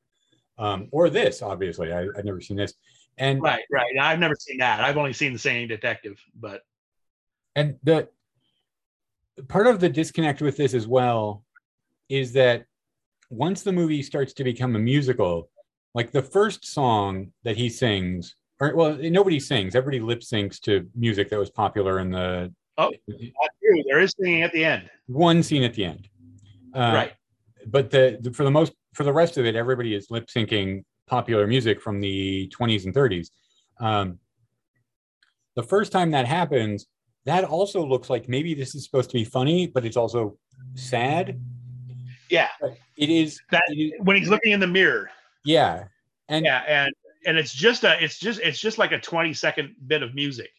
Um, 0.57 0.87
or 0.91 1.09
this, 1.09 1.41
obviously. 1.41 1.93
I, 1.93 2.07
I've 2.17 2.25
never 2.25 2.41
seen 2.41 2.57
this. 2.57 2.73
And 3.17 3.41
Right, 3.41 3.63
right. 3.71 3.93
I've 3.99 4.19
never 4.19 4.35
seen 4.39 4.57
that. 4.57 4.81
I've 4.83 4.97
only 4.97 5.13
seen 5.13 5.33
the 5.33 5.39
singing 5.39 5.67
detective, 5.67 6.21
but 6.39 6.61
and 7.55 7.77
the 7.83 8.07
part 9.47 9.67
of 9.67 9.79
the 9.79 9.89
disconnect 9.89 10.41
with 10.41 10.57
this 10.57 10.73
as 10.73 10.87
well 10.87 11.43
is 12.09 12.33
that 12.33 12.65
once 13.29 13.63
the 13.63 13.71
movie 13.71 14.01
starts 14.01 14.33
to 14.33 14.43
become 14.43 14.75
a 14.75 14.79
musical 14.79 15.49
like 15.93 16.11
the 16.11 16.21
first 16.21 16.65
song 16.65 17.31
that 17.43 17.57
he 17.57 17.69
sings 17.69 18.35
or 18.59 18.75
well 18.75 18.97
nobody 19.01 19.39
sings 19.39 19.75
everybody 19.75 19.99
lip 19.99 20.19
syncs 20.21 20.59
to 20.61 20.87
music 20.95 21.29
that 21.29 21.37
was 21.39 21.49
popular 21.49 21.99
in 21.99 22.11
the 22.11 22.53
Oh. 22.79 22.91
not 23.07 23.49
true. 23.59 23.83
There 23.87 23.99
is 23.99 24.13
singing 24.19 24.43
at 24.43 24.51
the 24.51 24.63
end. 24.63 24.87
one 25.07 25.41
scene 25.41 25.63
at 25.63 25.73
the 25.73 25.83
end 25.85 26.07
uh, 26.75 26.91
right. 26.93 27.13
but 27.65 27.89
the, 27.89 28.19
the 28.21 28.31
for 28.31 28.43
the 28.43 28.51
most 28.51 28.73
for 28.93 29.03
the 29.03 29.11
rest 29.13 29.37
of 29.37 29.45
it 29.45 29.55
everybody 29.55 29.95
is 29.95 30.11
lip 30.11 30.27
syncing 30.27 30.83
popular 31.07 31.47
music 31.47 31.81
from 31.81 31.99
the 31.99 32.51
20s 32.55 32.85
and 32.85 32.93
30s 32.93 33.29
um, 33.79 34.19
the 35.55 35.63
first 35.63 35.91
time 35.91 36.11
that 36.11 36.25
happens 36.27 36.85
that 37.25 37.43
also 37.43 37.83
looks 37.85 38.09
like 38.09 38.29
maybe 38.29 38.53
this 38.53 38.75
is 38.75 38.83
supposed 38.85 39.09
to 39.09 39.15
be 39.15 39.23
funny 39.23 39.65
but 39.67 39.83
it's 39.85 39.97
also 39.97 40.37
sad 40.75 41.39
Yeah. 42.29 42.49
it 42.97 43.09
is 43.09 43.39
That 43.51 43.63
it 43.69 43.75
is- 43.79 43.93
when 44.03 44.17
he's 44.17 44.29
looking 44.29 44.51
in 44.51 44.59
the 44.59 44.67
mirror. 44.67 45.09
yeah 45.45 45.85
and 46.29 46.45
Yeah, 46.45 46.61
and 46.67 46.93
and 47.25 47.37
it's 47.37 47.53
just 47.53 47.83
a 47.83 48.03
it's 48.03 48.19
just 48.19 48.39
it's 48.41 48.59
just 48.59 48.77
like 48.77 48.91
a 48.91 48.99
20 48.99 49.33
second 49.33 49.75
bit 49.87 50.03
of 50.03 50.15
music. 50.15 50.51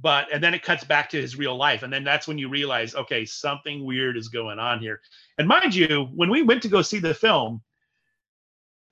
But 0.00 0.32
and 0.32 0.42
then 0.42 0.54
it 0.54 0.62
cuts 0.62 0.84
back 0.84 1.10
to 1.10 1.20
his 1.20 1.36
real 1.36 1.56
life. 1.56 1.82
And 1.82 1.92
then 1.92 2.04
that's 2.04 2.26
when 2.26 2.38
you 2.38 2.48
realize, 2.48 2.94
okay, 2.94 3.24
something 3.26 3.84
weird 3.84 4.16
is 4.16 4.28
going 4.28 4.58
on 4.58 4.80
here. 4.80 5.00
And 5.38 5.46
mind 5.46 5.74
you, 5.74 6.08
when 6.14 6.30
we 6.30 6.42
went 6.42 6.62
to 6.62 6.68
go 6.68 6.80
see 6.80 6.98
the 6.98 7.12
film, 7.12 7.60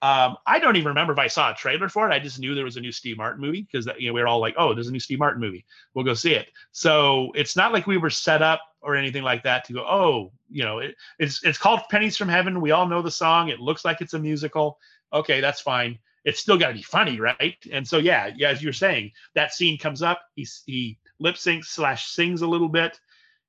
um, 0.02 0.36
I 0.46 0.58
don't 0.58 0.76
even 0.76 0.88
remember 0.88 1.12
if 1.12 1.18
I 1.18 1.26
saw 1.26 1.50
a 1.50 1.54
trailer 1.54 1.90
for 1.90 2.10
it. 2.10 2.14
I 2.14 2.18
just 2.18 2.38
knew 2.38 2.54
there 2.54 2.64
was 2.64 2.78
a 2.78 2.80
new 2.80 2.92
Steve 2.92 3.18
Martin 3.18 3.40
movie 3.40 3.68
because 3.70 3.86
you 3.98 4.08
know 4.08 4.14
we 4.14 4.20
were 4.20 4.28
all 4.28 4.40
like, 4.40 4.54
"Oh, 4.56 4.72
there's 4.72 4.88
a 4.88 4.92
new 4.92 5.00
Steve 5.00 5.18
Martin 5.18 5.40
movie. 5.40 5.66
We'll 5.92 6.06
go 6.06 6.14
see 6.14 6.34
it." 6.34 6.48
So 6.72 7.32
it's 7.34 7.54
not 7.54 7.72
like 7.72 7.86
we 7.86 7.98
were 7.98 8.08
set 8.08 8.40
up 8.40 8.62
or 8.80 8.96
anything 8.96 9.22
like 9.22 9.42
that 9.42 9.64
to 9.66 9.74
go, 9.74 9.84
"Oh, 9.86 10.32
you 10.48 10.64
know, 10.64 10.78
it, 10.78 10.96
it's 11.18 11.42
it's 11.44 11.58
called 11.58 11.80
Pennies 11.90 12.16
from 12.16 12.30
Heaven. 12.30 12.62
We 12.62 12.70
all 12.70 12.88
know 12.88 13.02
the 13.02 13.10
song. 13.10 13.48
It 13.48 13.60
looks 13.60 13.84
like 13.84 14.00
it's 14.00 14.14
a 14.14 14.18
musical. 14.18 14.78
Okay, 15.12 15.40
that's 15.40 15.60
fine. 15.60 15.98
It's 16.24 16.40
still 16.40 16.58
got 16.58 16.68
to 16.68 16.74
be 16.74 16.82
funny, 16.82 17.20
right?" 17.20 17.56
And 17.72 17.86
so 17.86 17.98
yeah, 17.98 18.30
yeah, 18.36 18.48
as 18.48 18.62
you're 18.62 18.72
saying, 18.72 19.12
that 19.34 19.54
scene 19.54 19.78
comes 19.78 20.02
up. 20.02 20.20
He 20.34 20.46
he 20.66 20.98
lip 21.18 21.36
syncs 21.36 21.66
slash 21.66 22.06
sings 22.06 22.42
a 22.42 22.46
little 22.46 22.68
bit, 22.68 22.98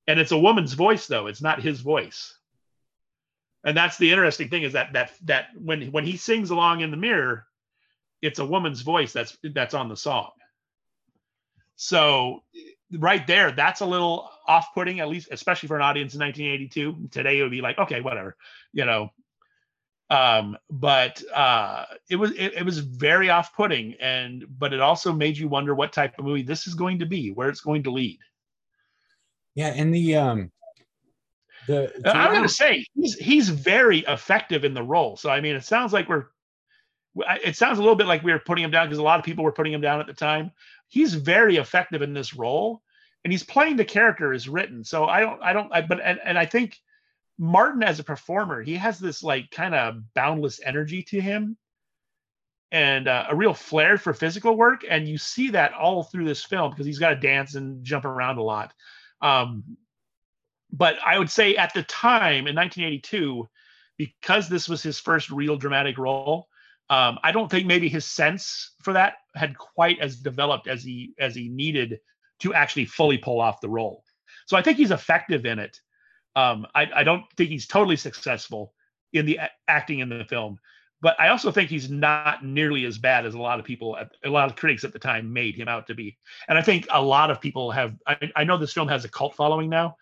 and 0.06 0.18
it's 0.18 0.32
a 0.32 0.38
woman's 0.38 0.72
voice 0.72 1.06
though. 1.06 1.26
It's 1.26 1.42
not 1.42 1.62
his 1.62 1.80
voice 1.80 2.34
and 3.64 3.76
that's 3.76 3.96
the 3.98 4.10
interesting 4.10 4.48
thing 4.48 4.62
is 4.62 4.72
that 4.72 4.92
that 4.92 5.12
that 5.24 5.46
when 5.56 5.92
when 5.92 6.04
he 6.04 6.16
sings 6.16 6.50
along 6.50 6.80
in 6.80 6.90
the 6.90 6.96
mirror 6.96 7.46
it's 8.20 8.38
a 8.38 8.44
woman's 8.44 8.82
voice 8.82 9.12
that's 9.12 9.36
that's 9.54 9.74
on 9.74 9.88
the 9.88 9.96
song 9.96 10.30
so 11.76 12.42
right 12.98 13.26
there 13.26 13.52
that's 13.52 13.80
a 13.80 13.86
little 13.86 14.28
off-putting 14.46 15.00
at 15.00 15.08
least 15.08 15.28
especially 15.30 15.66
for 15.66 15.76
an 15.76 15.82
audience 15.82 16.14
in 16.14 16.20
1982 16.20 17.08
today 17.10 17.38
it 17.38 17.42
would 17.42 17.50
be 17.50 17.60
like 17.60 17.78
okay 17.78 18.00
whatever 18.00 18.36
you 18.72 18.84
know 18.84 19.10
um 20.10 20.56
but 20.70 21.22
uh 21.34 21.84
it 22.10 22.16
was 22.16 22.32
it, 22.32 22.54
it 22.54 22.64
was 22.64 22.78
very 22.78 23.30
off-putting 23.30 23.94
and 24.00 24.44
but 24.58 24.72
it 24.72 24.80
also 24.80 25.12
made 25.12 25.36
you 25.36 25.48
wonder 25.48 25.74
what 25.74 25.92
type 25.92 26.18
of 26.18 26.24
movie 26.24 26.42
this 26.42 26.66
is 26.66 26.74
going 26.74 26.98
to 26.98 27.06
be 27.06 27.30
where 27.30 27.48
it's 27.48 27.60
going 27.60 27.82
to 27.82 27.90
lead 27.90 28.18
yeah 29.54 29.68
and 29.68 29.94
the 29.94 30.14
um 30.14 30.50
the 31.66 31.92
I'm 32.04 32.32
going 32.32 32.42
to 32.42 32.48
say 32.48 32.84
he's 32.94 33.14
he's 33.14 33.48
very 33.48 34.00
effective 34.00 34.64
in 34.64 34.74
the 34.74 34.82
role. 34.82 35.16
So 35.16 35.30
I 35.30 35.40
mean, 35.40 35.54
it 35.54 35.64
sounds 35.64 35.92
like 35.92 36.08
we're 36.08 36.26
it 37.16 37.56
sounds 37.56 37.78
a 37.78 37.82
little 37.82 37.96
bit 37.96 38.06
like 38.06 38.22
we 38.22 38.32
were 38.32 38.38
putting 38.38 38.64
him 38.64 38.70
down 38.70 38.86
because 38.86 38.98
a 38.98 39.02
lot 39.02 39.18
of 39.18 39.24
people 39.24 39.44
were 39.44 39.52
putting 39.52 39.72
him 39.72 39.80
down 39.80 40.00
at 40.00 40.06
the 40.06 40.12
time. 40.12 40.50
He's 40.88 41.14
very 41.14 41.56
effective 41.56 42.02
in 42.02 42.14
this 42.14 42.34
role, 42.34 42.82
and 43.24 43.32
he's 43.32 43.42
playing 43.42 43.76
the 43.76 43.84
character 43.84 44.32
as 44.32 44.48
written. 44.48 44.84
So 44.84 45.06
I 45.06 45.20
don't 45.20 45.42
I 45.42 45.52
don't 45.52 45.72
I, 45.72 45.82
but 45.82 46.00
and, 46.02 46.18
and 46.24 46.38
I 46.38 46.46
think 46.46 46.78
Martin 47.38 47.82
as 47.82 47.98
a 47.98 48.04
performer, 48.04 48.62
he 48.62 48.74
has 48.74 48.98
this 48.98 49.22
like 49.22 49.50
kind 49.50 49.74
of 49.74 50.02
boundless 50.14 50.60
energy 50.64 51.02
to 51.02 51.20
him 51.20 51.56
and 52.70 53.08
uh, 53.08 53.26
a 53.28 53.36
real 53.36 53.54
flair 53.54 53.98
for 53.98 54.14
physical 54.14 54.56
work 54.56 54.82
and 54.88 55.06
you 55.06 55.18
see 55.18 55.50
that 55.50 55.74
all 55.74 56.04
through 56.04 56.24
this 56.24 56.44
film 56.44 56.70
because 56.70 56.86
he's 56.86 56.98
got 56.98 57.10
to 57.10 57.16
dance 57.16 57.54
and 57.54 57.84
jump 57.84 58.04
around 58.04 58.38
a 58.38 58.42
lot 58.42 58.72
um, 59.22 59.64
but 60.72 60.96
I 61.04 61.18
would 61.18 61.30
say 61.30 61.54
at 61.56 61.74
the 61.74 61.82
time 61.84 62.46
in 62.46 62.56
1982, 62.56 63.48
because 63.98 64.48
this 64.48 64.68
was 64.68 64.82
his 64.82 64.98
first 64.98 65.30
real 65.30 65.56
dramatic 65.56 65.98
role, 65.98 66.48
um, 66.88 67.18
I 67.22 67.30
don't 67.30 67.50
think 67.50 67.66
maybe 67.66 67.88
his 67.88 68.04
sense 68.04 68.72
for 68.82 68.94
that 68.94 69.14
had 69.34 69.56
quite 69.56 70.00
as 70.00 70.16
developed 70.16 70.66
as 70.66 70.82
he 70.82 71.14
as 71.18 71.34
he 71.34 71.48
needed 71.48 72.00
to 72.40 72.52
actually 72.52 72.86
fully 72.86 73.18
pull 73.18 73.40
off 73.40 73.60
the 73.60 73.68
role. 73.68 74.02
So 74.46 74.56
I 74.56 74.62
think 74.62 74.78
he's 74.78 74.90
effective 74.90 75.46
in 75.46 75.58
it. 75.58 75.78
Um, 76.34 76.66
I, 76.74 76.88
I 76.94 77.02
don't 77.04 77.24
think 77.36 77.50
he's 77.50 77.66
totally 77.66 77.96
successful 77.96 78.72
in 79.12 79.26
the 79.26 79.36
a- 79.36 79.50
acting 79.68 79.98
in 79.98 80.08
the 80.08 80.24
film, 80.24 80.58
but 81.02 81.18
I 81.20 81.28
also 81.28 81.50
think 81.50 81.68
he's 81.68 81.90
not 81.90 82.44
nearly 82.44 82.84
as 82.86 82.96
bad 82.96 83.26
as 83.26 83.34
a 83.34 83.38
lot 83.38 83.58
of 83.58 83.64
people, 83.64 83.98
a 84.24 84.28
lot 84.28 84.48
of 84.48 84.56
critics 84.56 84.84
at 84.84 84.92
the 84.92 84.98
time 84.98 85.32
made 85.32 85.54
him 85.54 85.68
out 85.68 85.86
to 85.88 85.94
be. 85.94 86.16
And 86.48 86.56
I 86.56 86.62
think 86.62 86.86
a 86.90 87.02
lot 87.02 87.30
of 87.30 87.40
people 87.40 87.70
have. 87.70 87.94
I, 88.06 88.30
I 88.36 88.44
know 88.44 88.56
this 88.56 88.72
film 88.72 88.88
has 88.88 89.04
a 89.04 89.08
cult 89.08 89.34
following 89.34 89.68
now, 89.68 89.96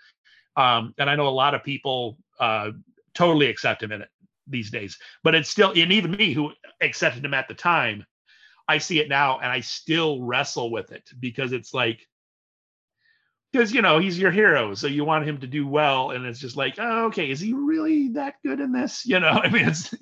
um, 0.56 0.94
and 0.98 1.08
I 1.08 1.16
know 1.16 1.26
a 1.26 1.30
lot 1.30 1.54
of 1.54 1.64
people 1.64 2.18
uh, 2.38 2.70
totally 3.14 3.46
accept 3.46 3.82
him 3.82 3.92
in 3.92 4.02
it 4.02 4.08
these 4.46 4.70
days. 4.70 4.98
But 5.22 5.34
it's 5.34 5.48
still, 5.48 5.70
and 5.70 5.92
even 5.92 6.12
me 6.12 6.32
who 6.32 6.52
accepted 6.80 7.24
him 7.24 7.34
at 7.34 7.48
the 7.48 7.54
time, 7.54 8.04
I 8.68 8.78
see 8.78 9.00
it 9.00 9.08
now 9.08 9.38
and 9.38 9.50
I 9.50 9.60
still 9.60 10.22
wrestle 10.22 10.70
with 10.70 10.92
it 10.92 11.10
because 11.18 11.52
it's 11.52 11.74
like, 11.74 12.06
because 13.52 13.72
you 13.72 13.82
know 13.82 13.98
he's 13.98 14.18
your 14.18 14.30
hero, 14.30 14.74
so 14.74 14.86
you 14.86 15.04
want 15.04 15.26
him 15.28 15.38
to 15.38 15.46
do 15.46 15.66
well, 15.66 16.10
and 16.10 16.24
it's 16.26 16.38
just 16.38 16.56
like, 16.56 16.76
oh, 16.78 17.06
okay, 17.06 17.30
is 17.30 17.40
he 17.40 17.52
really 17.52 18.08
that 18.10 18.34
good 18.44 18.60
in 18.60 18.72
this? 18.72 19.04
You 19.06 19.20
know, 19.20 19.28
I 19.28 19.48
mean, 19.48 19.68
it's 19.68 19.94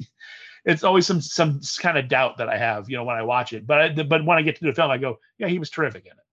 it's 0.65 0.85
always 0.85 1.07
some 1.07 1.21
some 1.21 1.61
kind 1.81 1.97
of 1.99 2.09
doubt 2.09 2.39
that 2.39 2.49
I 2.49 2.59
have, 2.59 2.91
you 2.91 2.97
know, 2.97 3.05
when 3.05 3.17
I 3.17 3.23
watch 3.23 3.53
it. 3.53 3.67
But 3.67 3.81
I, 3.81 4.03
but 4.03 4.25
when 4.25 4.39
I 4.39 4.43
get 4.43 4.57
to 4.57 4.65
the 4.65 4.75
film, 4.75 4.91
I 4.91 4.99
go, 4.99 5.19
yeah, 5.39 5.49
he 5.49 5.59
was 5.59 5.71
terrific 5.71 6.05
in 6.05 6.13
it. 6.13 6.25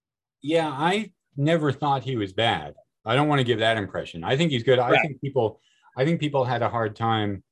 Yeah, 0.41 0.67
I 0.67 1.11
never 1.37 1.71
thought 1.71 2.03
he 2.03 2.15
was 2.17 2.33
bad. 2.33 2.75
I 3.05 3.15
don't 3.15 3.27
want 3.27 3.39
to 3.39 3.43
give 3.45 3.59
that 3.59 3.77
impression. 3.77 4.23
I 4.23 4.35
think 4.35 4.51
he's 4.51 4.63
good. 4.63 4.79
I 4.79 4.99
think 4.99 5.21
people, 5.21 5.59
I 5.97 6.05
think 6.05 6.19
people 6.19 6.43
had 6.43 6.61
a 6.61 6.69
hard 6.69 6.95
time. 6.95 7.43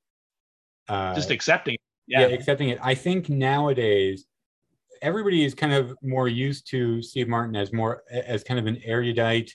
Uh, 0.89 1.13
Just 1.15 1.31
accepting. 1.31 1.75
it. 1.75 1.81
yeah. 2.07 2.21
Yeah. 2.21 2.27
accepting 2.27 2.69
it. 2.69 2.79
I 2.81 2.95
think 2.95 3.29
nowadays 3.29 4.25
everybody 5.03 5.43
is 5.43 5.53
kind 5.53 5.73
of 5.73 5.95
more 6.01 6.27
used 6.27 6.67
to 6.71 7.01
Steve 7.01 7.27
Martin 7.27 7.55
as 7.55 7.71
more 7.71 8.03
as 8.09 8.43
kind 8.43 8.59
of 8.59 8.65
an 8.65 8.81
erudite. 8.83 9.53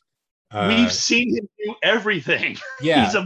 Uh, 0.51 0.75
We've 0.77 0.93
seen 0.93 1.37
him 1.37 1.49
do 1.65 1.75
everything. 1.83 2.57
yeah. 2.81 3.07
He's 3.07 3.15
a 3.15 3.25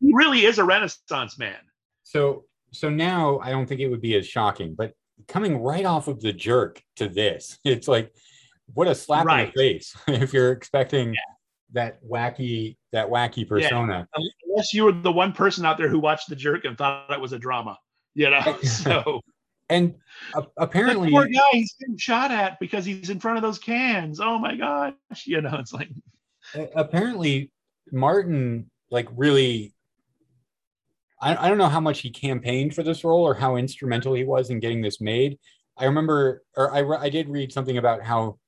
he 0.00 0.12
really 0.14 0.46
is 0.46 0.58
a 0.58 0.64
renaissance 0.64 1.38
man. 1.38 1.58
so 2.04 2.44
so 2.72 2.88
now 2.88 3.38
I 3.38 3.50
don't 3.50 3.66
think 3.66 3.80
it 3.80 3.88
would 3.88 4.00
be 4.00 4.16
as 4.16 4.26
shocking, 4.26 4.74
but 4.74 4.94
coming 5.28 5.62
right 5.62 5.84
off 5.84 6.08
of 6.08 6.20
the 6.20 6.32
jerk 6.32 6.82
to 6.96 7.08
this, 7.08 7.58
it's 7.64 7.88
like 7.88 8.14
what 8.72 8.88
a 8.88 8.94
slap 8.94 9.28
in 9.28 9.46
the 9.46 9.52
face 9.52 9.94
if 10.08 10.32
you're 10.32 10.52
expecting 10.52 11.14
that 11.72 12.02
wacky 12.04 12.76
that 12.92 13.08
wacky 13.08 13.46
persona. 13.46 14.06
Unless 14.46 14.72
you 14.72 14.84
were 14.84 14.92
the 14.92 15.12
one 15.12 15.32
person 15.32 15.64
out 15.64 15.76
there 15.76 15.88
who 15.88 15.98
watched 15.98 16.28
The 16.28 16.36
Jerk 16.36 16.64
and 16.64 16.78
thought 16.78 17.10
it 17.10 17.20
was 17.20 17.32
a 17.32 17.38
drama, 17.38 17.76
you 18.14 18.30
know. 18.30 18.58
So 18.62 19.20
And 19.74 19.94
the 20.32 20.46
apparently, 20.56 21.10
poor 21.10 21.26
guy, 21.26 21.40
he's 21.50 21.74
getting 21.80 21.96
shot 21.96 22.30
at 22.30 22.60
because 22.60 22.84
he's 22.84 23.10
in 23.10 23.18
front 23.18 23.38
of 23.38 23.42
those 23.42 23.58
cans. 23.58 24.20
Oh 24.20 24.38
my 24.38 24.54
gosh, 24.54 24.94
you 25.26 25.40
know, 25.40 25.56
it's 25.58 25.72
like 25.72 25.88
apparently 26.76 27.50
Martin 27.90 28.70
like 28.90 29.08
really 29.16 29.74
I, 31.20 31.46
I 31.46 31.48
don't 31.48 31.58
know 31.58 31.68
how 31.68 31.80
much 31.80 32.00
he 32.00 32.10
campaigned 32.10 32.74
for 32.74 32.82
this 32.82 33.02
role 33.02 33.24
or 33.24 33.34
how 33.34 33.56
instrumental 33.56 34.14
he 34.14 34.24
was 34.24 34.50
in 34.50 34.60
getting 34.60 34.80
this 34.80 35.00
made. 35.00 35.38
I 35.76 35.86
remember 35.86 36.44
or 36.56 36.72
I, 36.72 37.06
I 37.06 37.08
did 37.08 37.28
read 37.28 37.52
something 37.52 37.78
about 37.78 38.02
how 38.02 38.38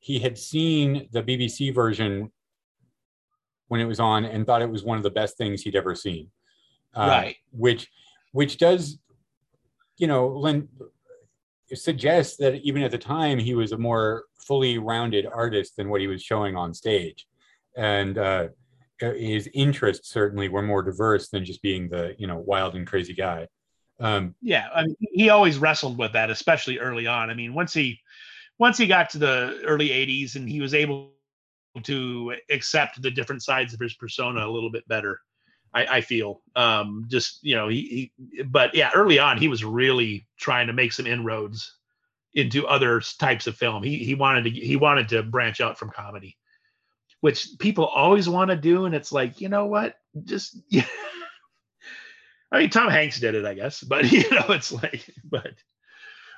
he 0.00 0.18
had 0.18 0.36
seen 0.36 1.08
the 1.12 1.22
BBC 1.22 1.74
version 1.74 2.30
when 3.68 3.80
it 3.80 3.86
was 3.86 4.00
on 4.00 4.26
and 4.26 4.46
thought 4.46 4.60
it 4.60 4.70
was 4.70 4.84
one 4.84 4.98
of 4.98 5.02
the 5.02 5.10
best 5.10 5.38
things 5.38 5.62
he'd 5.62 5.76
ever 5.76 5.94
seen. 5.94 6.30
Uh, 6.94 7.06
Right. 7.08 7.36
Which 7.52 7.88
which 8.32 8.58
does 8.58 8.98
you 9.96 10.06
know 10.06 10.28
Lynn 10.28 10.68
suggests 11.72 12.36
that 12.36 12.56
even 12.62 12.82
at 12.82 12.90
the 12.90 12.98
time 12.98 13.38
he 13.38 13.54
was 13.54 13.72
a 13.72 13.78
more 13.78 14.24
fully 14.38 14.78
rounded 14.78 15.26
artist 15.26 15.76
than 15.76 15.88
what 15.88 16.00
he 16.00 16.06
was 16.06 16.22
showing 16.22 16.56
on 16.56 16.74
stage. 16.74 17.26
And 17.76 18.18
uh, 18.18 18.48
his 19.00 19.48
interests 19.54 20.10
certainly 20.10 20.48
were 20.48 20.62
more 20.62 20.82
diverse 20.82 21.28
than 21.28 21.44
just 21.44 21.62
being 21.62 21.88
the 21.88 22.14
you 22.18 22.26
know 22.26 22.38
wild 22.38 22.74
and 22.74 22.86
crazy 22.86 23.14
guy. 23.14 23.48
Um, 24.00 24.34
yeah, 24.42 24.68
I 24.74 24.84
mean, 24.84 24.96
he 25.12 25.30
always 25.30 25.58
wrestled 25.58 25.98
with 25.98 26.12
that, 26.12 26.30
especially 26.30 26.78
early 26.78 27.06
on. 27.06 27.30
I 27.30 27.34
mean, 27.34 27.54
once 27.54 27.72
he 27.72 28.00
once 28.58 28.78
he 28.78 28.86
got 28.86 29.10
to 29.10 29.18
the 29.18 29.60
early 29.64 29.88
'80s 29.88 30.36
and 30.36 30.48
he 30.48 30.60
was 30.60 30.74
able 30.74 31.12
to 31.82 32.34
accept 32.50 33.02
the 33.02 33.10
different 33.10 33.42
sides 33.42 33.74
of 33.74 33.80
his 33.80 33.94
persona 33.94 34.46
a 34.46 34.50
little 34.50 34.70
bit 34.70 34.86
better, 34.86 35.20
I, 35.74 35.96
I 35.96 36.00
feel. 36.00 36.40
Um, 36.54 37.06
just 37.08 37.40
you 37.42 37.56
know, 37.56 37.68
he, 37.68 38.12
he, 38.16 38.42
but 38.42 38.74
yeah, 38.74 38.90
early 38.94 39.18
on 39.18 39.38
he 39.38 39.48
was 39.48 39.64
really 39.64 40.26
trying 40.38 40.68
to 40.68 40.72
make 40.72 40.92
some 40.92 41.06
inroads 41.06 41.76
into 42.32 42.66
other 42.66 43.02
types 43.18 43.46
of 43.46 43.56
film. 43.56 43.82
He 43.82 43.98
he 43.98 44.14
wanted 44.14 44.44
to 44.44 44.50
he 44.50 44.76
wanted 44.76 45.08
to 45.10 45.22
branch 45.22 45.60
out 45.60 45.78
from 45.78 45.90
comedy, 45.90 46.36
which 47.20 47.48
people 47.58 47.86
always 47.86 48.28
want 48.28 48.50
to 48.50 48.56
do, 48.56 48.86
and 48.86 48.94
it's 48.94 49.12
like 49.12 49.40
you 49.40 49.48
know 49.48 49.66
what, 49.66 49.96
just 50.24 50.56
yeah. 50.68 50.86
I 52.52 52.60
mean, 52.60 52.70
Tom 52.70 52.88
Hanks 52.88 53.18
did 53.18 53.34
it, 53.34 53.44
I 53.44 53.54
guess, 53.54 53.82
but 53.82 54.04
you 54.12 54.30
know, 54.30 54.46
it's 54.50 54.70
like, 54.70 55.10
but 55.24 55.54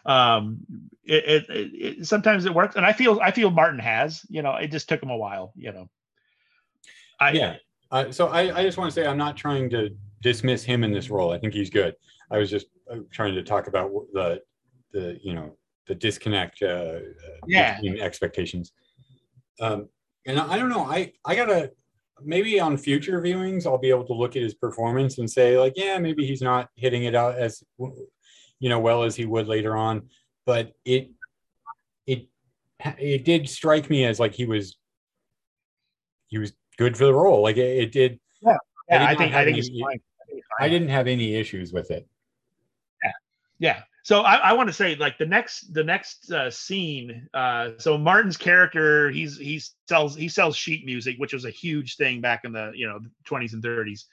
um, 0.06 0.60
it, 1.04 1.24
it, 1.50 1.70
it, 1.74 2.06
sometimes 2.06 2.46
it 2.46 2.54
works, 2.54 2.76
and 2.76 2.86
I 2.86 2.94
feel 2.94 3.20
I 3.22 3.32
feel 3.32 3.50
Martin 3.50 3.80
has, 3.80 4.22
you 4.30 4.40
know, 4.40 4.54
it 4.54 4.70
just 4.70 4.88
took 4.88 5.02
him 5.02 5.10
a 5.10 5.16
while, 5.16 5.52
you 5.56 5.72
know. 5.72 5.90
I, 7.18 7.32
yeah 7.32 7.56
uh, 7.90 8.10
so 8.10 8.28
I, 8.28 8.58
I 8.58 8.62
just 8.62 8.78
want 8.78 8.90
to 8.90 8.94
say 8.94 9.06
i'm 9.06 9.18
not 9.18 9.36
trying 9.36 9.70
to 9.70 9.90
dismiss 10.22 10.64
him 10.64 10.82
in 10.82 10.92
this 10.92 11.10
role. 11.10 11.32
I 11.32 11.38
think 11.38 11.54
he's 11.54 11.70
good. 11.70 11.94
I 12.30 12.38
was 12.38 12.50
just 12.50 12.66
uh, 12.90 12.96
trying 13.12 13.34
to 13.34 13.42
talk 13.42 13.68
about 13.68 13.90
the 14.12 14.40
the 14.92 15.18
you 15.22 15.34
know 15.34 15.56
the 15.86 15.94
disconnect 15.94 16.62
uh, 16.62 16.66
uh, 16.66 16.98
Yeah. 17.46 17.76
between 17.80 18.00
expectations. 18.00 18.72
Um, 19.60 19.88
and 20.26 20.38
I, 20.40 20.54
I 20.54 20.58
don't 20.58 20.68
know 20.68 20.84
i 20.84 21.12
i 21.24 21.34
gotta 21.34 21.70
maybe 22.22 22.58
on 22.58 22.76
future 22.76 23.22
viewings 23.22 23.66
i'll 23.66 23.78
be 23.78 23.90
able 23.90 24.04
to 24.06 24.12
look 24.12 24.36
at 24.36 24.42
his 24.42 24.54
performance 24.54 25.18
and 25.18 25.30
say 25.30 25.58
like 25.58 25.74
yeah 25.76 25.98
maybe 25.98 26.26
he's 26.26 26.42
not 26.42 26.68
hitting 26.74 27.04
it 27.04 27.14
out 27.14 27.36
as 27.38 27.62
you 28.58 28.68
know 28.68 28.80
well 28.80 29.02
as 29.02 29.14
he 29.16 29.24
would 29.24 29.46
later 29.46 29.76
on. 29.76 30.08
But 30.44 30.72
it 30.84 31.10
it 32.06 32.28
it 32.98 33.24
did 33.24 33.48
strike 33.48 33.90
me 33.90 34.04
as 34.04 34.20
like 34.20 34.34
he 34.34 34.44
was 34.46 34.76
he 36.28 36.38
was 36.38 36.52
good 36.76 36.96
for 36.96 37.04
the 37.06 37.14
role 37.14 37.42
like 37.42 37.56
it, 37.56 37.78
it 37.78 37.92
did 37.92 38.18
yeah, 38.42 38.56
did 38.90 39.00
I 39.00 39.12
not 39.12 39.18
think 39.18 39.34
I 39.34 39.44
think 39.44 39.58
any- 39.58 39.58
it's 39.58 39.80
fine. 39.80 40.00
I 40.60 40.64
i 40.66 40.68
didn't 40.68 40.88
have 40.88 41.06
any 41.06 41.34
issues 41.34 41.72
with 41.72 41.90
it 41.90 42.06
Yeah. 43.58 43.82
So 44.02 44.20
I, 44.20 44.36
I 44.36 44.52
want 44.52 44.68
to 44.68 44.72
say 44.72 44.94
like 44.94 45.18
the 45.18 45.26
next 45.26 45.74
the 45.74 45.82
next 45.82 46.30
uh, 46.30 46.50
scene. 46.50 47.28
Uh, 47.34 47.70
so 47.78 47.98
Martin's 47.98 48.36
character, 48.36 49.10
he's 49.10 49.36
he 49.36 49.60
sells 49.88 50.14
he 50.14 50.28
sells 50.28 50.56
sheet 50.56 50.84
music, 50.86 51.16
which 51.18 51.32
was 51.32 51.44
a 51.44 51.50
huge 51.50 51.96
thing 51.96 52.20
back 52.20 52.44
in 52.44 52.52
the 52.52 52.70
you 52.74 52.86
know 52.86 53.00
20s 53.28 53.52
and 53.52 53.62
30s, 53.64 54.04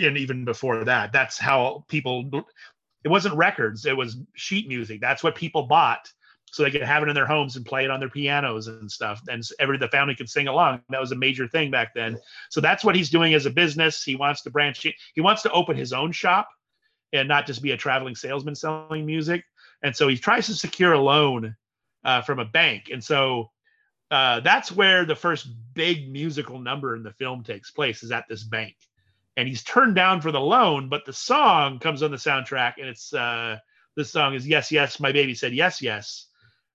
and 0.00 0.16
even 0.16 0.44
before 0.44 0.84
that. 0.84 1.12
That's 1.12 1.38
how 1.38 1.84
people. 1.88 2.30
It 3.02 3.08
wasn't 3.08 3.34
records; 3.34 3.84
it 3.84 3.96
was 3.96 4.18
sheet 4.34 4.68
music. 4.68 5.00
That's 5.00 5.24
what 5.24 5.34
people 5.34 5.62
bought, 5.64 6.08
so 6.50 6.62
they 6.62 6.70
could 6.70 6.82
have 6.82 7.02
it 7.02 7.08
in 7.08 7.14
their 7.14 7.26
homes 7.26 7.56
and 7.56 7.64
play 7.64 7.84
it 7.84 7.90
on 7.90 8.00
their 8.00 8.08
pianos 8.08 8.66
and 8.66 8.90
stuff. 8.90 9.22
And 9.28 9.42
every 9.58 9.78
the 9.78 9.88
family 9.88 10.14
could 10.14 10.28
sing 10.28 10.48
along. 10.48 10.82
That 10.88 11.00
was 11.00 11.12
a 11.12 11.16
major 11.16 11.46
thing 11.46 11.70
back 11.70 11.94
then. 11.94 12.18
So 12.50 12.60
that's 12.60 12.84
what 12.84 12.96
he's 12.96 13.10
doing 13.10 13.34
as 13.34 13.46
a 13.46 13.50
business. 13.50 14.02
He 14.02 14.16
wants 14.16 14.42
to 14.42 14.50
branch. 14.50 14.86
He 15.14 15.20
wants 15.20 15.42
to 15.42 15.52
open 15.52 15.76
his 15.76 15.92
own 15.92 16.12
shop 16.12 16.48
and 17.12 17.28
not 17.28 17.46
just 17.46 17.62
be 17.62 17.70
a 17.72 17.76
traveling 17.76 18.16
salesman 18.16 18.54
selling 18.54 19.06
music. 19.06 19.44
And 19.82 19.94
so 19.94 20.08
he 20.08 20.16
tries 20.16 20.46
to 20.46 20.54
secure 20.54 20.92
a 20.92 21.00
loan 21.00 21.56
uh, 22.04 22.22
from 22.22 22.38
a 22.38 22.44
bank. 22.44 22.90
And 22.92 23.02
so 23.02 23.50
uh, 24.10 24.40
that's 24.40 24.72
where 24.72 25.04
the 25.04 25.14
first 25.14 25.48
big 25.74 26.10
musical 26.10 26.58
number 26.58 26.96
in 26.96 27.02
the 27.02 27.12
film 27.12 27.44
takes 27.44 27.70
place 27.70 28.02
is 28.02 28.10
at 28.10 28.26
this 28.28 28.42
bank. 28.42 28.74
And 29.36 29.46
he's 29.48 29.62
turned 29.62 29.94
down 29.94 30.20
for 30.20 30.32
the 30.32 30.40
loan, 30.40 30.88
but 30.88 31.06
the 31.06 31.12
song 31.12 31.78
comes 31.78 32.02
on 32.02 32.10
the 32.10 32.16
soundtrack, 32.16 32.74
and 32.78 32.88
it's 32.88 33.14
uh, 33.14 33.58
this 33.96 34.10
song 34.10 34.34
is 34.34 34.46
"Yes, 34.46 34.72
Yes, 34.72 34.98
My 34.98 35.12
Baby 35.12 35.34
Said 35.34 35.54
Yes, 35.54 35.80
Yes," 35.80 36.26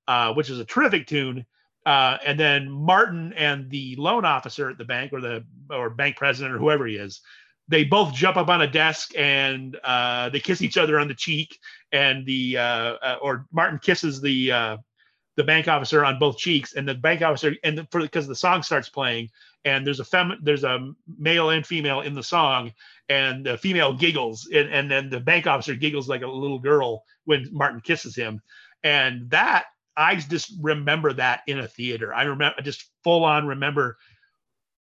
uh, 0.08 0.34
which 0.34 0.50
is 0.50 0.60
a 0.60 0.66
terrific 0.66 1.08
tune. 1.08 1.46
Uh, 1.86 2.18
and 2.26 2.40
then 2.40 2.70
Martin 2.70 3.34
and 3.34 3.70
the 3.70 3.96
loan 3.98 4.26
officer 4.26 4.70
at 4.70 4.78
the 4.78 4.86
bank, 4.86 5.14
or 5.14 5.22
the 5.22 5.46
or 5.70 5.90
bank 5.90 6.16
president, 6.18 6.56
or 6.56 6.58
whoever 6.58 6.88
he 6.88 6.96
is, 6.96 7.22
they 7.68 7.84
both 7.84 8.14
jump 8.14 8.38
up 8.38 8.50
on 8.50 8.62
a 8.62 8.68
desk 8.68 9.12
and 9.18 9.78
uh, 9.84 10.30
they 10.30 10.40
kiss 10.40 10.62
each 10.62 10.78
other 10.78 11.00
on 11.00 11.08
the 11.08 11.14
cheek. 11.14 11.60
And 11.92 12.26
the 12.26 12.58
uh, 12.58 12.62
uh, 12.62 13.18
or 13.22 13.46
martin 13.52 13.80
kisses 13.80 14.20
the 14.20 14.80
the 15.36 15.44
bank 15.44 15.68
officer 15.68 16.04
on 16.06 16.20
both 16.20 16.38
cheeks. 16.38 16.74
And 16.74 16.88
the 16.88 16.96
bank 16.96 17.22
officer 17.22 17.56
and 17.64 17.78
the, 17.78 17.88
for 17.92 18.02
because 18.02 18.28
the 18.28 18.36
song 18.36 18.64
starts 18.64 18.90
playing 18.90 19.30
and 19.66 19.86
there's 19.86 20.00
a 20.00 20.06
fem 20.06 20.40
there's 20.42 20.64
a 20.64 20.92
male 21.18 21.50
and 21.50 21.66
female 21.66 22.02
in 22.02 22.14
the 22.14 22.24
song 22.24 22.72
and 23.10 23.46
the 23.46 23.58
female 23.58 23.94
giggles. 23.94 24.48
And, 24.54 24.70
and 24.74 24.90
then 24.90 25.10
the 25.10 25.20
bank 25.20 25.48
officer 25.48 25.76
giggles 25.76 26.08
like 26.08 26.22
a 26.22 26.28
little 26.28 26.60
girl 26.60 27.04
when 27.26 27.50
martin 27.52 27.82
kisses 27.82 28.16
him. 28.16 28.42
And 28.84 29.30
that 29.32 29.66
i 29.98 30.16
just 30.16 30.54
remember 30.62 31.14
that 31.14 31.42
in 31.48 31.60
a 31.60 31.68
theater. 31.68 32.14
I 32.14 32.24
remember 32.24 32.56
I 32.58 32.62
just 32.62 32.86
full 33.04 33.24
on 33.24 33.48
remember 33.48 33.98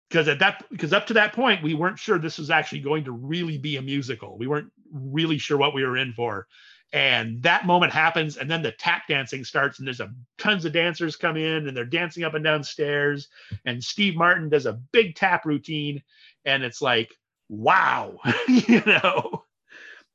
because 0.09 0.29
at 0.29 0.39
that 0.39 0.65
because 0.71 0.93
up 0.93 1.07
to 1.09 1.15
that 1.15 1.33
point 1.33 1.63
we 1.63 1.75
weren't 1.75 1.99
sure 1.99 2.19
this 2.19 2.39
was 2.39 2.51
actually 2.51 2.81
going 2.81 3.05
to 3.05 3.13
really 3.13 3.59
be 3.59 3.77
a 3.77 3.83
musical. 3.83 4.39
We 4.39 4.47
weren't 4.47 4.73
really 4.93 5.39
sure 5.39 5.57
what 5.59 5.75
we 5.75 5.85
were 5.85 5.97
in 5.97 6.13
for. 6.13 6.47
And 6.93 7.43
that 7.43 7.67
moment 7.67 7.93
happens 7.93 8.39
and 8.39 8.51
then 8.51 8.63
the 8.63 8.73
tap 8.73 9.03
dancing 9.09 9.45
starts 9.45 9.79
and 9.79 9.87
there's 9.87 10.01
a 10.01 10.11
tons 10.39 10.65
of 10.65 10.73
dancers 10.73 11.17
come 11.17 11.37
in 11.37 11.69
and 11.69 11.77
they're 11.77 11.85
dancing 11.85 12.25
up 12.25 12.33
and 12.33 12.43
down 12.43 12.65
stairs 12.65 13.29
and 13.67 13.85
steve 13.85 14.17
martin 14.17 14.49
does 14.49 14.65
a 14.65 14.81
big 14.91 15.15
tap 15.15 15.45
routine 15.45 16.03
and 16.47 16.63
it's 16.63 16.81
like 16.81 17.11
wow 17.51 18.19
you 18.49 18.83
know? 18.87 19.45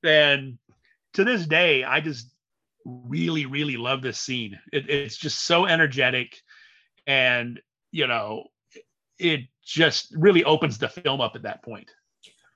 And 0.03 0.57
to 1.13 1.23
this 1.23 1.45
day 1.45 1.83
i 1.83 1.99
just 1.99 2.27
really 2.85 3.45
really 3.45 3.77
love 3.77 4.01
this 4.01 4.19
scene 4.19 4.59
it, 4.71 4.89
it's 4.89 5.17
just 5.17 5.45
so 5.45 5.65
energetic 5.65 6.41
and 7.07 7.61
you 7.91 8.07
know 8.07 8.43
it 9.19 9.41
just 9.63 10.13
really 10.17 10.43
opens 10.43 10.77
the 10.77 10.89
film 10.89 11.21
up 11.21 11.35
at 11.35 11.43
that 11.43 11.63
point 11.63 11.89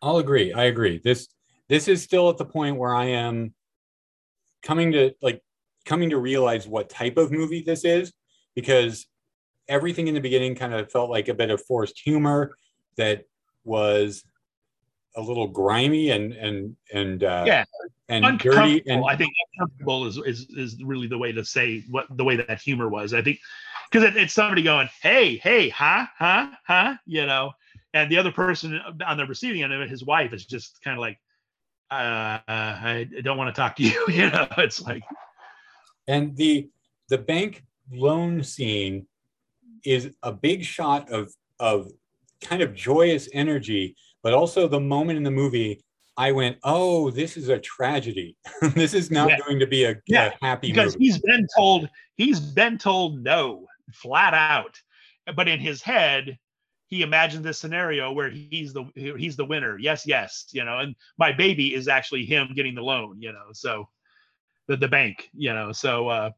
I'll 0.01 0.17
agree. 0.17 0.53
I 0.53 0.65
agree. 0.65 1.01
This 1.03 1.27
this 1.69 1.87
is 1.87 2.01
still 2.01 2.29
at 2.29 2.37
the 2.37 2.45
point 2.45 2.77
where 2.77 2.95
I 2.95 3.05
am 3.05 3.53
coming 4.63 4.91
to 4.93 5.13
like 5.21 5.41
coming 5.85 6.09
to 6.11 6.17
realize 6.17 6.67
what 6.67 6.89
type 6.89 7.17
of 7.17 7.31
movie 7.31 7.63
this 7.63 7.83
is 7.83 8.13
because 8.55 9.05
everything 9.67 10.07
in 10.07 10.13
the 10.13 10.21
beginning 10.21 10.55
kind 10.55 10.73
of 10.73 10.91
felt 10.91 11.09
like 11.09 11.27
a 11.27 11.33
bit 11.33 11.49
of 11.49 11.63
forced 11.65 11.99
humor 11.99 12.55
that 12.97 13.23
was 13.63 14.23
a 15.17 15.21
little 15.21 15.47
grimy 15.47 16.11
and 16.11 16.31
and 16.33 16.75
and 16.93 17.23
uh, 17.23 17.43
Yeah. 17.45 17.65
and 18.07 18.39
dirty 18.39 18.81
and 18.87 19.03
I 19.05 19.17
think 19.17 19.33
uncomfortable 19.57 20.05
is, 20.05 20.17
is 20.17 20.47
is 20.55 20.81
really 20.81 21.07
the 21.07 21.17
way 21.17 21.31
to 21.33 21.43
say 21.43 21.83
what 21.89 22.05
the 22.15 22.23
way 22.23 22.37
that 22.37 22.61
humor 22.61 22.87
was. 22.87 23.13
I 23.13 23.21
think 23.21 23.39
because 23.91 24.07
it, 24.07 24.15
it's 24.15 24.33
somebody 24.33 24.61
going, 24.61 24.89
"Hey, 25.01 25.37
hey, 25.37 25.69
huh, 25.69 26.05
huh, 26.17 26.51
huh," 26.65 26.95
you 27.05 27.25
know, 27.25 27.51
and 27.93 28.09
the 28.09 28.17
other 28.17 28.31
person 28.31 28.79
on 29.05 29.17
the 29.17 29.25
receiving 29.25 29.63
end 29.63 29.73
of 29.73 29.81
it, 29.81 29.89
his 29.89 30.05
wife, 30.05 30.31
is 30.33 30.45
just 30.45 30.81
kind 30.83 30.95
of 30.95 31.01
like, 31.01 31.19
uh, 31.91 32.39
"I 32.47 33.09
don't 33.23 33.37
want 33.37 33.53
to 33.53 33.59
talk 33.59 33.75
to 33.77 33.83
you," 33.83 34.05
you 34.07 34.29
know. 34.29 34.47
It's 34.57 34.81
like, 34.81 35.03
and 36.07 36.35
the 36.37 36.69
the 37.09 37.17
bank 37.17 37.65
loan 37.91 38.43
scene 38.43 39.07
is 39.83 40.11
a 40.23 40.31
big 40.31 40.63
shot 40.63 41.09
of 41.11 41.33
of 41.59 41.91
kind 42.41 42.61
of 42.61 42.75
joyous 42.75 43.27
energy 43.33 43.95
but 44.27 44.33
also 44.33 44.67
the 44.67 44.77
moment 44.77 45.15
in 45.15 45.23
the 45.23 45.31
movie 45.31 45.79
i 46.17 46.33
went 46.33 46.57
oh 46.65 47.09
this 47.11 47.37
is 47.37 47.47
a 47.47 47.57
tragedy. 47.57 48.35
This 48.75 48.93
is 48.93 49.09
not 49.09 49.29
Yeah. 49.29 49.37
going 49.45 49.57
to 49.59 49.67
be 49.67 49.85
a, 49.85 49.95
Yeah, 50.05 50.33
a 50.41 50.45
happy 50.45 50.67
because 50.67 50.95
movie. 50.95 51.05
he's 51.05 51.17
been 51.19 51.47
told 51.55 51.89
he's 52.17 52.41
been 52.41 52.77
told 52.77 53.23
no 53.23 53.67
flat 53.93 54.33
out. 54.33 54.75
But 55.33 55.47
in 55.47 55.61
his 55.61 55.81
head 55.81 56.37
he 56.87 57.03
imagined 57.03 57.45
this 57.45 57.57
scenario 57.57 58.11
where 58.11 58.29
he's 58.29 58.73
the 58.73 58.83
he's 58.95 59.37
the 59.37 59.45
winner. 59.45 59.77
Yes 59.79 60.05
yes 60.05 60.47
you 60.51 60.65
know 60.65 60.79
and 60.79 60.93
my 61.17 61.31
baby 61.31 61.73
is 61.73 61.87
actually 61.87 62.25
him 62.25 62.51
getting 62.53 62.75
the 62.75 62.83
loan 62.83 63.21
you 63.21 63.31
know 63.31 63.47
so 63.53 63.87
the, 64.67 64.75
the 64.75 64.89
bank 64.89 65.29
you 65.33 65.53
know 65.53 65.71
so 65.71 66.09
uh 66.09 66.29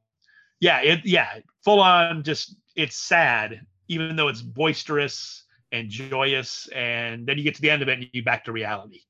yeah 0.59 0.79
it 0.81 0.99
yeah 1.05 1.39
full 1.65 1.79
on 1.79 2.21
just 2.21 2.55
it's 2.75 2.97
sad 2.97 3.61
even 3.87 4.15
though 4.15 4.27
it's 4.27 4.43
boisterous 4.43 5.43
and 5.71 5.89
joyous 5.89 6.67
and 6.73 7.27
then 7.27 7.37
you 7.37 7.43
get 7.43 7.55
to 7.55 7.61
the 7.61 7.69
end 7.69 7.81
of 7.81 7.89
it 7.89 7.99
and 7.99 8.07
you 8.13 8.23
back 8.23 8.45
to 8.45 8.51
reality. 8.51 9.01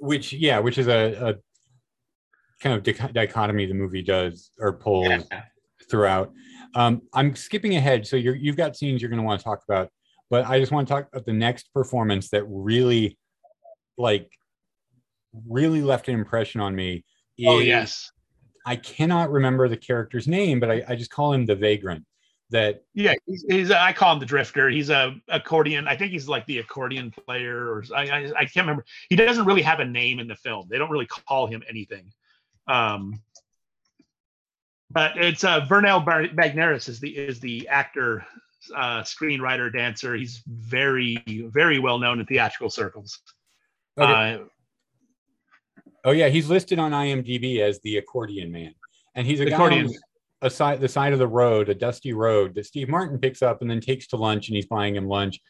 Which 0.00 0.32
yeah 0.32 0.58
which 0.58 0.78
is 0.78 0.88
a, 0.88 1.12
a 1.14 1.34
kind 2.62 2.76
of 2.76 2.82
dic- 2.82 3.12
dichotomy 3.12 3.66
the 3.66 3.74
movie 3.74 4.02
does 4.02 4.50
or 4.58 4.72
pulls 4.74 5.08
Yeah. 5.08 5.42
throughout. 5.90 6.32
Um, 6.74 7.02
i'm 7.14 7.34
skipping 7.34 7.76
ahead. 7.76 8.06
So 8.06 8.16
you're, 8.16 8.34
you've 8.34 8.56
got 8.56 8.76
scenes 8.76 9.00
you're 9.00 9.08
going 9.10 9.20
to 9.20 9.26
want 9.26 9.40
to 9.40 9.44
talk 9.44 9.62
about 9.68 9.88
but 10.30 10.44
i 10.46 10.58
just 10.60 10.72
want 10.72 10.86
to 10.86 10.92
talk 10.94 11.08
about 11.12 11.24
the 11.24 11.32
next 11.32 11.72
performance 11.72 12.28
that 12.30 12.44
really 12.48 13.18
like 13.96 14.30
really 15.48 15.80
left 15.82 16.08
an 16.08 16.14
impression 16.14 16.60
on 16.60 16.74
me 16.74 17.04
oh 17.46 17.58
yes. 17.60 18.10
I 18.66 18.76
cannot 18.76 19.30
remember 19.30 19.68
the 19.68 19.76
character's 19.76 20.26
name 20.26 20.60
but 20.60 20.70
i, 20.70 20.82
I 20.88 20.96
just 20.96 21.10
call 21.10 21.32
him 21.32 21.46
the 21.46 21.54
vagrant 21.54 22.04
that 22.50 22.84
Yeah, 22.94 23.14
he's, 23.26 23.44
he's 23.48 23.70
I 23.70 23.92
call 23.92 24.12
him 24.12 24.20
the 24.20 24.26
drifter. 24.26 24.68
He's 24.68 24.90
a 24.90 25.16
accordion. 25.28 25.88
I 25.88 25.96
think 25.96 26.12
he's 26.12 26.28
like 26.28 26.46
the 26.46 26.58
accordion 26.58 27.10
player, 27.10 27.56
or 27.56 27.84
I, 27.94 28.02
I 28.02 28.32
I 28.38 28.44
can't 28.44 28.66
remember. 28.66 28.84
He 29.08 29.16
doesn't 29.16 29.44
really 29.44 29.62
have 29.62 29.80
a 29.80 29.84
name 29.84 30.18
in 30.18 30.28
the 30.28 30.36
film. 30.36 30.68
They 30.70 30.78
don't 30.78 30.90
really 30.90 31.06
call 31.06 31.46
him 31.46 31.62
anything. 31.68 32.12
Um, 32.68 33.20
but 34.90 35.16
it's 35.16 35.44
uh, 35.44 35.66
Vernel 35.68 36.00
is 36.00 37.00
the 37.00 37.16
is 37.16 37.40
the 37.40 37.68
actor, 37.68 38.24
uh, 38.74 39.02
screenwriter, 39.02 39.72
dancer. 39.72 40.14
He's 40.14 40.42
very 40.46 41.22
very 41.26 41.78
well 41.78 41.98
known 41.98 42.20
in 42.20 42.26
theatrical 42.26 42.70
circles. 42.70 43.20
Okay. 43.98 44.34
Uh, 44.34 44.44
oh 46.06 46.12
yeah 46.12 46.28
he's 46.28 46.48
listed 46.48 46.78
on 46.78 46.92
imdb 46.92 47.60
as 47.60 47.80
the 47.80 47.98
accordion 47.98 48.50
man 48.50 48.74
and 49.14 49.26
he's 49.26 49.40
a 49.40 49.44
guy 49.44 49.54
accordion. 49.54 49.86
on 49.86 49.92
a 50.42 50.50
side 50.50 50.80
the 50.80 50.88
side 50.88 51.12
of 51.12 51.18
the 51.18 51.26
road 51.26 51.68
a 51.68 51.74
dusty 51.74 52.12
road 52.12 52.54
that 52.54 52.66
steve 52.66 52.88
martin 52.88 53.18
picks 53.18 53.42
up 53.42 53.62
and 53.62 53.70
then 53.70 53.80
takes 53.80 54.06
to 54.06 54.16
lunch 54.16 54.48
and 54.48 54.56
he's 54.56 54.66
buying 54.66 54.94
him 54.94 55.08
lunch 55.08 55.40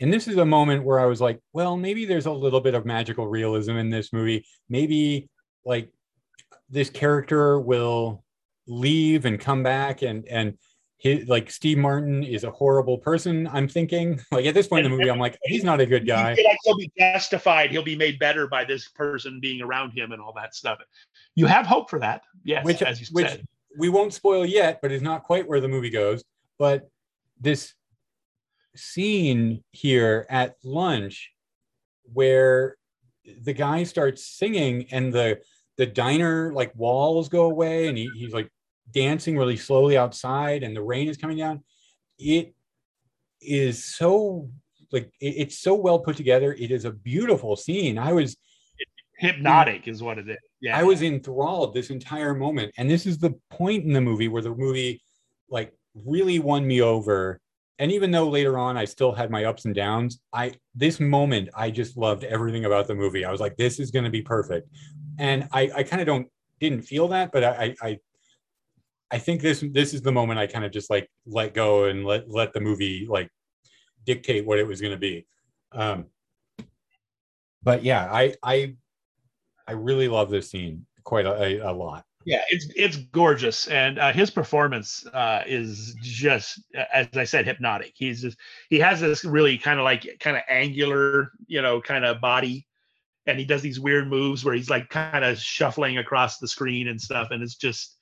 and 0.00 0.12
this 0.12 0.28
is 0.28 0.36
a 0.36 0.44
moment 0.44 0.84
where 0.84 1.00
i 1.00 1.06
was 1.06 1.20
like 1.20 1.40
well 1.52 1.76
maybe 1.76 2.04
there's 2.04 2.26
a 2.26 2.32
little 2.32 2.60
bit 2.60 2.74
of 2.74 2.86
magical 2.86 3.26
realism 3.26 3.76
in 3.76 3.90
this 3.90 4.12
movie 4.12 4.44
maybe 4.68 5.28
like 5.64 5.90
this 6.70 6.88
character 6.88 7.58
will 7.58 8.22
leave 8.66 9.24
and 9.24 9.40
come 9.40 9.62
back 9.62 10.02
and 10.02 10.26
and 10.28 10.56
his, 10.98 11.26
like 11.26 11.50
steve 11.50 11.78
martin 11.78 12.22
is 12.22 12.44
a 12.44 12.50
horrible 12.52 12.98
person 12.98 13.48
i'm 13.52 13.66
thinking 13.66 14.20
like 14.30 14.46
at 14.46 14.54
this 14.54 14.68
point 14.68 14.86
in 14.86 14.92
the 14.92 14.96
movie 14.96 15.10
i'm 15.10 15.18
like 15.18 15.36
he's 15.42 15.64
not 15.64 15.80
a 15.80 15.86
good 15.86 16.06
guy 16.06 16.36
He'll 16.64 16.76
be 16.76 16.92
justified. 16.96 17.72
He'll 17.72 17.82
be 17.82 17.96
made 17.96 18.18
better 18.20 18.46
by 18.46 18.64
this 18.64 18.88
person 18.88 19.40
being 19.40 19.60
around 19.60 19.90
him 19.90 20.12
and 20.12 20.22
all 20.22 20.32
that 20.34 20.54
stuff. 20.54 20.78
You 21.34 21.46
have 21.46 21.66
hope 21.66 21.90
for 21.90 21.98
that, 21.98 22.22
yes, 22.44 22.64
Which- 22.64 22.82
as 22.82 23.00
you 23.00 23.06
which- 23.10 23.28
said. 23.28 23.46
We 23.76 23.88
won't 23.88 24.12
spoil 24.12 24.44
yet, 24.44 24.80
but 24.82 24.92
it's 24.92 25.02
not 25.02 25.24
quite 25.24 25.48
where 25.48 25.60
the 25.60 25.68
movie 25.68 25.90
goes. 25.90 26.22
But 26.58 26.88
this 27.40 27.74
scene 28.74 29.62
here 29.72 30.26
at 30.30 30.56
lunch 30.64 31.32
where 32.12 32.76
the 33.42 33.52
guy 33.52 33.84
starts 33.84 34.26
singing 34.26 34.86
and 34.90 35.12
the 35.12 35.38
the 35.76 35.86
diner 35.86 36.52
like 36.52 36.72
walls 36.74 37.28
go 37.28 37.44
away 37.44 37.88
and 37.88 37.96
he, 37.96 38.08
he's 38.08 38.32
like 38.32 38.50
dancing 38.92 39.36
really 39.36 39.56
slowly 39.56 39.96
outside 39.96 40.62
and 40.62 40.76
the 40.76 40.82
rain 40.82 41.08
is 41.08 41.16
coming 41.16 41.36
down 41.36 41.62
it 42.18 42.54
is 43.40 43.84
so 43.84 44.50
like 44.90 45.10
it- 45.20 45.36
it's 45.38 45.58
so 45.58 45.74
well 45.74 45.98
put 45.98 46.16
together 46.16 46.52
it 46.58 46.70
is 46.70 46.84
a 46.84 46.90
beautiful 46.90 47.56
scene 47.56 47.98
i 47.98 48.12
was 48.12 48.36
Hypnotic 49.22 49.86
is 49.86 50.02
what 50.02 50.18
it 50.18 50.28
is. 50.28 50.36
Yeah. 50.60 50.76
I 50.76 50.82
was 50.82 51.00
enthralled 51.00 51.74
this 51.74 51.90
entire 51.90 52.34
moment. 52.34 52.72
And 52.76 52.90
this 52.90 53.06
is 53.06 53.18
the 53.18 53.38
point 53.50 53.84
in 53.84 53.92
the 53.92 54.00
movie 54.00 54.26
where 54.26 54.42
the 54.42 54.50
movie 54.50 55.00
like 55.48 55.72
really 55.94 56.40
won 56.40 56.66
me 56.66 56.82
over. 56.82 57.40
And 57.78 57.92
even 57.92 58.10
though 58.10 58.28
later 58.28 58.58
on 58.58 58.76
I 58.76 58.84
still 58.84 59.12
had 59.12 59.30
my 59.30 59.44
ups 59.44 59.64
and 59.64 59.76
downs, 59.76 60.18
I 60.32 60.54
this 60.74 60.98
moment 60.98 61.50
I 61.54 61.70
just 61.70 61.96
loved 61.96 62.24
everything 62.24 62.64
about 62.64 62.88
the 62.88 62.96
movie. 62.96 63.24
I 63.24 63.30
was 63.30 63.40
like, 63.40 63.56
this 63.56 63.78
is 63.78 63.92
gonna 63.92 64.10
be 64.10 64.22
perfect. 64.22 64.68
And 65.20 65.48
I, 65.52 65.70
I 65.72 65.82
kind 65.84 66.02
of 66.02 66.06
don't 66.06 66.26
didn't 66.58 66.82
feel 66.82 67.06
that, 67.08 67.30
but 67.30 67.44
I 67.44 67.76
I 67.80 67.98
I 69.12 69.18
think 69.18 69.40
this 69.40 69.62
this 69.70 69.94
is 69.94 70.02
the 70.02 70.10
moment 70.10 70.40
I 70.40 70.48
kind 70.48 70.64
of 70.64 70.72
just 70.72 70.90
like 70.90 71.08
let 71.26 71.54
go 71.54 71.84
and 71.84 72.04
let 72.04 72.28
let 72.28 72.52
the 72.52 72.60
movie 72.60 73.06
like 73.08 73.30
dictate 74.04 74.44
what 74.44 74.58
it 74.58 74.66
was 74.66 74.80
gonna 74.80 74.96
be. 74.96 75.28
Um 75.70 76.06
but 77.62 77.84
yeah, 77.84 78.08
I 78.12 78.34
I 78.42 78.74
I 79.72 79.74
really 79.74 80.06
love 80.06 80.28
this 80.28 80.50
scene 80.50 80.84
quite 81.02 81.24
a, 81.24 81.66
a, 81.66 81.72
lot. 81.72 82.04
yeah, 82.26 82.42
it's 82.50 82.66
it's 82.76 82.96
gorgeous, 82.98 83.68
and 83.68 83.98
uh, 83.98 84.12
his 84.12 84.30
performance 84.30 85.06
uh, 85.14 85.44
is 85.46 85.96
just, 86.02 86.60
as 86.92 87.08
I 87.14 87.24
said, 87.24 87.46
hypnotic. 87.46 87.92
He's 87.94 88.20
just 88.20 88.36
he 88.68 88.78
has 88.80 89.00
this 89.00 89.24
really 89.24 89.56
kind 89.56 89.78
of 89.78 89.84
like 89.84 90.18
kind 90.20 90.36
of 90.36 90.42
angular, 90.46 91.32
you 91.46 91.62
know, 91.62 91.80
kind 91.80 92.04
of 92.04 92.20
body, 92.20 92.66
and 93.26 93.38
he 93.38 93.46
does 93.46 93.62
these 93.62 93.80
weird 93.80 94.08
moves 94.08 94.44
where 94.44 94.54
he's 94.54 94.68
like 94.68 94.90
kind 94.90 95.24
of 95.24 95.38
shuffling 95.38 95.96
across 95.96 96.36
the 96.36 96.48
screen 96.48 96.88
and 96.88 97.00
stuff, 97.00 97.30
and 97.30 97.42
it's 97.42 97.54
just 97.54 97.96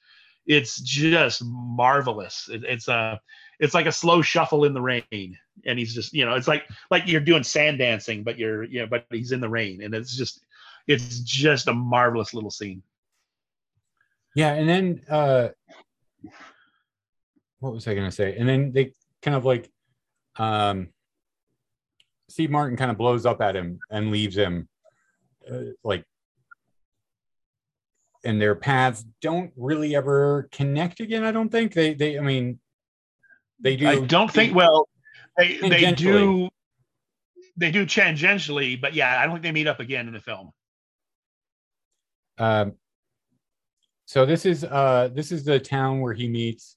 it's 0.48 0.80
just 0.80 1.44
marvelous. 1.44 2.48
It, 2.52 2.64
it's 2.64 2.88
a 2.88 3.20
it's 3.60 3.74
like 3.74 3.86
a 3.86 3.92
slow 3.92 4.22
shuffle 4.22 4.64
in 4.64 4.74
the 4.74 4.82
rain, 4.82 5.38
and 5.64 5.78
he's 5.78 5.94
just 5.94 6.12
you 6.12 6.24
know 6.24 6.34
it's 6.34 6.48
like 6.48 6.64
like 6.90 7.06
you're 7.06 7.20
doing 7.20 7.44
sand 7.44 7.78
dancing, 7.78 8.24
but 8.24 8.38
you're 8.38 8.64
you 8.64 8.80
know 8.80 8.88
but 8.88 9.06
he's 9.12 9.30
in 9.30 9.40
the 9.40 9.48
rain, 9.48 9.82
and 9.84 9.94
it's 9.94 10.16
just 10.16 10.44
it's 10.86 11.20
just 11.20 11.69
a 11.69 11.74
marvelous 11.74 12.35
little 12.35 12.51
scene. 12.51 12.82
Yeah, 14.35 14.52
and 14.55 14.69
then 14.69 15.02
uh 15.09 15.48
what 17.59 17.73
was 17.73 17.86
I 17.86 17.94
gonna 17.94 18.11
say? 18.11 18.36
And 18.36 18.48
then 18.48 18.73
they 18.73 18.93
kind 19.23 19.36
of 19.36 19.44
like 19.44 19.70
um 20.36 20.89
Steve 22.28 22.51
Martin 22.51 22.77
kind 22.77 22.90
of 22.90 22.97
blows 22.97 23.27
up 23.27 23.40
at 23.40 23.57
him 23.57 23.81
and 23.90 24.11
leaves 24.11 24.36
him 24.36 24.69
uh, 25.51 25.73
like 25.82 26.05
and 28.24 28.40
their 28.40 28.55
paths 28.55 29.05
don't 29.20 29.52
really 29.57 29.94
ever 29.97 30.48
connect 30.52 31.01
again, 31.01 31.24
I 31.24 31.32
don't 31.32 31.48
think. 31.48 31.73
They 31.73 31.94
they 31.94 32.19
I 32.19 32.23
mean 32.23 32.61
they 33.61 33.77
do 33.77 33.89
I 33.89 34.01
don't 34.01 34.31
think. 34.31 34.55
Well, 34.55 34.89
they 35.36 35.57
they 35.59 35.93
do 35.93 36.48
they 37.57 37.70
do 37.70 37.85
tangentially, 37.86 38.81
but 38.81 38.94
yeah, 38.94 39.20
I 39.20 39.24
don't 39.24 39.35
think 39.35 39.43
they 39.43 39.52
meet 39.52 39.66
up 39.66 39.81
again 39.81 40.07
in 40.07 40.15
the 40.15 40.20
film. 40.20 40.52
Um, 42.40 42.72
so 44.06 44.26
this 44.26 44.44
is 44.46 44.64
uh, 44.64 45.10
this 45.12 45.30
is 45.30 45.44
the 45.44 45.60
town 45.60 46.00
where 46.00 46.14
he 46.14 46.26
meets 46.28 46.76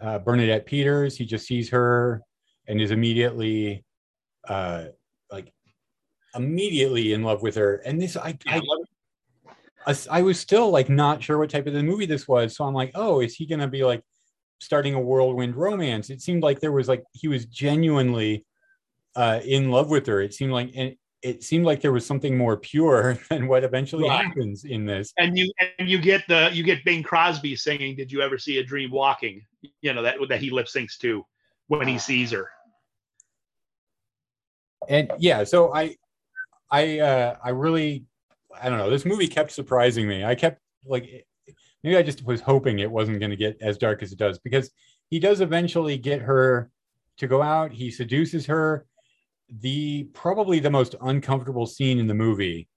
uh, 0.00 0.18
Bernadette 0.18 0.66
Peters. 0.66 1.16
He 1.16 1.24
just 1.24 1.46
sees 1.46 1.70
her 1.70 2.20
and 2.66 2.80
is 2.80 2.90
immediately 2.90 3.84
uh, 4.46 4.86
like 5.30 5.52
immediately 6.34 7.12
in 7.12 7.22
love 7.22 7.40
with 7.40 7.54
her. 7.54 7.76
And 7.76 8.02
this 8.02 8.16
I, 8.16 8.36
I 8.46 8.60
I 9.86 9.94
I 10.10 10.22
was 10.22 10.40
still 10.40 10.70
like 10.70 10.88
not 10.88 11.22
sure 11.22 11.38
what 11.38 11.50
type 11.50 11.66
of 11.66 11.72
the 11.72 11.82
movie 11.82 12.06
this 12.06 12.26
was. 12.26 12.56
So 12.56 12.64
I'm 12.64 12.74
like, 12.74 12.90
oh, 12.94 13.20
is 13.20 13.34
he 13.34 13.46
gonna 13.46 13.68
be 13.68 13.84
like 13.84 14.02
starting 14.60 14.94
a 14.94 15.00
whirlwind 15.00 15.54
romance? 15.54 16.10
It 16.10 16.20
seemed 16.20 16.42
like 16.42 16.60
there 16.60 16.72
was 16.72 16.88
like 16.88 17.04
he 17.12 17.28
was 17.28 17.46
genuinely 17.46 18.44
uh, 19.14 19.40
in 19.44 19.70
love 19.70 19.88
with 19.88 20.06
her. 20.08 20.20
It 20.20 20.34
seemed 20.34 20.52
like 20.52 20.72
and 20.74 20.96
it 21.22 21.42
seemed 21.42 21.64
like 21.64 21.80
there 21.80 21.92
was 21.92 22.04
something 22.06 22.36
more 22.36 22.56
pure 22.56 23.18
than 23.30 23.48
what 23.48 23.64
eventually 23.64 24.08
Right. 24.08 24.24
happens 24.26 24.64
in 24.64 24.84
this. 24.86 25.12
And 25.18 25.36
you 25.36 25.50
and 25.78 25.88
you 25.88 25.98
get 25.98 26.24
the 26.28 26.50
you 26.52 26.62
get 26.62 26.84
Bing 26.84 27.02
Crosby 27.02 27.56
singing 27.56 27.96
"Did 27.96 28.12
you 28.12 28.20
ever 28.22 28.38
see 28.38 28.58
a 28.58 28.64
dream 28.64 28.90
walking?" 28.90 29.44
You 29.80 29.92
know 29.94 30.02
that 30.02 30.16
that 30.28 30.40
he 30.40 30.50
lip 30.50 30.66
syncs 30.66 30.96
to 30.98 31.24
when 31.68 31.88
he 31.88 31.98
sees 31.98 32.30
her. 32.30 32.48
and 34.88 35.10
yeah 35.18 35.42
so 35.42 35.72
i 35.74 35.94
I 36.70 36.98
uh, 36.98 37.36
I 37.44 37.50
really 37.50 38.06
I 38.60 38.68
don't 38.68 38.78
know. 38.78 38.90
This 38.90 39.04
movie 39.04 39.28
kept 39.28 39.52
surprising 39.52 40.08
me. 40.08 40.24
I 40.24 40.34
kept 40.34 40.60
like 40.84 41.26
maybe 41.84 41.96
I 41.96 42.02
just 42.02 42.24
was 42.24 42.40
hoping 42.40 42.80
it 42.80 42.90
wasn't 42.90 43.20
going 43.20 43.30
to 43.30 43.36
get 43.36 43.56
as 43.60 43.78
dark 43.78 44.02
as 44.02 44.10
it 44.12 44.18
does 44.18 44.40
because 44.40 44.72
he 45.08 45.20
does 45.20 45.40
eventually 45.40 45.96
get 45.96 46.22
her 46.22 46.70
to 47.18 47.28
go 47.28 47.40
out. 47.40 47.70
He 47.72 47.90
seduces 47.92 48.46
her. 48.46 48.86
The 49.48 50.04
probably 50.12 50.58
the 50.58 50.70
most 50.70 50.94
uncomfortable 51.00 51.66
scene 51.66 51.98
in 51.98 52.06
the 52.06 52.14
movie 52.14 52.68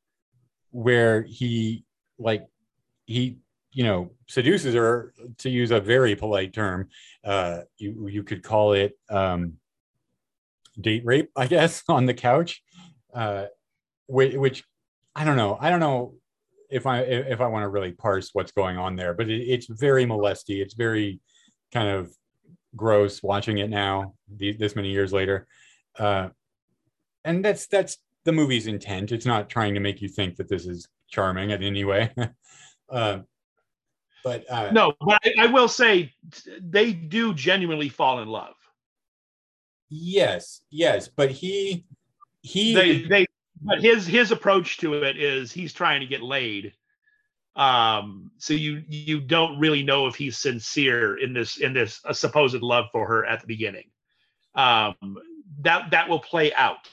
where 0.71 1.23
he 1.23 1.83
like 2.19 2.45
he 3.05 3.37
you 3.71 3.83
know 3.83 4.11
seduces 4.27 4.75
her 4.75 5.13
to 5.37 5.49
use 5.49 5.71
a 5.71 5.79
very 5.79 6.15
polite 6.15 6.53
term 6.53 6.87
uh 7.23 7.61
you 7.77 8.07
you 8.07 8.23
could 8.23 8.43
call 8.43 8.73
it 8.73 8.97
um 9.09 9.53
date 10.79 11.03
rape 11.05 11.29
i 11.35 11.47
guess 11.47 11.83
on 11.89 12.05
the 12.05 12.13
couch 12.13 12.61
uh 13.13 13.45
which, 14.07 14.35
which 14.35 14.63
i 15.15 15.23
don't 15.23 15.37
know 15.37 15.57
i 15.59 15.69
don't 15.69 15.79
know 15.79 16.13
if 16.69 16.85
i 16.85 16.99
if 16.99 17.41
i 17.41 17.47
want 17.47 17.63
to 17.63 17.69
really 17.69 17.91
parse 17.91 18.29
what's 18.33 18.51
going 18.51 18.77
on 18.77 18.95
there 18.95 19.13
but 19.13 19.29
it, 19.29 19.41
it's 19.41 19.67
very 19.67 20.05
molesty 20.05 20.61
it's 20.61 20.73
very 20.75 21.19
kind 21.71 21.89
of 21.89 22.11
gross 22.75 23.23
watching 23.23 23.57
it 23.57 23.69
now 23.69 24.13
the, 24.37 24.53
this 24.53 24.75
many 24.75 24.91
years 24.91 25.11
later 25.11 25.47
uh 25.97 26.29
and 27.25 27.43
that's 27.43 27.67
that's 27.67 27.97
the 28.25 28.31
movie's 28.31 28.67
intent 28.67 29.11
it's 29.11 29.25
not 29.25 29.49
trying 29.49 29.73
to 29.73 29.79
make 29.79 30.01
you 30.01 30.09
think 30.09 30.35
that 30.35 30.49
this 30.49 30.65
is 30.65 30.87
charming 31.09 31.51
in 31.51 31.63
any 31.63 31.83
way 31.83 32.13
uh, 32.89 33.19
but 34.23 34.43
uh, 34.51 34.69
no, 34.71 34.93
but 34.99 35.19
I, 35.23 35.43
I 35.43 35.45
will 35.47 35.69
say 35.69 36.13
they 36.59 36.91
do 36.91 37.33
genuinely 37.33 37.87
fall 37.89 38.19
in 38.19 38.27
love. 38.27 38.55
yes 39.89 40.61
yes 40.69 41.07
but 41.07 41.31
he 41.31 41.85
he 42.41 42.73
They 42.73 43.01
they 43.03 43.25
but 43.61 43.81
his 43.81 44.05
his 44.05 44.31
approach 44.31 44.77
to 44.77 44.93
it 45.03 45.17
is 45.17 45.51
he's 45.51 45.73
trying 45.73 46.01
to 46.01 46.07
get 46.07 46.21
laid. 46.21 46.73
Um, 47.55 48.31
so 48.37 48.53
you 48.53 48.83
you 48.87 49.19
don't 49.19 49.59
really 49.59 49.83
know 49.83 50.07
if 50.07 50.15
he's 50.15 50.37
sincere 50.37 51.17
in 51.17 51.33
this 51.33 51.57
in 51.57 51.73
this 51.73 52.01
supposed 52.13 52.61
love 52.61 52.85
for 52.91 53.05
her 53.07 53.25
at 53.25 53.41
the 53.41 53.47
beginning. 53.47 53.89
Um, 54.55 55.17
that 55.61 55.91
that 55.91 56.07
will 56.07 56.19
play 56.19 56.53
out. 56.53 56.87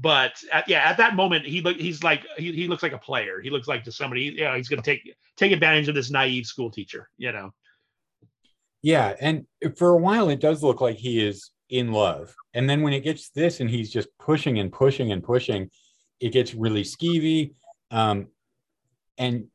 But 0.00 0.32
at, 0.52 0.68
yeah, 0.68 0.88
at 0.88 0.96
that 0.96 1.14
moment, 1.16 1.44
he 1.44 1.60
look 1.60 1.76
he's 1.76 2.02
like 2.02 2.24
he, 2.38 2.52
he 2.52 2.68
looks 2.68 2.82
like 2.82 2.92
a 2.92 2.98
player. 2.98 3.40
He 3.40 3.50
looks 3.50 3.68
like 3.68 3.84
to 3.84 3.92
somebody. 3.92 4.22
You 4.22 4.44
know, 4.44 4.54
he's 4.54 4.68
going 4.68 4.82
to 4.82 4.90
take 4.90 5.14
take 5.36 5.52
advantage 5.52 5.88
of 5.88 5.94
this 5.94 6.10
naive 6.10 6.46
school 6.46 6.70
teacher. 6.70 7.08
You 7.18 7.32
know. 7.32 7.52
yeah 8.82 9.14
and 9.20 9.46
for 9.76 9.90
a 9.90 9.96
while 9.96 10.30
it 10.30 10.40
does 10.40 10.62
look 10.62 10.80
like 10.80 10.96
he 10.96 11.24
is 11.24 11.50
in 11.68 11.92
love 11.92 12.34
and 12.54 12.68
then 12.68 12.82
when 12.82 12.92
it 12.92 13.00
gets 13.04 13.30
this 13.30 13.60
and 13.60 13.70
he's 13.70 13.90
just 13.90 14.08
pushing 14.18 14.58
and 14.58 14.72
pushing 14.72 15.12
and 15.12 15.22
pushing 15.22 15.70
it 16.18 16.32
gets 16.32 16.54
really 16.54 16.82
skeevy 16.82 17.52
um 17.90 18.26
and 19.18 19.46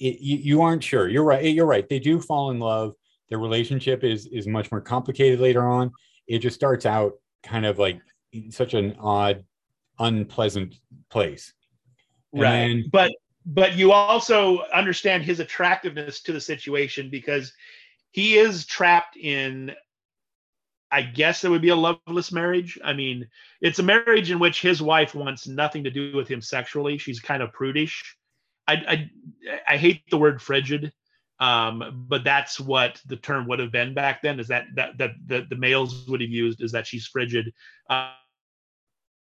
it, 0.00 0.20
you, 0.20 0.36
you 0.38 0.62
aren't 0.62 0.82
sure 0.84 1.08
you're 1.08 1.24
right 1.24 1.44
you're 1.44 1.66
right 1.66 1.88
they 1.88 1.98
do 1.98 2.20
fall 2.20 2.50
in 2.50 2.58
love 2.58 2.92
their 3.28 3.38
relationship 3.38 4.04
is 4.04 4.26
is 4.26 4.46
much 4.46 4.70
more 4.70 4.80
complicated 4.80 5.40
later 5.40 5.66
on 5.66 5.90
it 6.26 6.40
just 6.40 6.56
starts 6.56 6.84
out 6.84 7.12
kind 7.42 7.64
of 7.64 7.78
like 7.78 8.00
such 8.50 8.74
an 8.74 8.96
odd 8.98 9.44
unpleasant 9.98 10.74
place. 11.10 11.52
And 12.32 12.42
right. 12.42 12.84
but 12.90 13.12
but 13.46 13.76
you 13.76 13.92
also 13.92 14.62
understand 14.72 15.22
his 15.22 15.40
attractiveness 15.40 16.22
to 16.22 16.32
the 16.32 16.40
situation 16.40 17.10
because 17.10 17.52
he 18.10 18.36
is 18.36 18.64
trapped 18.64 19.16
in 19.16 19.72
i 20.90 21.02
guess 21.02 21.44
it 21.44 21.50
would 21.50 21.62
be 21.62 21.68
a 21.68 21.76
loveless 21.76 22.32
marriage. 22.32 22.78
I 22.82 22.92
mean 22.92 23.28
it's 23.60 23.78
a 23.78 23.84
marriage 23.84 24.30
in 24.30 24.38
which 24.38 24.60
his 24.60 24.82
wife 24.82 25.14
wants 25.14 25.46
nothing 25.46 25.84
to 25.84 25.90
do 25.90 26.16
with 26.16 26.28
him 26.28 26.40
sexually. 26.40 26.98
She's 26.98 27.20
kind 27.20 27.42
of 27.42 27.52
prudish. 27.52 28.16
I 28.66 28.74
i, 28.74 29.10
I 29.68 29.76
hate 29.76 30.02
the 30.10 30.18
word 30.18 30.42
frigid 30.42 30.92
um, 31.40 32.06
but 32.08 32.24
that's 32.24 32.60
what 32.60 33.00
the 33.06 33.16
term 33.16 33.48
would 33.48 33.58
have 33.58 33.72
been 33.72 33.92
back 33.92 34.22
then 34.22 34.38
is 34.38 34.48
that 34.48 34.66
that 34.76 34.96
that 34.98 35.10
the, 35.26 35.46
the 35.50 35.56
males 35.56 36.06
would 36.08 36.20
have 36.20 36.30
used 36.30 36.62
is 36.62 36.72
that 36.72 36.86
she's 36.86 37.06
frigid. 37.06 37.52
Uh, 37.90 38.12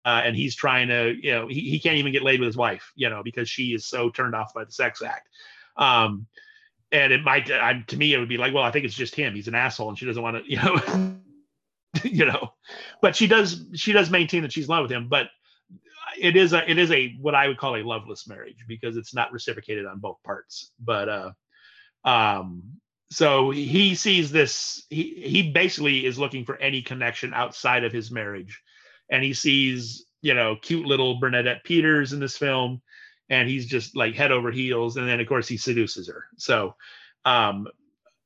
uh, 0.05 0.23
and 0.25 0.37
he's 0.37 0.55
trying 0.55 0.89
to, 0.89 1.15
you 1.21 1.33
know, 1.33 1.47
he, 1.47 1.61
he 1.61 1.79
can't 1.79 1.97
even 1.97 2.13
get 2.13 2.23
laid 2.23 2.41
with 2.41 2.49
his 2.49 2.57
wife, 2.57 2.93
you 2.97 3.09
know, 3.09 3.23
because 3.23 3.49
she 3.49 3.75
is 3.75 3.87
so 3.87 4.11
turned 4.11 4.35
off 4.35 4.53
by 4.55 4.65
the 4.65 4.73
sex 4.73 5.03
act. 5.03 5.29
Um, 5.77 6.27
and 6.91 7.13
it 7.13 7.23
might, 7.23 7.51
I'm, 7.51 7.85
to 7.89 7.97
me, 7.97 8.13
it 8.13 8.19
would 8.19 8.29
be 8.29 8.37
like, 8.37 8.53
well, 8.53 8.65
I 8.65 8.71
think 8.71 8.85
it's 8.85 8.95
just 8.95 9.15
him. 9.15 9.35
He's 9.35 9.49
an 9.49 9.55
asshole, 9.55 9.89
and 9.89 9.99
she 9.99 10.05
doesn't 10.05 10.23
want 10.23 10.45
to, 10.45 10.51
you 10.51 10.57
know, 10.57 11.15
you 12.03 12.27
know. 12.27 12.53
But 13.01 13.17
she 13.17 13.27
does, 13.27 13.65
she 13.75 13.93
does 13.93 14.11
maintain 14.11 14.43
that 14.43 14.53
she's 14.53 14.65
in 14.65 14.71
love 14.71 14.83
with 14.83 14.93
him. 14.93 15.09
But 15.09 15.29
it 16.19 16.37
is 16.37 16.53
a, 16.53 16.69
it 16.71 16.79
is 16.79 16.91
a 16.91 17.17
what 17.21 17.35
I 17.35 17.49
would 17.49 17.59
call 17.59 17.77
a 17.77 17.83
loveless 17.83 18.29
marriage 18.29 18.65
because 18.69 18.97
it's 18.97 19.15
not 19.15 19.33
reciprocated 19.33 19.87
on 19.87 19.99
both 19.99 20.23
parts. 20.25 20.73
But 20.79 21.09
uh, 21.09 21.31
um, 22.05 22.65
so 23.11 23.51
he 23.51 23.95
sees 23.95 24.31
this. 24.31 24.85
He 24.91 25.23
he 25.27 25.51
basically 25.51 26.05
is 26.05 26.19
looking 26.19 26.45
for 26.45 26.57
any 26.57 26.83
connection 26.83 27.33
outside 27.33 27.85
of 27.85 27.93
his 27.93 28.11
marriage 28.11 28.61
and 29.11 29.23
he 29.23 29.35
sees 29.35 30.05
you 30.23 30.35
know 30.35 30.57
cute 30.57 30.87
little 30.87 31.19
Bernadette 31.19 31.65
Peters 31.65 32.13
in 32.13 32.21
this 32.21 32.37
film, 32.37 32.81
and 33.29 33.49
he's 33.49 33.67
just 33.67 33.97
like 33.97 34.15
head 34.15 34.33
over 34.33 34.51
heels, 34.51 34.97
and 34.97 35.09
then 35.09 35.21
of 35.21 35.27
course 35.27 35.49
he 35.49 35.57
seduces 35.57 36.09
her. 36.09 36.27
So, 36.37 36.75
um, 37.25 37.67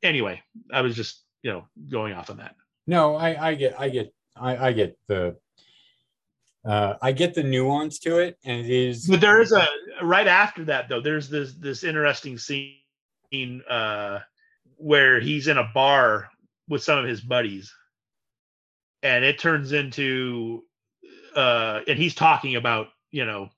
anyway, 0.02 0.42
I 0.72 0.82
was 0.82 0.94
just 0.94 1.22
you 1.42 1.52
know 1.52 1.66
going 1.88 2.12
off 2.12 2.30
on 2.30 2.38
that. 2.38 2.54
No, 2.86 3.16
I, 3.16 3.48
I 3.48 3.54
get, 3.54 3.80
I 3.80 3.88
get, 3.88 4.14
I, 4.36 4.68
I 4.68 4.72
get 4.72 4.96
the, 5.08 5.36
uh, 6.64 6.94
I 7.02 7.12
get 7.12 7.34
the 7.34 7.42
nuance 7.42 7.98
to 8.00 8.18
it, 8.18 8.38
and 8.44 8.64
it 8.64 8.70
is. 8.70 9.06
But 9.06 9.20
there 9.20 9.40
is 9.40 9.52
a 9.52 9.66
right 10.02 10.26
after 10.26 10.64
that 10.64 10.88
though. 10.88 11.00
There's 11.00 11.28
this 11.28 11.54
this 11.54 11.84
interesting 11.84 12.38
scene 12.38 13.62
uh, 13.68 14.20
where 14.76 15.20
he's 15.20 15.48
in 15.48 15.58
a 15.58 15.70
bar 15.74 16.28
with 16.68 16.82
some 16.82 16.98
of 16.98 17.06
his 17.06 17.20
buddies, 17.20 17.72
and 19.02 19.24
it 19.24 19.38
turns 19.38 19.72
into, 19.72 20.64
uh, 21.34 21.80
and 21.86 21.98
he's 21.98 22.14
talking 22.14 22.56
about 22.56 22.88
you 23.10 23.24
know 23.24 23.50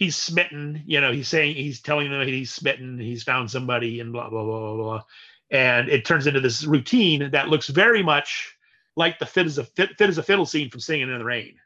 he's 0.00 0.16
smitten. 0.16 0.82
You 0.86 1.00
know, 1.00 1.12
he's 1.12 1.28
saying 1.28 1.54
he's 1.54 1.80
telling 1.80 2.10
them 2.10 2.26
he's 2.26 2.52
smitten. 2.52 2.98
He's 2.98 3.22
found 3.22 3.50
somebody, 3.50 4.00
and 4.00 4.12
blah 4.12 4.28
blah 4.28 4.44
blah 4.44 4.60
blah 4.60 4.76
blah. 4.76 5.02
And 5.52 5.88
it 5.88 6.04
turns 6.04 6.26
into 6.26 6.40
this 6.40 6.64
routine 6.64 7.30
that 7.30 7.48
looks 7.48 7.68
very 7.68 8.02
much 8.02 8.56
like 8.96 9.18
the 9.18 9.26
fit 9.26 9.46
as 9.46 9.58
a 9.58 9.64
fit, 9.64 9.90
fit 9.98 10.08
as 10.08 10.18
a 10.18 10.22
fiddle 10.22 10.46
scene 10.46 10.70
from 10.70 10.80
Singing 10.80 11.10
in 11.10 11.18
the 11.18 11.24
Rain, 11.24 11.56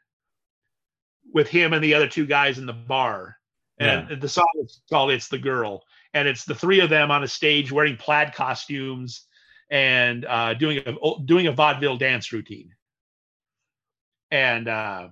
with 1.33 1.47
him 1.47 1.73
and 1.73 1.83
the 1.83 1.93
other 1.93 2.07
two 2.07 2.25
guys 2.25 2.59
in 2.59 2.65
the 2.65 2.73
bar. 2.73 3.37
And 3.77 4.21
the 4.21 4.29
song 4.29 4.47
is 4.61 4.81
called 4.89 5.11
"It's 5.11 5.27
the 5.27 5.37
Girl," 5.37 5.83
and 6.13 6.27
it's 6.27 6.45
the 6.45 6.55
three 6.55 6.79
of 6.79 6.89
them 6.89 7.11
on 7.11 7.23
a 7.23 7.27
stage 7.27 7.71
wearing 7.71 7.97
plaid 7.97 8.33
costumes 8.33 9.25
and 9.69 10.25
uh, 10.25 10.53
doing 10.53 10.79
a 10.85 10.93
doing 11.25 11.47
a 11.47 11.51
vaudeville 11.51 11.97
dance 11.97 12.31
routine. 12.31 12.74
And 14.35 14.67
uh, 14.67 15.07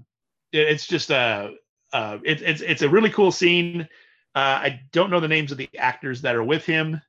it- 0.52 0.68
it's 0.68 0.86
just 0.86 1.10
a 1.10 1.54
uh, 1.94 2.18
it, 2.26 2.42
it's 2.42 2.62
it's 2.62 2.82
a 2.82 2.90
really 2.90 3.10
cool 3.10 3.32
scene. 3.32 3.88
Uh, 4.36 4.58
I 4.68 4.82
don't 4.92 5.10
know 5.12 5.20
the 5.22 5.28
names 5.30 5.52
of 5.54 5.58
the 5.58 5.70
actors 5.78 6.22
that 6.24 6.36
are 6.36 6.44
with 6.44 6.66
him, 6.66 7.00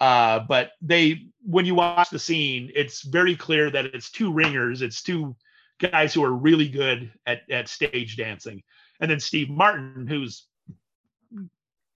uh, 0.00 0.40
but 0.40 0.72
they 0.80 1.26
when 1.44 1.64
you 1.66 1.74
watch 1.74 2.10
the 2.10 2.18
scene, 2.18 2.70
it's 2.76 3.02
very 3.02 3.34
clear 3.34 3.70
that 3.70 3.86
it's 3.86 4.10
two 4.12 4.32
ringers. 4.32 4.82
It's 4.82 5.02
two 5.02 5.34
guys 5.80 6.14
who 6.14 6.22
are 6.22 6.32
really 6.32 6.68
good 6.68 7.10
at 7.26 7.40
at 7.50 7.68
stage 7.68 8.16
dancing, 8.16 8.62
and 9.00 9.10
then 9.10 9.18
Steve 9.18 9.50
Martin, 9.50 10.06
who's 10.06 10.44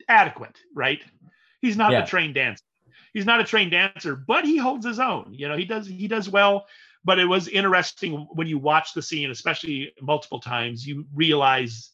adequate, 0.08 0.58
right? 0.74 1.02
He's 1.60 1.76
not 1.76 1.92
Yeah. 1.92 2.02
a 2.02 2.06
trained 2.06 2.34
dancer. 2.34 2.64
He's 3.12 3.26
not 3.26 3.40
a 3.40 3.44
trained 3.44 3.70
dancer, 3.70 4.16
but 4.16 4.44
he 4.44 4.56
holds 4.56 4.84
his 4.84 4.98
own. 4.98 5.32
You 5.32 5.48
know, 5.48 5.56
he 5.56 5.64
does 5.66 5.86
he 5.86 6.08
does 6.08 6.28
well. 6.28 6.66
But 7.06 7.20
it 7.20 7.24
was 7.24 7.46
interesting 7.46 8.26
when 8.32 8.48
you 8.48 8.58
watch 8.58 8.92
the 8.92 9.00
scene, 9.00 9.30
especially 9.30 9.92
multiple 10.02 10.40
times, 10.40 10.84
you 10.84 11.06
realize 11.14 11.92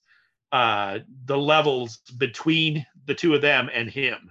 uh, 0.52 1.00
the 1.26 1.36
levels 1.36 1.98
between 2.16 2.86
the 3.06 3.14
two 3.14 3.34
of 3.34 3.42
them 3.42 3.68
and 3.74 3.90
him. 3.90 4.30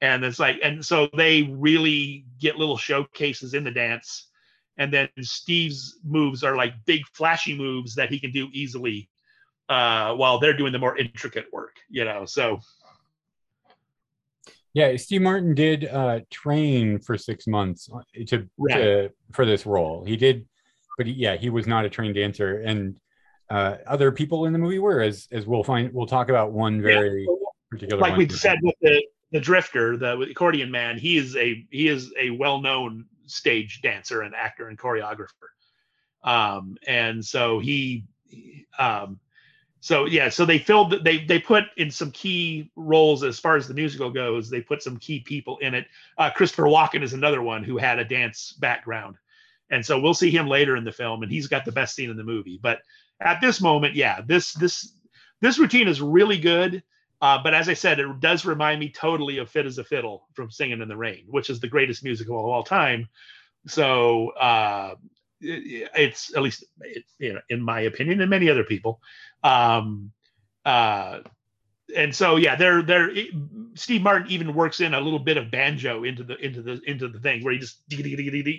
And 0.00 0.24
it's 0.24 0.38
like, 0.38 0.58
and 0.62 0.84
so 0.84 1.08
they 1.16 1.42
really 1.42 2.24
get 2.40 2.56
little 2.56 2.76
showcases 2.76 3.54
in 3.54 3.64
the 3.64 3.70
dance. 3.72 4.28
And 4.76 4.92
then 4.92 5.08
Steve's 5.20 5.98
moves 6.04 6.44
are 6.44 6.56
like 6.56 6.72
big 6.86 7.02
flashy 7.14 7.56
moves 7.56 7.96
that 7.96 8.10
he 8.10 8.20
can 8.20 8.30
do 8.30 8.48
easily 8.52 9.10
uh, 9.68 10.14
while 10.14 10.38
they're 10.38 10.56
doing 10.56 10.72
the 10.72 10.78
more 10.78 10.96
intricate 10.96 11.46
work, 11.52 11.76
you 11.90 12.04
know. 12.04 12.26
So 12.26 12.60
Yeah, 14.74 14.96
Steve 14.96 15.22
Martin 15.22 15.54
did 15.54 15.84
uh, 15.84 16.20
train 16.30 16.98
for 16.98 17.18
six 17.18 17.46
months 17.46 17.88
uh, 17.92 18.00
to, 18.28 18.48
Right. 18.56 18.76
to 18.76 19.10
for 19.32 19.44
this 19.44 19.66
role. 19.66 20.04
He 20.04 20.16
did, 20.16 20.46
but 20.96 21.06
he, 21.06 21.12
yeah, 21.12 21.36
he 21.36 21.50
was 21.50 21.66
not 21.66 21.84
a 21.84 21.90
trained 21.90 22.14
dancer, 22.14 22.60
and 22.60 22.96
uh, 23.50 23.76
other 23.86 24.10
people 24.10 24.46
in 24.46 24.52
the 24.52 24.58
movie 24.58 24.78
were, 24.78 25.00
as 25.00 25.28
as 25.30 25.46
we'll 25.46 25.64
find. 25.64 25.92
We'll 25.92 26.06
talk 26.06 26.30
about 26.30 26.52
one 26.52 26.80
very 26.80 27.26
particular. 27.70 28.00
like 28.00 28.16
we 28.16 28.28
said 28.28 28.58
with 28.62 28.76
the 28.80 29.04
the 29.30 29.40
drifter, 29.40 29.96
the 29.96 30.18
accordion 30.20 30.70
man, 30.70 30.98
he 30.98 31.18
is 31.18 31.36
a 31.36 31.66
he 31.70 31.88
is 31.88 32.12
a 32.18 32.30
well-known 32.30 33.06
stage 33.26 33.80
dancer 33.82 34.22
and 34.22 34.34
actor 34.34 34.68
and 34.68 34.78
choreographer. 34.78 35.28
Um, 36.24 36.76
and 36.86 37.24
so 37.24 37.58
he 37.58 38.04
um 38.78 39.20
So 39.82 40.04
yeah, 40.04 40.28
so 40.28 40.44
they 40.44 40.58
filled 40.58 41.04
they 41.04 41.24
they 41.24 41.40
put 41.40 41.64
in 41.76 41.90
some 41.90 42.12
key 42.12 42.70
roles 42.76 43.24
as 43.24 43.40
far 43.40 43.56
as 43.56 43.66
the 43.66 43.74
musical 43.74 44.10
goes. 44.10 44.48
They 44.48 44.60
put 44.60 44.80
some 44.80 44.96
key 44.96 45.18
people 45.18 45.58
in 45.58 45.74
it. 45.74 45.88
Uh, 46.16 46.30
Christopher 46.30 46.66
Walken 46.66 47.02
is 47.02 47.14
another 47.14 47.42
one 47.42 47.64
who 47.64 47.78
had 47.78 47.98
a 47.98 48.04
dance 48.04 48.52
background, 48.52 49.16
and 49.70 49.84
so 49.84 49.98
we'll 49.98 50.14
see 50.14 50.30
him 50.30 50.46
later 50.46 50.76
in 50.76 50.84
the 50.84 50.92
film, 50.92 51.24
and 51.24 51.32
he's 51.32 51.48
got 51.48 51.64
the 51.64 51.72
best 51.72 51.96
scene 51.96 52.10
in 52.10 52.16
the 52.16 52.22
movie. 52.22 52.60
But 52.62 52.78
at 53.20 53.40
this 53.40 53.60
moment, 53.60 53.96
yeah, 53.96 54.20
this 54.24 54.52
this 54.52 54.92
this 55.40 55.58
routine 55.58 55.88
is 55.88 56.00
really 56.00 56.38
good. 56.38 56.84
Uh, 57.20 57.42
but 57.42 57.52
as 57.52 57.68
I 57.68 57.74
said, 57.74 57.98
it 57.98 58.20
does 58.20 58.44
remind 58.44 58.78
me 58.78 58.88
totally 58.88 59.38
of 59.38 59.50
"Fit 59.50 59.66
as 59.66 59.78
a 59.78 59.84
Fiddle" 59.84 60.28
from 60.34 60.48
"Singing 60.48 60.80
in 60.80 60.86
the 60.86 60.96
Rain," 60.96 61.24
which 61.26 61.50
is 61.50 61.58
the 61.58 61.66
greatest 61.66 62.04
musical 62.04 62.38
of 62.38 62.46
all 62.46 62.62
time. 62.62 63.08
So 63.66 64.28
uh, 64.30 64.94
it's 65.42 66.36
at 66.36 66.42
least 66.42 66.64
you 67.18 67.34
know, 67.34 67.40
in 67.48 67.60
my 67.60 67.80
opinion, 67.80 68.20
and 68.20 68.30
many 68.30 68.48
other 68.48 68.64
people. 68.64 69.00
Um, 69.42 70.12
uh, 70.64 71.20
and 71.94 72.14
so 72.14 72.36
yeah, 72.36 72.56
they're 72.56 72.82
they're 72.82 73.10
Steve 73.74 74.02
Martin 74.02 74.30
even 74.30 74.54
works 74.54 74.80
in 74.80 74.94
a 74.94 75.00
little 75.00 75.18
bit 75.18 75.36
of 75.36 75.50
banjo 75.50 76.04
into 76.04 76.24
the 76.24 76.36
into 76.36 76.62
the 76.62 76.80
into 76.86 77.08
the 77.08 77.20
thing 77.20 77.44
where 77.44 77.52
he 77.52 77.58
just 77.58 77.82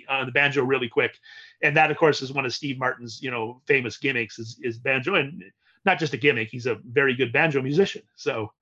on 0.08 0.26
the 0.26 0.32
banjo 0.32 0.62
really 0.62 0.88
quick, 0.88 1.18
and 1.62 1.76
that 1.76 1.90
of 1.90 1.96
course 1.96 2.22
is 2.22 2.32
one 2.32 2.46
of 2.46 2.54
Steve 2.54 2.78
Martin's 2.78 3.20
you 3.22 3.30
know 3.30 3.60
famous 3.66 3.96
gimmicks 3.96 4.38
is 4.38 4.58
is 4.62 4.78
banjo 4.78 5.14
and 5.14 5.42
not 5.84 5.98
just 5.98 6.14
a 6.14 6.16
gimmick, 6.16 6.48
he's 6.50 6.66
a 6.66 6.78
very 6.84 7.14
good 7.14 7.32
banjo 7.32 7.60
musician. 7.60 8.02
So 8.16 8.52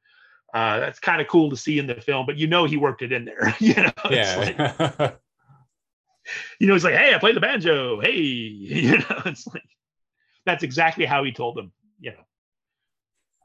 uh, 0.52 0.80
that's 0.80 0.98
kind 0.98 1.20
of 1.20 1.28
cool 1.28 1.50
to 1.50 1.56
see 1.56 1.78
in 1.78 1.86
the 1.86 1.94
film, 1.94 2.26
but 2.26 2.36
you 2.36 2.46
know 2.46 2.64
he 2.64 2.76
worked 2.76 3.02
it 3.02 3.12
in 3.12 3.24
there. 3.24 3.54
you 3.60 3.74
know, 3.74 3.92
yeah. 4.10 4.92
Like, 4.98 5.18
you 6.58 6.66
know, 6.66 6.74
he's 6.74 6.84
like, 6.84 6.94
"Hey, 6.94 7.14
I 7.14 7.18
play 7.18 7.32
the 7.32 7.40
banjo." 7.40 8.00
Hey, 8.00 8.12
you 8.20 8.98
know, 8.98 9.22
it's 9.26 9.46
like 9.46 9.62
that's 10.44 10.62
exactly 10.62 11.04
how 11.04 11.24
he 11.24 11.32
told 11.32 11.56
them. 11.56 11.72
You 12.02 12.12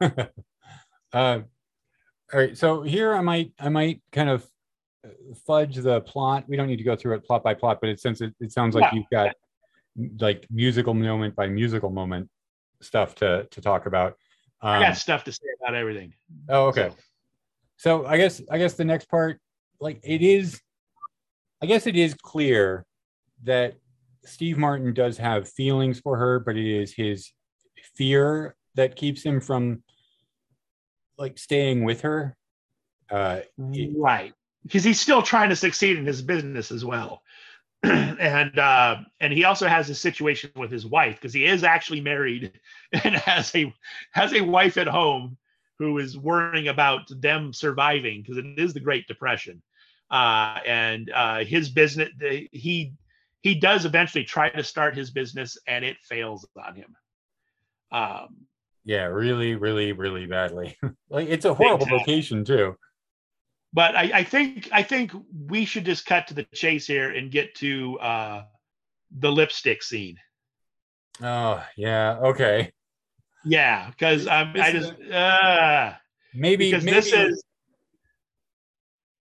know. 0.00 0.26
uh, 1.12 1.40
all 2.32 2.40
right, 2.40 2.58
so 2.58 2.82
here 2.82 3.14
I 3.14 3.20
might 3.20 3.52
I 3.58 3.68
might 3.70 4.02
kind 4.12 4.28
of 4.28 4.46
fudge 5.46 5.76
the 5.76 6.00
plot. 6.02 6.44
We 6.48 6.56
don't 6.56 6.66
need 6.66 6.76
to 6.76 6.84
go 6.84 6.96
through 6.96 7.14
it 7.14 7.24
plot 7.24 7.42
by 7.42 7.54
plot, 7.54 7.78
but 7.80 7.88
it 7.88 8.00
since 8.00 8.20
it, 8.20 8.34
it 8.40 8.52
sounds 8.52 8.74
like 8.74 8.92
yeah. 8.92 8.94
you've 8.94 9.10
got 9.10 9.34
like 10.20 10.46
musical 10.50 10.94
moment 10.94 11.34
by 11.34 11.46
musical 11.46 11.90
moment 11.90 12.28
stuff 12.80 13.14
to 13.16 13.46
to 13.50 13.60
talk 13.60 13.86
about. 13.86 14.16
Um, 14.60 14.70
I 14.70 14.80
got 14.80 14.96
stuff 14.96 15.24
to 15.24 15.32
say 15.32 15.46
about 15.62 15.74
everything. 15.74 16.12
Oh, 16.48 16.66
okay. 16.66 16.90
So. 17.76 18.02
so 18.02 18.06
I 18.06 18.16
guess 18.16 18.42
I 18.50 18.58
guess 18.58 18.74
the 18.74 18.84
next 18.84 19.08
part, 19.08 19.40
like 19.80 20.00
it 20.02 20.22
is, 20.22 20.60
I 21.62 21.66
guess 21.66 21.86
it 21.86 21.96
is 21.96 22.14
clear 22.14 22.84
that 23.44 23.74
Steve 24.24 24.58
Martin 24.58 24.92
does 24.92 25.16
have 25.18 25.48
feelings 25.48 26.00
for 26.00 26.16
her, 26.18 26.40
but 26.40 26.56
it 26.56 26.66
is 26.66 26.92
his 26.92 27.32
fear 27.98 28.54
that 28.76 28.96
keeps 28.96 29.22
him 29.22 29.40
from 29.40 29.82
like 31.18 31.36
staying 31.36 31.84
with 31.84 32.00
her. 32.02 32.36
Uh, 33.10 33.40
right, 33.96 34.32
because 34.62 34.84
he's 34.84 35.00
still 35.00 35.22
trying 35.22 35.48
to 35.48 35.56
succeed 35.56 35.98
in 35.98 36.06
his 36.06 36.22
business 36.22 36.70
as 36.70 36.84
well. 36.84 37.22
and 37.82 38.58
uh, 38.58 38.96
and 39.20 39.32
he 39.32 39.44
also 39.44 39.66
has 39.66 39.90
a 39.90 39.94
situation 39.94 40.50
with 40.56 40.70
his 40.70 40.86
wife 40.86 41.16
because 41.16 41.34
he 41.34 41.44
is 41.44 41.64
actually 41.64 42.00
married 42.00 42.52
and 43.04 43.16
has 43.16 43.54
a 43.54 43.72
has 44.12 44.32
a 44.32 44.40
wife 44.40 44.76
at 44.76 44.86
home 44.86 45.36
who 45.78 45.98
is 45.98 46.18
worrying 46.18 46.68
about 46.68 47.02
them 47.20 47.52
surviving 47.52 48.20
because 48.20 48.36
it 48.36 48.58
is 48.58 48.74
the 48.74 48.80
Great 48.80 49.06
Depression. 49.06 49.62
Uh, 50.10 50.58
and 50.66 51.10
uh, 51.14 51.44
his 51.44 51.68
business, 51.68 52.08
the, 52.18 52.48
he 52.52 52.94
he 53.42 53.54
does 53.54 53.84
eventually 53.84 54.24
try 54.24 54.50
to 54.50 54.64
start 54.64 54.96
his 54.96 55.10
business 55.10 55.56
and 55.66 55.84
it 55.84 55.96
fails 56.02 56.46
on 56.64 56.74
him. 56.74 56.96
Um, 57.90 58.46
yeah, 58.84 59.04
really, 59.04 59.54
really, 59.54 59.92
really 59.92 60.26
badly. 60.26 60.76
like 61.10 61.28
it's 61.28 61.44
a 61.44 61.54
horrible 61.54 61.86
location 61.90 62.44
too 62.44 62.76
but 63.72 63.94
I, 63.94 64.10
I, 64.14 64.24
think 64.24 64.68
I 64.72 64.82
think 64.82 65.12
we 65.46 65.64
should 65.64 65.84
just 65.84 66.06
cut 66.06 66.26
to 66.28 66.34
the 66.34 66.44
chase 66.54 66.86
here 66.86 67.10
and 67.10 67.30
get 67.30 67.54
to 67.56 67.98
uh, 67.98 68.42
the 69.18 69.30
lipstick 69.30 69.82
scene. 69.82 70.16
Oh 71.22 71.62
yeah, 71.76 72.18
okay. 72.22 72.72
Yeah, 73.44 73.90
because 73.90 74.26
um, 74.26 74.54
I 74.56 74.72
just 74.72 74.92
uh, 75.12 75.92
maybe 76.34 76.70
because 76.70 76.84
maybe, 76.84 76.96
this 76.96 77.12
is. 77.12 77.42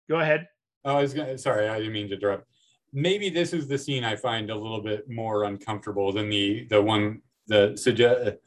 Go 0.08 0.20
ahead. 0.20 0.46
Oh, 0.84 0.96
I 0.96 1.02
was 1.02 1.14
gonna. 1.14 1.38
Sorry, 1.38 1.68
I 1.68 1.78
didn't 1.78 1.92
mean 1.92 2.08
to 2.08 2.14
interrupt. 2.14 2.46
Maybe 2.92 3.30
this 3.30 3.52
is 3.52 3.68
the 3.68 3.78
scene 3.78 4.04
I 4.04 4.16
find 4.16 4.50
a 4.50 4.54
little 4.54 4.80
bit 4.80 5.08
more 5.08 5.44
uncomfortable 5.44 6.12
than 6.12 6.28
the 6.28 6.66
the 6.70 6.80
one 6.80 7.22
the 7.46 8.38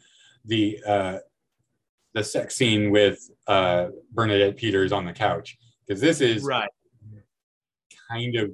the 0.45 0.79
uh, 0.85 1.17
the 2.13 2.23
sex 2.23 2.55
scene 2.55 2.91
with 2.91 3.29
uh, 3.47 3.87
Bernadette 4.11 4.57
Peters 4.57 4.91
on 4.91 5.05
the 5.05 5.13
couch 5.13 5.57
because 5.85 6.01
this 6.01 6.21
is 6.21 6.43
right 6.43 6.69
kind 8.09 8.35
of 8.35 8.51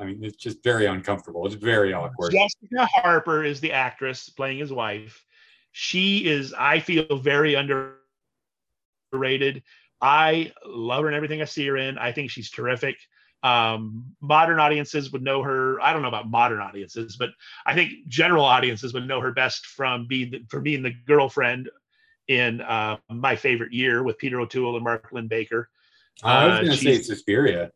I 0.00 0.04
mean, 0.04 0.24
it's 0.24 0.36
just 0.36 0.62
very 0.64 0.86
uncomfortable. 0.86 1.46
It's 1.46 1.54
very 1.54 1.92
awkward. 1.92 2.32
Jessica 2.32 2.86
Harper 2.86 3.44
is 3.44 3.60
the 3.60 3.72
actress 3.72 4.28
playing 4.28 4.58
his 4.58 4.72
wife. 4.72 5.24
She 5.70 6.26
is, 6.26 6.52
I 6.58 6.80
feel, 6.80 7.18
very 7.18 7.54
underrated. 7.54 9.62
I 10.00 10.52
love 10.66 11.02
her 11.02 11.06
and 11.06 11.14
everything 11.14 11.40
I 11.40 11.44
see 11.44 11.64
her 11.68 11.76
in. 11.76 11.96
I 11.96 12.10
think 12.10 12.30
she's 12.30 12.50
terrific. 12.50 12.96
Um, 13.42 14.14
modern 14.20 14.58
audiences 14.58 15.12
would 15.12 15.22
know 15.22 15.42
her. 15.42 15.80
I 15.80 15.92
don't 15.92 16.02
know 16.02 16.08
about 16.08 16.28
modern 16.28 16.60
audiences, 16.60 17.16
but 17.16 17.30
I 17.64 17.74
think 17.74 18.08
general 18.08 18.44
audiences 18.44 18.92
would 18.94 19.06
know 19.06 19.20
her 19.20 19.32
best 19.32 19.66
from 19.66 20.06
being 20.06 20.30
the, 20.32 20.42
for 20.48 20.60
being 20.60 20.82
the 20.82 20.92
girlfriend 21.06 21.70
in 22.26 22.60
uh, 22.60 22.96
my 23.08 23.36
favorite 23.36 23.72
year 23.72 24.02
with 24.02 24.18
Peter 24.18 24.40
O'Toole 24.40 24.74
and 24.74 24.84
Mark 24.84 25.08
Linn-Baker. 25.12 25.68
I 26.22 26.46
was 26.46 26.58
going 26.60 26.70
to 26.72 26.76
say 26.76 27.02
Suspiria. 27.02 27.70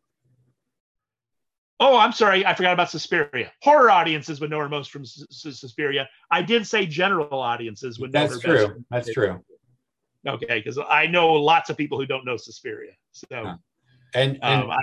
Oh, 1.79 1.97
I'm 1.97 2.11
sorry. 2.11 2.45
I 2.45 2.53
forgot 2.53 2.73
about 2.73 2.89
Suspiria. 2.89 3.51
Horror 3.61 3.89
audiences 3.89 4.39
would 4.39 4.49
know 4.49 4.59
her 4.59 4.69
most 4.69 4.91
from 4.91 5.05
Suspiria. 5.05 6.07
I 6.29 6.41
did 6.41 6.67
say 6.67 6.85
general 6.85 7.39
audiences 7.39 7.99
would 7.99 8.13
know 8.13 8.27
That's 8.27 8.41
her 8.43 8.57
true. 8.57 8.67
best. 8.67 8.79
That's 8.91 9.13
true. 9.13 9.43
Okay, 10.25 10.59
because 10.59 10.79
I 10.89 11.07
know 11.07 11.33
lots 11.33 11.69
of 11.69 11.77
people 11.77 11.97
who 11.97 12.05
don't 12.05 12.25
know 12.25 12.37
Suspiria. 12.37 12.93
So, 13.11 13.25
yeah. 13.31 13.55
and, 14.13 14.39
and 14.41 14.63
um, 14.63 14.71
I, 14.71 14.79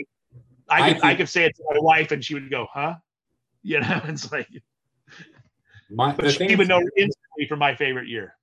I, 0.70 0.78
could, 0.78 0.84
I, 0.84 0.92
think, 0.92 1.05
I, 1.05 1.14
could 1.16 1.28
say 1.28 1.44
it 1.44 1.56
to 1.56 1.64
my 1.70 1.80
wife, 1.80 2.12
and 2.12 2.24
she 2.24 2.34
would 2.34 2.51
go, 2.51 2.66
"Huh?" 2.72 2.97
You 3.62 3.80
know, 3.80 4.01
it's 4.05 4.30
like. 4.30 4.48
My, 5.92 6.12
but 6.12 6.30
she 6.30 6.55
would 6.55 6.68
know 6.68 6.78
instantly 6.97 7.48
from 7.48 7.59
my 7.59 7.74
favorite 7.74 8.06
year. 8.06 8.36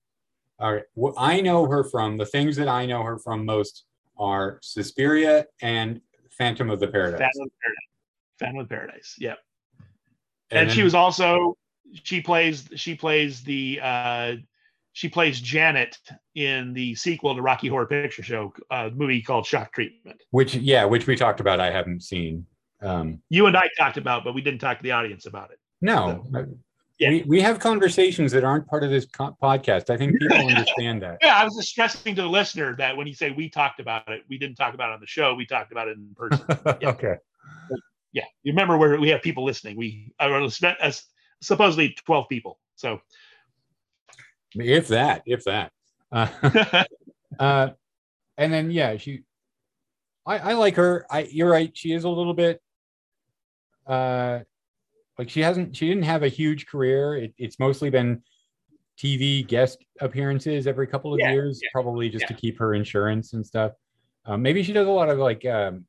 All 0.59 0.73
right, 0.73 0.83
what 0.95 1.13
I 1.17 1.39
know 1.39 1.65
her 1.65 1.83
from 1.83 2.17
the 2.17 2.25
things 2.25 2.55
that 2.57 2.67
I 2.67 2.85
know 2.85 3.03
her 3.03 3.17
from 3.17 3.45
most 3.45 3.85
are 4.17 4.59
Suspiria 4.61 5.45
and 5.61 6.01
Phantom 6.31 6.69
of 6.69 6.79
the 6.79 6.87
Paradise. 6.87 7.19
Phantom 7.19 7.43
of 7.43 7.51
Paradise. 7.61 7.87
Phantom 8.39 8.59
of 8.59 8.69
Paradise. 8.69 9.15
Yep. 9.19 9.37
And, 10.49 10.59
and 10.59 10.69
then, 10.69 10.75
she 10.75 10.83
was 10.83 10.93
also 10.93 11.57
she 12.03 12.21
plays 12.21 12.67
she 12.75 12.95
plays 12.95 13.43
the 13.43 13.79
uh 13.81 14.35
she 14.97 15.07
plays 15.07 15.39
Janet 15.39 15.95
in 16.33 16.73
the 16.73 16.95
sequel 16.95 17.35
to 17.35 17.41
Rocky 17.43 17.67
Horror 17.67 17.85
Picture 17.85 18.23
Show 18.23 18.51
uh, 18.71 18.89
movie 18.91 19.21
called 19.21 19.45
Shock 19.45 19.71
Treatment. 19.71 20.19
Which 20.31 20.55
yeah, 20.55 20.85
which 20.85 21.05
we 21.05 21.15
talked 21.15 21.39
about. 21.39 21.59
I 21.59 21.69
haven't 21.69 22.01
seen. 22.01 22.47
Um, 22.81 23.21
you 23.29 23.45
and 23.45 23.55
I 23.55 23.69
talked 23.77 23.97
about, 23.97 24.23
but 24.23 24.33
we 24.33 24.41
didn't 24.41 24.59
talk 24.59 24.77
to 24.77 24.83
the 24.83 24.93
audience 24.93 25.27
about 25.27 25.51
it. 25.51 25.59
No, 25.81 26.25
so, 26.33 26.47
yeah. 26.97 27.09
we, 27.09 27.23
we 27.27 27.41
have 27.41 27.59
conversations 27.59 28.31
that 28.31 28.43
aren't 28.43 28.65
part 28.65 28.83
of 28.83 28.89
this 28.89 29.05
co- 29.05 29.37
podcast. 29.39 29.91
I 29.91 29.97
think 29.97 30.19
people 30.19 30.35
understand 30.49 31.03
that. 31.03 31.19
Yeah, 31.21 31.37
I 31.37 31.43
was 31.43 31.55
just 31.55 31.69
stressing 31.69 32.15
to 32.15 32.23
the 32.23 32.27
listener 32.27 32.75
that 32.77 32.97
when 32.97 33.05
you 33.05 33.13
say 33.13 33.29
we 33.29 33.49
talked 33.49 33.79
about 33.79 34.09
it, 34.09 34.23
we 34.27 34.39
didn't 34.39 34.55
talk 34.55 34.73
about 34.73 34.89
it 34.89 34.93
on 34.93 34.99
the 34.99 35.05
show. 35.05 35.35
We 35.35 35.45
talked 35.45 35.71
about 35.71 35.89
it 35.89 35.97
in 35.97 36.15
person. 36.15 36.43
Yeah. 36.81 36.89
okay. 36.89 37.15
Yeah, 38.13 38.25
you 38.41 38.51
remember 38.51 38.79
where 38.79 38.99
we 38.99 39.09
have 39.09 39.21
people 39.21 39.45
listening. 39.45 39.77
We 39.77 40.11
are 40.19 40.41
uh, 40.41 40.91
supposedly 41.39 41.95
twelve 42.03 42.27
people. 42.29 42.57
So, 42.75 42.99
if 44.59 44.87
that, 44.89 45.23
if 45.25 45.43
that, 45.45 45.71
uh, 46.11 46.27
uh, 47.39 47.69
and 48.37 48.53
then 48.53 48.71
yeah, 48.71 48.97
she, 48.97 49.23
I, 50.25 50.37
I 50.37 50.53
like 50.53 50.75
her. 50.75 51.05
I, 51.09 51.21
you're 51.31 51.49
right. 51.49 51.75
She 51.75 51.93
is 51.93 52.03
a 52.03 52.09
little 52.09 52.33
bit, 52.33 52.61
uh, 53.87 54.39
like 55.17 55.29
she 55.29 55.41
hasn't 55.41 55.75
she 55.75 55.87
didn't 55.87 56.03
have 56.03 56.23
a 56.23 56.27
huge 56.27 56.67
career 56.67 57.15
it, 57.15 57.33
it's 57.37 57.59
mostly 57.59 57.89
been 57.89 58.21
tv 58.99 59.45
guest 59.47 59.83
appearances 60.01 60.67
every 60.67 60.87
couple 60.87 61.13
of 61.13 61.19
yeah, 61.19 61.31
years 61.31 61.59
yeah, 61.61 61.69
probably 61.71 62.09
just 62.09 62.23
yeah. 62.23 62.27
to 62.27 62.33
keep 62.33 62.57
her 62.57 62.73
insurance 62.73 63.33
and 63.33 63.45
stuff 63.45 63.73
um, 64.25 64.41
maybe 64.41 64.63
she 64.63 64.73
does 64.73 64.87
a 64.87 64.91
lot 64.91 65.09
of 65.09 65.17
like 65.17 65.45
um, 65.45 65.85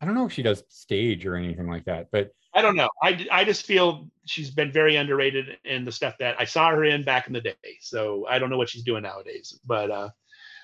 i 0.00 0.06
don't 0.06 0.14
know 0.14 0.26
if 0.26 0.32
she 0.32 0.42
does 0.42 0.62
stage 0.68 1.26
or 1.26 1.36
anything 1.36 1.68
like 1.68 1.84
that 1.84 2.08
but 2.12 2.30
i 2.54 2.62
don't 2.62 2.76
know. 2.76 2.88
I, 3.02 3.26
I 3.30 3.44
just 3.44 3.66
feel 3.66 4.08
she's 4.26 4.50
been 4.50 4.72
very 4.72 4.96
underrated 4.96 5.58
in 5.64 5.84
the 5.84 5.92
stuff 5.92 6.16
that 6.18 6.36
i 6.40 6.44
saw 6.44 6.70
her 6.70 6.84
in 6.84 7.04
back 7.04 7.26
in 7.26 7.32
the 7.32 7.40
day. 7.40 7.54
So 7.80 8.26
i 8.28 8.38
don't 8.38 8.50
know 8.50 8.58
what 8.58 8.68
she's 8.68 8.82
doing 8.84 9.02
nowadays 9.02 9.58
but 9.66 9.90
uh, 9.90 10.08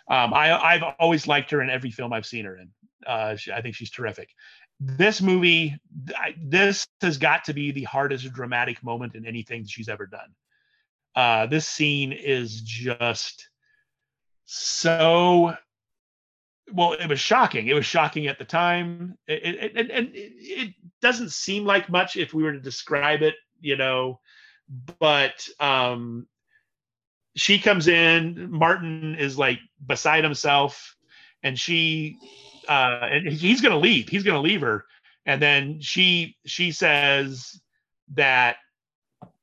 um, 0.09 0.35
I, 0.35 0.59
i've 0.59 0.83
always 0.99 1.27
liked 1.27 1.51
her 1.51 1.63
in 1.63 1.71
every 1.71 1.91
film 1.91 2.13
i've 2.13 2.27
seen 2.27 2.45
her 2.45 2.57
in. 2.57 2.71
Uh, 3.07 3.37
she, 3.37 3.53
i 3.53 3.61
think 3.61 3.75
she's 3.75 3.91
terrific. 3.91 4.31
This 4.83 5.21
movie, 5.21 5.79
this 6.43 6.87
has 7.03 7.19
got 7.19 7.45
to 7.45 7.53
be 7.53 7.71
the 7.71 7.83
hardest 7.85 8.33
dramatic 8.33 8.83
moment 8.83 9.15
in 9.15 9.27
anything 9.27 9.67
she's 9.67 9.91
ever 9.91 10.07
done. 10.07 10.31
Uh, 11.15 11.45
this 11.47 11.69
scene 11.69 12.13
is 12.13 12.63
just 12.63 13.51
so 14.47 15.55
well 16.73 16.93
it 16.93 17.07
was 17.09 17.21
shocking. 17.21 17.67
It 17.69 17.75
was 17.75 17.87
shocking 17.87 18.27
at 18.27 18.39
the 18.39 18.45
time. 18.45 19.17
It, 19.27 19.77
it, 19.77 19.91
and 19.91 20.11
it, 20.15 20.75
doesn't 21.01 21.31
seem 21.31 21.65
like 21.65 21.89
much 21.89 22.19
if 22.19 22.35
we 22.35 22.43
were 22.43 22.53
to 22.53 22.61
describe 22.61 23.23
it 23.23 23.35
you 23.59 23.75
know 23.75 24.21
but 24.99 25.49
um 25.59 26.27
she 27.35 27.59
comes 27.59 27.89
in 27.89 28.51
martin 28.51 29.15
is 29.15 29.39
like 29.39 29.59
beside 29.87 30.23
himself 30.23 30.95
and 31.43 31.59
she 31.59 32.19
uh 32.69 33.09
and 33.11 33.29
he's 33.29 33.61
gonna 33.61 33.79
leave. 33.79 34.09
He's 34.09 34.23
gonna 34.23 34.41
leave 34.41 34.61
her. 34.61 34.85
And 35.27 35.41
then 35.41 35.81
she 35.81 36.37
she 36.47 36.73
says 36.73 37.61
that 38.15 38.57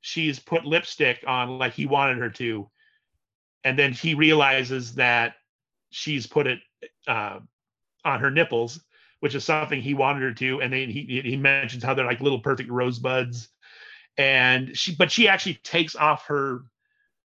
she's 0.00 0.38
put 0.38 0.64
lipstick 0.64 1.24
on 1.26 1.58
like 1.58 1.74
he 1.74 1.86
wanted 1.86 2.18
her 2.18 2.30
to. 2.30 2.68
And 3.64 3.78
then 3.78 3.92
he 3.92 4.14
realizes 4.14 4.94
that 4.94 5.34
she's 5.90 6.26
put 6.26 6.46
it 6.46 6.60
uh, 7.08 7.40
on 8.04 8.20
her 8.20 8.30
nipples 8.30 8.80
which 9.20 9.34
is 9.34 9.44
something 9.44 9.80
he 9.80 9.94
wanted 9.94 10.22
her 10.22 10.32
to 10.32 10.60
and 10.60 10.72
then 10.72 10.88
he 10.90 11.20
he 11.24 11.36
mentions 11.36 11.82
how 11.82 11.94
they're 11.94 12.06
like 12.06 12.20
little 12.20 12.38
perfect 12.38 12.70
rosebuds. 12.70 13.48
And 14.16 14.76
she 14.76 14.94
but 14.94 15.12
she 15.12 15.28
actually 15.28 15.54
takes 15.62 15.94
off 15.96 16.26
her 16.26 16.62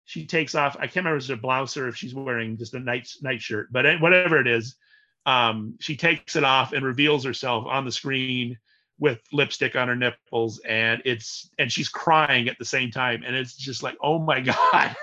she 0.04 0.26
takes 0.26 0.54
off 0.54 0.76
i 0.78 0.86
can't 0.86 0.96
remember 0.96 1.16
if 1.16 1.22
it's 1.22 1.30
a 1.30 1.36
blouse 1.36 1.76
or 1.76 1.86
if 1.86 1.96
she's 1.96 2.14
wearing 2.14 2.56
just 2.56 2.74
a 2.74 2.80
night 2.80 3.08
night 3.22 3.40
shirt 3.40 3.68
but 3.70 4.00
whatever 4.00 4.40
it 4.40 4.48
is 4.48 4.76
um, 5.24 5.76
she 5.78 5.96
takes 5.96 6.34
it 6.34 6.42
off 6.42 6.72
and 6.72 6.84
reveals 6.84 7.24
herself 7.24 7.64
on 7.66 7.84
the 7.84 7.92
screen 7.92 8.58
with 8.98 9.20
lipstick 9.32 9.76
on 9.76 9.86
her 9.86 9.94
nipples 9.94 10.58
and 10.66 11.00
it's 11.04 11.50
and 11.58 11.70
she's 11.70 11.88
crying 11.88 12.48
at 12.48 12.58
the 12.58 12.64
same 12.64 12.90
time 12.90 13.22
and 13.24 13.36
it's 13.36 13.56
just 13.56 13.84
like 13.84 13.96
oh 14.02 14.18
my 14.18 14.40
god 14.72 14.96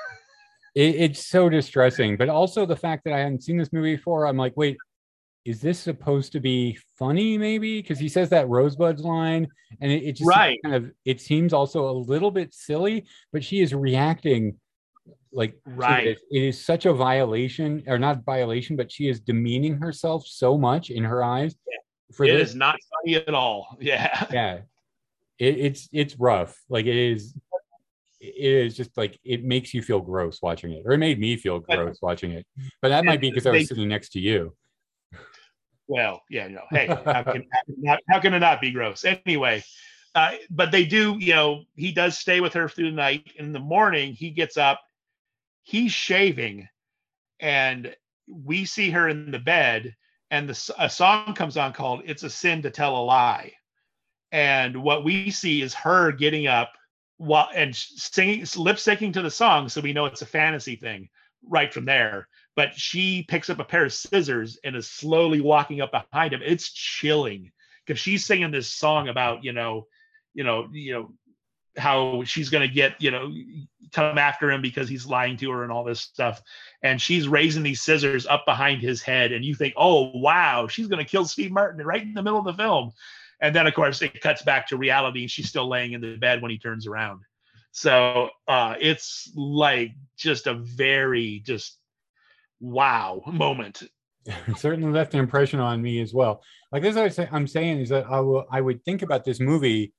it, 0.76 0.96
it's 0.96 1.26
so 1.26 1.50
distressing 1.50 2.18
but 2.18 2.30
also 2.30 2.66
the 2.66 2.76
fact 2.76 3.04
that 3.04 3.14
i 3.14 3.20
hadn't 3.20 3.44
seen 3.44 3.58
this 3.58 3.74
movie 3.74 3.96
before 3.96 4.26
i'm 4.26 4.38
like 4.38 4.56
wait 4.56 4.78
is 5.46 5.62
this 5.62 5.80
supposed 5.80 6.32
to 6.32 6.40
be 6.40 6.78
funny 6.98 7.38
maybe 7.38 7.82
because 7.82 7.98
he 7.98 8.10
says 8.10 8.30
that 8.30 8.48
rosebuds 8.48 9.04
line 9.04 9.48
and 9.82 9.92
it, 9.92 10.04
it 10.04 10.12
just 10.14 10.30
right 10.30 10.60
kind 10.64 10.76
of 10.76 10.92
it 11.06 11.22
seems 11.22 11.54
also 11.54 11.90
a 11.90 11.92
little 11.92 12.32
bit 12.32 12.54
silly 12.54 13.06
but 13.32 13.44
she 13.44 13.62
is 13.62 13.74
reacting 13.74 14.56
like 15.32 15.56
right 15.66 16.08
it. 16.08 16.20
it 16.32 16.44
is 16.44 16.64
such 16.64 16.86
a 16.86 16.94
violation 16.94 17.84
or 17.88 17.98
not 17.98 18.24
violation 18.24 18.76
but 18.76 18.92
she 18.92 19.08
is 19.08 19.20
demeaning 19.20 19.78
herself 19.78 20.26
so 20.28 20.58
much 20.58 20.90
in 20.90 21.04
her 21.04 21.24
eyes 21.24 21.56
yeah. 21.68 21.78
for 22.16 22.26
it 22.26 22.38
this. 22.38 22.50
is 22.50 22.56
not 22.56 22.78
funny 22.94 23.16
at 23.16 23.34
all 23.34 23.78
yeah 23.82 24.26
yeah 24.32 24.58
it, 25.38 25.58
it's 25.58 25.90
it's 25.92 26.20
rough 26.20 26.60
like 26.70 26.86
it 26.86 26.96
is 26.96 27.34
it 28.20 28.36
is 28.66 28.76
just 28.76 28.96
like 28.98 29.20
it 29.24 29.44
makes 29.44 29.74
you 29.74 29.82
feel 29.82 30.00
gross 30.00 30.42
watching 30.42 30.72
it 30.72 30.84
or 30.86 30.92
it 30.92 30.98
made 30.98 31.20
me 31.20 31.38
feel 31.38 31.60
gross 31.60 32.00
but, 32.02 32.08
watching 32.08 32.32
it 32.32 32.46
but 32.82 32.90
that 32.90 33.06
might 33.06 33.22
be 33.22 33.30
because 33.30 33.48
i 33.48 33.52
was 33.52 33.68
sitting 33.68 33.88
next 33.88 34.10
to 34.10 34.20
you. 34.20 34.54
Well 35.88 36.22
yeah 36.30 36.48
no 36.48 36.62
hey 36.70 36.88
how 37.06 37.24
can, 37.24 37.48
how, 38.08 38.20
can 38.20 38.34
it 38.34 38.40
not 38.40 38.62
be 38.62 38.72
gross? 38.72 39.06
Anyway 39.06 39.64
uh, 40.16 40.32
but 40.50 40.72
they 40.72 40.86
do 40.86 41.18
you 41.20 41.34
know 41.34 41.64
he 41.76 41.92
does 41.92 42.18
stay 42.18 42.42
with 42.42 42.54
her 42.54 42.68
through 42.68 42.90
the 42.90 42.96
night. 42.96 43.32
In 43.38 43.54
the 43.54 43.60
morning 43.60 44.14
he 44.14 44.32
gets 44.32 44.58
up 44.58 44.82
he's 45.64 45.92
shaving 45.92 46.68
and 47.40 47.96
we 48.28 48.66
see 48.66 48.90
her 48.92 49.08
in 49.08 49.32
the 49.32 49.40
bed 49.40 49.96
and 50.32 50.50
the, 50.50 50.76
a 50.78 50.90
song 50.90 51.34
comes 51.34 51.58
on 51.58 51.74
called 51.74 52.02
it's 52.06 52.24
a 52.24 52.30
sin 52.30 52.62
to 52.64 52.70
tell 52.70 52.98
a 52.98 53.04
lie. 53.04 53.54
And 54.32 54.84
what 54.84 55.04
we 55.04 55.32
see 55.32 55.62
is 55.62 55.74
her 55.74 56.12
getting 56.12 56.46
up 56.46 56.72
while 57.20 57.50
and 57.54 57.76
singing 57.76 58.46
lip 58.56 58.78
syncing 58.78 59.12
to 59.14 59.22
the 59.22 59.30
song 59.30 59.68
so 59.68 59.82
we 59.82 59.92
know 59.92 60.06
it's 60.06 60.22
a 60.22 60.26
fantasy 60.26 60.78
thing 60.78 61.10
right 61.48 61.72
from 61.74 61.86
there. 61.86 62.28
But 62.56 62.76
she 62.76 63.24
picks 63.28 63.50
up 63.50 63.60
a 63.60 63.64
pair 63.66 63.86
of 63.86 63.94
scissors 63.94 64.58
and 64.64 64.76
is 64.76 64.90
slowly 64.90 65.42
walking 65.42 65.82
up 65.82 65.92
behind 65.92 66.34
him. 66.34 66.42
It's 66.44 66.72
chilling. 66.72 67.52
Because 67.86 68.00
she's 68.00 68.26
singing 68.26 68.52
this 68.52 68.70
song 68.70 69.10
about 69.10 69.44
you 69.44 69.52
know 69.52 69.88
you 70.34 70.44
know 70.44 70.70
you 70.72 70.94
know 70.94 71.12
how 71.78 72.24
she's 72.24 72.50
going 72.50 72.68
to 72.68 72.74
get 72.74 73.02
you 73.02 73.12
know 73.12 73.34
come 73.92 74.18
after 74.18 74.50
him 74.50 74.62
because 74.62 74.88
he's 74.88 75.06
lying 75.06 75.36
to 75.38 75.52
her 75.52 75.64
and 75.64 75.72
all 75.74 75.84
this 75.84 76.00
stuff. 76.00 76.42
And 76.84 77.02
she's 77.02 77.28
raising 77.28 77.64
these 77.64 77.82
scissors 77.82 78.26
up 78.26 78.46
behind 78.46 78.82
his 78.82 79.02
head 79.02 79.34
and 79.34 79.44
you 79.44 79.56
think 79.56 79.74
oh 79.76 80.12
wow 80.14 80.68
she's 80.68 80.88
going 80.88 81.04
to 81.04 81.10
kill 81.10 81.26
steve 81.26 81.52
martin 81.52 81.86
right 81.86 82.02
in 82.02 82.14
the 82.14 82.24
middle 82.24 82.40
of 82.40 82.46
the 82.46 82.54
film 82.54 82.92
and 83.42 83.56
then 83.56 83.68
of 83.68 83.74
course 83.74 84.02
it 84.02 84.20
cuts 84.22 84.42
back 84.42 84.68
to 84.68 84.78
reality 84.78 85.22
and 85.22 85.32
she's 85.32 85.50
still 85.50 85.68
laying 85.68 85.94
in 85.94 86.02
the 86.02 86.16
bed 86.18 86.42
when 86.42 86.52
he 86.52 86.58
turns 86.58 86.88
around. 86.88 87.22
So 87.72 88.30
uh 88.48 88.76
it's 88.80 89.32
like 89.36 89.92
just 90.18 90.48
a 90.48 90.56
very 90.56 91.42
just 91.46 91.78
wow 92.60 93.22
moment. 93.26 93.84
Certainly 94.58 94.92
left 94.92 95.14
an 95.14 95.20
impression 95.20 95.60
on 95.60 95.82
me 95.82 96.02
as 96.02 96.14
well. 96.14 96.42
Like 96.72 96.84
as 96.84 96.98
I 96.98 97.10
say, 97.10 97.28
i'm 97.32 97.48
saying 97.48 97.80
is 97.80 97.90
that 97.90 98.06
i 98.06 98.20
will 98.20 98.46
i 98.52 98.62
would 98.62 98.84
think 98.86 99.02
about 99.02 99.26
this 99.26 99.40
movie 99.40 99.94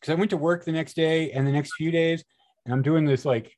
because 0.00 0.12
I 0.12 0.16
went 0.16 0.30
to 0.30 0.36
work 0.36 0.64
the 0.64 0.72
next 0.72 0.94
day 0.94 1.30
and 1.32 1.46
the 1.46 1.52
next 1.52 1.74
few 1.76 1.90
days, 1.90 2.24
and 2.64 2.72
I'm 2.72 2.82
doing 2.82 3.04
this 3.04 3.24
like 3.24 3.52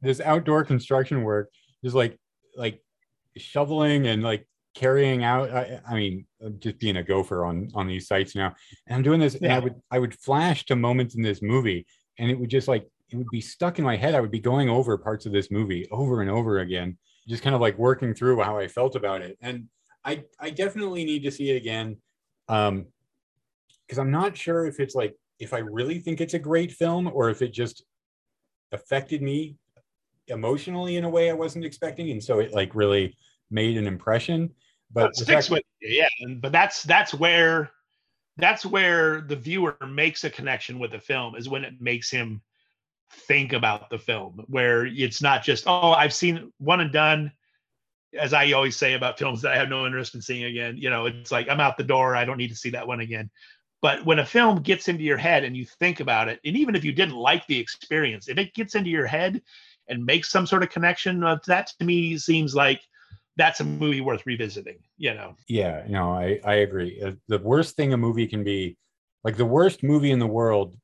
this 0.00 0.20
outdoor 0.20 0.64
construction 0.64 1.22
work, 1.22 1.50
just 1.84 1.94
like 1.94 2.18
like 2.56 2.82
shoveling 3.36 4.06
and 4.06 4.22
like 4.22 4.46
carrying 4.74 5.24
out. 5.24 5.50
I, 5.50 5.80
I 5.88 5.94
mean, 5.94 6.26
just 6.58 6.78
being 6.78 6.96
a 6.96 7.02
gopher 7.02 7.44
on 7.44 7.70
on 7.74 7.86
these 7.86 8.06
sites 8.06 8.34
now, 8.34 8.54
and 8.86 8.96
I'm 8.96 9.02
doing 9.02 9.20
this, 9.20 9.36
yeah. 9.40 9.48
and 9.48 9.52
I 9.52 9.58
would 9.60 9.74
I 9.90 9.98
would 9.98 10.14
flash 10.14 10.64
to 10.66 10.76
moments 10.76 11.14
in 11.14 11.22
this 11.22 11.42
movie, 11.42 11.86
and 12.18 12.30
it 12.30 12.38
would 12.38 12.50
just 12.50 12.68
like 12.68 12.86
it 13.10 13.16
would 13.16 13.30
be 13.30 13.40
stuck 13.40 13.78
in 13.78 13.84
my 13.84 13.96
head. 13.96 14.14
I 14.14 14.20
would 14.20 14.30
be 14.30 14.40
going 14.40 14.68
over 14.68 14.98
parts 14.98 15.26
of 15.26 15.32
this 15.32 15.50
movie 15.50 15.88
over 15.90 16.20
and 16.20 16.30
over 16.30 16.58
again, 16.58 16.98
just 17.28 17.42
kind 17.42 17.54
of 17.54 17.60
like 17.60 17.78
working 17.78 18.14
through 18.14 18.42
how 18.42 18.58
I 18.58 18.68
felt 18.68 18.96
about 18.96 19.22
it, 19.22 19.38
and 19.40 19.68
I 20.04 20.24
I 20.38 20.50
definitely 20.50 21.04
need 21.04 21.22
to 21.24 21.30
see 21.30 21.50
it 21.50 21.56
again. 21.56 21.96
Um, 22.48 22.86
because 23.86 23.98
I'm 23.98 24.10
not 24.10 24.36
sure 24.36 24.66
if 24.66 24.80
it's 24.80 24.94
like 24.94 25.14
if 25.38 25.52
I 25.52 25.58
really 25.58 25.98
think 25.98 26.20
it's 26.20 26.34
a 26.34 26.38
great 26.38 26.72
film 26.72 27.10
or 27.12 27.28
if 27.28 27.42
it 27.42 27.52
just 27.52 27.84
affected 28.72 29.20
me 29.20 29.56
emotionally 30.28 30.96
in 30.96 31.04
a 31.04 31.08
way 31.08 31.30
I 31.30 31.34
wasn't 31.34 31.64
expecting, 31.64 32.10
and 32.10 32.22
so 32.22 32.40
it 32.40 32.52
like 32.52 32.74
really 32.74 33.16
made 33.50 33.76
an 33.76 33.86
impression. 33.86 34.50
But 34.94 35.16
sticks 35.16 35.50
with 35.50 35.64
you, 35.80 36.06
yeah. 36.06 36.34
But 36.36 36.52
that's 36.52 36.84
that's 36.84 37.12
where 37.12 37.70
that's 38.36 38.64
where 38.64 39.20
the 39.20 39.36
viewer 39.36 39.76
makes 39.86 40.24
a 40.24 40.30
connection 40.30 40.78
with 40.78 40.92
the 40.92 40.98
film 40.98 41.34
is 41.34 41.48
when 41.48 41.64
it 41.64 41.80
makes 41.80 42.10
him 42.10 42.40
think 43.10 43.52
about 43.52 43.90
the 43.90 43.98
film, 43.98 44.44
where 44.48 44.86
it's 44.86 45.20
not 45.20 45.42
just 45.42 45.64
oh 45.66 45.92
I've 45.92 46.14
seen 46.14 46.52
one 46.58 46.80
and 46.80 46.92
done. 46.92 47.32
As 48.18 48.32
I 48.32 48.52
always 48.52 48.76
say 48.76 48.94
about 48.94 49.18
films 49.18 49.42
that 49.42 49.52
I 49.52 49.56
have 49.56 49.68
no 49.68 49.86
interest 49.86 50.14
in 50.14 50.22
seeing 50.22 50.44
again, 50.44 50.76
you 50.78 50.88
know, 50.88 51.06
it's 51.06 51.32
like 51.32 51.48
I'm 51.48 51.60
out 51.60 51.76
the 51.76 51.82
door. 51.82 52.14
I 52.14 52.24
don't 52.24 52.38
need 52.38 52.50
to 52.50 52.56
see 52.56 52.70
that 52.70 52.86
one 52.86 53.00
again. 53.00 53.28
But 53.82 54.06
when 54.06 54.20
a 54.20 54.24
film 54.24 54.62
gets 54.62 54.88
into 54.88 55.02
your 55.02 55.18
head 55.18 55.44
and 55.44 55.56
you 55.56 55.66
think 55.66 56.00
about 56.00 56.28
it, 56.28 56.40
and 56.44 56.56
even 56.56 56.76
if 56.76 56.84
you 56.84 56.92
didn't 56.92 57.16
like 57.16 57.46
the 57.48 57.58
experience, 57.58 58.28
if 58.28 58.38
it 58.38 58.54
gets 58.54 58.76
into 58.76 58.88
your 58.88 59.06
head 59.06 59.42
and 59.88 60.06
makes 60.06 60.30
some 60.30 60.46
sort 60.46 60.62
of 60.62 60.70
connection, 60.70 61.20
that 61.20 61.72
to 61.78 61.84
me 61.84 62.16
seems 62.16 62.54
like 62.54 62.80
that's 63.36 63.60
a 63.60 63.64
movie 63.64 64.00
worth 64.00 64.24
revisiting. 64.26 64.78
You 64.96 65.14
know? 65.14 65.36
Yeah, 65.48 65.84
no, 65.88 66.12
I 66.12 66.40
I 66.44 66.54
agree. 66.56 67.00
Uh, 67.02 67.12
the 67.28 67.38
worst 67.38 67.76
thing 67.76 67.92
a 67.92 67.96
movie 67.96 68.26
can 68.26 68.44
be, 68.44 68.76
like 69.22 69.36
the 69.36 69.44
worst 69.44 69.82
movie 69.82 70.10
in 70.10 70.18
the 70.18 70.26
world, 70.26 70.76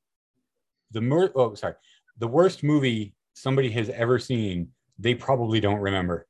the 0.90 1.00
mer- 1.00 1.32
oh 1.34 1.54
sorry, 1.54 1.74
the 2.18 2.28
worst 2.28 2.62
movie 2.62 3.14
somebody 3.34 3.70
has 3.70 3.88
ever 3.90 4.18
seen, 4.18 4.68
they 4.98 5.14
probably 5.14 5.60
don't 5.60 5.80
remember. 5.80 6.26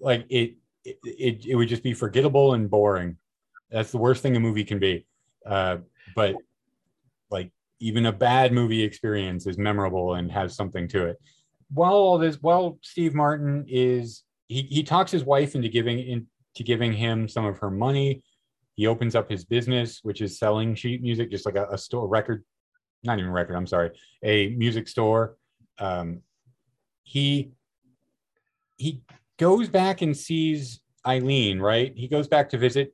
Like 0.00 0.26
it, 0.28 0.56
it, 0.84 0.98
it, 1.04 1.46
it 1.46 1.54
would 1.54 1.68
just 1.68 1.82
be 1.82 1.92
forgettable 1.92 2.54
and 2.54 2.70
boring. 2.70 3.16
That's 3.70 3.92
the 3.92 3.98
worst 3.98 4.22
thing 4.22 4.36
a 4.36 4.40
movie 4.40 4.64
can 4.64 4.78
be. 4.78 5.06
Uh, 5.46 5.78
but 6.16 6.36
like 7.30 7.52
even 7.78 8.06
a 8.06 8.12
bad 8.12 8.52
movie 8.52 8.82
experience 8.82 9.46
is 9.46 9.58
memorable 9.58 10.14
and 10.14 10.30
has 10.30 10.56
something 10.56 10.88
to 10.88 11.06
it. 11.06 11.20
While 11.72 11.92
all 11.92 12.18
this, 12.18 12.36
while 12.40 12.78
Steve 12.82 13.14
Martin 13.14 13.64
is 13.68 14.24
he, 14.50 14.62
he 14.62 14.82
talks 14.82 15.12
his 15.12 15.24
wife 15.24 15.54
into 15.54 15.68
giving 15.68 16.00
into 16.00 16.64
giving 16.64 16.92
him 16.92 17.28
some 17.28 17.44
of 17.44 17.58
her 17.58 17.70
money. 17.70 18.24
He 18.74 18.88
opens 18.88 19.14
up 19.14 19.30
his 19.30 19.44
business, 19.44 20.00
which 20.02 20.20
is 20.20 20.40
selling 20.40 20.74
sheet 20.74 21.02
music, 21.02 21.30
just 21.30 21.46
like 21.46 21.54
a, 21.54 21.68
a 21.70 21.78
store 21.78 22.08
record, 22.08 22.44
not 23.04 23.20
even 23.20 23.30
record. 23.30 23.54
I'm 23.54 23.68
sorry, 23.68 23.92
a 24.24 24.48
music 24.48 24.88
store. 24.88 25.36
Um, 25.78 26.22
he 27.04 27.52
he 28.76 29.02
goes 29.38 29.68
back 29.68 30.02
and 30.02 30.16
sees 30.16 30.80
Eileen. 31.06 31.60
Right, 31.60 31.92
he 31.96 32.08
goes 32.08 32.26
back 32.26 32.48
to 32.50 32.58
visit 32.58 32.92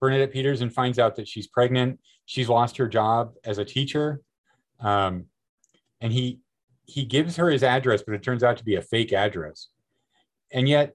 Bernadette 0.00 0.32
Peters 0.32 0.60
and 0.60 0.74
finds 0.74 0.98
out 0.98 1.14
that 1.16 1.28
she's 1.28 1.46
pregnant. 1.46 2.00
She's 2.26 2.48
lost 2.48 2.76
her 2.78 2.88
job 2.88 3.34
as 3.44 3.58
a 3.58 3.64
teacher. 3.64 4.22
Um, 4.80 5.26
and 6.00 6.12
he 6.12 6.40
he 6.84 7.04
gives 7.04 7.36
her 7.36 7.48
his 7.48 7.62
address, 7.62 8.02
but 8.04 8.16
it 8.16 8.24
turns 8.24 8.42
out 8.42 8.56
to 8.56 8.64
be 8.64 8.74
a 8.74 8.82
fake 8.82 9.12
address. 9.12 9.68
And 10.52 10.68
yet, 10.68 10.94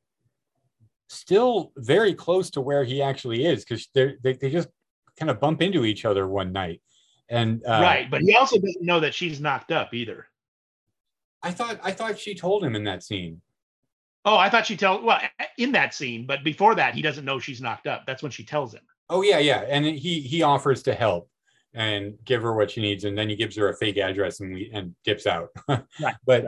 still 1.10 1.72
very 1.78 2.14
close 2.14 2.50
to 2.52 2.62
where 2.62 2.84
he 2.84 3.02
actually 3.02 3.46
is 3.46 3.64
because 3.64 3.88
they 3.94 4.16
they 4.22 4.50
just 4.50 4.70
kind 5.18 5.30
of 5.30 5.40
bump 5.40 5.62
into 5.62 5.86
each 5.86 6.06
other 6.06 6.28
one 6.28 6.52
night. 6.52 6.82
And 7.30 7.64
uh, 7.66 7.82
right, 7.82 8.10
but 8.10 8.22
he 8.22 8.36
also 8.36 8.58
doesn't 8.58 8.82
know 8.84 9.00
that 9.00 9.14
she's 9.14 9.40
knocked 9.40 9.72
up 9.72 9.94
either. 9.94 10.28
I 11.42 11.52
thought 11.52 11.80
I 11.84 11.92
thought 11.92 12.20
she 12.20 12.36
told 12.36 12.64
him 12.64 12.76
in 12.76 12.84
that 12.86 13.04
scene. 13.04 13.42
Oh, 14.26 14.38
I 14.38 14.50
thought 14.50 14.66
she 14.66 14.78
tell 14.78 15.04
well 15.04 15.20
in 15.58 15.74
that 15.74 15.94
scene, 15.94 16.26
but 16.26 16.44
before 16.44 16.76
that, 16.76 16.96
he 16.96 17.02
doesn't 17.02 17.26
know 17.26 17.40
she's 17.40 17.62
knocked 17.62 17.88
up. 17.88 18.06
That's 18.08 18.24
when 18.24 18.32
she 18.32 18.44
tells 18.44 18.74
him. 18.74 18.82
Oh 19.10 19.22
yeah, 19.22 19.40
yeah, 19.40 19.66
and 19.68 19.86
he 19.86 20.22
he 20.22 20.44
offers 20.44 20.84
to 20.84 20.94
help 20.94 21.30
and 21.74 22.18
give 22.24 22.42
her 22.42 22.54
what 22.54 22.72
she 22.72 22.82
needs, 22.82 23.04
and 23.04 23.18
then 23.18 23.30
he 23.30 23.36
gives 23.36 23.56
her 23.58 23.70
a 23.70 23.76
fake 23.76 23.98
address 23.98 24.40
and 24.40 24.54
we 24.54 24.72
and 24.74 24.96
dips 25.04 25.28
out. 25.28 25.50
Right, 25.68 26.16
but 26.26 26.46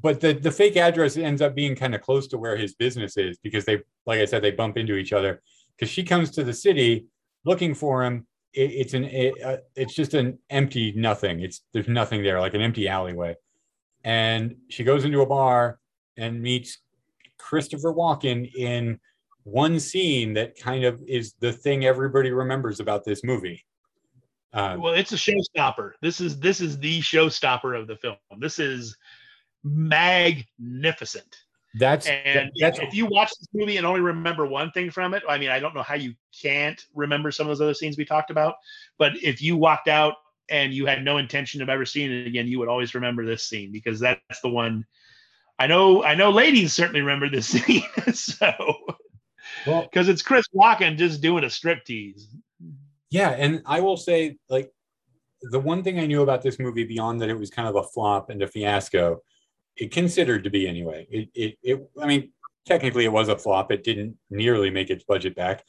but 0.00 0.20
the 0.20 0.32
the 0.32 0.50
fake 0.50 0.76
address 0.76 1.16
ends 1.16 1.40
up 1.40 1.54
being 1.54 1.76
kind 1.76 1.94
of 1.94 2.00
close 2.00 2.26
to 2.28 2.38
where 2.38 2.56
his 2.56 2.74
business 2.74 3.16
is 3.16 3.38
because 3.38 3.64
they, 3.64 3.80
like 4.06 4.20
I 4.20 4.24
said, 4.24 4.42
they 4.42 4.50
bump 4.50 4.76
into 4.76 4.96
each 4.96 5.12
other 5.12 5.42
because 5.76 5.90
she 5.90 6.02
comes 6.02 6.30
to 6.32 6.44
the 6.44 6.52
city 6.52 7.06
looking 7.44 7.74
for 7.74 8.04
him. 8.04 8.26
It, 8.52 8.70
it's 8.72 8.94
an 8.94 9.04
it, 9.04 9.34
uh, 9.42 9.56
it's 9.76 9.94
just 9.94 10.14
an 10.14 10.38
empty 10.50 10.92
nothing. 10.96 11.40
It's 11.40 11.62
there's 11.72 11.88
nothing 11.88 12.22
there, 12.22 12.40
like 12.40 12.54
an 12.54 12.60
empty 12.60 12.88
alleyway, 12.88 13.36
and 14.02 14.56
she 14.68 14.84
goes 14.84 15.04
into 15.04 15.20
a 15.22 15.26
bar 15.26 15.78
and 16.16 16.42
meets 16.42 16.78
Christopher 17.38 17.92
Walken 17.92 18.52
in 18.54 18.98
one 19.44 19.78
scene 19.78 20.34
that 20.34 20.58
kind 20.58 20.84
of 20.84 21.02
is 21.06 21.34
the 21.40 21.52
thing 21.52 21.84
everybody 21.84 22.30
remembers 22.30 22.80
about 22.80 23.04
this 23.04 23.22
movie. 23.22 23.64
Uh, 24.52 24.76
Well, 24.78 24.94
it's 24.94 25.12
a 25.12 25.16
showstopper. 25.16 25.92
This 26.00 26.20
is 26.20 26.38
this 26.38 26.60
is 26.60 26.78
the 26.78 27.00
showstopper 27.00 27.78
of 27.78 27.86
the 27.86 27.96
film. 27.96 28.16
This 28.38 28.58
is 28.58 28.96
magnificent. 29.64 31.36
that's 31.74 32.06
And 32.06 32.50
that's 32.60 32.78
if 32.78 32.94
you 32.94 33.06
watch 33.06 33.30
this 33.30 33.48
movie 33.52 33.78
and 33.78 33.86
only 33.86 34.00
remember 34.00 34.46
one 34.46 34.70
thing 34.70 34.90
from 34.90 35.14
it, 35.14 35.22
I 35.28 35.38
mean, 35.38 35.50
I 35.50 35.58
don't 35.58 35.74
know 35.74 35.82
how 35.82 35.94
you 35.94 36.14
can't 36.40 36.80
remember 36.94 37.32
some 37.32 37.46
of 37.46 37.50
those 37.50 37.60
other 37.60 37.74
scenes 37.74 37.96
we 37.96 38.04
talked 38.04 38.30
about. 38.30 38.56
But 38.98 39.12
if 39.22 39.42
you 39.42 39.56
walked 39.56 39.88
out 39.88 40.14
and 40.48 40.72
you 40.72 40.86
had 40.86 41.02
no 41.02 41.16
intention 41.16 41.62
of 41.62 41.68
ever 41.68 41.84
seeing 41.84 42.12
it 42.12 42.26
again, 42.26 42.46
you 42.46 42.58
would 42.58 42.68
always 42.68 42.94
remember 42.94 43.24
this 43.24 43.44
scene 43.44 43.72
because 43.72 43.98
that's 43.98 44.40
the 44.42 44.50
one. 44.50 44.84
I 45.58 45.66
know, 45.66 46.02
I 46.04 46.14
know, 46.14 46.30
ladies 46.30 46.72
certainly 46.72 47.00
remember 47.00 47.28
this 47.28 47.46
scene. 47.48 47.84
so, 48.12 48.52
well, 49.66 49.82
because 49.82 50.08
it's 50.08 50.22
Chris 50.22 50.46
Walken 50.54 50.96
just 50.96 51.20
doing 51.20 51.44
a 51.44 51.48
striptease. 51.48 52.24
Yeah, 53.10 53.30
and 53.30 53.62
I 53.64 53.80
will 53.80 53.96
say, 53.96 54.36
like, 54.48 54.72
the 55.50 55.60
one 55.60 55.82
thing 55.82 56.00
I 56.00 56.06
knew 56.06 56.22
about 56.22 56.42
this 56.42 56.58
movie 56.58 56.84
beyond 56.84 57.20
that 57.20 57.28
it 57.28 57.38
was 57.38 57.50
kind 57.50 57.68
of 57.68 57.76
a 57.76 57.82
flop 57.82 58.30
and 58.30 58.42
a 58.42 58.48
fiasco, 58.48 59.20
it 59.76 59.90
considered 59.90 60.44
to 60.44 60.50
be 60.50 60.68
anyway. 60.68 61.06
It, 61.10 61.28
it, 61.34 61.58
it 61.62 61.88
I 62.00 62.06
mean, 62.06 62.32
technically 62.66 63.04
it 63.04 63.12
was 63.12 63.28
a 63.28 63.36
flop. 63.38 63.72
It 63.72 63.84
didn't 63.84 64.16
nearly 64.30 64.70
make 64.70 64.90
its 64.90 65.04
budget 65.04 65.34
back, 65.34 65.64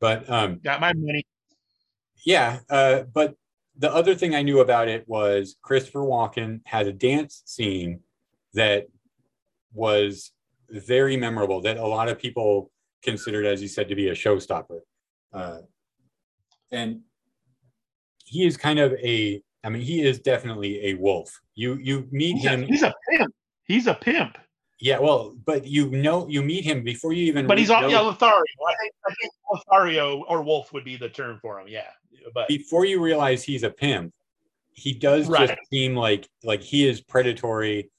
but 0.00 0.28
um, 0.30 0.60
Got 0.64 0.80
my 0.80 0.92
money. 0.94 1.26
yeah. 2.24 2.60
Uh, 2.68 3.02
but 3.02 3.34
the 3.76 3.92
other 3.92 4.14
thing 4.14 4.34
I 4.34 4.42
knew 4.42 4.60
about 4.60 4.88
it 4.88 5.08
was 5.08 5.56
Christopher 5.62 6.00
Walken 6.00 6.60
had 6.64 6.86
a 6.86 6.92
dance 6.92 7.42
scene 7.46 8.00
that 8.54 8.88
was 9.72 10.32
very 10.70 11.16
memorable. 11.16 11.60
That 11.62 11.76
a 11.76 11.86
lot 11.86 12.08
of 12.08 12.18
people 12.18 12.70
considered, 13.02 13.46
as 13.46 13.62
you 13.62 13.68
said, 13.68 13.88
to 13.88 13.94
be 13.94 14.08
a 14.08 14.14
showstopper. 14.14 14.80
Uh, 15.32 15.58
and 16.72 17.00
he 18.24 18.46
is 18.46 18.56
kind 18.56 18.78
of 18.78 18.92
a 18.94 19.42
i 19.64 19.68
mean 19.68 19.82
he 19.82 20.02
is 20.02 20.20
definitely 20.20 20.86
a 20.86 20.94
wolf 20.94 21.40
you 21.56 21.74
you 21.82 22.06
meet 22.12 22.36
He's 22.36 22.46
a, 22.46 22.50
him 22.50 22.62
he's 22.62 22.82
a 22.82 22.94
pimp. 23.10 23.34
He's 23.70 23.86
a 23.86 23.94
pimp. 23.94 24.36
yeah 24.80 24.98
well 24.98 25.36
but 25.44 25.66
you 25.66 25.90
know 25.90 26.26
you 26.28 26.42
meet 26.42 26.64
him 26.64 26.82
before 26.82 27.12
you 27.12 27.24
even 27.26 27.46
But 27.46 27.58
he's 27.58 27.70
on 27.70 27.88
yeah, 27.88 28.00
Lothario. 28.00 28.42
I 28.68 28.74
think, 28.80 28.92
I 29.06 29.14
think 29.20 29.32
Lothario 29.52 30.24
or 30.24 30.42
Wolf 30.42 30.72
would 30.72 30.84
be 30.84 30.96
the 30.96 31.08
term 31.08 31.38
for 31.40 31.60
him. 31.60 31.68
Yeah, 31.68 31.90
but 32.34 32.48
before 32.48 32.84
you 32.84 33.00
realize 33.00 33.42
he's 33.44 33.62
a 33.62 33.70
pimp 33.70 34.12
he 34.72 34.92
does 34.92 35.28
just 35.28 35.54
seem 35.70 35.94
like 35.94 36.28
like 36.42 36.62
he 36.62 36.88
is 36.88 37.00
predatory 37.00 37.90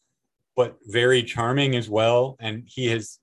but 0.55 0.77
very 0.87 1.23
charming 1.23 1.75
as 1.75 1.89
well 1.89 2.37
and 2.39 2.63
he 2.65 2.87
has 2.87 3.19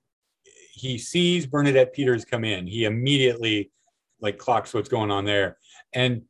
he 0.73 0.97
sees 0.97 1.45
bernadette 1.45 1.93
peters 1.93 2.23
come 2.25 2.45
in 2.45 2.65
he 2.65 2.85
immediately 2.85 3.69
like 4.21 4.37
clocks 4.37 4.73
what's 4.73 4.89
going 4.89 5.11
on 5.11 5.25
there 5.25 5.57
and 5.93 6.21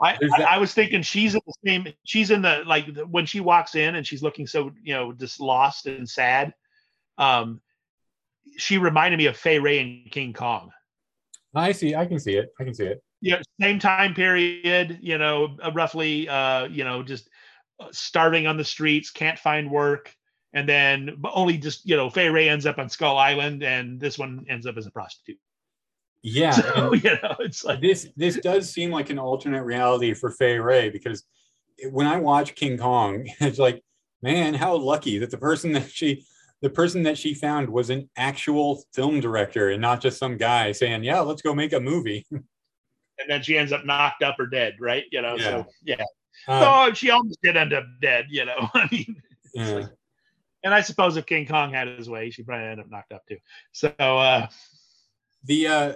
I, 0.00 0.16
I, 0.38 0.42
I 0.42 0.58
was 0.58 0.72
thinking 0.72 1.02
she's 1.02 1.34
in 1.34 1.40
the 1.46 1.54
same. 1.66 1.88
She's 2.04 2.30
in 2.30 2.42
the 2.42 2.62
like 2.66 2.94
the, 2.94 3.06
when 3.06 3.26
she 3.26 3.40
walks 3.40 3.74
in 3.74 3.96
and 3.96 4.06
she's 4.06 4.22
looking 4.22 4.46
so 4.46 4.70
you 4.82 4.94
know 4.94 5.12
just 5.12 5.40
lost 5.40 5.86
and 5.86 6.08
sad. 6.08 6.54
Um, 7.16 7.60
she 8.56 8.78
reminded 8.78 9.16
me 9.16 9.26
of 9.26 9.36
Fay 9.36 9.58
Wray 9.58 9.80
and 9.80 10.10
King 10.10 10.32
Kong. 10.32 10.70
i 11.54 11.72
see 11.72 11.94
i 11.94 12.06
can 12.06 12.18
see 12.18 12.34
it 12.34 12.50
i 12.60 12.64
can 12.64 12.74
see 12.74 12.86
it 12.86 13.02
Yeah, 13.20 13.42
same 13.60 13.78
time 13.78 14.14
period. 14.14 14.98
You 15.02 15.18
know, 15.18 15.56
uh, 15.62 15.72
roughly. 15.72 16.28
Uh, 16.28 16.66
you 16.66 16.84
know, 16.84 17.02
just 17.02 17.28
uh, 17.80 17.88
starving 17.90 18.46
on 18.46 18.56
the 18.56 18.64
streets, 18.64 19.10
can't 19.10 19.38
find 19.38 19.70
work, 19.70 20.14
and 20.52 20.68
then 20.68 21.16
but 21.18 21.32
only 21.34 21.58
just 21.58 21.88
you 21.88 21.96
know 21.96 22.10
Fay 22.10 22.28
Wray 22.28 22.48
ends 22.48 22.66
up 22.66 22.78
on 22.78 22.88
Skull 22.88 23.18
Island, 23.18 23.62
and 23.62 24.00
this 24.00 24.18
one 24.18 24.46
ends 24.48 24.66
up 24.66 24.76
as 24.76 24.86
a 24.86 24.90
prostitute. 24.90 25.38
Yeah 26.22 26.50
So 26.50 26.92
you 26.94 27.10
know, 27.22 27.36
it's 27.40 27.64
like 27.64 27.80
this 27.80 28.08
this 28.16 28.36
does 28.36 28.70
seem 28.70 28.90
like 28.90 29.10
an 29.10 29.18
alternate 29.18 29.64
reality 29.64 30.14
for 30.14 30.30
Fay 30.30 30.58
Wray 30.58 30.90
because 30.90 31.24
when 31.90 32.06
I 32.06 32.18
watch 32.18 32.54
King 32.54 32.78
Kong, 32.78 33.28
it's 33.40 33.58
like, 33.58 33.82
man, 34.22 34.54
how 34.54 34.76
lucky 34.76 35.18
that 35.18 35.30
the 35.30 35.38
person 35.38 35.72
that 35.72 35.90
she 35.90 36.24
the 36.60 36.70
person 36.70 37.04
that 37.04 37.16
she 37.16 37.34
found 37.34 37.68
was 37.68 37.88
an 37.90 38.10
actual 38.16 38.82
film 38.92 39.20
director 39.20 39.70
and 39.70 39.80
not 39.80 40.00
just 40.00 40.18
some 40.18 40.36
guy 40.36 40.72
saying, 40.72 41.04
"Yeah, 41.04 41.20
let's 41.20 41.42
go 41.42 41.54
make 41.54 41.72
a 41.72 41.80
movie." 41.80 42.26
and 42.30 42.42
then 43.28 43.42
she 43.42 43.56
ends 43.56 43.72
up 43.72 43.84
knocked 43.84 44.22
up 44.22 44.38
or 44.38 44.46
dead, 44.46 44.74
right? 44.80 45.04
You 45.12 45.22
know, 45.22 45.38
so 45.38 45.66
yeah. 45.84 46.02
Um, 46.46 46.62
oh, 46.62 46.92
she 46.94 47.10
almost 47.10 47.38
did 47.42 47.56
end 47.56 47.72
up 47.72 47.84
dead, 48.00 48.26
you 48.30 48.44
know. 48.44 48.68
I 48.74 48.88
mean, 48.90 49.22
it's 49.54 49.70
yeah. 49.70 49.74
like- 49.74 49.90
and 50.64 50.74
I 50.74 50.80
suppose 50.80 51.16
if 51.16 51.24
King 51.24 51.46
Kong 51.46 51.72
had 51.72 51.86
his 51.86 52.10
way, 52.10 52.30
she 52.30 52.42
probably 52.42 52.66
ended 52.66 52.80
up 52.80 52.90
knocked 52.90 53.12
up 53.12 53.22
too. 53.28 53.38
So, 53.70 53.88
uh, 53.98 54.48
the 55.44 55.66
uh, 55.68 55.92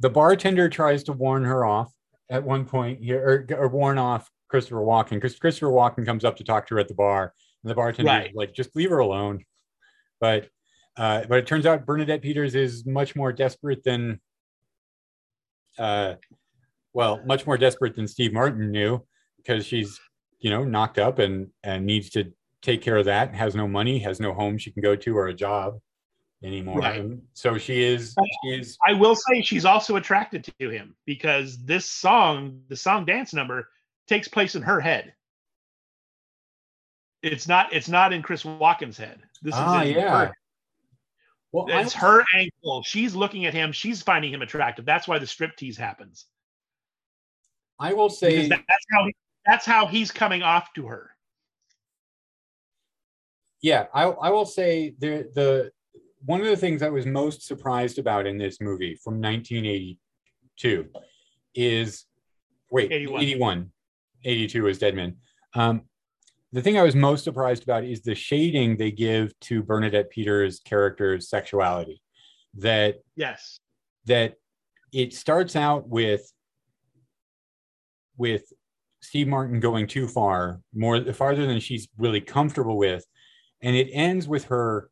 the 0.00 0.10
bartender 0.10 0.68
tries 0.68 1.04
to 1.04 1.12
warn 1.12 1.44
her 1.44 1.64
off 1.64 1.92
at 2.30 2.42
one 2.42 2.64
point 2.64 3.02
here, 3.02 3.46
or, 3.50 3.56
or 3.56 3.68
warn 3.68 3.98
off 3.98 4.30
Christopher 4.48 4.80
Walken 4.80 5.10
because 5.10 5.38
Christopher 5.38 5.68
Walken 5.68 6.04
comes 6.04 6.24
up 6.24 6.36
to 6.36 6.44
talk 6.44 6.66
to 6.68 6.74
her 6.74 6.80
at 6.80 6.88
the 6.88 6.94
bar, 6.94 7.32
and 7.62 7.70
the 7.70 7.74
bartender 7.74 8.10
Right. 8.10 8.30
is 8.30 8.34
like, 8.34 8.54
"Just 8.54 8.74
leave 8.74 8.90
her 8.90 8.98
alone." 8.98 9.44
But 10.20 10.48
uh, 10.96 11.24
but 11.28 11.38
it 11.38 11.46
turns 11.46 11.66
out 11.66 11.86
Bernadette 11.86 12.22
Peters 12.22 12.54
is 12.54 12.84
much 12.84 13.14
more 13.14 13.32
desperate 13.32 13.84
than, 13.84 14.20
uh, 15.78 16.14
well, 16.92 17.20
much 17.24 17.46
more 17.46 17.56
desperate 17.56 17.94
than 17.94 18.08
Steve 18.08 18.32
Martin 18.32 18.70
knew 18.70 19.04
because 19.36 19.64
she's 19.66 20.00
you 20.40 20.50
know 20.50 20.64
knocked 20.64 20.98
up 20.98 21.18
and 21.18 21.48
and 21.62 21.84
needs 21.84 22.10
to 22.10 22.32
take 22.62 22.82
care 22.82 22.96
of 22.96 23.04
that. 23.04 23.34
Has 23.34 23.54
no 23.54 23.68
money, 23.68 23.98
has 24.00 24.20
no 24.20 24.32
home 24.32 24.58
she 24.58 24.70
can 24.70 24.82
go 24.82 24.96
to 24.96 25.16
or 25.16 25.28
a 25.28 25.34
job 25.34 25.78
anymore. 26.42 26.78
Right. 26.78 27.04
So 27.34 27.58
she 27.58 27.82
is 27.82 28.14
she 28.42 28.50
is 28.50 28.76
I 28.86 28.94
will 28.94 29.14
say 29.14 29.42
she's 29.42 29.64
also 29.64 29.96
attracted 29.96 30.52
to 30.58 30.70
him 30.70 30.94
because 31.06 31.62
this 31.64 31.86
song, 31.86 32.62
the 32.68 32.76
song 32.76 33.04
dance 33.04 33.32
number, 33.34 33.68
takes 34.08 34.28
place 34.28 34.54
in 34.54 34.62
her 34.62 34.80
head. 34.80 35.14
It's 37.22 37.46
not. 37.46 37.72
It's 37.72 37.88
not 37.88 38.12
in 38.12 38.22
Chris 38.22 38.44
Walken's 38.44 38.96
head. 38.96 39.20
This 39.42 39.54
ah 39.54 39.82
is 39.82 39.90
in 39.90 39.96
yeah. 39.96 40.26
her. 40.26 40.34
Well, 41.52 41.66
It's 41.68 41.92
her 41.94 42.24
ankle. 42.34 42.82
She's 42.84 43.14
looking 43.14 43.44
at 43.44 43.52
him. 43.52 43.72
She's 43.72 44.00
finding 44.02 44.32
him 44.32 44.40
attractive. 44.40 44.84
That's 44.84 45.08
why 45.08 45.18
the 45.18 45.26
striptease 45.26 45.76
happens. 45.76 46.26
I 47.78 47.92
will 47.92 48.08
say 48.08 48.48
that- 48.48 48.64
that's 48.68 48.86
how. 48.92 49.04
He, 49.06 49.14
that's 49.46 49.66
how 49.66 49.86
he's 49.86 50.10
coming 50.10 50.42
off 50.42 50.72
to 50.74 50.86
her. 50.86 51.10
yeah 53.62 53.86
I, 53.92 54.04
I 54.04 54.30
will 54.30 54.46
say 54.46 54.94
the 54.98 55.30
the 55.34 55.72
one 56.24 56.40
of 56.40 56.46
the 56.46 56.56
things 56.56 56.82
i 56.82 56.88
was 56.88 57.06
most 57.06 57.42
surprised 57.46 57.98
about 57.98 58.26
in 58.26 58.38
this 58.38 58.60
movie 58.60 58.94
from 59.02 59.14
1982 59.20 60.86
is 61.54 62.06
wait 62.70 62.92
81. 62.92 63.20
81 63.22 63.70
82 64.24 64.66
is 64.68 64.78
deadman 64.78 65.16
um, 65.54 65.82
the 66.52 66.62
thing 66.62 66.78
i 66.78 66.82
was 66.82 66.94
most 66.94 67.24
surprised 67.24 67.62
about 67.62 67.84
is 67.84 68.02
the 68.02 68.14
shading 68.14 68.76
they 68.76 68.90
give 68.90 69.38
to 69.40 69.62
bernadette 69.62 70.10
peters 70.10 70.60
character's 70.60 71.28
sexuality 71.28 72.00
that 72.54 73.00
Yes. 73.16 73.60
that 74.06 74.34
it 74.92 75.14
starts 75.14 75.54
out 75.56 75.88
with 75.88 76.30
with 78.16 78.52
Steve 79.02 79.28
Martin 79.28 79.60
going 79.60 79.86
too 79.86 80.06
far, 80.06 80.60
more 80.74 81.02
farther 81.14 81.46
than 81.46 81.58
she's 81.58 81.88
really 81.96 82.20
comfortable 82.20 82.76
with, 82.76 83.02
and 83.62 83.74
it 83.74 83.88
ends 83.92 84.28
with 84.28 84.44
her 84.44 84.89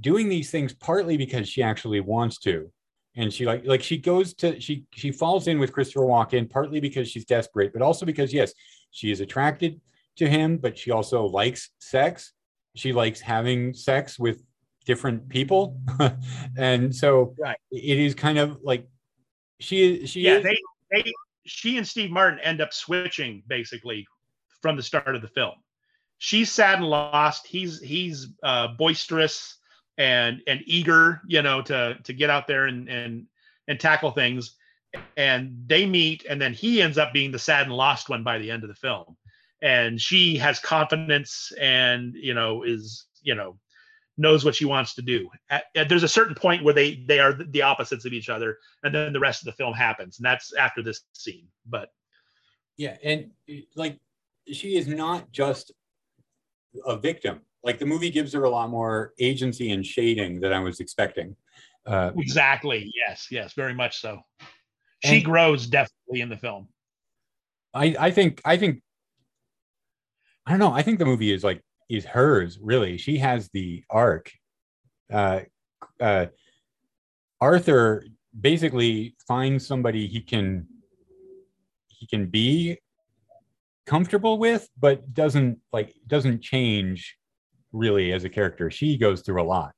doing 0.00 0.28
these 0.28 0.50
things 0.50 0.72
partly 0.74 1.16
because 1.16 1.48
she 1.48 1.62
actually 1.62 2.00
wants 2.00 2.38
to, 2.40 2.70
and 3.16 3.32
she 3.32 3.44
like 3.46 3.64
like 3.66 3.82
she 3.82 3.96
goes 3.98 4.34
to 4.34 4.60
she 4.60 4.84
she 4.94 5.10
falls 5.10 5.46
in 5.48 5.58
with 5.58 5.72
Christopher 5.72 6.06
Walken 6.06 6.48
partly 6.48 6.80
because 6.80 7.08
she's 7.08 7.24
desperate, 7.24 7.72
but 7.72 7.82
also 7.82 8.06
because 8.06 8.32
yes, 8.32 8.52
she 8.90 9.10
is 9.10 9.20
attracted 9.20 9.80
to 10.16 10.28
him, 10.28 10.58
but 10.58 10.78
she 10.78 10.90
also 10.90 11.26
likes 11.26 11.70
sex. 11.78 12.32
She 12.76 12.92
likes 12.92 13.20
having 13.20 13.74
sex 13.74 14.18
with 14.18 14.42
different 14.84 15.28
people, 15.28 15.80
and 16.58 16.94
so 16.94 17.34
Right. 17.38 17.56
it 17.70 17.98
is 17.98 18.14
kind 18.14 18.38
of 18.38 18.58
like 18.62 18.88
she 19.60 20.06
she 20.06 20.22
Yeah. 20.22 20.38
is, 20.38 20.44
They. 20.44 20.58
They. 20.90 21.12
She 21.46 21.76
and 21.76 21.86
Steve 21.86 22.10
Martin 22.10 22.38
end 22.40 22.62
up 22.62 22.72
switching 22.72 23.42
basically 23.46 24.06
from 24.62 24.76
the 24.76 24.82
start 24.82 25.14
of 25.14 25.20
the 25.20 25.28
film. 25.28 25.52
She's 26.16 26.50
sad 26.50 26.78
and 26.78 26.88
lost. 26.88 27.46
He's 27.46 27.80
he's 27.80 28.28
uh, 28.42 28.68
boisterous 28.78 29.58
and 29.98 30.40
and 30.46 30.60
eager, 30.66 31.20
you 31.26 31.42
know, 31.42 31.62
to 31.62 31.98
to 32.02 32.12
get 32.12 32.30
out 32.30 32.46
there 32.46 32.66
and 32.66 32.88
and 32.88 33.26
and 33.68 33.80
tackle 33.80 34.10
things. 34.10 34.56
And 35.16 35.64
they 35.66 35.86
meet, 35.86 36.24
and 36.28 36.40
then 36.40 36.52
he 36.52 36.80
ends 36.80 36.98
up 36.98 37.12
being 37.12 37.32
the 37.32 37.38
sad 37.38 37.66
and 37.66 37.74
lost 37.74 38.08
one 38.08 38.22
by 38.22 38.38
the 38.38 38.50
end 38.50 38.62
of 38.62 38.68
the 38.68 38.76
film. 38.76 39.16
And 39.60 40.00
she 40.00 40.36
has 40.36 40.60
confidence, 40.60 41.52
and 41.60 42.14
you 42.14 42.34
know, 42.34 42.62
is 42.62 43.06
you 43.22 43.34
know, 43.34 43.58
knows 44.16 44.44
what 44.44 44.54
she 44.54 44.64
wants 44.64 44.94
to 44.94 45.02
do. 45.02 45.28
At, 45.50 45.64
at- 45.74 45.88
there's 45.88 46.02
a 46.04 46.08
certain 46.08 46.34
point 46.34 46.62
where 46.62 46.74
they 46.74 47.04
they 47.06 47.18
are 47.18 47.32
the 47.32 47.62
opposites 47.62 48.04
of 48.04 48.12
each 48.12 48.28
other, 48.28 48.58
and 48.82 48.94
then 48.94 49.12
the 49.12 49.20
rest 49.20 49.42
of 49.42 49.46
the 49.46 49.52
film 49.52 49.74
happens, 49.74 50.18
and 50.18 50.24
that's 50.26 50.52
after 50.54 50.82
this 50.82 51.00
scene. 51.12 51.48
But 51.66 51.88
Yeah, 52.76 52.96
and 53.02 53.30
like 53.74 53.98
she 54.52 54.76
is 54.76 54.86
not 54.86 55.32
just 55.32 55.72
a 56.86 56.96
victim. 56.96 57.40
Like 57.64 57.78
the 57.78 57.86
movie 57.86 58.10
gives 58.10 58.32
her 58.34 58.44
a 58.44 58.50
lot 58.50 58.68
more 58.68 59.14
agency 59.18 59.72
and 59.72 59.84
shading 59.84 60.40
than 60.40 60.52
I 60.52 60.60
was 60.60 60.80
expecting. 60.80 61.34
Uh, 61.86 62.12
exactly, 62.16 62.90
yes, 62.94 63.28
yes, 63.30 63.54
very 63.54 63.74
much 63.74 64.00
so. 64.00 64.20
She 65.02 65.22
grows 65.22 65.66
definitely 65.66 66.20
in 66.20 66.28
the 66.28 66.36
film. 66.36 66.68
I 67.74 67.96
I 67.98 68.10
think 68.10 68.40
I 68.44 68.56
think 68.56 68.82
I 70.46 70.50
don't 70.50 70.60
know. 70.60 70.72
I 70.72 70.82
think 70.82 70.98
the 70.98 71.04
movie 71.04 71.32
is 71.32 71.42
like 71.42 71.62
is 71.90 72.04
hers 72.04 72.58
really. 72.60 72.96
She 72.98 73.18
has 73.18 73.48
the 73.52 73.84
arc. 73.90 74.30
Uh, 75.12 75.40
uh, 76.00 76.26
Arthur 77.40 78.06
basically 78.38 79.14
finds 79.26 79.66
somebody 79.66 80.06
he 80.06 80.20
can 80.20 80.66
he 81.88 82.06
can 82.06 82.26
be 82.26 82.78
comfortable 83.86 84.38
with, 84.38 84.68
but 84.78 85.12
doesn't 85.12 85.60
like 85.72 85.94
doesn't 86.06 86.40
change 86.40 87.16
really 87.74 88.12
as 88.12 88.24
a 88.24 88.30
character. 88.30 88.70
She 88.70 88.96
goes 88.96 89.20
through 89.20 89.42
a 89.42 89.44
lot. 89.44 89.74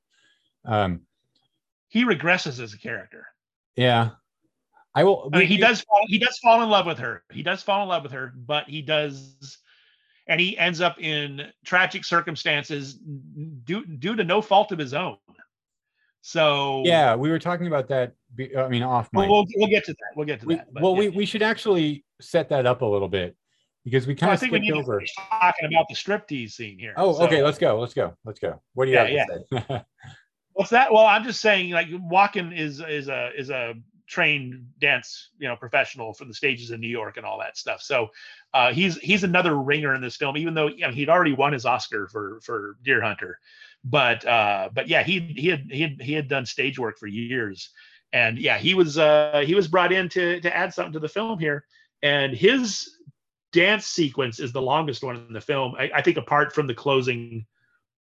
Um, 0.64 1.00
He 1.88 2.04
regresses 2.04 2.60
as 2.62 2.74
a 2.74 2.78
character. 2.78 3.26
yeah, 3.74 4.10
I 4.94 5.04
will. 5.04 5.28
I 5.32 5.38
mean, 5.40 5.48
he 5.48 5.56
does 5.56 5.80
fall, 5.82 6.00
he 6.06 6.18
does 6.18 6.38
fall 6.38 6.62
in 6.62 6.68
love 6.70 6.86
with 6.86 6.98
her. 6.98 7.22
He 7.32 7.42
does 7.42 7.62
fall 7.62 7.82
in 7.82 7.88
love 7.88 8.02
with 8.02 8.12
her, 8.12 8.32
but 8.36 8.68
he 8.68 8.82
does, 8.82 9.58
and 10.26 10.40
he 10.40 10.56
ends 10.58 10.80
up 10.80 11.00
in 11.00 11.50
tragic 11.64 12.04
circumstances 12.04 12.94
due 13.64 13.84
due 13.86 14.16
to 14.16 14.24
no 14.24 14.40
fault 14.42 14.72
of 14.72 14.78
his 14.78 14.94
own. 14.94 15.16
So 16.22 16.82
Yeah, 16.84 17.14
we 17.14 17.30
were 17.30 17.38
talking 17.38 17.66
about 17.68 17.88
that. 17.88 18.14
I 18.58 18.68
mean, 18.68 18.82
off 18.82 19.08
mic. 19.12 19.28
we'll, 19.28 19.44
we'll, 19.44 19.46
we'll 19.56 19.68
get 19.68 19.84
to 19.84 19.92
that. 19.92 20.16
We'll 20.16 20.26
get 20.26 20.40
to 20.40 20.46
We, 20.46 20.56
that. 20.56 20.72
but 20.74 20.82
well, 20.82 20.92
yeah. 20.94 20.98
we, 20.98 21.08
we 21.10 21.26
should 21.26 21.42
actually 21.42 22.04
set 22.20 22.48
that 22.48 22.66
up 22.66 22.82
a 22.82 22.84
little 22.86 23.08
bit 23.08 23.36
because 23.86 24.04
we 24.04 24.16
kind 24.16 24.22
Well, 24.26 24.30
I 24.32 24.34
of 24.34 24.40
think 24.40 24.52
we 24.52 24.58
need 24.58 24.72
over. 24.72 24.94
to 24.94 24.98
finish 24.98 25.14
talking 25.30 25.72
about 25.72 25.86
the 25.88 25.94
striptease 25.94 26.50
scene 26.50 26.76
here. 26.76 26.92
Oh, 26.96 27.22
okay. 27.24 27.40
Let's 27.40 27.56
go. 27.56 27.78
Let's 27.78 27.94
go. 27.94 28.16
Let's 28.24 28.40
go. 28.40 28.60
What 28.74 28.86
do 28.86 28.90
you 28.90 28.96
Yeah, 28.96 29.24
have 29.28 29.48
to 29.48 29.64
say? 29.68 29.84
What's 30.54 30.70
that? 30.70 30.92
Well, 30.92 31.06
I'm 31.06 31.22
just 31.22 31.40
saying, 31.40 31.70
like 31.70 31.86
Walken 31.86 32.52
is 32.56 32.80
is 32.80 33.08
a 33.08 33.30
is 33.38 33.50
a 33.50 33.74
trained 34.08 34.66
dance, 34.80 35.30
you 35.38 35.46
know, 35.46 35.54
professional 35.54 36.14
for 36.14 36.24
the 36.24 36.34
stages 36.34 36.72
in 36.72 36.80
New 36.80 36.88
York 36.88 37.16
and 37.16 37.24
all 37.24 37.38
that 37.38 37.56
stuff. 37.56 37.80
So 37.80 38.08
uh, 38.52 38.72
he's 38.72 38.96
he's 38.98 39.22
another 39.22 39.54
ringer 39.56 39.94
in 39.94 40.00
this 40.00 40.16
film, 40.16 40.36
even 40.36 40.52
though 40.54 40.66
you 40.66 40.80
know, 40.80 40.90
he'd 40.90 41.08
already 41.08 41.32
won 41.32 41.52
his 41.52 41.64
Oscar 41.64 42.08
for 42.08 42.40
for 42.42 42.76
Deer 42.82 43.00
Hunter. 43.00 43.38
But 43.84 44.26
uh, 44.26 44.70
but 44.72 44.88
yeah, 44.88 45.04
he 45.04 45.20
he 45.20 45.46
had 45.46 45.68
he 45.70 45.80
had 45.82 46.02
he 46.02 46.12
had 46.12 46.26
done 46.26 46.44
stage 46.44 46.76
work 46.76 46.98
for 46.98 47.06
years, 47.06 47.70
and 48.12 48.36
yeah, 48.36 48.58
he 48.58 48.74
was 48.74 48.98
uh, 48.98 49.44
he 49.46 49.54
was 49.54 49.68
brought 49.68 49.92
in 49.92 50.08
to 50.08 50.40
to 50.40 50.56
add 50.56 50.74
something 50.74 50.94
to 50.94 50.98
the 50.98 51.08
film 51.08 51.38
here, 51.38 51.64
and 52.02 52.34
his 52.34 52.95
dance 53.56 53.86
sequence 53.86 54.38
is 54.38 54.52
the 54.52 54.60
longest 54.60 55.02
one 55.02 55.16
in 55.16 55.32
the 55.32 55.40
film. 55.40 55.74
I, 55.78 55.90
I 55.94 56.02
think 56.02 56.18
apart 56.18 56.54
from 56.54 56.66
the 56.66 56.74
closing, 56.74 57.46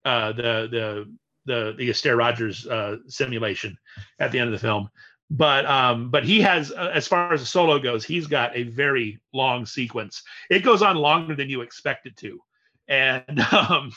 uh, 0.03 0.33
the 0.33 0.67
the 0.69 1.15
the 1.45 1.75
the 1.77 1.89
Astaire 1.89 2.17
Rogers 2.17 2.67
uh, 2.67 2.97
simulation 3.07 3.77
at 4.19 4.31
the 4.31 4.39
end 4.39 4.53
of 4.53 4.53
the 4.53 4.67
film. 4.67 4.89
But 5.31 5.65
um, 5.65 6.11
but 6.11 6.25
he 6.25 6.41
has, 6.41 6.71
uh, 6.71 6.91
as 6.93 7.07
far 7.07 7.33
as 7.33 7.39
the 7.39 7.45
solo 7.47 7.79
goes, 7.79 8.03
he's 8.03 8.27
got 8.27 8.55
a 8.55 8.63
very 8.63 9.19
long 9.33 9.65
sequence. 9.65 10.21
It 10.49 10.59
goes 10.59 10.81
on 10.81 10.97
longer 10.97 11.35
than 11.35 11.49
you 11.49 11.61
expect 11.61 12.05
it 12.05 12.17
to, 12.17 12.39
and 12.89 13.39
um, 13.51 13.91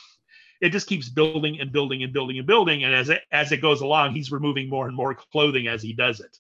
it 0.61 0.71
just 0.71 0.87
keeps 0.87 1.09
building 1.09 1.61
and 1.61 1.73
building 1.73 2.05
and 2.05 2.13
building 2.13 2.39
and 2.39 2.47
building. 2.47 2.85
And 2.85 2.95
as 2.95 3.09
it 3.09 3.23
as 3.33 3.51
it 3.51 3.61
goes 3.61 3.81
along, 3.81 4.13
he's 4.15 4.31
removing 4.31 4.71
more 4.71 4.87
and 4.87 4.97
more 4.97 5.15
clothing 5.33 5.67
as 5.67 5.83
he 5.83 5.93
does 5.93 6.21
it. 6.21 6.39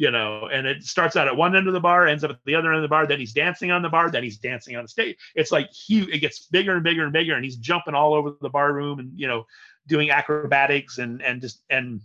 You 0.00 0.12
know, 0.12 0.46
and 0.46 0.64
it 0.64 0.84
starts 0.84 1.16
out 1.16 1.26
at 1.26 1.36
one 1.36 1.56
end 1.56 1.66
of 1.66 1.72
the 1.74 1.80
bar, 1.80 2.06
ends 2.06 2.22
up 2.22 2.30
at 2.30 2.38
the 2.44 2.54
other 2.54 2.68
end 2.68 2.76
of 2.76 2.82
the 2.82 2.88
bar. 2.88 3.08
Then 3.08 3.18
he's 3.18 3.32
dancing 3.32 3.72
on 3.72 3.82
the 3.82 3.88
bar. 3.88 4.12
Then 4.12 4.22
he's 4.22 4.38
dancing 4.38 4.76
on 4.76 4.84
the 4.84 4.88
stage. 4.88 5.16
It's 5.34 5.50
like 5.50 5.68
huge. 5.72 6.08
It 6.10 6.20
gets 6.20 6.46
bigger 6.46 6.74
and 6.76 6.84
bigger 6.84 7.02
and 7.02 7.12
bigger, 7.12 7.34
and 7.34 7.44
he's 7.44 7.56
jumping 7.56 7.94
all 7.94 8.14
over 8.14 8.30
the 8.40 8.48
bar 8.48 8.72
room, 8.72 9.00
and 9.00 9.10
you 9.18 9.26
know, 9.26 9.44
doing 9.88 10.10
acrobatics 10.10 10.98
and 10.98 11.20
and 11.20 11.40
just 11.40 11.64
and 11.68 12.00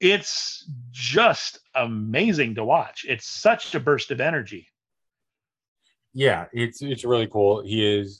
it's 0.00 0.68
just 0.90 1.60
amazing 1.76 2.56
to 2.56 2.64
watch. 2.64 3.06
It's 3.08 3.26
such 3.28 3.74
a 3.76 3.80
burst 3.80 4.10
of 4.10 4.20
energy. 4.20 4.66
yeah, 6.14 6.46
it's 6.52 6.82
it's 6.82 7.04
really 7.04 7.28
cool. 7.28 7.62
He 7.62 7.86
is 7.86 8.18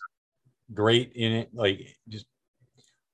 great 0.73 1.13
in 1.17 1.33
it. 1.33 1.51
Like 1.53 1.81
just 2.09 2.27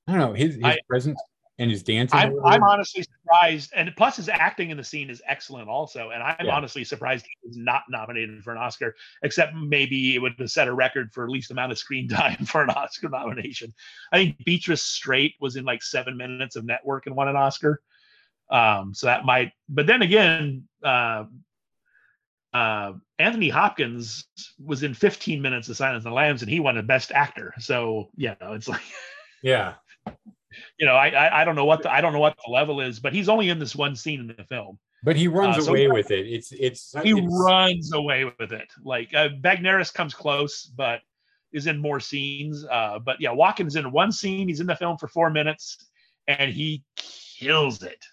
I 0.06 0.12
don't 0.12 0.20
know 0.20 0.32
his 0.34 0.56
his 0.56 0.64
I- 0.64 0.78
presence 0.88 1.18
and 1.58 1.70
his 1.70 1.82
dancing. 1.82 2.18
I'm, 2.18 2.34
I'm 2.44 2.62
honestly 2.62 3.02
surprised, 3.02 3.72
and 3.74 3.90
plus 3.96 4.16
his 4.16 4.28
acting 4.28 4.70
in 4.70 4.76
the 4.76 4.84
scene 4.84 5.08
is 5.08 5.22
excellent 5.26 5.68
also. 5.68 6.10
And 6.10 6.22
I'm 6.22 6.46
Yeah. 6.46 6.54
honestly 6.54 6.84
surprised 6.84 7.26
he 7.26 7.48
was 7.48 7.56
not 7.56 7.82
nominated 7.88 8.42
for 8.44 8.52
an 8.52 8.58
Oscar, 8.58 8.94
except 9.22 9.54
maybe 9.54 10.14
it 10.14 10.18
would 10.18 10.34
have 10.38 10.50
set 10.50 10.68
a 10.68 10.74
record 10.74 11.12
for 11.12 11.28
least 11.30 11.50
amount 11.50 11.72
of 11.72 11.78
screen 11.78 12.08
time 12.08 12.44
for 12.44 12.62
an 12.62 12.70
Oscar 12.70 13.08
nomination. 13.08 13.72
I 14.12 14.18
think 14.18 14.44
Beatrice 14.44 14.82
Straight 14.82 15.34
was 15.40 15.56
in 15.56 15.64
like 15.64 15.82
seven 15.82 16.16
minutes 16.16 16.56
of 16.56 16.64
network 16.64 17.06
and 17.06 17.16
won 17.16 17.28
an 17.28 17.36
Oscar. 17.36 17.80
Um, 18.50 18.94
so 18.94 19.06
that 19.06 19.24
might, 19.24 19.52
but 19.68 19.86
then 19.86 20.02
again, 20.02 20.68
uh, 20.84 21.24
uh, 22.52 22.92
Anthony 23.18 23.48
Hopkins 23.48 24.26
was 24.64 24.82
in 24.82 24.94
15 24.94 25.42
minutes 25.42 25.68
of 25.68 25.76
Silence 25.76 26.04
of 26.04 26.10
the 26.10 26.14
Lambs, 26.14 26.42
and 26.42 26.50
he 26.50 26.60
won 26.60 26.78
a 26.78 26.82
Best 26.82 27.12
Actor. 27.12 27.54
So 27.58 28.10
you 28.14 28.34
know, 28.40 28.52
it's 28.52 28.68
like 28.68 28.82
yeah. 29.42 29.74
You 30.78 30.86
know, 30.86 30.94
I, 30.94 31.08
I 31.08 31.42
I 31.42 31.44
don't 31.44 31.54
know 31.56 31.64
what 31.64 31.82
the 31.82 31.92
I 31.92 32.00
don't 32.00 32.12
know 32.12 32.18
what 32.18 32.36
the 32.44 32.52
level 32.52 32.80
is, 32.80 33.00
but 33.00 33.12
he's 33.12 33.28
only 33.28 33.48
in 33.48 33.58
this 33.58 33.74
one 33.76 33.94
scene 33.96 34.20
in 34.20 34.26
the 34.28 34.44
film. 34.44 34.78
But 35.02 35.16
he 35.16 35.28
runs 35.28 35.56
Uh, 35.58 35.62
so- 35.62 35.70
away 35.70 35.88
with 35.88 36.10
it. 36.10 36.26
It's 36.26 36.52
it's 36.52 36.94
He 37.02 37.10
it's, 37.12 37.26
runs 37.30 37.92
away 37.92 38.24
with 38.38 38.52
it. 38.52 38.68
Like 38.84 39.14
uh, 39.14 39.28
Bagneris 39.40 39.92
comes 39.92 40.14
close, 40.14 40.64
but 40.64 41.00
is 41.52 41.66
in 41.66 41.78
more 41.78 42.00
scenes. 42.00 42.64
Uh, 42.64 42.98
but 42.98 43.20
yeah, 43.20 43.30
Walken's 43.30 43.76
in 43.76 43.90
one 43.92 44.10
scene. 44.12 44.48
He's 44.48 44.60
in 44.60 44.66
the 44.66 44.76
film 44.76 44.98
for 44.98 45.08
four 45.08 45.30
minutes, 45.30 45.86
and 46.26 46.52
he 46.52 46.82
kills 46.96 47.82
it. 47.82 48.04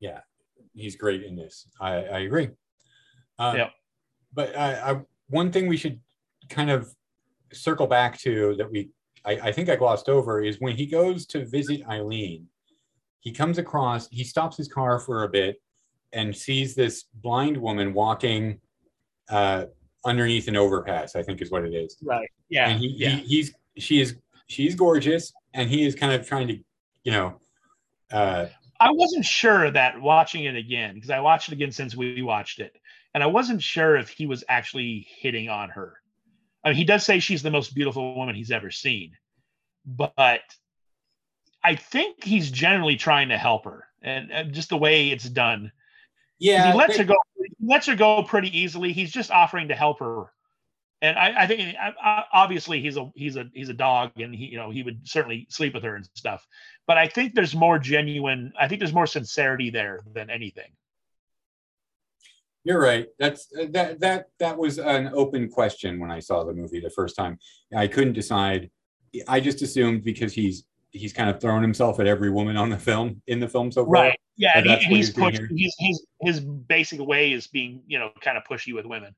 Yeah, 0.00 0.20
he's 0.74 0.96
great 0.96 1.22
in 1.22 1.34
this. 1.36 1.66
I, 1.80 1.94
I 1.94 2.18
agree. 2.20 2.50
Um, 3.38 3.56
Yep. 3.56 3.72
But 4.34 4.56
I, 4.56 4.90
I, 4.92 5.00
one 5.28 5.50
thing 5.52 5.66
we 5.68 5.76
should 5.76 6.00
kind 6.50 6.70
of 6.70 6.92
circle 7.52 7.86
back 7.86 8.18
to 8.20 8.54
that 8.56 8.70
we, 8.70 8.90
I, 9.24 9.32
I 9.32 9.52
think 9.52 9.68
I 9.68 9.76
glossed 9.76 10.08
over 10.08 10.42
is 10.42 10.60
when 10.60 10.76
he 10.76 10.86
goes 10.86 11.26
to 11.26 11.44
visit 11.44 11.86
Eileen, 11.88 12.46
he 13.20 13.32
comes 13.32 13.58
across, 13.58 14.08
he 14.10 14.24
stops 14.24 14.56
his 14.56 14.68
car 14.68 14.98
for 14.98 15.24
a 15.24 15.28
bit 15.28 15.60
and 16.12 16.36
sees 16.36 16.74
this 16.74 17.04
blind 17.14 17.56
woman 17.56 17.94
walking 17.94 18.60
uh, 19.30 19.66
underneath 20.04 20.48
an 20.48 20.56
overpass, 20.56 21.16
I 21.16 21.22
think 21.22 21.40
is 21.40 21.50
what 21.50 21.64
it 21.64 21.74
is. 21.74 21.96
Right. 22.02 22.30
Yeah. 22.48 22.68
and 22.68 22.78
he, 22.78 22.88
yeah. 22.88 23.08
he 23.10 23.22
he's 23.22 23.54
she 23.78 24.00
is 24.00 24.16
she's 24.46 24.74
gorgeous 24.74 25.32
and 25.54 25.68
he 25.68 25.86
is 25.86 25.94
kind 25.94 26.12
of 26.12 26.26
trying 26.26 26.48
to 26.48 26.58
you 27.02 27.12
know 27.12 27.40
uh 28.12 28.46
I 28.80 28.90
wasn't 28.90 29.24
sure 29.24 29.70
that 29.70 30.00
watching 30.00 30.44
it 30.44 30.56
again 30.56 30.94
because 30.94 31.10
I 31.10 31.20
watched 31.20 31.48
it 31.48 31.54
again 31.54 31.72
since 31.72 31.96
we 31.96 32.22
watched 32.22 32.58
it, 32.58 32.76
and 33.14 33.22
I 33.22 33.26
wasn't 33.26 33.62
sure 33.62 33.96
if 33.96 34.08
he 34.08 34.26
was 34.26 34.44
actually 34.48 35.06
hitting 35.08 35.48
on 35.48 35.70
her. 35.70 35.94
I 36.64 36.68
mean, 36.70 36.76
he 36.76 36.84
does 36.84 37.04
say 37.04 37.20
she's 37.20 37.42
the 37.42 37.50
most 37.50 37.74
beautiful 37.74 38.14
woman 38.14 38.34
he's 38.34 38.50
ever 38.50 38.70
seen, 38.70 39.12
but 39.84 40.40
I 41.62 41.76
think 41.76 42.24
he's 42.24 42.50
generally 42.50 42.96
trying 42.96 43.28
to 43.28 43.38
help 43.38 43.64
her, 43.64 43.86
and, 44.02 44.30
and 44.30 44.52
just 44.54 44.70
the 44.70 44.76
way 44.76 45.10
it's 45.10 45.28
done. 45.28 45.72
yeah 46.38 46.72
he 46.72 46.78
lets 46.78 46.96
they- 46.96 47.02
her 47.02 47.08
go. 47.08 47.16
He 47.36 47.66
lets 47.66 47.86
her 47.86 47.96
go 47.96 48.22
pretty 48.22 48.56
easily. 48.58 48.92
He's 48.92 49.12
just 49.12 49.30
offering 49.30 49.68
to 49.68 49.74
help 49.74 50.00
her, 50.00 50.24
and 51.02 51.18
I, 51.18 51.42
I 51.42 51.46
think 51.46 51.76
I, 51.76 51.92
I, 52.02 52.24
obviously 52.32 52.80
he's 52.80 52.96
a 52.96 53.10
he's 53.14 53.36
a 53.36 53.50
he's 53.52 53.68
a 53.68 53.74
dog, 53.74 54.12
and 54.18 54.34
he 54.34 54.46
you 54.46 54.56
know 54.56 54.70
he 54.70 54.82
would 54.82 55.06
certainly 55.06 55.46
sleep 55.50 55.74
with 55.74 55.82
her 55.82 55.96
and 55.96 56.08
stuff. 56.14 56.46
But 56.86 56.96
I 56.96 57.08
think 57.08 57.34
there's 57.34 57.54
more 57.54 57.78
genuine. 57.78 58.52
I 58.58 58.68
think 58.68 58.80
there's 58.80 58.94
more 58.94 59.06
sincerity 59.06 59.70
there 59.70 60.00
than 60.14 60.30
anything. 60.30 60.72
You're 62.64 62.80
right. 62.80 63.06
That's 63.18 63.48
uh, 63.58 63.66
that 63.70 64.00
that 64.00 64.26
that 64.38 64.56
was 64.56 64.78
an 64.78 65.10
open 65.14 65.48
question 65.50 66.00
when 66.00 66.10
I 66.10 66.18
saw 66.18 66.44
the 66.44 66.54
movie 66.54 66.80
the 66.80 66.90
first 66.90 67.14
time. 67.14 67.38
I 67.76 67.86
couldn't 67.86 68.14
decide. 68.14 68.70
I 69.28 69.38
just 69.38 69.62
assumed 69.62 70.02
because 70.02 70.32
he's 70.32 70.64
he's 70.90 71.12
kind 71.12 71.28
of 71.28 71.40
thrown 71.40 71.60
himself 71.60 72.00
at 72.00 72.06
every 72.06 72.30
woman 72.30 72.56
on 72.56 72.70
the 72.70 72.78
film 72.78 73.20
in 73.26 73.38
the 73.38 73.48
film 73.48 73.70
so 73.70 73.84
far. 73.84 73.92
Right. 73.92 74.20
Yeah, 74.36 74.58
And 74.58 74.66
he, 74.66 74.76
he's 74.76 74.88
he's 74.88 75.10
pushed. 75.10 75.42
He's 75.50 75.74
his 75.78 76.06
his 76.20 76.40
basic 76.40 77.00
way 77.00 77.32
is 77.32 77.46
being 77.46 77.82
you 77.86 77.98
know 77.98 78.10
kind 78.20 78.36
of 78.36 78.44
pushy 78.44 78.74
with 78.74 78.86
women, 78.86 79.14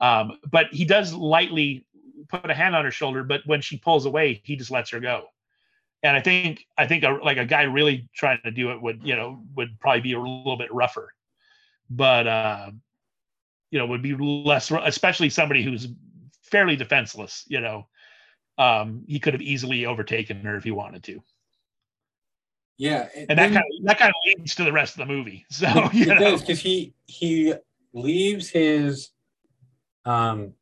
um, 0.00 0.38
but 0.50 0.66
he 0.70 0.84
does 0.84 1.12
lightly 1.12 1.84
put 2.28 2.48
a 2.48 2.54
hand 2.54 2.76
on 2.76 2.84
her 2.84 2.90
shoulder. 2.90 3.24
But 3.24 3.40
when 3.46 3.60
she 3.60 3.76
pulls 3.78 4.06
away, 4.06 4.40
he 4.44 4.54
just 4.54 4.70
lets 4.70 4.90
her 4.90 5.00
go, 5.00 5.24
and 6.04 6.16
I 6.16 6.20
think 6.20 6.64
I 6.78 6.86
think 6.86 7.02
a, 7.02 7.18
like 7.24 7.38
a 7.38 7.44
guy 7.44 7.62
really 7.62 8.08
trying 8.14 8.38
to 8.44 8.52
do 8.52 8.70
it 8.70 8.80
would 8.80 9.00
you 9.02 9.16
know 9.16 9.42
would 9.56 9.80
probably 9.80 10.02
be 10.02 10.12
a 10.12 10.20
little 10.20 10.56
bit 10.56 10.72
rougher, 10.72 11.12
but 11.96 12.26
uh, 12.26 12.70
you 13.70 13.78
know 13.78 13.86
would 13.86 14.02
be 14.02 14.14
less, 14.14 14.70
especially 14.70 15.28
somebody 15.30 15.62
who's 15.62 15.88
fairly 16.42 16.76
defenseless. 16.76 17.44
You 17.48 17.60
know, 17.60 17.88
um, 18.58 19.04
he 19.06 19.18
could 19.20 19.34
have 19.34 19.42
easily 19.42 19.86
overtaken 19.86 20.40
her 20.40 20.56
if 20.56 20.64
he 20.64 20.70
wanted 20.70 21.02
to, 21.04 21.22
Yeah, 22.78 23.08
and 23.28 23.38
that 23.38 23.52
kind 23.52 23.56
of 23.58 23.84
that 23.86 23.98
kind 23.98 24.10
of 24.10 24.38
leads 24.38 24.54
to 24.56 24.64
the 24.64 24.72
rest 24.72 24.94
of 24.98 25.06
the 25.06 25.12
movie. 25.14 25.44
So 25.50 25.68
you 25.92 26.06
it 26.06 26.08
know, 26.08 26.18
does 26.20 26.40
because 26.40 26.60
he 26.60 26.94
he 27.06 27.54
leaves 27.92 28.48
his 28.48 29.10
um 30.04 30.54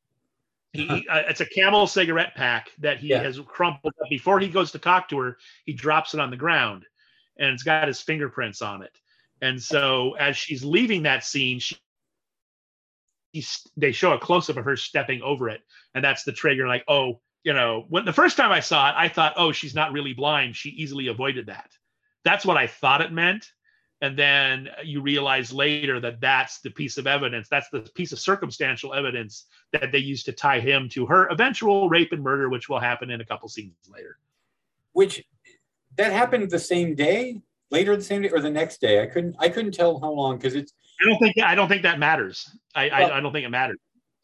he, 0.72 0.86
he- 0.86 1.08
uh, 1.08 1.22
it's 1.28 1.40
a 1.40 1.46
Camel 1.46 1.86
cigarette 1.86 2.34
pack 2.36 2.70
that 2.78 2.98
he 2.98 3.08
Yeah. 3.08 3.22
has 3.22 3.40
crumpled 3.46 3.92
up 4.02 4.08
before 4.10 4.38
he 4.40 4.48
goes 4.48 4.70
to 4.72 4.78
talk 4.78 5.08
to 5.10 5.18
her. 5.18 5.36
He 5.64 5.72
drops 5.72 6.14
it 6.14 6.20
on 6.20 6.30
the 6.30 6.36
ground, 6.36 6.84
and 7.38 7.50
it's 7.52 7.62
got 7.64 7.88
his 7.88 8.00
fingerprints 8.00 8.62
on 8.62 8.82
it. 8.82 8.96
And 9.40 9.62
so 9.62 10.12
as 10.18 10.36
she's 10.36 10.64
leaving 10.64 11.04
that 11.04 11.24
scene, 11.24 11.58
she 11.58 11.76
he's, 13.32 13.66
they 13.76 13.92
show 13.92 14.12
a 14.12 14.18
close 14.18 14.50
up 14.50 14.56
of 14.56 14.64
her 14.64 14.76
stepping 14.76 15.22
over 15.22 15.48
it, 15.48 15.62
and 15.94 16.04
that's 16.04 16.24
the 16.24 16.32
trigger. 16.32 16.66
Like, 16.66 16.84
oh, 16.88 17.20
you 17.44 17.52
know, 17.52 17.86
when 17.88 18.04
the 18.04 18.12
first 18.12 18.36
time 18.36 18.52
I 18.52 18.60
saw 18.60 18.90
it, 18.90 18.94
I 18.96 19.08
thought, 19.08 19.34
oh, 19.36 19.52
she's 19.52 19.74
not 19.74 19.92
really 19.92 20.12
blind. 20.12 20.56
She 20.56 20.70
easily 20.70 21.06
avoided 21.06 21.46
that. 21.46 21.70
That's 22.24 22.44
what 22.44 22.56
I 22.56 22.66
thought 22.66 23.00
it 23.00 23.12
meant. 23.12 23.50
And 24.02 24.18
then 24.18 24.68
you 24.84 25.02
realize 25.02 25.52
later 25.52 26.00
that 26.00 26.20
that's 26.20 26.60
the 26.60 26.70
piece 26.70 26.98
of 26.98 27.06
evidence. 27.06 27.48
That's 27.48 27.68
the 27.70 27.80
piece 27.94 28.12
of 28.12 28.18
circumstantial 28.18 28.94
evidence 28.94 29.44
that 29.72 29.92
they 29.92 29.98
used 29.98 30.26
to 30.26 30.32
tie 30.32 30.60
him 30.60 30.88
to 30.90 31.06
her 31.06 31.28
eventual 31.28 31.88
rape 31.88 32.12
and 32.12 32.22
murder, 32.22 32.48
which 32.48 32.68
will 32.68 32.80
happen 32.80 33.10
in 33.10 33.20
a 33.20 33.24
couple 33.24 33.48
scenes 33.48 33.76
later. 33.88 34.18
which 34.92 35.24
that 35.96 36.12
happened 36.12 36.50
the 36.50 36.58
same 36.58 36.94
day, 36.94 37.40
later 37.70 37.96
the 37.96 38.02
same 38.02 38.22
day 38.22 38.30
or 38.30 38.40
the 38.40 38.50
next 38.50 38.80
day. 38.80 39.02
I 39.02 39.06
couldn't 39.06 39.36
I 39.38 39.48
couldn't 39.48 39.72
tell 39.72 40.00
how 40.00 40.10
long 40.10 40.36
because 40.36 40.54
it's 40.54 40.72
I 41.02 41.06
don't 41.08 41.18
think 41.18 41.38
I 41.38 41.54
don't 41.54 41.68
think 41.68 41.82
that 41.82 41.98
matters. 41.98 42.48
I 42.74 42.88
Well- 42.88 43.12
I, 43.12 43.18
I 43.18 43.20
don't 43.20 43.32
think 43.32 43.46
it 43.46 43.50
matters 43.50 43.78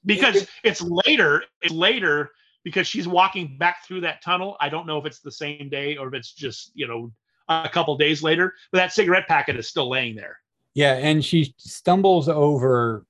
because 0.05 0.47
it's 0.63 0.83
later. 0.83 1.45
It's 1.63 1.73
later 1.73 2.31
because 2.65 2.87
she's 2.87 3.07
walking 3.09 3.57
back 3.59 3.85
through 3.87 4.01
that 4.03 4.23
tunnel. 4.23 4.57
I 4.61 4.69
don't 4.69 4.87
know 4.87 4.99
if 4.99 5.07
it's 5.07 5.21
the 5.21 5.33
same 5.33 5.69
day 5.69 5.97
or 5.97 6.09
if 6.09 6.15
it's 6.15 6.33
just 6.33 6.73
you 6.75 6.87
know 6.87 7.13
a 7.49 7.69
couple 7.69 7.97
days 7.97 8.23
later. 8.23 8.55
But 8.73 8.79
that 8.79 8.93
cigarette 8.93 9.27
packet 9.29 9.57
is 9.57 9.69
still 9.69 9.89
laying 9.89 10.17
there. 10.17 10.39
Yeah, 10.75 10.95
and 10.95 11.25
she 11.25 11.55
stumbles 11.59 12.29
over 12.29 13.07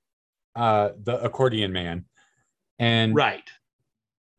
uh 0.55 0.89
the 1.03 1.21
accordion 1.23 1.71
man. 1.71 2.05
And 2.79 3.15
Right. 3.15 3.49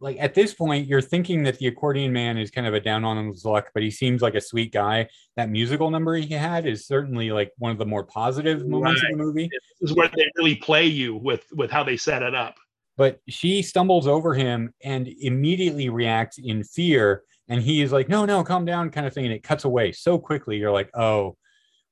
Like 0.00 0.16
at 0.20 0.34
this 0.34 0.54
point, 0.54 0.86
you're 0.86 1.00
thinking 1.00 1.42
that 1.42 1.58
the 1.58 1.66
accordion 1.66 2.12
man 2.12 2.38
is 2.38 2.50
kind 2.50 2.66
of 2.66 2.74
a 2.74 2.80
down 2.80 3.04
on 3.04 3.26
his 3.28 3.44
luck, 3.44 3.70
but 3.74 3.82
he 3.82 3.90
seems 3.90 4.22
like 4.22 4.34
a 4.34 4.40
sweet 4.40 4.72
guy. 4.72 5.08
That 5.36 5.50
musical 5.50 5.90
number 5.90 6.14
he 6.14 6.32
had 6.34 6.66
is 6.66 6.86
certainly 6.86 7.30
like 7.30 7.52
one 7.58 7.72
of 7.72 7.78
the 7.78 7.86
more 7.86 8.04
positive 8.04 8.66
moments 8.66 9.02
Right. 9.02 9.12
of 9.12 9.18
the 9.18 9.24
movie. 9.24 9.50
This 9.80 9.90
is 9.90 9.96
where 9.96 10.08
they 10.14 10.26
really 10.36 10.54
play 10.56 10.86
you 10.86 11.16
with 11.16 11.44
with 11.52 11.70
how 11.70 11.82
they 11.82 11.96
set 11.96 12.22
it 12.22 12.34
up. 12.34 12.54
But 12.96 13.20
she 13.28 13.62
stumbles 13.62 14.06
over 14.06 14.34
him 14.34 14.72
and 14.82 15.08
immediately 15.08 15.88
reacts 15.88 16.38
in 16.38 16.64
fear. 16.64 17.22
And 17.48 17.62
he 17.62 17.80
is 17.80 17.92
like, 17.92 18.08
no, 18.08 18.24
no, 18.24 18.44
calm 18.44 18.64
down, 18.64 18.90
kind 18.90 19.06
of 19.06 19.14
thing. 19.14 19.24
And 19.24 19.32
it 19.34 19.42
cuts 19.42 19.64
away 19.64 19.92
so 19.92 20.18
quickly. 20.18 20.58
You're 20.58 20.72
like, 20.72 20.90
oh, 20.94 21.36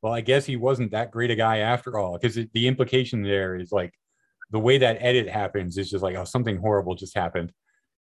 well, 0.03 0.13
I 0.13 0.21
guess 0.21 0.45
he 0.45 0.57
wasn't 0.57 0.91
that 0.91 1.11
great 1.11 1.31
a 1.31 1.37
guy 1.37 1.59
after 1.59 1.99
all. 1.99 2.19
Because 2.19 2.35
the 2.35 2.67
implication 2.69 3.23
there 3.23 3.57
is 3.57 3.73
like 3.73 3.95
the 4.51 4.59
way 4.59 4.79
that 4.79 4.99
edit 5.01 5.29
happens 5.29 5.79
is 5.79 5.91
just 5.91 6.03
like, 6.03 6.15
oh, 6.17 6.25
something 6.25 6.57
horrible 6.57 6.95
just 6.95 7.17
happened. 7.17 7.53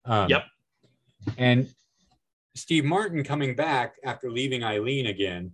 Um, 0.06 0.30
Yep. 0.30 0.44
And 1.38 1.69
Steve 2.56 2.86
Martin 2.86 3.23
coming 3.23 3.56
back 3.56 3.95
after 4.03 4.32
leaving 4.32 4.64
Eileen 4.64 5.07
again 5.07 5.52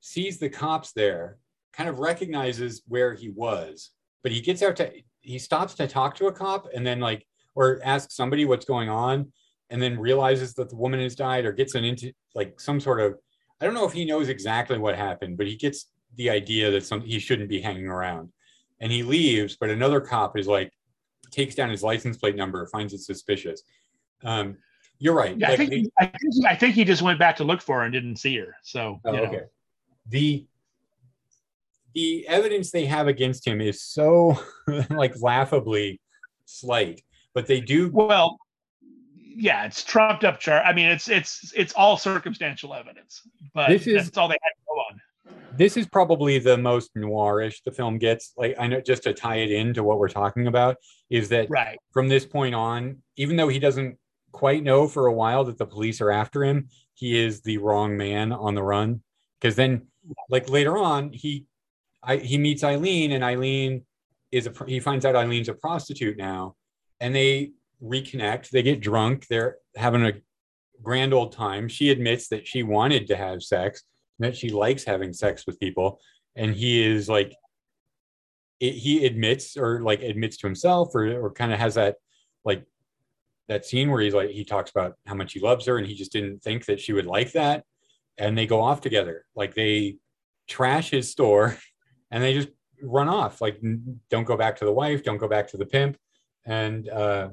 sees 0.00 0.38
the 0.38 0.48
cops 0.48 0.92
there, 0.92 1.38
kind 1.72 1.88
of 1.88 1.98
recognizes 1.98 2.82
where 2.86 3.14
he 3.14 3.30
was, 3.30 3.90
but 4.22 4.32
he 4.32 4.40
gets 4.40 4.62
out 4.62 4.76
to 4.76 4.90
he 5.20 5.38
stops 5.38 5.74
to 5.74 5.86
talk 5.86 6.14
to 6.16 6.26
a 6.26 6.32
cop 6.32 6.68
and 6.74 6.86
then 6.86 7.00
like 7.00 7.26
or 7.54 7.80
ask 7.84 8.10
somebody 8.10 8.44
what's 8.44 8.64
going 8.64 8.88
on 8.88 9.30
and 9.70 9.82
then 9.82 9.98
realizes 9.98 10.54
that 10.54 10.70
the 10.70 10.76
woman 10.76 11.00
has 11.00 11.14
died 11.14 11.44
or 11.44 11.52
gets 11.52 11.74
an 11.74 11.84
into 11.84 12.12
like 12.34 12.58
some 12.60 12.80
sort 12.80 13.00
of 13.00 13.18
I 13.60 13.64
don't 13.64 13.74
know 13.74 13.86
if 13.86 13.92
he 13.92 14.04
knows 14.04 14.28
exactly 14.28 14.78
what 14.78 14.94
happened, 14.94 15.36
but 15.36 15.46
he 15.46 15.56
gets 15.56 15.90
the 16.14 16.30
idea 16.30 16.70
that 16.70 16.86
some 16.86 17.00
he 17.00 17.18
shouldn't 17.18 17.48
be 17.48 17.60
hanging 17.60 17.88
around. 17.88 18.30
And 18.80 18.92
he 18.92 19.02
leaves, 19.02 19.56
but 19.56 19.70
another 19.70 20.00
cop 20.00 20.38
is 20.38 20.46
like 20.46 20.72
takes 21.30 21.54
down 21.54 21.68
his 21.68 21.82
license 21.82 22.16
plate 22.16 22.36
number, 22.36 22.66
finds 22.68 22.94
it 22.94 23.00
suspicious. 23.00 23.62
Um, 24.24 24.56
you're 24.98 25.14
right. 25.14 25.36
Yeah, 25.38 25.50
I 25.52 25.56
think 25.56 25.70
the- 25.70 25.90
I 25.98 26.06
think 26.06 26.46
I 26.46 26.54
think 26.56 26.74
he 26.74 26.84
just 26.84 27.02
went 27.02 27.18
back 27.18 27.36
to 27.36 27.44
look 27.44 27.60
for 27.60 27.78
her 27.78 27.84
and 27.84 27.92
didn't 27.92 28.16
see 28.16 28.36
her. 28.38 28.56
So 28.62 29.00
Oh, 29.04 29.12
you 29.12 29.16
know. 29.18 29.24
okay. 29.26 29.40
The 30.08 30.46
the 31.94 32.26
evidence 32.28 32.70
they 32.70 32.86
have 32.86 33.08
against 33.08 33.46
him 33.46 33.60
is 33.60 33.82
so 33.82 34.38
like 34.90 35.14
laughably 35.20 36.00
slight, 36.44 37.02
but 37.34 37.46
they 37.46 37.60
do 37.60 37.90
Well, 37.92 38.38
yeah, 39.14 39.64
it's 39.64 39.84
trumped 39.84 40.24
up 40.24 40.40
chart. 40.40 40.64
I 40.66 40.72
mean, 40.72 40.86
it's 40.86 41.08
it's 41.08 41.52
it's 41.56 41.72
all 41.74 41.96
circumstantial 41.96 42.74
evidence, 42.74 43.22
but 43.54 43.68
This 43.68 43.86
is- 43.86 44.04
that's 44.06 44.18
all 44.18 44.28
they 44.28 44.38
had 44.42 44.50
to 44.50 44.62
go 44.68 44.74
on. 44.80 45.00
this 45.56 45.76
is 45.76 45.86
probably 45.86 46.38
the 46.38 46.56
most 46.58 46.94
noirish 46.96 47.62
the 47.64 47.70
film 47.72 47.98
gets. 47.98 48.32
Like 48.36 48.56
I 48.58 48.66
know 48.66 48.80
just 48.80 49.04
to 49.04 49.14
tie 49.14 49.36
it 49.36 49.50
into 49.50 49.82
what 49.84 49.98
we're 49.98 50.08
talking 50.08 50.46
about 50.48 50.76
is 51.08 51.28
that 51.30 51.48
Right. 51.50 51.78
from 51.92 52.08
this 52.08 52.26
point 52.26 52.54
on, 52.54 53.00
even 53.16 53.36
though 53.36 53.48
he 53.48 53.58
doesn't 53.58 53.96
quite 54.32 54.62
know 54.62 54.88
for 54.88 55.06
a 55.06 55.12
while 55.12 55.44
that 55.44 55.58
the 55.58 55.66
police 55.66 56.00
are 56.00 56.10
after 56.10 56.44
him, 56.44 56.68
he 56.94 57.18
is 57.18 57.40
the 57.42 57.58
wrong 57.58 57.96
man 57.96 58.32
on 58.32 58.54
the 58.54 58.62
run. 58.62 59.02
Because 59.40 59.56
then, 59.56 59.86
like 60.28 60.48
later 60.48 60.76
on, 60.76 61.12
he 61.12 61.46
I, 62.02 62.16
he 62.16 62.38
meets 62.38 62.64
Eileen, 62.64 63.12
and 63.12 63.24
Eileen 63.24 63.84
is 64.30 64.46
a 64.46 64.52
he 64.66 64.80
finds 64.80 65.04
out 65.04 65.16
Eileen's 65.16 65.48
a 65.48 65.54
prostitute 65.54 66.16
now, 66.16 66.56
and 67.00 67.14
they 67.14 67.52
reconnect. 67.82 68.50
They 68.50 68.62
get 68.62 68.80
drunk. 68.80 69.26
They're 69.28 69.56
having 69.76 70.04
a 70.04 70.14
grand 70.82 71.12
old 71.12 71.32
time. 71.32 71.68
She 71.68 71.90
admits 71.90 72.28
that 72.28 72.46
she 72.46 72.62
wanted 72.62 73.06
to 73.08 73.16
have 73.16 73.42
sex, 73.42 73.82
that 74.18 74.36
she 74.36 74.50
likes 74.50 74.84
having 74.84 75.12
sex 75.12 75.44
with 75.46 75.60
people, 75.60 76.00
and 76.36 76.54
he 76.54 76.84
is 76.84 77.08
like 77.08 77.34
it, 78.60 78.72
he 78.72 79.06
admits 79.06 79.56
or 79.56 79.82
like 79.82 80.02
admits 80.02 80.36
to 80.38 80.46
himself 80.46 80.94
or, 80.94 81.24
or 81.24 81.32
kind 81.32 81.52
of 81.52 81.58
has 81.58 81.74
that 81.74 81.96
like 82.44 82.64
that 83.48 83.64
scene 83.64 83.90
where 83.90 84.00
he's 84.00 84.14
like 84.14 84.30
he 84.30 84.44
talks 84.44 84.70
about 84.70 84.94
how 85.06 85.14
much 85.14 85.32
he 85.32 85.40
loves 85.40 85.66
her 85.66 85.78
and 85.78 85.86
he 85.86 85.94
just 85.94 86.12
didn't 86.12 86.42
think 86.42 86.66
that 86.66 86.80
she 86.80 86.92
would 86.92 87.06
like 87.06 87.32
that. 87.32 87.64
And 88.18 88.36
they 88.36 88.46
go 88.46 88.60
off 88.60 88.80
together. 88.80 89.24
Like 89.34 89.54
they 89.54 89.96
trash 90.46 90.90
his 90.90 91.10
store 91.10 91.56
and 92.10 92.22
they 92.22 92.34
just 92.34 92.48
run 92.82 93.08
off. 93.08 93.40
Like 93.40 93.60
don't 94.10 94.24
go 94.24 94.36
back 94.36 94.56
to 94.56 94.64
the 94.64 94.72
wife 94.72 95.02
don't 95.02 95.18
go 95.18 95.28
back 95.28 95.48
to 95.48 95.56
the 95.56 95.66
pimp 95.66 95.96
and 96.44 96.88
uh, 96.88 97.30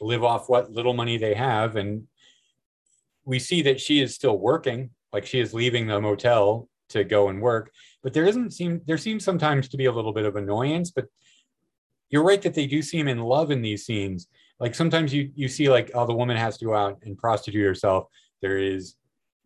live 0.00 0.24
off 0.24 0.48
what 0.48 0.70
little 0.70 0.94
money 0.94 1.18
they 1.18 1.34
have. 1.34 1.76
And 1.76 2.04
we 3.24 3.38
see 3.38 3.62
that 3.62 3.80
she 3.80 4.00
is 4.00 4.14
still 4.14 4.38
working. 4.38 4.90
Like 5.12 5.26
she 5.26 5.40
is 5.40 5.54
leaving 5.54 5.86
the 5.86 6.00
motel 6.00 6.68
to 6.90 7.04
go 7.04 7.28
and 7.28 7.42
work. 7.42 7.70
But 8.02 8.14
there 8.14 8.24
doesn't 8.24 8.52
seem 8.52 8.80
there 8.86 8.98
seems 8.98 9.24
sometimes 9.24 9.68
to 9.68 9.76
be 9.76 9.84
a 9.84 9.92
little 9.92 10.12
bit 10.12 10.24
of 10.24 10.36
annoyance 10.36 10.90
but 10.90 11.06
you're 12.10 12.24
right 12.24 12.40
that 12.42 12.54
they 12.54 12.66
do 12.66 12.80
seem 12.80 13.08
in 13.08 13.18
love 13.18 13.50
in 13.50 13.60
these 13.62 13.84
scenes 13.84 14.28
like 14.60 14.74
sometimes 14.74 15.12
you 15.14 15.30
you 15.34 15.48
see 15.48 15.68
like 15.68 15.90
oh 15.94 16.06
the 16.06 16.14
woman 16.14 16.36
has 16.36 16.58
to 16.58 16.64
go 16.64 16.74
out 16.74 16.98
and 17.02 17.16
prostitute 17.18 17.64
herself 17.64 18.06
there 18.42 18.58
is 18.58 18.94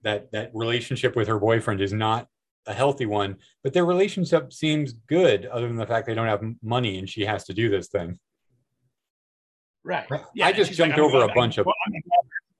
that 0.02 0.30
that 0.32 0.50
relationship 0.54 1.14
with 1.16 1.28
her 1.28 1.38
boyfriend 1.38 1.80
is 1.80 1.92
not 1.92 2.26
a 2.66 2.72
healthy 2.72 3.06
one 3.06 3.36
but 3.62 3.72
their 3.72 3.84
relationship 3.84 4.52
seems 4.52 4.92
good 4.92 5.46
other 5.46 5.66
than 5.68 5.76
the 5.76 5.86
fact 5.86 6.06
they 6.06 6.14
don't 6.14 6.26
have 6.28 6.42
money 6.62 6.98
and 6.98 7.08
she 7.08 7.24
has 7.24 7.44
to 7.44 7.54
do 7.54 7.68
this 7.68 7.88
thing 7.88 8.18
Right. 9.84 10.06
Yeah. 10.32 10.46
I 10.46 10.52
just 10.52 10.72
jumped 10.74 10.96
I'm 10.96 11.02
over 11.04 11.24
a 11.24 11.34
bunch 11.34 11.58
of- 11.58 11.66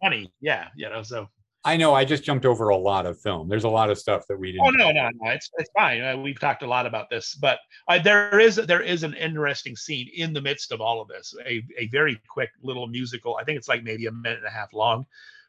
money. 0.02 0.32
Yeah. 0.40 0.66
You 0.74 0.90
know. 0.90 1.04
So. 1.04 1.28
I 1.64 1.76
know 1.76 1.94
i 1.94 2.04
just 2.04 2.24
jumped 2.24 2.44
over 2.44 2.68
a 2.70 2.76
lot 2.76 3.06
of 3.06 3.20
film 3.20 3.48
there's 3.48 3.64
a 3.64 3.68
lot 3.68 3.90
of 3.90 3.98
stuff 3.98 4.26
that 4.26 4.38
we 4.38 4.52
didn't 4.52 4.66
Oh 4.66 4.70
no, 4.70 4.90
no, 4.90 5.08
no. 5.14 5.30
It's 5.30 5.50
it's 5.58 5.70
fine. 5.76 6.02
Uh, 6.02 6.16
we've 6.16 6.38
talked 6.40 6.62
a 6.62 6.66
lot 6.66 6.86
about 6.86 7.08
this, 7.10 7.34
but 7.34 7.58
uh, 7.88 7.98
there 7.98 8.38
is 8.40 8.56
there 8.56 8.80
is 8.82 9.02
an 9.02 9.14
interesting 9.14 9.76
scene 9.76 10.08
in 10.14 10.32
the 10.32 10.40
midst 10.40 10.72
of 10.72 10.80
all 10.80 11.00
of 11.00 11.08
this. 11.08 11.34
A 11.46 11.62
a 11.78 11.86
very 11.88 12.20
quick 12.28 12.50
little 12.62 12.86
musical. 12.86 13.36
I 13.40 13.44
think 13.44 13.58
it's 13.58 13.68
like 13.68 13.82
maybe 13.84 14.06
a 14.06 14.12
minute 14.12 14.38
and 14.38 14.46
a 14.46 14.50
half 14.50 14.72
long, 14.72 15.06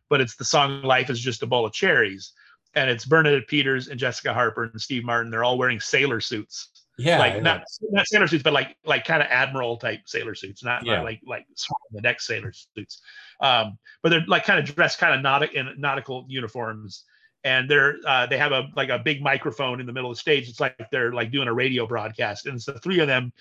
but 0.10 0.22
it's 0.22 0.36
the 0.36 0.46
song 0.46 0.82
"Life 0.84 1.10
Is 1.10 1.20
Just 1.20 1.44
a 1.44 1.48
Bowl 1.48 1.66
of 1.66 1.74
Cherries," 1.74 2.34
and 2.76 2.90
it's 2.90 3.06
Bernadette 3.06 3.48
Peters 3.48 3.88
and 3.88 4.00
Jessica 4.00 4.34
Harper 4.34 4.66
and 4.66 4.82
Steve 4.82 5.04
Martin. 5.04 5.32
They're 5.32 5.44
all 5.44 5.58
wearing 5.58 5.80
sailor 5.80 6.20
suits, 6.22 6.70
yeah 6.98 7.18
like 7.18 7.42
not 7.42 7.64
not 7.90 8.06
sailor 8.08 8.28
suits, 8.28 8.44
but 8.44 8.54
like 8.54 8.76
like 8.86 9.06
kind 9.06 9.22
of 9.24 9.28
admiral 9.30 9.78
type 9.78 10.02
sailor 10.06 10.36
suits, 10.36 10.64
not, 10.64 10.86
Yeah. 10.86 10.98
not 10.98 11.06
like 11.06 11.22
like 11.26 11.46
the 11.92 12.02
deck 12.02 12.22
sailor 12.22 12.52
suits. 12.76 13.02
Um, 13.44 13.78
but 14.02 14.10
they're 14.10 14.26
like 14.28 14.46
kind 14.46 14.60
of 14.60 14.76
dressed 14.76 14.98
kind 14.98 15.26
of 15.26 15.50
in 15.54 15.70
nautical 15.78 16.26
uniforms 16.28 17.04
and 17.44 17.70
they're 17.70 17.96
uh, 18.08 18.26
they 18.26 18.38
have 18.38 18.52
a 18.52 18.70
like 18.76 18.90
a 18.90 19.00
big 19.00 19.22
microphone 19.22 19.80
in 19.80 19.86
the 19.86 19.94
middle 19.94 20.10
of 20.10 20.16
the 20.16 20.20
stage. 20.20 20.50
It's 20.50 20.60
like 20.60 20.78
they're 20.92 21.14
like 21.14 21.32
doing 21.32 21.48
a 21.48 21.54
radio 21.54 21.86
broadcast, 21.86 22.46
and 22.46 22.56
it's 22.56 22.66
the 22.66 22.80
three 22.80 23.00
of 23.00 23.08
them 23.08 23.34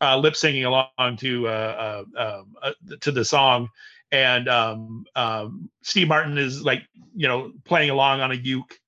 uh, 0.00 0.16
lip 0.16 0.36
singing 0.36 0.64
along 0.64 1.16
to 1.18 1.48
uh, 1.48 2.04
uh, 2.16 2.40
um, 2.40 2.56
uh, 2.62 2.96
to 3.00 3.10
the 3.10 3.24
song. 3.24 3.68
and 4.12 4.48
um, 4.48 5.04
um, 5.16 5.70
Steve 5.82 6.08
Martin 6.08 6.38
is 6.38 6.62
like 6.62 6.82
you 7.14 7.26
know 7.26 7.52
playing 7.64 7.90
along 7.90 8.20
on 8.20 8.30
a 8.30 8.36
uke 8.36 8.78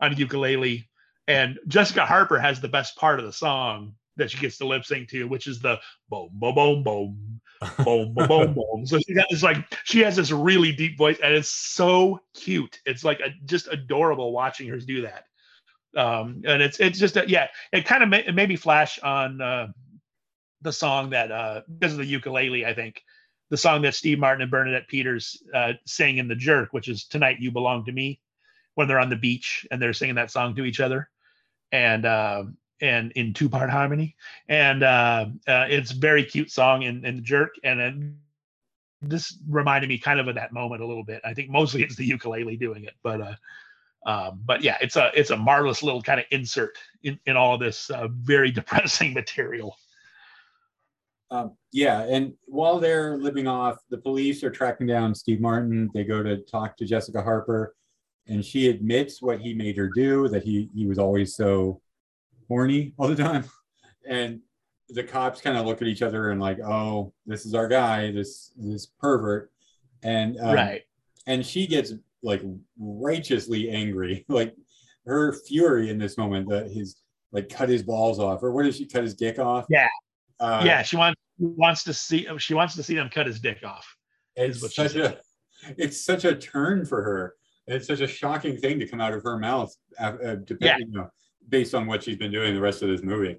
on 0.00 0.12
a 0.12 0.16
ukulele, 0.16 0.88
and 1.26 1.58
Jessica 1.66 2.06
Harper 2.06 2.38
has 2.38 2.60
the 2.60 2.68
best 2.68 2.96
part 2.96 3.18
of 3.18 3.26
the 3.26 3.32
song 3.32 3.94
that 4.16 4.30
she 4.30 4.38
gets 4.38 4.58
to 4.58 4.66
lip 4.66 4.84
sync 4.84 5.08
to, 5.08 5.24
which 5.24 5.46
is 5.46 5.58
the 5.58 5.78
boom 6.10 6.30
boom 6.34 6.54
boom 6.54 6.82
boom 6.82 7.40
boom 7.84 8.14
boom 8.14 8.28
boom 8.28 8.54
boom. 8.72 8.86
So 8.86 8.98
she 8.98 9.14
got 9.14 9.26
this 9.30 9.42
like 9.42 9.58
she 9.84 10.00
has 10.00 10.16
this 10.16 10.30
really 10.30 10.72
deep 10.72 10.96
voice, 10.96 11.18
and 11.22 11.34
it's 11.34 11.48
so 11.48 12.20
cute. 12.34 12.80
It's 12.86 13.04
like 13.04 13.20
a, 13.20 13.30
just 13.44 13.68
adorable 13.68 14.32
watching 14.32 14.68
her 14.68 14.78
do 14.78 15.02
that. 15.02 15.24
Um, 15.96 16.42
and 16.46 16.62
it's 16.62 16.80
it's 16.80 16.98
just 16.98 17.16
a, 17.16 17.28
yeah, 17.28 17.48
it 17.72 17.84
kind 17.84 18.02
of 18.02 18.08
ma- 18.08 18.16
it 18.16 18.34
made 18.34 18.48
me 18.48 18.56
flash 18.56 18.98
on 19.00 19.40
uh, 19.40 19.68
the 20.62 20.72
song 20.72 21.10
that 21.10 21.30
uh, 21.30 21.62
because 21.78 21.92
of 21.92 21.98
the 21.98 22.06
ukulele, 22.06 22.64
I 22.64 22.74
think 22.74 23.02
the 23.50 23.56
song 23.56 23.82
that 23.82 23.94
Steve 23.94 24.18
Martin 24.18 24.42
and 24.42 24.50
Bernadette 24.50 24.88
Peters 24.88 25.42
uh, 25.54 25.74
sang 25.86 26.16
in 26.16 26.28
The 26.28 26.34
Jerk, 26.34 26.72
which 26.72 26.88
is 26.88 27.04
"Tonight 27.04 27.40
You 27.40 27.50
Belong 27.50 27.84
to 27.84 27.92
Me," 27.92 28.20
when 28.74 28.88
they're 28.88 28.98
on 28.98 29.10
the 29.10 29.16
beach 29.16 29.66
and 29.70 29.80
they're 29.80 29.92
singing 29.92 30.14
that 30.14 30.30
song 30.30 30.54
to 30.56 30.64
each 30.64 30.80
other, 30.80 31.10
and 31.70 32.06
uh, 32.06 32.44
and 32.82 33.12
in 33.12 33.32
two 33.32 33.48
part 33.48 33.70
harmony, 33.70 34.14
and 34.48 34.82
uh, 34.82 35.26
uh, 35.48 35.66
it's 35.68 35.92
very 35.92 36.24
cute 36.24 36.50
song 36.50 36.84
and, 36.84 37.04
The 37.04 37.22
Jerk, 37.22 37.54
and 37.64 37.80
then 37.80 38.18
this 39.00 39.38
reminded 39.48 39.88
me 39.88 39.98
kind 39.98 40.20
of 40.20 40.28
of 40.28 40.34
that 40.34 40.52
moment 40.52 40.82
a 40.82 40.86
little 40.86 41.04
bit. 41.04 41.22
I 41.24 41.32
think 41.32 41.48
mostly 41.48 41.82
it's 41.82 41.96
the 41.96 42.04
ukulele 42.04 42.56
doing 42.56 42.84
it, 42.84 42.94
but 43.02 43.20
uh, 43.20 43.34
um, 44.04 44.40
but 44.44 44.62
yeah, 44.62 44.78
it's 44.80 44.96
a 44.96 45.10
it's 45.14 45.30
a 45.30 45.36
marvelous 45.36 45.82
little 45.82 46.02
kind 46.02 46.20
of 46.20 46.26
insert 46.30 46.76
in, 47.02 47.18
in 47.26 47.36
all 47.36 47.58
this 47.58 47.90
uh, 47.90 48.08
very 48.10 48.50
depressing 48.60 49.14
material. 49.14 49.76
Um, 51.30 51.56
yeah, 51.72 52.02
and 52.02 52.34
while 52.44 52.78
they're 52.78 53.16
living 53.16 53.46
off, 53.46 53.78
the 53.88 53.98
police 53.98 54.44
are 54.44 54.50
tracking 54.50 54.86
down 54.86 55.14
Steve 55.14 55.40
Martin. 55.40 55.88
They 55.94 56.04
go 56.04 56.22
to 56.22 56.38
talk 56.38 56.76
to 56.76 56.84
Jessica 56.84 57.22
Harper, 57.22 57.74
and 58.26 58.44
she 58.44 58.68
admits 58.68 59.22
what 59.22 59.40
he 59.40 59.54
made 59.54 59.76
her 59.76 59.88
do. 59.88 60.28
That 60.28 60.42
he 60.42 60.68
he 60.74 60.86
was 60.86 60.98
always 60.98 61.36
so 61.36 61.80
horny 62.52 62.92
all 62.98 63.08
the 63.08 63.16
time, 63.16 63.44
and 64.06 64.40
the 64.90 65.02
cops 65.02 65.40
kind 65.40 65.56
of 65.56 65.64
look 65.64 65.80
at 65.80 65.88
each 65.88 66.02
other 66.02 66.30
and 66.32 66.40
like, 66.40 66.58
oh, 66.60 67.14
this 67.24 67.46
is 67.46 67.54
our 67.54 67.66
guy, 67.66 68.12
this 68.12 68.52
this 68.58 68.84
pervert, 68.86 69.50
and 70.02 70.38
um, 70.38 70.54
right, 70.54 70.82
and 71.26 71.46
she 71.46 71.66
gets 71.66 71.94
like 72.22 72.42
righteously 72.78 73.70
angry, 73.70 74.26
like 74.28 74.54
her 75.06 75.32
fury 75.46 75.88
in 75.88 75.96
this 75.98 76.18
moment 76.18 76.46
that 76.50 76.70
his 76.70 76.96
like 77.32 77.48
cut 77.48 77.70
his 77.70 77.82
balls 77.82 78.18
off, 78.18 78.42
or 78.42 78.52
what 78.52 78.64
does 78.64 78.76
she 78.76 78.86
cut 78.86 79.02
his 79.02 79.14
dick 79.14 79.38
off? 79.38 79.64
Yeah, 79.70 79.88
Uh, 80.38 80.62
yeah. 80.64 80.82
She 80.82 80.96
wants 80.96 81.18
wants 81.38 81.84
to 81.84 81.94
see 81.94 82.28
she 82.38 82.52
wants 82.52 82.76
to 82.76 82.82
see 82.82 82.94
them 82.94 83.08
cut 83.08 83.26
his 83.26 83.40
dick 83.40 83.60
off. 83.64 83.86
it's 84.36 84.74
such 84.74 84.94
a 84.96 85.18
it's 85.78 86.04
such 86.04 86.26
a 86.26 86.34
turn 86.34 86.84
for 86.84 87.02
her. 87.02 87.34
It's 87.66 87.86
such 87.86 88.00
a 88.00 88.06
shocking 88.06 88.58
thing 88.58 88.78
to 88.80 88.86
come 88.86 89.00
out 89.00 89.14
of 89.14 89.22
her 89.22 89.38
mouth, 89.38 89.74
uh, 89.98 90.34
depending, 90.44 90.88
you 90.90 90.98
know, 90.98 91.08
based 91.48 91.74
on 91.74 91.86
what 91.86 92.02
she's 92.02 92.16
been 92.16 92.32
doing 92.32 92.54
the 92.54 92.60
rest 92.60 92.82
of 92.82 92.88
this 92.88 93.02
movie. 93.02 93.38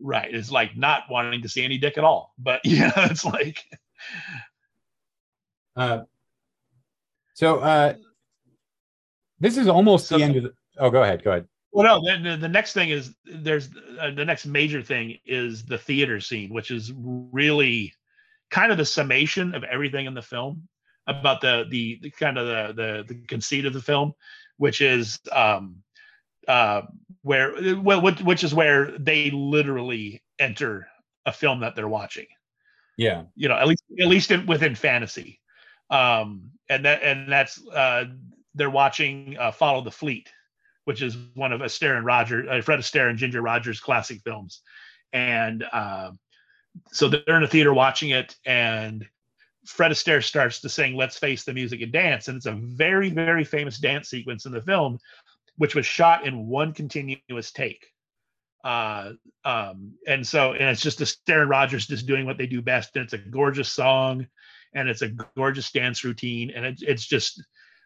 Right, 0.00 0.32
it's 0.34 0.50
like 0.50 0.76
not 0.76 1.02
wanting 1.10 1.42
to 1.42 1.48
see 1.48 1.64
any 1.64 1.76
dick 1.78 1.98
at 1.98 2.04
all. 2.04 2.34
But 2.38 2.60
yeah, 2.64 2.92
it's 3.10 3.24
like 3.24 3.62
Uh, 5.76 6.00
so 7.34 7.58
uh, 7.60 7.94
this 9.38 9.56
is 9.56 9.68
almost 9.68 10.08
So- 10.08 10.18
the 10.18 10.24
end 10.24 10.36
of 10.36 10.42
the. 10.44 10.52
Oh, 10.78 10.90
go 10.90 11.02
ahead. 11.02 11.22
Go 11.22 11.32
ahead. 11.32 11.46
Well, 11.72 12.00
no. 12.02 12.22
The, 12.22 12.36
the 12.36 12.48
next 12.48 12.72
thing 12.72 12.90
is 12.90 13.14
there's 13.24 13.68
uh, 14.00 14.10
the 14.10 14.24
next 14.24 14.46
major 14.46 14.82
thing 14.82 15.18
is 15.24 15.64
the 15.64 15.78
theater 15.78 16.20
scene, 16.20 16.52
which 16.52 16.70
is 16.70 16.92
really 16.96 17.92
kind 18.50 18.72
of 18.72 18.78
the 18.78 18.84
summation 18.84 19.54
of 19.54 19.62
everything 19.64 20.06
in 20.06 20.14
the 20.14 20.22
film 20.22 20.66
about 21.06 21.40
the 21.40 21.66
the, 21.70 21.98
the 22.02 22.10
kind 22.10 22.38
of 22.38 22.46
the, 22.46 22.72
the 22.74 23.14
the 23.14 23.20
conceit 23.26 23.66
of 23.66 23.72
the 23.72 23.80
film, 23.82 24.12
which 24.56 24.80
is 24.80 25.20
um 25.32 25.76
uh 26.50 26.82
where 27.22 27.54
well 27.80 28.00
which, 28.02 28.20
which 28.22 28.44
is 28.44 28.54
where 28.54 28.98
they 28.98 29.30
literally 29.30 30.22
enter 30.38 30.88
a 31.26 31.32
film 31.32 31.60
that 31.60 31.76
they're 31.76 31.88
watching. 31.88 32.26
Yeah. 32.96 33.24
you 33.36 33.48
know 33.48 33.56
at 33.56 33.68
least 33.68 33.84
at 34.00 34.08
least 34.08 34.30
in, 34.30 34.46
within 34.46 34.74
fantasy. 34.74 35.40
Um 35.90 36.50
and 36.68 36.84
that 36.84 37.02
and 37.02 37.30
that's 37.30 37.64
uh 37.68 38.06
they're 38.54 38.70
watching 38.70 39.36
uh 39.38 39.52
follow 39.52 39.82
the 39.82 39.90
fleet 39.90 40.30
which 40.84 41.02
is 41.02 41.16
one 41.34 41.52
of 41.52 41.60
Astaire 41.60 41.96
and 41.96 42.06
Roger 42.06 42.50
uh, 42.50 42.60
Fred 42.62 42.80
Astaire 42.80 43.10
and 43.10 43.18
Ginger 43.18 43.42
Rogers 43.42 43.78
classic 43.78 44.22
films. 44.22 44.62
And 45.12 45.64
uh, 45.72 46.10
so 46.90 47.08
they're 47.08 47.36
in 47.36 47.44
a 47.44 47.48
theater 47.48 47.72
watching 47.72 48.10
it 48.10 48.34
and 48.44 49.06
Fred 49.66 49.92
Astaire 49.92 50.24
starts 50.24 50.60
to 50.62 50.68
sing 50.68 50.96
let's 50.96 51.18
face 51.18 51.44
the 51.44 51.54
music 51.54 51.82
and 51.82 51.92
dance. 51.92 52.26
And 52.26 52.36
it's 52.36 52.46
a 52.46 52.52
very 52.52 53.10
very 53.10 53.44
famous 53.44 53.78
dance 53.78 54.08
sequence 54.08 54.46
in 54.46 54.52
the 54.52 54.62
film 54.62 54.98
which 55.60 55.74
was 55.74 55.84
shot 55.84 56.26
in 56.26 56.46
one 56.46 56.72
continuous 56.72 57.52
take. 57.52 57.84
Uh 58.64 59.12
um 59.44 59.92
and 60.06 60.26
so 60.26 60.52
and 60.54 60.70
it's 60.70 60.80
just 60.80 61.00
Astaire 61.00 61.42
and 61.42 61.50
Rogers 61.50 61.86
just 61.86 62.06
doing 62.06 62.24
what 62.24 62.38
they 62.38 62.46
do 62.46 62.62
best 62.62 62.96
and 62.96 63.04
it's 63.04 63.12
a 63.12 63.18
gorgeous 63.18 63.70
song 63.70 64.26
and 64.72 64.88
it's 64.88 65.02
a 65.02 65.10
gorgeous 65.36 65.70
dance 65.70 66.02
routine 66.02 66.50
and 66.50 66.64
it, 66.64 66.78
it's 66.80 67.06
just 67.06 67.42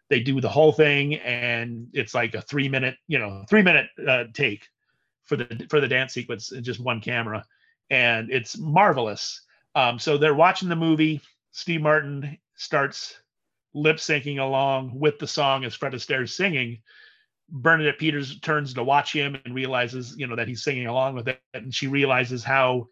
they 0.09 0.21
do 0.21 0.41
the 0.41 0.49
whole 0.49 0.71
thing 0.71 1.17
and 1.17 1.89
it's 1.93 2.15
like 2.15 2.35
a 2.37 2.43
three 2.43 2.69
minute 2.69 2.97
you 3.09 3.19
know 3.19 3.45
three 3.51 3.63
minute 3.63 3.87
uh, 4.07 4.25
take 4.33 4.69
for 5.25 5.35
the 5.37 5.67
for 5.69 5.81
the 5.81 5.89
dance 5.89 6.13
sequence 6.13 6.51
just 6.63 6.79
one 6.79 7.01
camera 7.01 7.45
and 7.91 8.31
it's 8.31 8.57
marvelous. 8.57 9.43
Um 9.75 9.99
so 9.99 10.17
they're 10.17 10.35
watching 10.35 10.69
the 10.69 10.77
movie. 10.77 11.21
Steve 11.51 11.83
martin 11.83 12.39
starts 12.55 13.17
lip 13.75 13.97
syncing 13.97 14.39
along 14.39 14.97
with 14.97 15.19
the 15.19 15.27
song 15.27 15.65
as 15.65 15.75
fred 15.75 15.93
astaire's 15.93 16.37
singing 16.37 16.79
bernadette 17.51 17.99
peters 17.99 18.39
turns 18.41 18.75
to 18.75 18.83
watch 18.83 19.13
him 19.13 19.39
and 19.45 19.55
realizes 19.55 20.15
you 20.17 20.27
know 20.27 20.37
that 20.37 20.49
he's 20.49 20.63
singing 20.63 20.87
along 20.87 21.15
with 21.15 21.29
it. 21.29 21.41
And 21.53 21.75
she 21.75 21.87
realizes 21.87 22.43
how 22.43 22.89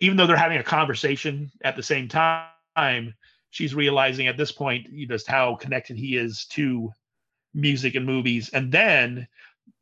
even 0.00 0.16
though 0.16 0.26
they're 0.26 0.36
having 0.36 0.58
a 0.58 0.64
conversation 0.64 1.50
at 1.62 1.76
the 1.76 1.82
same 1.82 2.08
time 2.08 3.14
she's 3.50 3.74
realizing 3.74 4.26
at 4.26 4.36
this 4.36 4.52
point 4.52 4.86
just 5.08 5.26
how 5.26 5.54
connected 5.56 5.96
he 5.96 6.16
is 6.16 6.46
to 6.46 6.90
music 7.54 7.94
and 7.94 8.04
movies. 8.04 8.50
And 8.52 8.70
then 8.70 9.26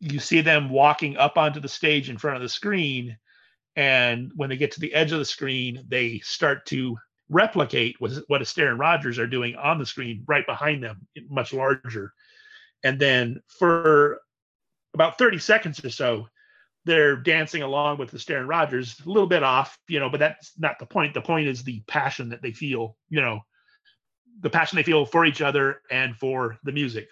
you 0.01 0.21
see 0.21 0.41
them 0.41 0.71
walking 0.71 1.17
up 1.17 1.37
onto 1.37 1.61
the 1.61 1.69
stage 1.69 2.09
in 2.09 2.19
front 2.19 2.37
of 2.37 2.43
the 2.43 2.49
screen. 2.49 3.19
And 3.75 4.31
when 4.37 4.49
they 4.49 4.57
get 4.57 4.71
to 4.73 4.81
the 4.81 4.95
edge 4.95 5.13
of 5.13 5.19
the 5.19 5.25
screen 5.25 5.85
they 5.89 6.21
start 6.21 6.67
to 6.67 6.97
replicate 7.31 7.97
what, 8.01 8.13
what 8.29 8.43
Astaire 8.43 8.71
and 8.71 8.79
Rogers 8.79 9.19
are 9.19 9.27
doing 9.27 9.57
on 9.57 9.79
the 9.79 9.87
screen 9.87 10.23
right 10.27 10.47
behind 10.47 10.83
them 10.83 11.07
much 11.29 11.53
larger 11.53 12.13
and 12.85 13.01
then 13.01 13.43
for 13.59 14.21
about 14.93 15.19
30 15.19 15.39
seconds 15.39 15.85
or 15.85 15.91
so 15.91 16.29
they're 16.85 17.17
dancing 17.17 17.63
along 17.63 17.97
with 17.99 18.11
the 18.11 18.19
Astaire 18.19 18.41
and 18.41 18.49
Rogers 18.49 19.01
a 19.05 19.09
little 19.09 19.27
bit 19.27 19.43
off 19.43 19.79
you 19.89 19.99
know 19.99 20.09
but 20.11 20.21
that's 20.21 20.53
not 20.59 20.79
the 20.79 20.87
point 20.87 21.15
the 21.15 21.21
point 21.21 21.49
is 21.49 21.65
the 21.65 21.83
passion 21.89 22.29
that 22.29 22.43
they 22.43 22.53
feel 22.53 22.97
you 23.09 23.21
know 23.21 23.41
the 24.41 24.51
passion 24.51 24.77
they 24.77 24.83
feel 24.83 25.07
for 25.07 25.25
each 25.25 25.41
other 25.43 25.81
and 25.91 26.15
for 26.17 26.59
the 26.63 26.73
music 26.73 27.09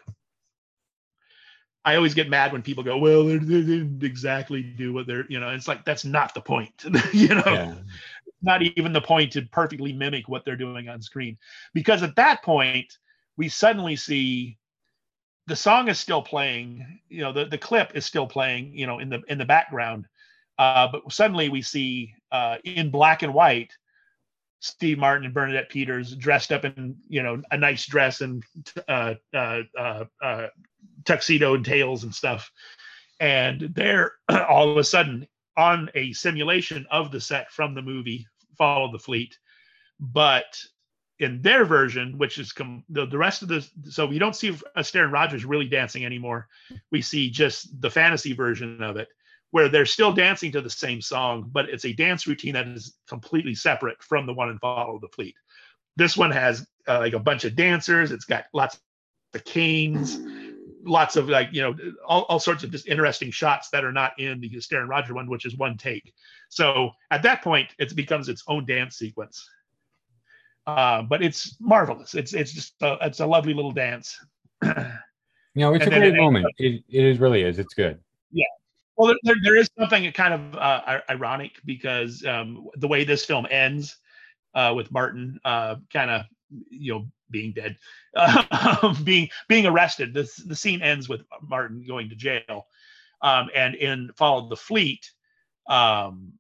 I 1.85 1.97
always 1.97 2.15
get 2.15 2.29
mad 2.29 2.53
when 2.53 2.63
people 2.63 2.85
go, 2.85 2.97
well, 2.97 3.25
they, 3.25 3.39
didn't 3.39 4.03
exactly 4.05 4.63
do 4.63 4.93
what 4.93 5.07
they're, 5.07 5.27
you 5.29 5.41
know, 5.41 5.49
it's 5.49 5.67
like, 5.67 5.85
that's 5.85 6.05
not 6.05 6.33
the 6.35 6.41
point, 6.41 6.85
you 7.13 7.35
know, 7.35 7.43
Yeah. 7.45 7.75
not 8.41 8.63
even 8.63 8.93
the 8.93 9.01
point 9.01 9.33
to 9.33 9.43
perfectly 9.43 9.93
mimic 9.93 10.29
what 10.29 10.45
they're 10.45 10.57
doing 10.57 10.89
on 10.89 11.03
screen. 11.03 11.39
Because 11.75 12.03
at 12.03 12.17
that 12.17 12.43
point, 12.43 12.99
we 13.37 13.49
suddenly 13.49 13.97
see 13.97 14.59
the 15.47 15.57
song 15.57 15.89
is 15.89 15.99
still 15.99 16.23
playing, 16.23 17.01
you 17.09 17.23
know, 17.23 17.33
the, 17.33 17.47
the 17.47 17.59
clip 17.59 17.93
is 17.95 18.07
still 18.07 18.27
playing, 18.27 18.77
you 18.77 18.87
know, 18.87 18.99
in 18.99 19.09
the, 19.09 19.23
in 19.29 19.39
the 19.39 19.45
background. 19.45 20.07
Uh, 20.59 20.89
but 20.93 21.13
suddenly 21.13 21.49
we 21.49 21.63
see 21.63 22.15
uh, 22.31 22.59
in 22.65 22.91
black 22.91 23.23
and 23.23 23.35
white, 23.35 23.73
Steve 24.61 24.99
Martin 24.99 25.25
and 25.25 25.35
Bernadette 25.35 25.69
Peters 25.69 26.15
dressed 26.15 26.53
up 26.53 26.65
in, 26.65 26.97
you 27.09 27.23
know, 27.23 27.43
a 27.51 27.59
nice 27.59 27.85
dress 27.87 28.21
and 28.21 28.45
uh, 28.87 29.15
uh, 29.35 29.63
uh, 29.77 30.05
uh, 30.23 30.47
tuxedo 31.05 31.55
and 31.55 31.65
tails 31.65 32.05
and 32.05 32.15
stuff. 32.15 32.51
And 33.19 33.73
they're 33.75 34.13
all 34.29 34.71
of 34.71 34.77
a 34.77 34.85
sudden 34.85 35.27
on 35.57 35.91
a 35.97 36.13
simulation 36.13 36.87
of 36.91 37.11
the 37.11 37.21
set 37.21 37.51
from 37.51 37.75
the 37.75 37.83
movie 37.83 38.27
Follow 38.57 38.93
the 38.93 38.99
Fleet. 38.99 39.37
But 39.99 40.45
in 41.23 41.41
their 41.41 41.65
version, 41.65 42.19
which 42.19 42.39
is 42.39 42.53
com- 42.53 42.85
the, 42.89 43.07
the 43.07 43.19
rest 43.19 43.43
of 43.43 43.49
the, 43.49 43.67
so 43.89 44.07
we 44.07 44.19
don't 44.19 44.37
see 44.37 44.51
Astaire 44.77 45.05
and 45.05 45.13
Rogers 45.13 45.45
really 45.45 45.69
dancing 45.69 46.05
anymore. 46.05 46.49
We 46.91 47.01
see 47.01 47.31
just 47.31 47.81
the 47.81 47.91
fantasy 47.91 48.33
version 48.33 48.83
of 48.83 48.97
it, 48.97 49.09
where 49.53 49.69
they're 49.69 49.87
still 49.87 50.13
dancing 50.13 50.53
to 50.53 50.61
the 50.61 50.71
same 50.71 51.01
song, 51.01 51.49
but 51.53 51.69
it's 51.69 51.85
a 51.85 51.93
dance 51.93 52.27
routine 52.27 52.55
that 52.55 52.67
is 52.67 52.97
completely 53.09 53.55
separate 53.55 54.03
from 54.03 54.27
the 54.27 54.35
one 54.35 54.49
in 54.51 54.59
Follow 54.59 54.99
the 55.01 55.09
Fleet. 55.09 55.37
This 55.97 56.17
one 56.17 56.31
has 56.31 56.67
uh, 56.89 56.99
like 56.99 57.13
a 57.13 57.19
bunch 57.19 57.45
of 57.45 57.55
dancers. 57.55 58.11
It's 58.11 58.25
got 58.25 58.45
lots 58.53 58.81
of 59.35 59.45
canes, 59.45 60.19
lots 60.85 61.17
of 61.17 61.29
like 61.29 61.51
you 61.53 61.63
know 61.63 61.77
all, 62.07 62.23
all 62.23 62.41
sorts 62.41 62.65
of 62.65 62.71
just 62.71 62.89
interesting 62.89 63.31
shots 63.31 63.69
that 63.71 63.85
are 63.85 63.93
not 63.93 64.19
in 64.19 64.41
the 64.41 64.51
Astaire 64.51 64.81
and 64.81 64.89
Roger 64.89 65.15
one, 65.15 65.29
which 65.29 65.47
is 65.47 65.57
one 65.57 65.77
take. 65.77 66.13
So 66.49 66.91
at 67.11 67.23
that 67.23 67.43
point, 67.43 67.69
it 67.79 67.95
becomes 67.95 68.29
its 68.29 68.43
own 68.49 68.67
dance 68.67 68.97
sequence. 68.97 69.49
Uh, 70.67 71.03
but 71.03 71.23
it's 71.23 71.57
marvelous. 71.61 72.15
It's 72.15 72.35
it's 72.35 72.53
just 72.53 72.75
a, 72.83 72.97
it's 73.03 73.21
a 73.21 73.27
lovely 73.27 73.55
little 73.55 73.73
dance. 73.73 74.19
You 75.55 75.61
know, 75.61 75.75
it's 75.75 75.85
And 75.85 75.95
a 75.95 75.99
great 75.99 76.15
it 76.15 76.17
moment. 76.17 76.47
It, 76.59 76.83
it 76.89 77.05
is 77.05 77.19
really 77.19 77.43
is. 77.43 77.59
It's 77.59 77.75
good. 77.75 78.01
Yeah. 78.31 78.45
Well, 78.97 79.15
there, 79.23 79.35
there, 79.43 79.57
is 79.57 79.69
something 79.79 80.11
kind 80.13 80.35
of 80.35 80.57
uh, 80.57 81.01
ironic 81.11 81.53
because 81.65 82.25
um, 82.25 82.69
the 82.77 82.89
way 82.89 83.05
this 83.05 83.25
film 83.25 83.47
ends 83.51 83.99
uh, 84.55 84.73
with 84.75 84.91
Martin 84.91 85.39
uh, 85.45 85.77
kind 85.93 86.11
of, 86.11 86.23
you 86.71 86.93
know, 86.93 87.07
being 87.31 87.53
dead, 87.53 87.77
uh, 88.17 88.95
being 89.05 89.29
being 89.49 89.67
arrested. 89.67 90.15
This 90.15 90.37
the 90.37 90.57
scene 90.57 90.83
ends 90.83 91.09
with 91.09 91.23
Martin 91.43 91.85
going 91.87 92.09
to 92.09 92.15
jail, 92.15 92.67
um, 93.21 93.51
and 93.55 93.75
in 93.75 94.11
Follow 94.17 94.49
the 94.49 94.57
Fleet, 94.57 95.11
um, 95.69 96.33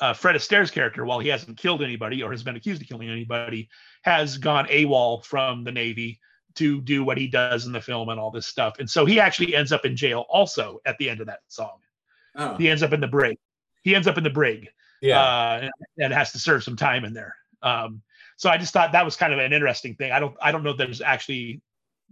uh, 0.00 0.14
Fred 0.14 0.36
Astaire's 0.36 0.70
character, 0.70 1.04
while 1.04 1.18
he 1.18 1.28
hasn't 1.28 1.58
killed 1.58 1.82
anybody 1.82 2.22
or 2.22 2.30
has 2.30 2.42
been 2.42 2.56
accused 2.56 2.82
of 2.82 2.88
killing 2.88 3.08
anybody, 3.08 3.68
has 4.02 4.38
gone 4.38 4.66
AWOL 4.66 5.24
from 5.24 5.64
the 5.64 5.72
Navy 5.72 6.20
to 6.56 6.80
do 6.80 7.04
what 7.04 7.18
he 7.18 7.28
does 7.28 7.66
in 7.66 7.72
the 7.72 7.80
film 7.80 8.08
and 8.08 8.18
all 8.18 8.30
this 8.30 8.46
stuff. 8.46 8.78
And 8.78 8.88
so 8.88 9.04
he 9.04 9.20
actually 9.20 9.54
ends 9.54 9.72
up 9.72 9.84
in 9.84 9.96
jail 9.96 10.26
also 10.28 10.80
at 10.84 10.98
the 10.98 11.08
end 11.08 11.20
of 11.20 11.26
that 11.26 11.40
song. 11.48 11.78
Oh, 12.36 12.56
He 12.56 12.68
ends 12.68 12.82
up 12.82 12.92
in 12.92 13.00
the 13.00 13.06
brig. 13.06 13.38
He 13.82 13.94
ends 13.94 14.08
up 14.08 14.18
in 14.18 14.24
the 14.24 14.30
brig 14.30 14.68
yeah. 15.00 15.20
uh, 15.20 15.60
and, 15.62 15.70
and 15.98 16.12
has 16.12 16.32
to 16.32 16.38
serve 16.38 16.62
some 16.62 16.76
time 16.76 17.04
in 17.04 17.12
there. 17.12 17.34
Um, 17.62 18.02
so 18.36 18.48
I 18.48 18.56
just 18.56 18.72
thought 18.72 18.92
that 18.92 19.04
was 19.04 19.16
kind 19.16 19.32
of 19.32 19.38
an 19.38 19.52
interesting 19.52 19.94
thing. 19.94 20.12
I 20.12 20.18
don't 20.18 20.34
I 20.40 20.50
don't 20.50 20.62
know 20.62 20.70
if 20.70 20.78
there's 20.78 21.02
actually 21.02 21.60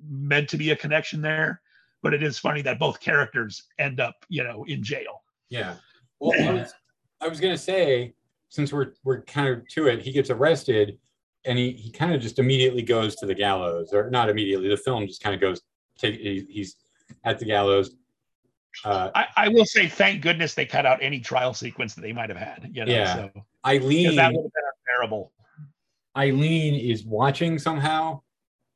meant 0.09 0.51
to 0.51 0.56
be 0.56 0.70
a 0.70 0.77
connection 0.77 1.23
there, 1.23 1.62
but 2.02 2.12
it 2.12 2.23
is 2.23 2.39
funny 2.39 2.62
that 2.62 2.78
both 2.78 3.01
characters 3.01 3.65
end 3.78 3.98
up, 3.98 4.27
you 4.28 4.44
know, 4.44 4.65
in 4.65 4.82
jail. 4.82 5.23
Yeah. 5.48 5.77
Well, 6.20 6.39
I 6.40 6.52
was, 6.52 6.74
I 7.20 7.28
was 7.28 7.40
gonna 7.40 7.59
say, 7.59 8.15
since 8.49 8.73
we're 8.73 8.93
we're 9.05 9.23
kind 9.23 9.49
of 9.49 9.66
to 9.69 9.86
it, 9.89 10.01
he 10.03 10.12
gets 10.12 10.31
arrested, 10.31 10.99
and 11.45 11.59
he 11.59 11.73
he 11.73 11.90
kind 11.90 12.15
of 12.15 12.20
just 12.20 12.39
immediately 12.39 12.82
goes 12.82 13.16
to 13.16 13.27
the 13.27 13.35
gallows, 13.35 13.93
or 13.93 14.11
not 14.11 14.28
immediately. 14.28 14.69
The 14.69 14.77
film 14.77 15.07
just 15.07 15.23
kind 15.23 15.35
of 15.35 15.40
goes. 15.40 15.62
Take 15.99 16.20
he, 16.20 16.47
he's 16.49 16.77
at 17.24 17.39
the 17.39 17.45
gallows. 17.45 17.97
Uh, 18.85 19.11
I, 19.15 19.27
I 19.36 19.49
will 19.49 19.65
say, 19.65 19.89
thank 19.89 20.23
goodness 20.23 20.55
they 20.55 20.65
cut 20.66 20.86
out 20.86 21.03
any 21.03 21.19
trial 21.19 21.53
sequence 21.53 21.95
that 21.95 22.03
they 22.03 22.12
might 22.12 22.28
have 22.28 22.39
had. 22.39 22.70
You 22.73 22.85
know, 22.85 22.93
Yeah. 22.93 23.15
so 23.15 23.31
Eileen 23.66 24.15
that 24.15 24.32
would 24.32 24.45
have 24.45 24.53
been 24.53 24.62
unbearable. 24.86 25.32
Eileen 26.16 26.74
is 26.74 27.05
watching 27.05 27.59
somehow. 27.59 28.20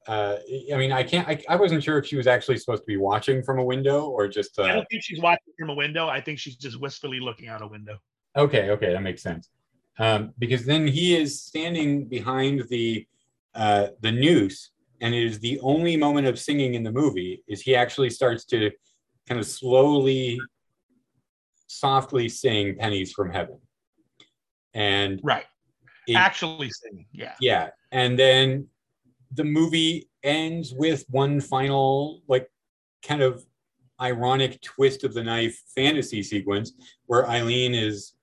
Uh, 0.09 0.39
I 0.73 0.77
mean, 0.77 0.90
I 0.90 1.05
can't. 1.05 1.28
I, 1.28 1.40
I 1.48 1.55
wasn't 1.55 1.85
sure 1.85 1.98
if 1.98 2.06
she 2.06 2.16
was 2.16 2.27
actually 2.27 2.59
supposed 2.59 2.82
to 2.82 2.86
be 2.86 2.97
watching 2.97 3.40
from 3.44 3.60
a 3.60 3.64
window 3.64 4.06
or 4.06 4.27
just. 4.27 4.59
I 4.59 4.70
Uh, 4.70 4.74
don't 4.74 4.86
think 4.90 5.05
she's 5.05 5.20
watching 5.20 5.52
from 5.56 5.70
a 5.70 5.74
window. 5.74 6.09
I 6.09 6.20
think 6.20 6.40
she's 6.40 6.56
just 6.56 6.81
wistfully 6.81 7.20
looking 7.20 7.47
out 7.48 7.62
a 7.62 7.66
window. 7.69 7.98
Okay, 8.36 8.70
okay, 8.70 8.92
that 8.92 9.02
makes 9.02 9.22
sense. 9.22 9.50
Um, 9.98 10.32
because 10.38 10.64
then 10.64 10.86
he 10.86 11.14
is 11.14 11.42
standing 11.42 12.06
behind 12.06 12.64
the 12.70 13.06
uh, 13.54 13.88
the 14.00 14.10
noose, 14.10 14.70
and 15.02 15.14
it 15.14 15.22
is 15.24 15.38
the 15.40 15.60
only 15.60 15.96
moment 15.96 16.26
of 16.26 16.38
singing 16.38 16.74
in 16.74 16.82
the 16.82 16.92
movie. 16.92 17.42
Is 17.46 17.60
he 17.60 17.76
actually 17.76 18.09
starts 18.09 18.44
to 18.46 18.70
kind 19.28 19.38
of 19.38 19.46
slowly, 19.46 20.40
softly 21.66 22.28
sing 22.28 22.76
"Pennies 22.78 23.12
from 23.12 23.30
Heaven," 23.30 23.59
and 24.74 25.20
Right. 25.22 25.44
it- 26.06 26.16
Actually 26.16 26.70
singing. 26.70 27.06
Yeah. 27.12 27.34
yeah, 27.40 27.70
and 27.90 28.18
then 28.18 28.68
the 29.32 29.44
movie 29.44 30.09
ends 30.22 30.72
with 30.72 31.04
one 31.10 31.40
final 31.40 32.22
like 32.28 32.50
kind 33.02 33.22
of 33.22 33.44
ironic 34.00 34.60
twist 34.62 35.04
of 35.04 35.14
the 35.14 35.22
knife 35.22 35.60
fantasy 35.74 36.22
sequence 36.22 36.72
where 37.06 37.28
Eileen 37.28 37.74
is 37.74 38.14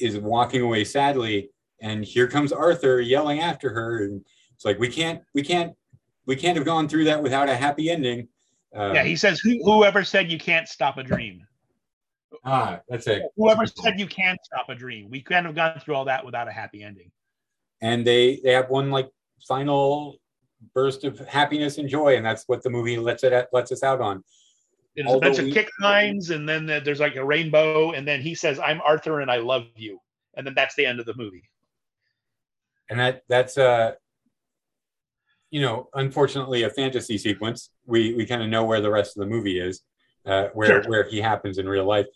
is 0.00 0.16
walking 0.18 0.62
away 0.62 0.84
sadly 0.84 1.50
and 1.80 2.04
here 2.04 2.26
comes 2.26 2.52
Arthur 2.52 3.00
yelling 3.00 3.40
after 3.40 3.70
her 3.70 4.04
and 4.04 4.24
it's 4.54 4.64
like 4.64 4.78
we 4.78 4.88
can't 4.88 5.22
we 5.34 5.42
can't 5.42 5.72
we 6.26 6.36
can't 6.36 6.56
have 6.56 6.66
gone 6.66 6.88
through 6.88 7.04
that 7.04 7.22
without 7.22 7.48
a 7.48 7.56
happy 7.56 7.90
ending. 7.90 8.28
Uh, 8.76 8.92
yeah. 8.94 9.02
He 9.04 9.16
says, 9.16 9.40
Who, 9.40 9.62
whoever 9.64 10.04
said 10.04 10.30
you 10.30 10.38
can't 10.38 10.68
stop 10.68 10.98
a 10.98 11.02
dream? 11.02 11.46
ah 12.44 12.78
that's 12.88 13.06
it. 13.06 13.22
Whoever 13.36 13.66
said 13.66 13.98
you 13.98 14.06
can't 14.06 14.38
stop 14.44 14.68
a 14.68 14.74
dream? 14.74 15.08
We 15.10 15.22
couldn't 15.22 15.46
have 15.46 15.54
gone 15.54 15.80
through 15.80 15.94
all 15.94 16.04
that 16.04 16.24
without 16.24 16.48
a 16.48 16.52
happy 16.52 16.82
ending. 16.82 17.10
and 17.80 18.06
they 18.06 18.40
they 18.44 18.52
have 18.52 18.68
one 18.68 18.90
like 18.90 19.08
final 19.46 20.18
burst 20.74 21.04
of 21.04 21.18
happiness 21.20 21.78
and 21.78 21.88
joy 21.88 22.16
and 22.16 22.26
that's 22.26 22.44
what 22.48 22.62
the 22.62 22.70
movie 22.70 22.98
lets 22.98 23.22
it 23.24 23.48
lets 23.52 23.72
us 23.72 23.82
out 23.82 24.00
on. 24.00 24.22
There's 24.98 25.14
a 25.14 25.18
bunch 25.20 25.38
we- 25.38 25.48
of 25.48 25.54
kick 25.54 25.70
signs, 25.80 26.30
and 26.30 26.48
then 26.48 26.66
there's 26.66 27.00
like 27.00 27.16
a 27.16 27.24
rainbow, 27.24 27.92
and 27.92 28.06
then 28.06 28.20
he 28.20 28.34
says, 28.34 28.58
"I'm 28.58 28.80
Arthur, 28.80 29.20
and 29.20 29.30
I 29.30 29.36
love 29.38 29.66
you," 29.76 30.00
and 30.34 30.46
then 30.46 30.54
that's 30.54 30.74
the 30.74 30.84
end 30.86 30.98
of 31.00 31.06
the 31.06 31.14
movie. 31.14 31.48
and 32.90 32.98
that 32.98 33.22
that's 33.28 33.58
uh 33.58 33.92
you 35.50 35.60
know 35.60 35.88
unfortunately 35.94 36.62
a 36.62 36.70
fantasy 36.70 37.18
sequence 37.18 37.70
we 37.84 38.14
we 38.14 38.24
kind 38.24 38.42
of 38.42 38.48
know 38.48 38.64
where 38.64 38.80
the 38.80 38.90
rest 38.90 39.14
of 39.14 39.20
the 39.20 39.26
movie 39.26 39.60
is 39.60 39.82
uh 40.24 40.48
where 40.54 40.82
Sure. 40.82 40.90
where 40.90 41.04
he 41.08 41.20
happens 41.20 41.58
in 41.58 41.68
real 41.68 41.84
life 41.84 42.06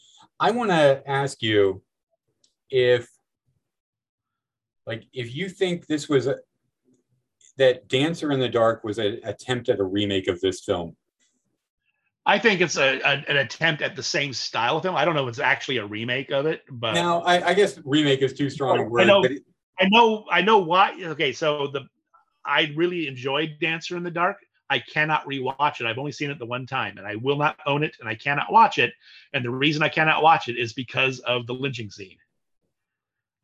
i 0.41 0.51
want 0.51 0.71
to 0.71 1.03
ask 1.07 1.43
you 1.43 1.83
if 2.71 3.07
like 4.87 5.05
if 5.13 5.35
you 5.35 5.49
think 5.51 5.87
this 5.87 6.09
was 6.09 6.27
a, 6.27 6.37
that 7.59 7.87
dancer 7.89 8.33
in 8.33 8.41
the 8.41 8.49
dark 8.49 8.83
was 8.83 8.99
an 8.99 9.21
attempt 9.25 9.69
at 9.69 9.79
a 9.79 9.85
remake 9.85 10.27
of 10.29 10.41
this 10.41 10.65
film 10.65 10.97
I 12.25 12.39
think 12.39 12.61
it's 12.61 12.77
a, 12.77 13.01
a- 13.01 13.25
an 13.29 13.37
attempt 13.39 13.83
at 13.83 13.97
the 13.97 14.03
same 14.03 14.33
style 14.33 14.77
of 14.77 14.83
film. 14.85 14.95
I 14.97 15.05
don't 15.05 15.15
know 15.15 15.25
if 15.25 15.29
it's 15.31 15.39
actually 15.41 15.79
a 15.79 15.87
remake 15.87 16.31
of 16.31 16.47
it, 16.47 16.63
but 16.71 16.95
now 16.95 17.21
I, 17.23 17.49
I 17.49 17.55
guess 17.55 17.81
remake 17.85 18.23
is 18.23 18.33
too 18.33 18.49
strong 18.49 18.79
a 18.79 18.83
I 18.83 18.85
word 18.87 19.07
know. 19.07 19.23
but 19.23 19.33
it- 19.33 19.43
I 19.81 19.89
know 19.89 20.27
I 20.31 20.43
know 20.43 20.59
why. 20.59 20.95
Okay, 21.03 21.33
so 21.33 21.67
the 21.67 21.89
I 22.45 22.73
really 22.77 23.09
enjoyed 23.09 23.57
Dancer 23.61 23.97
in 23.97 24.03
the 24.03 24.11
Dark. 24.11 24.37
I 24.71 24.79
cannot 24.79 25.27
rewatch 25.27 25.81
it. 25.81 25.87
I've 25.87 25.99
only 25.99 26.13
seen 26.13 26.31
it 26.31 26.39
the 26.39 26.47
one 26.47 26.67
time, 26.67 26.99
and 26.99 27.07
I 27.07 27.17
will 27.17 27.37
not 27.37 27.57
own 27.67 27.83
it, 27.83 27.97
and 27.99 28.09
I 28.09 28.15
cannot 28.15 28.53
watch 28.53 28.79
it. 28.79 28.93
And 29.33 29.45
the 29.45 29.51
reason 29.51 29.83
I 29.83 29.89
cannot 29.89 30.23
watch 30.23 30.49
it 30.49 30.57
is 30.57 30.73
because 30.75 31.19
of 31.21 31.47
the 31.47 31.55
lynching 31.55 31.91
scene. 31.91 32.19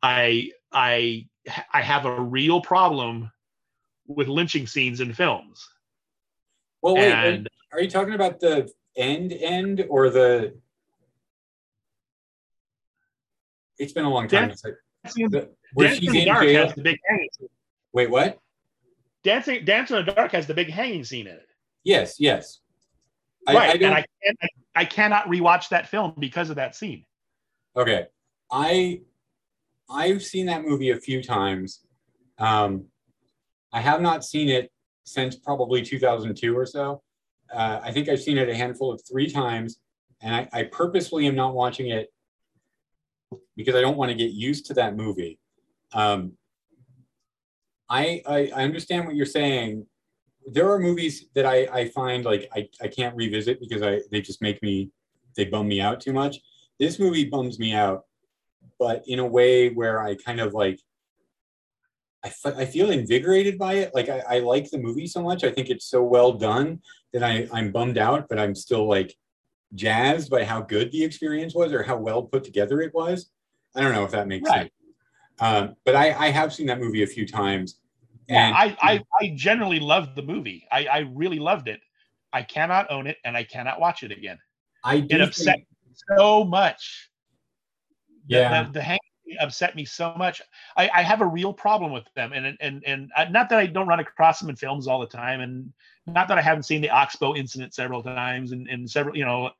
I 0.01 0.51
I 0.71 1.27
I 1.73 1.81
have 1.81 2.05
a 2.05 2.21
real 2.21 2.61
problem 2.61 3.31
with 4.07 4.27
lynching 4.27 4.67
scenes 4.67 5.01
in 5.01 5.13
films. 5.13 5.67
well 6.81 6.95
wait 6.95 7.11
and 7.11 7.48
are 7.79 7.83
you 7.83 7.89
talking 7.89 8.13
about 8.13 8.41
the 8.41 8.69
end 8.97 9.31
end 9.31 9.85
or 9.89 10.09
the 10.09 10.53
it's 13.77 13.93
been 13.93 14.03
a 14.03 14.09
long 14.09 14.27
time 14.27 14.49
Dan- 14.49 14.57
since 14.57 14.65
I- 14.65 14.77
Dancing 15.07 15.23
in, 15.25 15.31
the- 15.31 15.49
where 15.73 15.87
Dancing 15.87 16.01
she's 16.01 16.09
in 16.13 16.19
the 16.19 16.25
Dark 16.25 16.43
jail 16.43 16.65
has 16.67 16.75
the 16.75 16.81
big 16.83 16.97
hanging 17.07 17.29
scene. 17.37 17.47
wait 17.93 18.09
what 18.09 18.39
Dancing 19.23 19.63
Dancing 19.65 19.97
in 19.97 20.05
the 20.05 20.11
Dark 20.11 20.31
has 20.33 20.45
the 20.45 20.53
big 20.53 20.69
hanging 20.69 21.03
scene 21.05 21.25
in 21.27 21.33
it. 21.35 21.47
yes 21.85 22.15
yes 22.19 22.59
I, 23.47 23.53
right. 23.55 23.69
I 23.69 23.85
and 23.85 23.93
I, 23.95 24.05
can't, 24.23 24.37
I, 24.43 24.47
I 24.75 24.85
cannot 24.85 25.25
rewatch 25.27 25.69
that 25.69 25.87
film 25.87 26.13
because 26.19 26.49
of 26.49 26.57
that 26.57 26.75
scene. 26.75 27.05
okay 27.77 28.07
i 28.51 28.99
i've 29.89 30.21
seen 30.21 30.47
that 30.47 30.65
movie 30.65 30.89
a 30.89 30.97
few 30.99 31.23
times 31.23 31.85
um 32.39 32.83
i 33.71 33.79
have 33.79 34.01
not 34.01 34.25
seen 34.25 34.49
it 34.49 34.69
since 35.05 35.35
probably 35.37 35.81
2002 35.81 36.55
or 36.57 36.65
so 36.65 37.01
uh, 37.53 37.79
i 37.83 37.91
think 37.91 38.09
i've 38.09 38.21
seen 38.21 38.37
it 38.37 38.49
a 38.49 38.55
handful 38.55 38.91
of 38.91 39.01
three 39.09 39.29
times 39.29 39.79
and 40.21 40.35
I, 40.35 40.49
I 40.51 40.63
purposefully 40.63 41.27
am 41.27 41.35
not 41.35 41.53
watching 41.53 41.89
it 41.89 42.11
because 43.55 43.75
i 43.75 43.81
don't 43.81 43.97
want 43.97 44.09
to 44.09 44.15
get 44.15 44.31
used 44.31 44.65
to 44.67 44.73
that 44.75 44.95
movie 44.95 45.39
um 45.93 46.33
I, 47.89 48.21
I 48.27 48.51
I 48.55 48.63
understand 48.63 49.05
what 49.05 49.15
you're 49.15 49.25
saying. 49.25 49.85
There 50.45 50.71
are 50.71 50.79
movies 50.79 51.25
that 51.35 51.45
I, 51.45 51.67
I 51.71 51.89
find 51.89 52.23
like 52.23 52.47
I, 52.55 52.69
I 52.81 52.87
can't 52.87 53.15
revisit 53.15 53.59
because 53.59 53.81
I 53.81 54.01
they 54.11 54.21
just 54.21 54.41
make 54.41 54.61
me 54.61 54.91
they 55.35 55.45
bum 55.45 55.67
me 55.67 55.81
out 55.81 55.99
too 55.99 56.13
much. 56.13 56.37
This 56.79 56.99
movie 56.99 57.25
bums 57.25 57.59
me 57.59 57.73
out, 57.73 58.03
but 58.77 59.03
in 59.07 59.19
a 59.19 59.25
way 59.25 59.69
where 59.69 60.01
I 60.01 60.15
kind 60.15 60.39
of 60.39 60.53
like 60.53 60.79
I, 62.23 62.27
f- 62.27 62.55
I 62.57 62.65
feel 62.65 62.91
invigorated 62.91 63.57
by 63.57 63.73
it. 63.75 63.95
Like 63.95 64.09
I, 64.09 64.19
I 64.29 64.39
like 64.39 64.69
the 64.69 64.77
movie 64.77 65.07
so 65.07 65.21
much. 65.23 65.43
I 65.43 65.51
think 65.51 65.69
it's 65.69 65.85
so 65.85 66.03
well 66.03 66.33
done 66.33 66.81
that 67.13 67.23
I, 67.23 67.47
I'm 67.53 67.71
bummed 67.71 67.97
out, 67.97 68.27
but 68.29 68.37
I'm 68.39 68.53
still 68.55 68.87
like 68.87 69.15
jazzed 69.75 70.29
by 70.29 70.43
how 70.43 70.61
good 70.61 70.91
the 70.91 71.03
experience 71.03 71.55
was 71.55 71.71
or 71.71 71.83
how 71.83 71.95
well 71.97 72.23
put 72.23 72.43
together 72.43 72.81
it 72.81 72.93
was. 72.93 73.29
I 73.75 73.81
don't 73.81 73.93
know 73.93 74.03
if 74.03 74.11
that 74.11 74.27
makes 74.27 74.49
Right. 74.49 74.61
sense. 74.61 74.71
Um, 75.41 75.75
but 75.85 75.95
I, 75.95 76.11
I 76.11 76.29
have 76.31 76.53
seen 76.53 76.67
that 76.67 76.79
movie 76.79 77.03
a 77.03 77.07
few 77.07 77.25
times. 77.25 77.79
Yeah, 78.27 78.51
I, 78.53 78.77
I 78.81 79.01
I 79.21 79.33
generally 79.35 79.79
loved 79.79 80.15
the 80.15 80.21
movie. 80.21 80.67
I, 80.71 80.85
I 80.85 80.97
really 81.15 81.39
loved 81.39 81.67
it. 81.67 81.79
I 82.33 82.43
cannot 82.43 82.91
own 82.91 83.07
it 83.07 83.17
and 83.23 83.35
I 83.37 83.43
cannot 83.43 83.79
watch 83.79 84.03
it 84.03 84.11
again. 84.11 84.37
I 84.83 85.05
It 85.09 85.21
upset 85.21 85.55
think- 85.55 85.67
so 86.17 86.43
much. 86.43 87.09
The- 88.27 88.35
Yeah. 88.35 88.63
The, 88.65 88.71
the 88.73 88.81
hang 88.81 88.99
upset 89.39 89.75
me 89.75 89.85
so 89.85 90.13
much. 90.17 90.41
I, 90.77 90.89
I 90.93 91.01
have 91.03 91.21
a 91.21 91.25
real 91.27 91.53
problem 91.53 91.91
with 91.91 92.05
them. 92.15 92.33
And 92.33 92.57
and 92.59 92.83
and 92.85 93.11
uh, 93.15 93.25
not 93.25 93.49
that 93.49 93.59
I 93.59 93.65
don't 93.67 93.87
run 93.87 93.99
across 93.99 94.39
them 94.39 94.49
in 94.49 94.55
films 94.55 94.87
all 94.87 94.99
the 94.99 95.07
time, 95.07 95.41
and 95.41 95.73
not 96.07 96.27
that 96.29 96.37
I 96.37 96.41
haven't 96.41 96.63
seen 96.63 96.81
the 96.81 96.89
Oxbow 96.89 97.35
incident 97.35 97.73
several 97.73 98.03
times 98.03 98.51
and, 98.51 98.67
and 98.67 98.89
several, 98.89 99.15
you 99.17 99.25
know, 99.25 99.51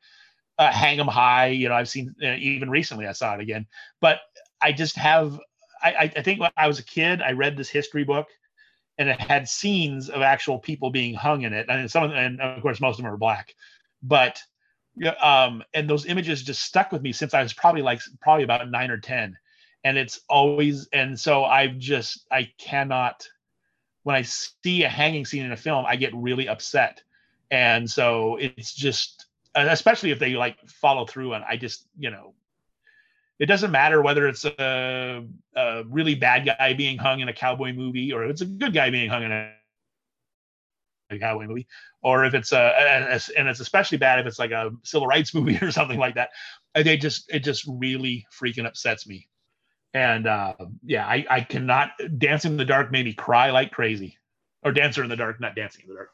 uh, 0.57 0.71
Hang 0.71 0.99
'em 0.99 1.07
High. 1.07 1.47
You 1.47 1.69
know, 1.69 1.75
I've 1.75 1.89
seen 1.89 2.15
uh, 2.23 2.35
even 2.35 2.69
recently. 2.69 3.07
I 3.07 3.13
saw 3.13 3.35
it 3.35 3.41
again, 3.41 3.67
but 4.01 4.19
I 4.61 4.71
just 4.71 4.95
have. 4.97 5.39
I, 5.81 6.11
I- 6.15 6.21
think 6.23 6.41
when 6.41 6.51
I 6.57 6.67
was 6.67 6.79
a 6.79 6.83
kid, 6.83 7.21
I 7.21 7.31
read 7.31 7.55
this 7.55 7.69
history 7.69 8.03
book 8.03 8.27
and 8.97 9.09
it 9.09 9.19
had 9.19 9.47
scenes 9.47 10.09
of 10.09 10.21
actual 10.21 10.59
people 10.59 10.89
being 10.91 11.13
hung 11.15 11.43
in 11.43 11.53
it, 11.53 11.67
and 11.69 11.89
some 11.89 12.03
of 12.03 12.11
and 12.11 12.41
of 12.41 12.61
course 12.61 12.81
most 12.81 12.99
of 12.99 13.03
them 13.05 13.13
are 13.13 13.17
black, 13.17 13.55
but 14.03 14.41
yeah, 14.95 15.11
um, 15.11 15.63
and 15.73 15.89
those 15.89 16.05
images 16.05 16.43
just 16.43 16.63
stuck 16.63 16.91
with 16.91 17.01
me 17.01 17.13
since 17.13 17.33
I 17.33 17.41
was 17.41 17.53
probably 17.53 17.81
like 17.81 18.01
probably 18.21 18.43
about 18.43 18.69
nine 18.69 18.91
or 18.91 18.97
ten, 18.97 19.37
and 19.83 19.97
it's 19.97 20.21
always 20.29 20.87
and 20.93 21.19
so 21.19 21.43
I've 21.43 21.77
just 21.77 22.25
I 22.31 22.51
cannot 22.57 23.27
when 24.03 24.15
I 24.15 24.21
see 24.23 24.83
a 24.83 24.89
hanging 24.89 25.25
scene 25.25 25.45
in 25.45 25.51
a 25.51 25.57
film, 25.57 25.85
I 25.87 25.95
get 25.95 26.15
really 26.15 26.47
upset, 26.47 27.01
and 27.51 27.89
so 27.89 28.37
it's 28.37 28.73
just 28.73 29.25
uh, 29.55 29.67
especially 29.69 30.11
if 30.11 30.19
they 30.19 30.35
like 30.35 30.57
follow 30.67 31.05
through 31.05 31.33
and 31.33 31.43
I 31.43 31.57
just 31.57 31.87
you 31.97 32.11
know 32.11 32.33
it 33.39 33.45
doesn't 33.45 33.71
matter 33.71 34.01
whether 34.01 34.27
it's 34.27 34.43
a, 34.45 35.25
a, 35.55 35.83
really 35.85 36.13
bad 36.13 36.45
guy 36.45 36.73
being 36.73 36.97
hung 36.97 37.21
in 37.21 37.29
a 37.29 37.33
cowboy 37.33 37.71
movie 37.71 38.11
or 38.11 38.25
it's 38.25 38.41
a 38.41 38.45
good 38.45 38.73
guy 38.73 38.89
being 38.89 39.09
hung 39.09 39.23
in 39.23 39.31
a, 39.31 39.51
cowboy 41.19 41.47
movie 41.47 41.65
or 42.03 42.25
if 42.25 42.35
it's 42.35 42.51
a, 42.51 43.29
and 43.35 43.47
it's 43.47 43.59
especially 43.59 43.97
bad 43.97 44.19
if 44.19 44.27
it's 44.27 44.37
like 44.37 44.51
a 44.51 44.69
civil 44.83 45.07
rights 45.07 45.33
movie 45.35 45.57
or 45.59 45.71
something 45.71 45.97
like 45.97 46.15
that. 46.15 46.29
They 46.75 46.97
just 46.97 47.31
it 47.33 47.39
just 47.39 47.65
really 47.67 48.27
freaking 48.31 48.67
upsets 48.67 49.07
me 49.07 49.28
and 49.93 50.27
uh 50.27 50.53
yeah 50.85 51.05
i 51.07 51.25
i 51.29 51.41
cannot 51.41 51.91
dancing 52.17 52.51
in 52.51 52.57
the 52.57 52.65
dark 52.65 52.91
made 52.91 53.05
me 53.05 53.13
cry 53.13 53.49
like 53.49 53.71
crazy 53.71 54.17
or 54.63 54.71
dancer 54.71 55.03
in 55.03 55.09
the 55.09 55.15
dark 55.15 55.39
not 55.39 55.55
dancing 55.55 55.81
in 55.83 55.89
the 55.89 55.95
dark 55.95 56.09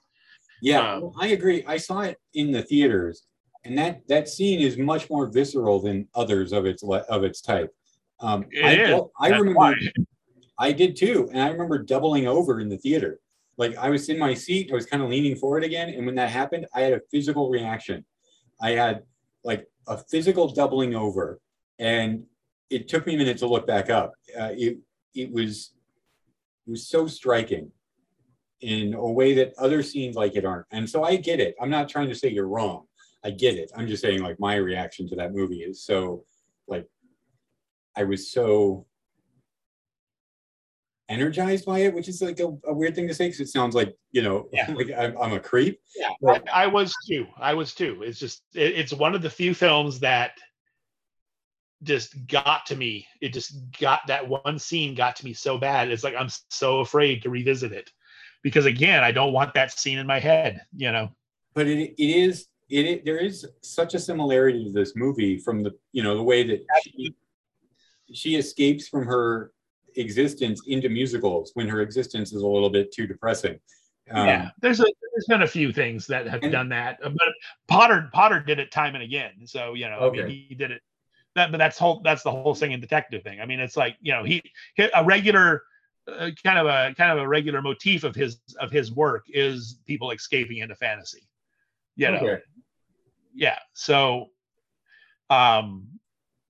yeah 0.61 0.95
um, 0.95 1.11
i 1.19 1.27
agree 1.27 1.63
i 1.67 1.75
saw 1.75 2.01
it 2.01 2.17
in 2.33 2.51
the 2.51 2.61
theaters 2.61 3.25
and 3.65 3.77
that 3.77 4.07
that 4.07 4.29
scene 4.29 4.61
is 4.61 4.77
much 4.77 5.09
more 5.09 5.27
visceral 5.27 5.81
than 5.81 6.07
others 6.13 6.53
of 6.53 6.65
its 6.65 6.83
of 6.83 7.23
its 7.23 7.41
type. 7.41 7.73
Um, 8.19 8.45
I, 8.63 8.75
is. 8.75 9.01
I 9.19 9.29
remember 9.29 9.53
why. 9.53 9.75
I 10.57 10.71
did 10.71 10.95
too, 10.95 11.27
and 11.33 11.41
I 11.41 11.49
remember 11.49 11.79
doubling 11.79 12.27
over 12.27 12.61
in 12.61 12.69
the 12.69 12.77
theater. 12.77 13.19
Like 13.57 13.75
I 13.77 13.89
was 13.89 14.07
in 14.07 14.17
my 14.17 14.33
seat, 14.33 14.69
I 14.71 14.75
was 14.75 14.85
kind 14.85 15.03
of 15.03 15.09
leaning 15.09 15.35
forward 15.35 15.63
again, 15.63 15.89
and 15.89 16.05
when 16.05 16.15
that 16.15 16.29
happened, 16.29 16.67
I 16.73 16.81
had 16.81 16.93
a 16.93 17.01
physical 17.11 17.49
reaction. 17.49 18.05
I 18.61 18.71
had 18.71 19.03
like 19.43 19.67
a 19.87 19.97
physical 19.97 20.47
doubling 20.47 20.95
over, 20.95 21.41
and 21.79 22.23
it 22.69 22.87
took 22.87 23.05
me 23.05 23.15
a 23.15 23.17
minute 23.17 23.37
to 23.39 23.47
look 23.47 23.67
back 23.67 23.89
up. 23.89 24.13
Uh, 24.37 24.49
it 24.51 24.77
it 25.13 25.31
was 25.31 25.73
it 26.67 26.71
was 26.71 26.87
so 26.87 27.07
striking 27.07 27.71
in 28.61 28.93
a 28.93 29.11
way 29.11 29.33
that 29.35 29.53
other 29.57 29.83
scenes 29.83 30.15
like 30.15 30.35
it 30.35 30.45
aren't. 30.45 30.65
And 30.71 30.89
so 30.89 31.03
I 31.03 31.17
get 31.17 31.39
it. 31.39 31.55
I'm 31.61 31.69
not 31.69 31.89
trying 31.89 32.09
to 32.09 32.15
say 32.15 32.29
you're 32.29 32.47
wrong. 32.47 32.85
I 33.23 33.31
get 33.31 33.55
it. 33.55 33.71
I'm 33.75 33.87
just 33.87 34.01
saying 34.01 34.21
like 34.21 34.39
my 34.39 34.55
reaction 34.55 35.07
to 35.09 35.15
that 35.17 35.33
movie 35.33 35.61
is 35.61 35.83
so 35.83 36.23
like 36.67 36.87
I 37.95 38.03
was 38.03 38.31
so 38.31 38.85
energized 41.09 41.65
by 41.65 41.79
it, 41.79 41.93
which 41.93 42.07
is 42.07 42.21
like 42.21 42.39
a, 42.39 42.47
a 42.65 42.73
weird 42.73 42.95
thing 42.95 43.07
to 43.07 43.13
say 43.13 43.27
because 43.27 43.39
it 43.39 43.47
sounds 43.47 43.75
like 43.75 43.95
you 44.11 44.21
know 44.21 44.47
yeah. 44.53 44.71
like 44.73 44.91
I'm, 44.97 45.17
I'm, 45.19 45.33
a 45.33 45.39
creep. 45.39 45.79
Yeah, 45.95 46.09
but, 46.21 46.47
I, 46.53 46.63
I, 46.63 46.67
was 46.67 46.93
too. 47.07 47.25
I 47.37 47.53
was 47.53 47.73
too. 47.73 48.01
It's 48.03 48.19
just 48.19 48.43
it, 48.53 48.73
it's 48.75 48.93
one 48.93 49.15
of 49.15 49.21
the 49.21 49.29
few 49.29 49.53
films 49.53 49.99
that 49.99 50.31
just 51.83 52.27
got 52.27 52.65
to 52.67 52.75
me. 52.75 53.07
It 53.21 53.33
just 53.33 53.57
got 53.79 54.01
that 54.07 54.27
one 54.27 54.59
scene 54.59 54.95
got 54.95 55.15
to 55.17 55.25
me 55.25 55.33
so 55.33 55.57
bad. 55.57 55.91
It's 55.91 56.03
like 56.03 56.15
I'm 56.17 56.29
so 56.49 56.79
afraid 56.79 57.21
to 57.23 57.29
revisit 57.29 57.71
it 57.71 57.91
because 58.43 58.65
again, 58.65 59.03
I 59.03 59.11
don't 59.11 59.33
want 59.33 59.53
that 59.55 59.71
scene 59.71 59.97
in 59.97 60.07
my 60.07 60.19
head. 60.19 60.61
You 60.75 60.91
know. 60.91 61.11
But 61.53 61.67
it, 61.67 61.93
it 61.97 61.97
is 61.97 62.47
it, 62.69 62.85
it, 62.85 63.05
there 63.05 63.17
is 63.17 63.47
such 63.61 63.93
a 63.93 63.99
similarity 63.99 64.65
to 64.65 64.71
this 64.71 64.95
movie 64.95 65.37
from 65.37 65.63
the 65.63 65.71
you 65.91 66.03
know 66.03 66.15
the 66.15 66.23
way 66.23 66.43
that 66.43 66.65
she, 66.83 67.15
she 68.13 68.35
escapes 68.35 68.87
from 68.87 69.05
her 69.05 69.51
existence 69.97 70.61
into 70.67 70.89
musicals 70.89 71.51
when 71.53 71.67
her 71.67 71.81
existence 71.81 72.33
is 72.33 72.41
a 72.41 72.47
little 72.47 72.69
bit 72.69 72.91
too 72.91 73.07
depressing. 73.07 73.59
Um, 74.11 74.27
yeah, 74.27 74.49
there's 74.61 74.79
a 74.79 74.83
there's 74.83 75.25
been 75.27 75.43
a 75.43 75.47
few 75.47 75.71
things 75.71 76.07
that 76.07 76.27
have 76.27 76.43
and, 76.43 76.51
done 76.51 76.69
that, 76.69 76.99
but 77.01 77.13
Potter 77.67 78.09
Potter 78.13 78.39
did 78.39 78.59
it 78.59 78.71
time 78.71 78.95
and 78.95 79.03
again. 79.03 79.45
So 79.45 79.73
you 79.73 79.89
know, 79.89 79.97
okay. 79.97 80.23
I 80.23 80.25
mean, 80.25 80.45
he 80.49 80.55
did 80.55 80.71
it. 80.71 80.81
That, 81.35 81.51
but 81.51 81.57
that's 81.57 81.77
whole 81.77 82.01
that's 82.03 82.23
the 82.23 82.31
whole 82.31 82.53
thing 82.53 82.69
singing 82.69 82.79
detective 82.79 83.23
thing. 83.23 83.41
I 83.41 83.45
mean, 83.45 83.59
it's 83.59 83.77
like 83.77 83.97
you 84.01 84.13
know, 84.13 84.23
he, 84.23 84.41
he 84.75 84.89
a 84.93 85.03
regular 85.03 85.63
uh, 86.07 86.31
kind 86.43 86.59
of 86.59 86.67
a 86.67 86.93
kind 86.95 87.11
of 87.11 87.17
a 87.19 87.27
regular 87.27 87.61
motif 87.61 88.03
of 88.03 88.15
his 88.15 88.39
of 88.59 88.71
his 88.71 88.91
work 88.91 89.25
is 89.27 89.79
people 89.85 90.11
escaping 90.11 90.57
into 90.59 90.75
fantasy. 90.75 91.27
You 91.97 92.11
know, 92.11 92.17
okay 92.17 92.41
yeah 93.35 93.59
so 93.73 94.29
um 95.29 95.85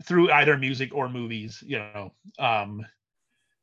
through 0.04 0.32
either 0.32 0.58
music 0.58 0.94
or 0.94 1.10
movies 1.10 1.64
you 1.66 1.80
know 1.80 2.14
um 2.38 2.86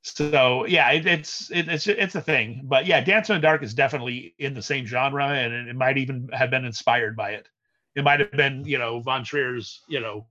so 0.02 0.66
yeah 0.66 0.90
it, 0.90 1.06
it's 1.06 1.50
it, 1.52 1.68
it's 1.68 1.86
it's 1.86 2.16
a 2.16 2.20
thing 2.20 2.60
but 2.64 2.84
yeah 2.84 3.00
dance 3.00 3.30
in 3.30 3.36
the 3.36 3.40
dark 3.40 3.62
is 3.62 3.72
definitely 3.72 4.34
in 4.38 4.52
the 4.52 4.62
same 4.62 4.84
genre 4.84 5.28
and 5.28 5.52
it, 5.54 5.68
it 5.68 5.76
might 5.76 5.96
even 5.96 6.28
have 6.32 6.50
been 6.50 6.64
inspired 6.64 7.16
by 7.16 7.30
it 7.30 7.48
it 7.94 8.02
might 8.02 8.18
have 8.18 8.32
been 8.32 8.64
you 8.64 8.78
know 8.78 8.98
von 9.00 9.22
trier's 9.22 9.82
you 9.88 10.00
know 10.00 10.26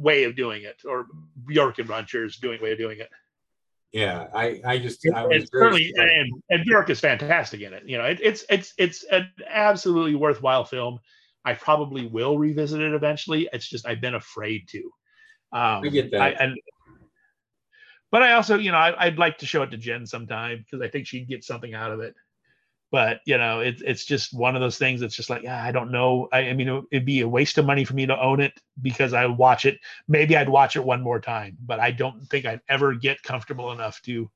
way 0.00 0.24
of 0.24 0.36
doing 0.36 0.62
it 0.62 0.80
or 0.84 1.06
bjork 1.46 1.78
and 1.78 1.88
trier's 2.06 2.36
doing 2.36 2.60
way 2.62 2.72
of 2.72 2.78
doing 2.78 2.98
it 2.98 3.10
yeah 3.92 4.26
i 4.34 4.60
i 4.64 4.78
just 4.78 5.06
I 5.14 5.26
was 5.26 5.48
certainly 5.52 5.92
and, 5.96 6.42
and 6.48 6.64
bjork 6.64 6.90
is 6.90 7.00
fantastic 7.00 7.60
in 7.60 7.72
it 7.72 7.82
you 7.86 7.98
know 7.98 8.04
it, 8.04 8.20
it's 8.22 8.44
it's 8.48 8.72
it's 8.78 9.04
an 9.04 9.28
absolutely 9.48 10.14
worthwhile 10.14 10.64
film 10.64 11.00
I 11.44 11.54
probably 11.54 12.06
will 12.06 12.38
revisit 12.38 12.80
it 12.80 12.94
eventually. 12.94 13.48
It's 13.52 13.68
just 13.68 13.86
I've 13.86 14.00
been 14.00 14.14
afraid 14.14 14.68
to. 14.68 14.78
Um, 15.52 15.84
I 15.84 15.88
get 15.88 16.10
that. 16.12 16.20
I, 16.20 16.28
and 16.30 16.58
but 18.10 18.22
I 18.22 18.32
also, 18.32 18.58
you 18.58 18.72
know, 18.72 18.78
I, 18.78 19.06
would 19.06 19.18
like 19.18 19.38
to 19.38 19.46
show 19.46 19.62
it 19.62 19.70
to 19.70 19.76
Jen 19.76 20.04
sometime 20.04 20.58
because 20.58 20.84
I 20.84 20.88
think 20.88 21.06
she'd 21.06 21.28
get 21.28 21.44
something 21.44 21.74
out 21.74 21.92
of 21.92 22.00
it. 22.00 22.14
But 22.90 23.20
you 23.24 23.38
know, 23.38 23.60
it's 23.60 23.82
it's 23.82 24.04
just 24.04 24.34
one 24.34 24.56
of 24.56 24.60
those 24.60 24.78
things. 24.78 25.02
It's 25.02 25.14
just 25.14 25.30
like, 25.30 25.42
yeah, 25.42 25.62
I 25.62 25.70
don't 25.70 25.92
know. 25.92 26.28
I, 26.32 26.48
I 26.48 26.52
mean, 26.54 26.86
it'd 26.90 27.06
be 27.06 27.20
a 27.20 27.28
waste 27.28 27.56
of 27.58 27.64
money 27.64 27.84
for 27.84 27.94
me 27.94 28.06
to 28.06 28.20
own 28.20 28.40
it 28.40 28.52
because 28.82 29.12
I 29.12 29.26
watch 29.26 29.64
it. 29.64 29.78
Maybe 30.08 30.36
I'd 30.36 30.48
watch 30.48 30.74
it 30.76 30.84
one 30.84 31.00
more 31.00 31.20
time, 31.20 31.56
but 31.64 31.78
I 31.78 31.92
don't 31.92 32.26
think 32.28 32.46
I'd 32.46 32.62
ever 32.68 32.94
get 32.94 33.22
comfortable 33.22 33.70
enough 33.70 34.02
to 34.02 34.28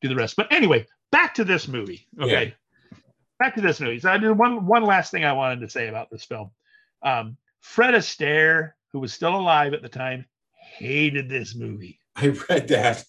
do 0.00 0.08
the 0.08 0.16
rest. 0.16 0.36
But 0.36 0.50
anyway, 0.50 0.86
back 1.10 1.34
to 1.34 1.44
this 1.44 1.68
movie. 1.68 2.06
Okay. 2.18 2.44
Yeah 2.44 2.50
back 3.40 3.54
to 3.56 3.60
this 3.60 3.80
movie. 3.80 3.98
So 3.98 4.12
I 4.12 4.18
did 4.18 4.30
one 4.38 4.66
one 4.66 4.84
last 4.84 5.10
thing 5.10 5.24
I 5.24 5.32
wanted 5.32 5.60
to 5.60 5.68
say 5.68 5.88
about 5.88 6.10
this 6.10 6.24
film. 6.24 6.52
Um, 7.02 7.36
Fred 7.60 7.94
Astaire, 7.94 8.72
who 8.92 9.00
was 9.00 9.12
still 9.12 9.34
alive 9.34 9.74
at 9.74 9.82
the 9.82 9.88
time, 9.88 10.26
hated 10.52 11.28
this 11.28 11.56
movie. 11.56 11.98
I 12.14 12.28
read 12.48 12.68
that. 12.68 13.04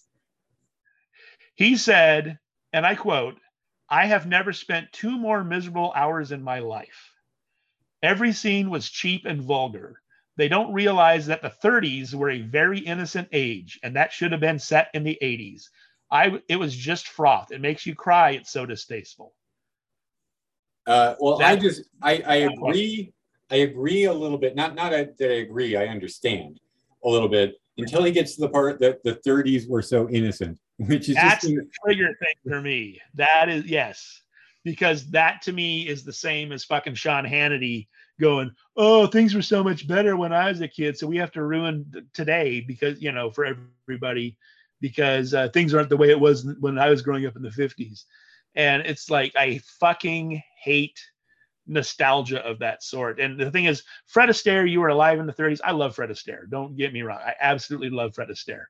He 1.54 1.76
said, 1.76 2.38
and 2.72 2.84
I 2.84 2.94
quote, 2.96 3.36
I 3.92 4.06
have 4.06 4.26
never 4.26 4.54
spent 4.54 4.90
two 4.90 5.18
more 5.18 5.44
miserable 5.44 5.92
hours 5.94 6.32
in 6.32 6.42
my 6.42 6.60
life. 6.60 7.12
Every 8.02 8.32
scene 8.32 8.70
was 8.70 8.88
cheap 8.88 9.26
and 9.26 9.42
vulgar. 9.42 10.00
They 10.36 10.48
don't 10.48 10.72
realize 10.72 11.26
that 11.26 11.42
the 11.42 11.50
30s 11.50 12.14
were 12.14 12.30
a 12.30 12.40
very 12.40 12.78
innocent 12.78 13.28
age, 13.32 13.78
and 13.82 13.94
that 13.94 14.10
should 14.10 14.32
have 14.32 14.40
been 14.40 14.58
set 14.58 14.88
in 14.94 15.04
the 15.04 15.18
80s. 15.20 15.68
I 16.10 16.40
it 16.48 16.56
was 16.56 16.74
just 16.74 17.08
froth. 17.08 17.52
It 17.52 17.60
makes 17.60 17.84
you 17.84 17.94
cry. 17.94 18.30
It's 18.30 18.50
so 18.50 18.64
distasteful. 18.64 19.34
Uh, 20.86 21.14
well, 21.20 21.36
that, 21.36 21.52
I 21.52 21.56
just 21.56 21.82
I, 22.00 22.22
I 22.26 22.34
agree. 22.36 23.12
I 23.50 23.56
agree 23.56 24.04
a 24.04 24.12
little 24.12 24.38
bit. 24.38 24.56
Not 24.56 24.74
not 24.74 24.92
that 24.92 25.30
I 25.30 25.34
agree. 25.34 25.76
I 25.76 25.88
understand 25.88 26.58
a 27.04 27.08
little 27.10 27.28
bit 27.28 27.60
until 27.76 28.04
he 28.04 28.10
gets 28.10 28.36
to 28.36 28.40
the 28.40 28.48
part 28.48 28.80
that 28.80 29.02
the 29.04 29.16
30s 29.16 29.68
were 29.68 29.82
so 29.82 30.08
innocent, 30.08 30.58
which 30.78 31.08
is 31.08 31.14
that's 31.14 31.42
just 31.42 31.54
the 31.54 31.68
trigger 31.84 32.16
thing 32.18 32.34
for 32.46 32.60
me. 32.60 33.00
That 33.14 33.48
is 33.48 33.64
yes, 33.64 34.22
because 34.64 35.10
that 35.10 35.42
to 35.42 35.52
me 35.52 35.88
is 35.88 36.04
the 36.04 36.12
same 36.12 36.52
as 36.52 36.64
fucking 36.64 36.94
Sean 36.94 37.24
Hannity 37.24 37.88
going, 38.20 38.50
"Oh, 38.76 39.06
things 39.06 39.34
were 39.34 39.42
so 39.42 39.62
much 39.62 39.86
better 39.86 40.16
when 40.16 40.32
I 40.32 40.48
was 40.48 40.60
a 40.60 40.68
kid, 40.68 40.98
so 40.98 41.06
we 41.06 41.16
have 41.18 41.32
to 41.32 41.44
ruin 41.44 42.08
today 42.12 42.60
because 42.60 43.00
you 43.00 43.12
know 43.12 43.30
for 43.30 43.44
everybody." 43.44 44.36
Because 44.80 45.32
uh, 45.32 45.48
things 45.50 45.74
aren't 45.74 45.90
the 45.90 45.96
way 45.96 46.10
it 46.10 46.18
was 46.18 46.44
when 46.58 46.76
I 46.76 46.90
was 46.90 47.02
growing 47.02 47.24
up 47.24 47.36
in 47.36 47.42
the 47.42 47.50
50s. 47.50 48.02
And 48.54 48.82
it's 48.84 49.10
like, 49.10 49.32
I 49.36 49.60
fucking 49.80 50.42
hate 50.60 51.00
nostalgia 51.66 52.44
of 52.44 52.58
that 52.58 52.82
sort. 52.82 53.20
And 53.20 53.38
the 53.38 53.50
thing 53.50 53.66
is, 53.66 53.82
Fred 54.06 54.28
Astaire, 54.28 54.68
you 54.68 54.80
were 54.80 54.88
alive 54.88 55.18
in 55.18 55.26
the 55.26 55.32
30s. 55.32 55.60
I 55.64 55.72
love 55.72 55.94
Fred 55.94 56.10
Astaire. 56.10 56.48
Don't 56.50 56.76
get 56.76 56.92
me 56.92 57.02
wrong. 57.02 57.20
I 57.24 57.34
absolutely 57.40 57.90
love 57.90 58.14
Fred 58.14 58.28
Astaire. 58.28 58.64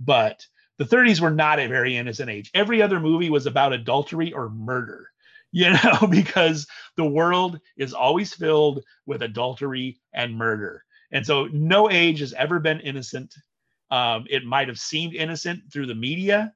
But 0.00 0.46
the 0.78 0.84
30s 0.84 1.20
were 1.20 1.30
not 1.30 1.58
a 1.58 1.66
very 1.66 1.96
innocent 1.96 2.30
age. 2.30 2.50
Every 2.54 2.82
other 2.82 3.00
movie 3.00 3.30
was 3.30 3.46
about 3.46 3.72
adultery 3.72 4.32
or 4.32 4.50
murder, 4.50 5.08
you 5.52 5.70
know, 5.70 6.06
because 6.10 6.66
the 6.96 7.06
world 7.06 7.60
is 7.76 7.94
always 7.94 8.34
filled 8.34 8.82
with 9.06 9.22
adultery 9.22 9.98
and 10.12 10.36
murder. 10.36 10.84
And 11.10 11.24
so 11.24 11.46
no 11.46 11.90
age 11.90 12.20
has 12.20 12.34
ever 12.34 12.60
been 12.60 12.80
innocent. 12.80 13.34
Um, 13.90 14.26
it 14.28 14.44
might 14.44 14.68
have 14.68 14.78
seemed 14.78 15.14
innocent 15.14 15.72
through 15.72 15.86
the 15.86 15.94
media, 15.94 16.52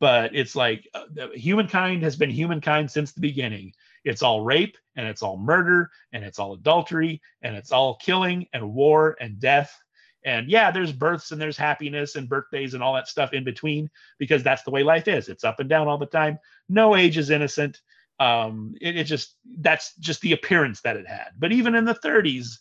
but 0.00 0.34
it's 0.34 0.56
like 0.56 0.88
uh, 0.94 1.28
humankind 1.34 2.02
has 2.02 2.16
been 2.16 2.30
humankind 2.30 2.90
since 2.90 3.12
the 3.12 3.20
beginning 3.20 3.72
it's 4.04 4.22
all 4.22 4.40
rape 4.42 4.76
and 4.96 5.06
it's 5.06 5.22
all 5.22 5.36
murder 5.36 5.90
and 6.12 6.24
it's 6.24 6.38
all 6.38 6.54
adultery 6.54 7.20
and 7.42 7.56
it's 7.56 7.72
all 7.72 7.96
killing 7.96 8.46
and 8.52 8.74
war 8.74 9.16
and 9.20 9.38
death 9.38 9.76
And 10.24 10.48
yeah, 10.48 10.70
there's 10.70 10.92
births 10.92 11.32
and 11.32 11.40
there's 11.40 11.56
happiness 11.56 12.14
and 12.16 12.28
birthdays 12.28 12.74
and 12.74 12.82
all 12.82 12.94
that 12.94 13.08
stuff 13.08 13.32
in 13.32 13.44
between 13.44 13.90
because 14.18 14.42
that's 14.42 14.62
the 14.62 14.70
way 14.70 14.82
life 14.82 15.08
is. 15.08 15.28
It's 15.28 15.44
up 15.44 15.60
and 15.60 15.68
down 15.68 15.88
all 15.88 15.98
the 15.98 16.06
time. 16.06 16.38
No 16.68 16.94
age 16.96 17.18
is 17.18 17.30
innocent. 17.30 17.80
Um, 18.20 18.74
it, 18.80 18.96
it 18.96 19.04
just 19.04 19.34
that's 19.58 19.96
just 19.96 20.20
the 20.20 20.32
appearance 20.32 20.80
that 20.82 20.96
it 20.96 21.08
had. 21.08 21.30
But 21.38 21.52
even 21.52 21.74
in 21.74 21.84
the 21.84 21.94
30s, 21.94 22.58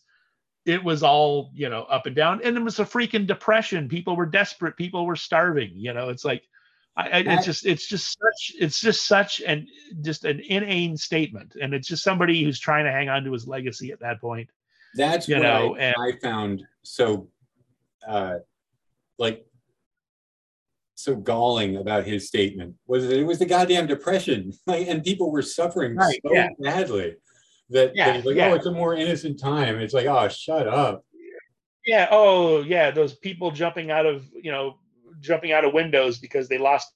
it 0.65 0.83
was 0.83 1.03
all 1.03 1.51
you 1.53 1.69
know 1.69 1.83
up 1.83 2.05
and 2.05 2.15
down, 2.15 2.41
and 2.43 2.55
it 2.55 2.63
was 2.63 2.79
a 2.79 2.85
freaking 2.85 3.25
depression. 3.27 3.87
People 3.89 4.15
were 4.15 4.25
desperate. 4.25 4.77
People 4.77 5.05
were 5.05 5.15
starving. 5.15 5.71
You 5.75 5.93
know, 5.93 6.09
it's 6.09 6.23
like 6.25 6.43
I, 6.95 7.09
I, 7.09 7.17
it's 7.19 7.45
just 7.45 7.65
it's 7.65 7.87
just 7.87 8.07
such 8.19 8.53
it's 8.59 8.79
just 8.79 9.07
such 9.07 9.41
an 9.41 9.67
just 10.01 10.23
an 10.25 10.39
inane 10.39 10.97
statement, 10.97 11.55
and 11.61 11.73
it's 11.73 11.87
just 11.87 12.03
somebody 12.03 12.43
who's 12.43 12.59
trying 12.59 12.85
to 12.85 12.91
hang 12.91 13.09
on 13.09 13.23
to 13.23 13.33
his 13.33 13.47
legacy 13.47 13.91
at 13.91 13.99
that 14.01 14.21
point. 14.21 14.49
That's 14.95 15.27
You 15.27 15.35
what 15.37 15.43
know, 15.43 15.75
I, 15.75 15.79
and- 15.79 15.95
I 15.99 16.11
found 16.19 16.63
so 16.83 17.27
uh 18.07 18.35
like 19.17 19.45
so 20.95 21.15
galling 21.15 21.77
about 21.77 22.05
his 22.05 22.27
statement 22.27 22.75
was 22.87 23.07
that 23.07 23.17
it 23.17 23.23
was 23.23 23.39
the 23.39 23.45
goddamn 23.45 23.87
depression 23.87 24.51
like 24.67 24.87
and 24.87 25.03
people 25.03 25.31
were 25.31 25.41
suffering 25.41 25.95
Right, 25.95 26.19
so 26.25 26.33
yeah. 26.33 26.49
badly 26.59 27.15
that, 27.69 27.95
Yeah, 27.95 28.07
that 28.07 28.15
he's 28.17 28.25
like 28.25 28.35
yeah. 28.35 28.49
oh 28.49 28.53
it's 28.55 28.65
a 28.65 28.71
more 28.71 28.95
innocent 28.95 29.39
time 29.39 29.79
it's 29.79 29.93
like 29.93 30.05
oh 30.05 30.27
shut 30.27 30.67
up 30.67 31.03
Yeah. 31.85 32.07
Oh, 32.11 32.61
yeah. 32.61 32.91
Those 32.91 33.15
people 33.15 33.49
jumping 33.49 33.89
out 33.89 34.05
of 34.05 34.25
you 34.33 34.51
know 34.51 34.77
jumping 35.19 35.51
out 35.51 35.65
of 35.65 35.73
windows 35.73 36.19
because 36.19 36.47
they 36.47 36.57
lost 36.59 36.87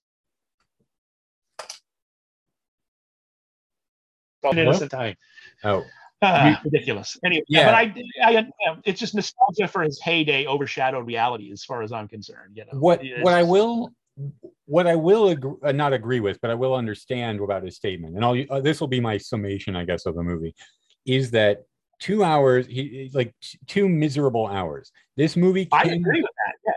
an 4.43 4.57
innocent 4.59 4.91
time. 4.91 5.15
oh 5.63 5.83
Ah, 6.21 6.61
ridiculous. 6.63 7.17
Anyway, 7.23 7.43
Yeah. 7.47 7.65
but 7.65 7.75
I, 7.75 7.93
I, 8.23 8.41
know, 8.41 8.77
it's 8.85 8.99
just 8.99 9.15
nostalgia 9.15 9.67
for 9.67 9.83
his 9.83 10.01
heyday 10.01 10.45
overshadowed 10.45 11.05
reality, 11.05 11.51
as 11.51 11.63
far 11.63 11.83
as 11.83 11.91
I'm 11.91 12.07
concerned. 12.07 12.55
You 12.55 12.65
know, 12.65 12.79
what 12.79 13.03
It's 13.03 13.23
what 13.23 13.33
I 13.33 13.43
will 13.43 13.93
what 14.65 14.87
I 14.87 14.95
will 14.95 15.29
agree, 15.29 15.55
uh, 15.63 15.71
not 15.73 15.93
agree 15.93 16.21
with, 16.21 16.39
but 16.41 16.49
I 16.49 16.55
will 16.55 16.73
understand 16.73 17.41
about 17.41 17.63
his 17.63 17.75
statement, 17.75 18.15
and 18.15 18.23
I'll 18.23 18.41
uh, 18.49 18.61
this 18.61 18.79
will 18.79 18.87
be 18.87 19.01
my 19.01 19.17
summation, 19.17 19.75
I 19.75 19.83
guess, 19.85 20.05
of 20.05 20.15
the 20.15 20.23
movie, 20.23 20.55
is 21.05 21.31
that 21.31 21.63
two 21.99 22.23
hours, 22.23 22.65
he 22.65 23.11
like 23.13 23.35
two 23.67 23.89
miserable 23.89 24.47
hours. 24.47 24.91
This 25.17 25.35
movie, 25.35 25.67
I 25.71 25.83
agree 25.83 26.21
with 26.21 26.31
that. 26.31 26.53
Yeah. 26.65 26.73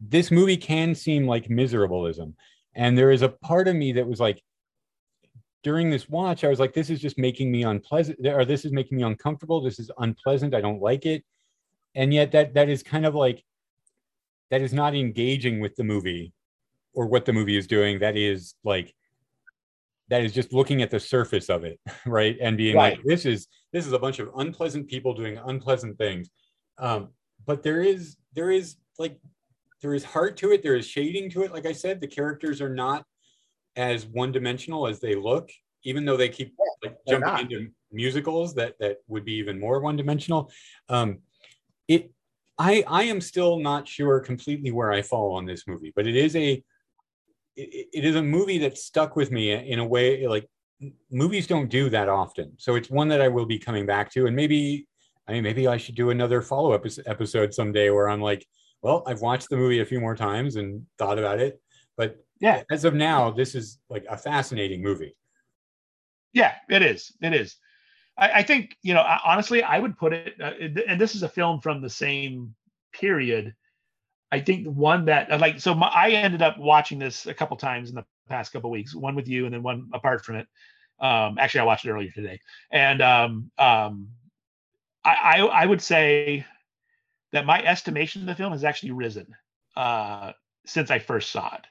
this 0.00 0.30
movie 0.30 0.56
can 0.56 0.94
seem 0.94 1.26
like 1.26 1.46
miserableism, 1.48 2.34
and 2.74 2.98
there 2.98 3.12
is 3.12 3.22
a 3.22 3.28
part 3.28 3.68
of 3.68 3.76
me 3.76 3.92
that 3.92 4.06
was 4.06 4.18
like, 4.18 4.42
during 5.62 5.90
this 5.90 6.08
watch, 6.08 6.44
I 6.44 6.48
was 6.48 6.58
like, 6.58 6.74
this 6.74 6.90
is 6.90 7.00
just 7.00 7.18
making 7.18 7.50
me 7.50 7.62
unpleasant, 7.62 8.18
or 8.26 8.44
this 8.44 8.64
is 8.64 8.72
making 8.72 8.96
me 8.98 9.04
uncomfortable. 9.04 9.60
This 9.60 9.78
is 9.78 9.90
unpleasant. 9.98 10.54
I 10.54 10.60
don't 10.60 10.82
like 10.82 11.06
it, 11.06 11.24
and 11.94 12.12
yet 12.12 12.32
that 12.32 12.54
that 12.54 12.68
is 12.68 12.82
kind 12.82 13.06
of 13.06 13.14
like 13.14 13.44
that 14.50 14.60
is 14.60 14.72
not 14.72 14.94
engaging 14.94 15.60
with 15.60 15.74
the 15.76 15.84
movie 15.84 16.32
or 16.94 17.06
what 17.06 17.24
the 17.24 17.32
movie 17.32 17.56
is 17.56 17.66
doing 17.66 17.98
that 18.00 18.16
is 18.16 18.54
like 18.64 18.94
that 20.08 20.22
is 20.22 20.32
just 20.32 20.52
looking 20.52 20.82
at 20.82 20.90
the 20.90 21.00
surface 21.00 21.48
of 21.48 21.64
it 21.64 21.80
right 22.06 22.36
and 22.40 22.56
being 22.56 22.76
like 22.76 23.00
this 23.04 23.24
is 23.24 23.48
this 23.72 23.86
is 23.86 23.92
a 23.92 23.98
bunch 23.98 24.18
of 24.18 24.30
unpleasant 24.36 24.86
people 24.88 25.14
doing 25.14 25.38
unpleasant 25.46 25.96
things 25.96 26.28
um 26.78 27.08
but 27.46 27.62
there 27.62 27.80
is 27.80 28.16
there 28.34 28.50
is 28.50 28.76
like 28.98 29.18
there 29.80 29.94
is 29.94 30.04
heart 30.04 30.36
to 30.36 30.52
it 30.52 30.62
there 30.62 30.76
is 30.76 30.86
shading 30.86 31.30
to 31.30 31.42
it 31.42 31.52
like 31.52 31.66
i 31.66 31.72
said 31.72 32.00
the 32.00 32.06
characters 32.06 32.60
are 32.60 32.74
not 32.74 33.04
as 33.76 34.06
one 34.06 34.32
dimensional 34.32 34.86
as 34.86 35.00
they 35.00 35.14
look 35.14 35.50
even 35.84 36.04
though 36.04 36.16
they 36.16 36.28
keep 36.28 36.54
like 36.82 36.96
jumping 37.08 37.28
not. 37.28 37.40
into 37.40 37.68
musicals 37.90 38.54
that 38.54 38.74
that 38.78 38.98
would 39.08 39.24
be 39.24 39.34
even 39.34 39.58
more 39.58 39.80
one 39.80 39.96
dimensional 39.96 40.50
um 40.88 41.18
it 41.88 42.10
I 42.58 42.84
I 42.86 43.02
am 43.04 43.20
still 43.20 43.58
not 43.58 43.88
sure 43.88 44.20
completely 44.20 44.70
where 44.70 44.92
I 44.92 45.02
fall 45.02 45.34
on 45.34 45.46
this 45.46 45.66
movie, 45.66 45.92
but 45.94 46.06
it 46.06 46.16
is 46.16 46.36
a 46.36 46.62
it, 47.56 47.88
it 47.92 48.04
is 48.04 48.16
a 48.16 48.22
movie 48.22 48.58
that 48.58 48.78
stuck 48.78 49.16
with 49.16 49.30
me 49.30 49.52
in 49.52 49.78
a 49.78 49.86
way 49.86 50.26
like 50.26 50.48
movies 51.10 51.46
don't 51.46 51.68
do 51.68 51.88
that 51.90 52.08
often. 52.08 52.52
So 52.58 52.74
it's 52.74 52.90
one 52.90 53.08
that 53.08 53.20
I 53.20 53.28
will 53.28 53.46
be 53.46 53.58
coming 53.58 53.86
back 53.86 54.12
to, 54.12 54.26
and 54.26 54.36
maybe 54.36 54.86
I 55.28 55.32
mean 55.32 55.42
maybe 55.42 55.66
I 55.66 55.76
should 55.76 55.94
do 55.94 56.10
another 56.10 56.42
follow 56.42 56.72
up 56.72 56.84
episode 57.06 57.54
someday 57.54 57.90
where 57.90 58.08
I'm 58.08 58.20
like, 58.20 58.46
well, 58.82 59.02
I've 59.06 59.20
watched 59.20 59.48
the 59.48 59.56
movie 59.56 59.80
a 59.80 59.86
few 59.86 60.00
more 60.00 60.16
times 60.16 60.56
and 60.56 60.86
thought 60.98 61.18
about 61.18 61.40
it, 61.40 61.60
but 61.96 62.16
Yeah. 62.42 62.64
as 62.70 62.84
of 62.84 62.92
now, 62.92 63.30
this 63.30 63.54
is 63.54 63.78
like 63.88 64.04
a 64.10 64.16
fascinating 64.16 64.82
movie. 64.82 65.14
Yeah, 66.32 66.54
it 66.68 66.82
is. 66.82 67.12
It 67.22 67.34
is. 67.34 67.56
I, 68.18 68.30
I 68.40 68.42
think 68.42 68.76
you 68.82 68.94
know. 68.94 69.00
I, 69.00 69.20
honestly, 69.24 69.62
I 69.62 69.78
would 69.78 69.96
put 69.96 70.12
it, 70.12 70.34
uh, 70.40 70.52
and 70.88 71.00
this 71.00 71.14
is 71.14 71.22
a 71.22 71.28
film 71.28 71.60
from 71.60 71.80
the 71.80 71.88
same 71.88 72.54
period. 72.92 73.54
I 74.32 74.40
think 74.40 74.64
the 74.64 74.70
one 74.70 75.04
that 75.04 75.30
uh, 75.30 75.38
like 75.38 75.60
so 75.60 75.72
my, 75.74 75.86
I 75.86 76.10
ended 76.10 76.42
up 76.42 76.58
watching 76.58 76.98
this 76.98 77.26
a 77.26 77.34
couple 77.34 77.56
times 77.56 77.90
in 77.90 77.94
the 77.94 78.04
past 78.28 78.52
couple 78.52 78.70
weeks. 78.70 78.94
One 78.94 79.14
with 79.14 79.28
you, 79.28 79.44
and 79.44 79.54
then 79.54 79.62
one 79.62 79.88
apart 79.94 80.24
from 80.24 80.36
it. 80.36 80.48
Um, 80.98 81.38
actually, 81.38 81.60
I 81.60 81.64
watched 81.64 81.84
it 81.84 81.92
earlier 81.92 82.10
today, 82.10 82.40
and 82.72 83.00
um, 83.00 83.50
um, 83.56 84.08
I, 85.04 85.14
I 85.14 85.38
I 85.62 85.66
would 85.66 85.80
say 85.80 86.44
that 87.32 87.46
my 87.46 87.62
estimation 87.62 88.22
of 88.22 88.26
the 88.26 88.34
film 88.34 88.52
has 88.52 88.64
actually 88.64 88.90
risen 88.92 89.26
uh, 89.76 90.32
since 90.66 90.90
I 90.90 90.98
first 90.98 91.30
saw 91.30 91.54
it. 91.54 91.66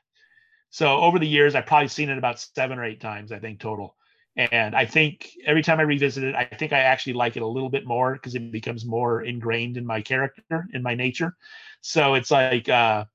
So 0.71 0.97
over 0.99 1.19
the 1.19 1.27
years, 1.27 1.53
I've 1.55 1.65
probably 1.67 1.89
seen 1.89 2.09
it 2.09 2.17
about 2.17 2.39
seven 2.39 2.79
or 2.79 2.85
eight 2.85 3.01
times, 3.01 3.31
I 3.31 3.39
think 3.39 3.59
total. 3.59 3.95
And 4.37 4.73
I 4.75 4.85
think 4.85 5.29
every 5.45 5.61
time 5.61 5.79
I 5.81 5.83
revisit 5.83 6.23
it, 6.23 6.35
I 6.35 6.45
think 6.45 6.71
I 6.71 6.79
actually 6.79 7.13
like 7.13 7.35
it 7.35 7.43
a 7.43 7.47
little 7.47 7.69
bit 7.69 7.85
more 7.85 8.13
because 8.13 8.33
it 8.35 8.51
becomes 8.51 8.85
more 8.85 9.23
ingrained 9.23 9.75
in 9.75 9.85
my 9.85 10.01
character, 10.01 10.67
in 10.73 10.81
my 10.81 10.95
nature. 10.95 11.35
So 11.81 12.13
it's 12.13 12.31
like 12.31 12.69
uh, 12.69 13.05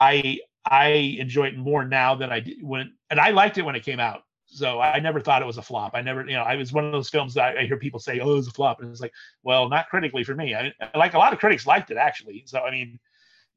I 0.00 0.40
I 0.68 0.88
enjoy 1.20 1.46
it 1.48 1.56
more 1.56 1.84
now 1.84 2.16
than 2.16 2.32
I 2.32 2.40
did 2.40 2.56
when, 2.62 2.94
and 3.10 3.20
I 3.20 3.30
liked 3.30 3.58
it 3.58 3.62
when 3.62 3.76
it 3.76 3.84
came 3.84 4.00
out. 4.00 4.24
So 4.46 4.80
I 4.80 4.98
never 5.00 5.20
thought 5.20 5.42
it 5.42 5.46
was 5.46 5.58
a 5.58 5.62
flop. 5.62 5.92
I 5.94 6.02
never, 6.02 6.26
you 6.26 6.34
know, 6.34 6.42
I 6.42 6.56
was 6.56 6.72
one 6.72 6.84
of 6.84 6.92
those 6.92 7.08
films 7.08 7.34
that 7.34 7.56
I, 7.56 7.62
I 7.62 7.66
hear 7.66 7.76
people 7.76 8.00
say, 8.00 8.20
"Oh, 8.20 8.32
it 8.32 8.36
was 8.36 8.48
a 8.48 8.52
flop," 8.52 8.80
and 8.80 8.90
it's 8.90 9.00
like, 9.00 9.12
well, 9.44 9.68
not 9.68 9.88
critically 9.88 10.24
for 10.24 10.34
me. 10.34 10.54
I, 10.54 10.72
like 10.96 11.14
a 11.14 11.18
lot 11.18 11.32
of 11.32 11.38
critics 11.38 11.66
liked 11.66 11.90
it 11.92 11.96
actually. 11.96 12.44
So 12.46 12.60
I 12.60 12.70
mean, 12.72 12.98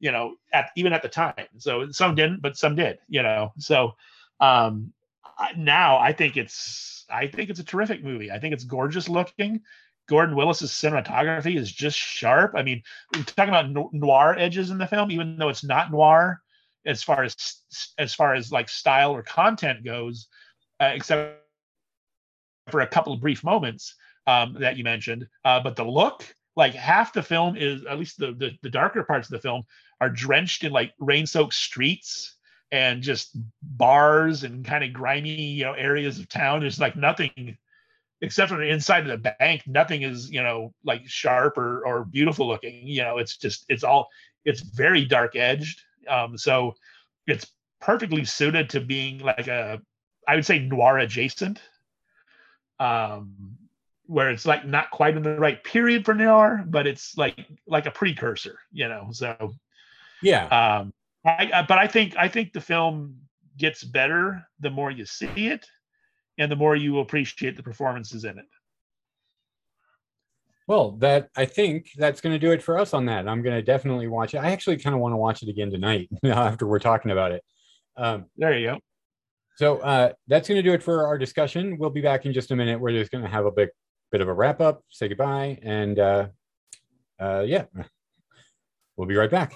you 0.00 0.12
know, 0.12 0.36
at 0.52 0.70
even 0.76 0.92
at 0.92 1.02
the 1.02 1.08
time. 1.08 1.46
So 1.58 1.90
some 1.90 2.14
didn't, 2.14 2.42
but 2.42 2.56
some 2.56 2.74
did. 2.74 2.98
You 3.08 3.22
know, 3.22 3.52
so 3.58 3.94
um, 4.40 4.92
now 5.56 5.98
I 5.98 6.12
think 6.12 6.36
it's 6.36 7.04
I 7.10 7.26
think 7.26 7.50
it's 7.50 7.60
a 7.60 7.64
terrific 7.64 8.02
movie. 8.04 8.30
I 8.30 8.38
think 8.38 8.54
it's 8.54 8.64
gorgeous 8.64 9.08
looking. 9.08 9.60
Gordon 10.08 10.36
Willis's 10.36 10.70
cinematography 10.70 11.56
is 11.56 11.70
just 11.70 11.98
sharp. 11.98 12.54
I 12.56 12.62
mean, 12.62 12.82
we're 13.14 13.24
talking 13.24 13.54
about 13.54 13.92
noir 13.92 14.34
edges 14.38 14.70
in 14.70 14.78
the 14.78 14.86
film, 14.86 15.10
even 15.10 15.36
though 15.36 15.50
it's 15.50 15.64
not 15.64 15.92
noir 15.92 16.40
as 16.86 17.02
far 17.02 17.22
as 17.22 17.36
as 17.98 18.14
far 18.14 18.34
as 18.34 18.50
like 18.50 18.68
style 18.68 19.12
or 19.12 19.22
content 19.22 19.84
goes, 19.84 20.28
uh, 20.80 20.92
except 20.94 21.42
for 22.70 22.80
a 22.80 22.86
couple 22.86 23.12
of 23.12 23.20
brief 23.20 23.44
moments 23.44 23.94
um, 24.26 24.56
that 24.60 24.76
you 24.76 24.84
mentioned. 24.84 25.26
Uh, 25.44 25.60
but 25.60 25.76
the 25.76 25.84
look, 25.84 26.24
like 26.58 26.74
half 26.74 27.12
the 27.12 27.22
film 27.22 27.56
is, 27.56 27.84
at 27.88 28.00
least 28.00 28.18
the, 28.18 28.32
the 28.32 28.50
the 28.62 28.68
darker 28.68 29.04
parts 29.04 29.28
of 29.28 29.30
the 29.30 29.38
film, 29.38 29.62
are 30.00 30.10
drenched 30.10 30.64
in 30.64 30.72
like 30.72 30.92
rain-soaked 30.98 31.54
streets 31.54 32.36
and 32.72 33.00
just 33.00 33.38
bars 33.62 34.42
and 34.42 34.64
kind 34.64 34.82
of 34.82 34.92
grimy, 34.92 35.30
you 35.30 35.64
know, 35.64 35.74
areas 35.74 36.18
of 36.18 36.28
town. 36.28 36.60
There's 36.60 36.80
like 36.80 36.96
nothing 36.96 37.56
except 38.22 38.50
for 38.50 38.58
the 38.58 38.68
inside 38.68 39.08
of 39.08 39.22
the 39.22 39.34
bank. 39.38 39.62
Nothing 39.68 40.02
is, 40.02 40.32
you 40.32 40.42
know, 40.42 40.74
like 40.84 41.02
sharp 41.06 41.56
or 41.56 41.86
or 41.86 42.04
beautiful 42.04 42.48
looking. 42.48 42.88
You 42.88 43.04
know, 43.04 43.18
it's 43.18 43.36
just 43.36 43.64
it's 43.68 43.84
all 43.84 44.08
it's 44.44 44.60
very 44.60 45.04
dark 45.04 45.36
edged. 45.36 45.80
Um, 46.08 46.36
so 46.36 46.74
it's 47.28 47.46
perfectly 47.80 48.24
suited 48.24 48.70
to 48.70 48.80
being 48.80 49.20
like 49.20 49.46
a 49.46 49.80
I 50.26 50.34
would 50.34 50.44
say 50.44 50.58
noir 50.58 50.98
adjacent. 50.98 51.60
Um, 52.80 53.57
where 54.08 54.30
it's 54.30 54.46
like 54.46 54.66
not 54.66 54.90
quite 54.90 55.16
in 55.16 55.22
the 55.22 55.38
right 55.38 55.62
period 55.62 56.04
for 56.04 56.14
noir, 56.14 56.64
but 56.66 56.86
it's 56.86 57.16
like 57.16 57.46
like 57.66 57.86
a 57.86 57.90
precursor, 57.90 58.58
you 58.72 58.88
know. 58.88 59.08
So 59.12 59.54
Yeah. 60.22 60.46
um, 60.46 60.92
I, 61.24 61.50
I, 61.54 61.62
but 61.62 61.78
I 61.78 61.86
think 61.86 62.16
I 62.16 62.26
think 62.26 62.52
the 62.52 62.60
film 62.60 63.18
gets 63.58 63.84
better 63.84 64.48
the 64.60 64.70
more 64.70 64.90
you 64.90 65.04
see 65.04 65.28
it, 65.36 65.66
and 66.38 66.50
the 66.50 66.56
more 66.56 66.74
you 66.74 67.00
appreciate 67.00 67.54
the 67.56 67.62
performances 67.62 68.24
in 68.24 68.38
it. 68.38 68.46
Well, 70.66 70.92
that 70.98 71.28
I 71.36 71.44
think 71.44 71.90
that's 71.96 72.20
going 72.20 72.34
to 72.34 72.38
do 72.38 72.52
it 72.52 72.62
for 72.62 72.78
us 72.78 72.92
on 72.94 73.06
that. 73.06 73.26
I'm 73.28 73.42
going 73.42 73.56
to 73.56 73.62
definitely 73.62 74.06
watch 74.06 74.34
it. 74.34 74.38
I 74.38 74.50
actually 74.52 74.78
kind 74.78 74.94
of 74.94 75.00
want 75.00 75.12
to 75.12 75.16
watch 75.16 75.42
it 75.42 75.48
again 75.48 75.70
tonight 75.70 76.08
after 76.24 76.66
we're 76.66 76.78
talking 76.78 77.10
about 77.10 77.32
it. 77.32 77.42
Um, 77.96 78.26
There 78.36 78.56
you 78.56 78.66
go. 78.66 78.78
so 79.56 79.78
uh, 79.78 80.12
that's 80.28 80.46
going 80.48 80.58
to 80.58 80.62
do 80.62 80.72
it 80.74 80.82
for 80.82 81.06
our 81.06 81.16
discussion. 81.18 81.78
We'll 81.78 81.90
be 81.90 82.02
back 82.02 82.26
in 82.26 82.32
just 82.32 82.50
a 82.50 82.56
minute. 82.56 82.78
We're 82.80 82.92
just 82.92 83.10
going 83.10 83.24
to 83.24 83.30
have 83.30 83.46
a 83.46 83.50
big 83.50 83.70
bit 84.10 84.20
of 84.20 84.28
a 84.28 84.32
wrap 84.32 84.60
up, 84.60 84.82
say 84.90 85.08
goodbye, 85.08 85.58
and 85.62 85.98
uh, 85.98 86.28
uh, 87.20 87.44
yeah, 87.46 87.64
we'll 88.96 89.08
be 89.08 89.16
right 89.16 89.30
back. 89.30 89.54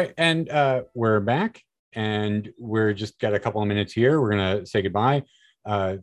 Right, 0.00 0.14
and 0.16 0.48
uh, 0.48 0.82
we're 0.94 1.20
back, 1.20 1.62
and 1.92 2.52
we're 2.58 2.92
just 2.92 3.18
got 3.18 3.34
a 3.34 3.38
couple 3.38 3.60
of 3.60 3.68
minutes 3.68 3.92
here. 3.92 4.20
We're 4.20 4.30
gonna 4.30 4.66
say 4.66 4.82
goodbye. 4.82 5.24
Uh, 5.64 5.96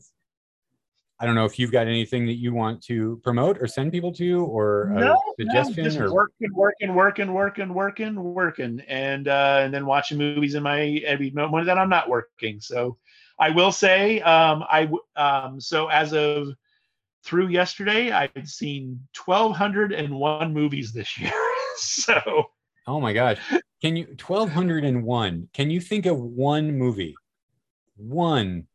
I 1.20 1.26
don't 1.26 1.34
know 1.34 1.46
if 1.46 1.58
you've 1.58 1.72
got 1.72 1.88
anything 1.88 2.28
that 2.28 2.36
you 2.36 2.54
want 2.54 2.84
to 2.84 3.20
promote 3.24 3.58
or 3.60 3.66
send 3.66 3.92
people 3.92 4.14
to, 4.14 4.46
or 4.46 4.84
a 4.90 5.00
no, 5.00 5.22
suggestion, 5.40 5.84
no, 5.84 5.90
just 5.90 6.00
or 6.00 6.14
working, 6.14 6.54
working, 6.54 6.94
working, 6.94 7.34
working, 7.34 7.74
working, 7.74 8.24
working, 8.24 8.82
and 8.88 9.28
uh, 9.28 9.62
and 9.64 9.74
then 9.74 9.86
watching 9.86 10.18
movies 10.18 10.54
in 10.54 10.64
my 10.64 11.02
every 11.06 11.32
moment 11.32 11.66
that 11.66 11.78
I'm 11.78 11.90
not 11.90 12.08
working. 12.08 12.60
So 12.62 12.98
I 13.40 13.50
will 13.50 13.72
say, 13.72 14.22
um, 14.22 14.64
I 14.70 14.90
um, 15.16 15.60
so 15.60 15.88
as 15.88 16.14
of 16.14 16.50
through 17.24 17.48
yesterday, 17.48 18.12
I've 18.12 18.48
seen 18.48 19.02
1,201 19.26 20.54
movies 20.54 20.94
this 20.94 21.18
year. 21.18 21.34
so 21.78 22.52
oh 22.86 23.02
my 23.02 23.14
gosh, 23.14 23.40
can 23.82 23.96
you 23.96 24.06
twelve 24.18 24.50
hundred 24.50 24.84
and 24.84 25.04
one? 25.04 25.50
Can 25.54 25.70
you 25.70 25.80
think 25.80 26.06
of 26.06 26.20
one 26.20 26.78
movie, 26.78 27.16
one 27.96 28.68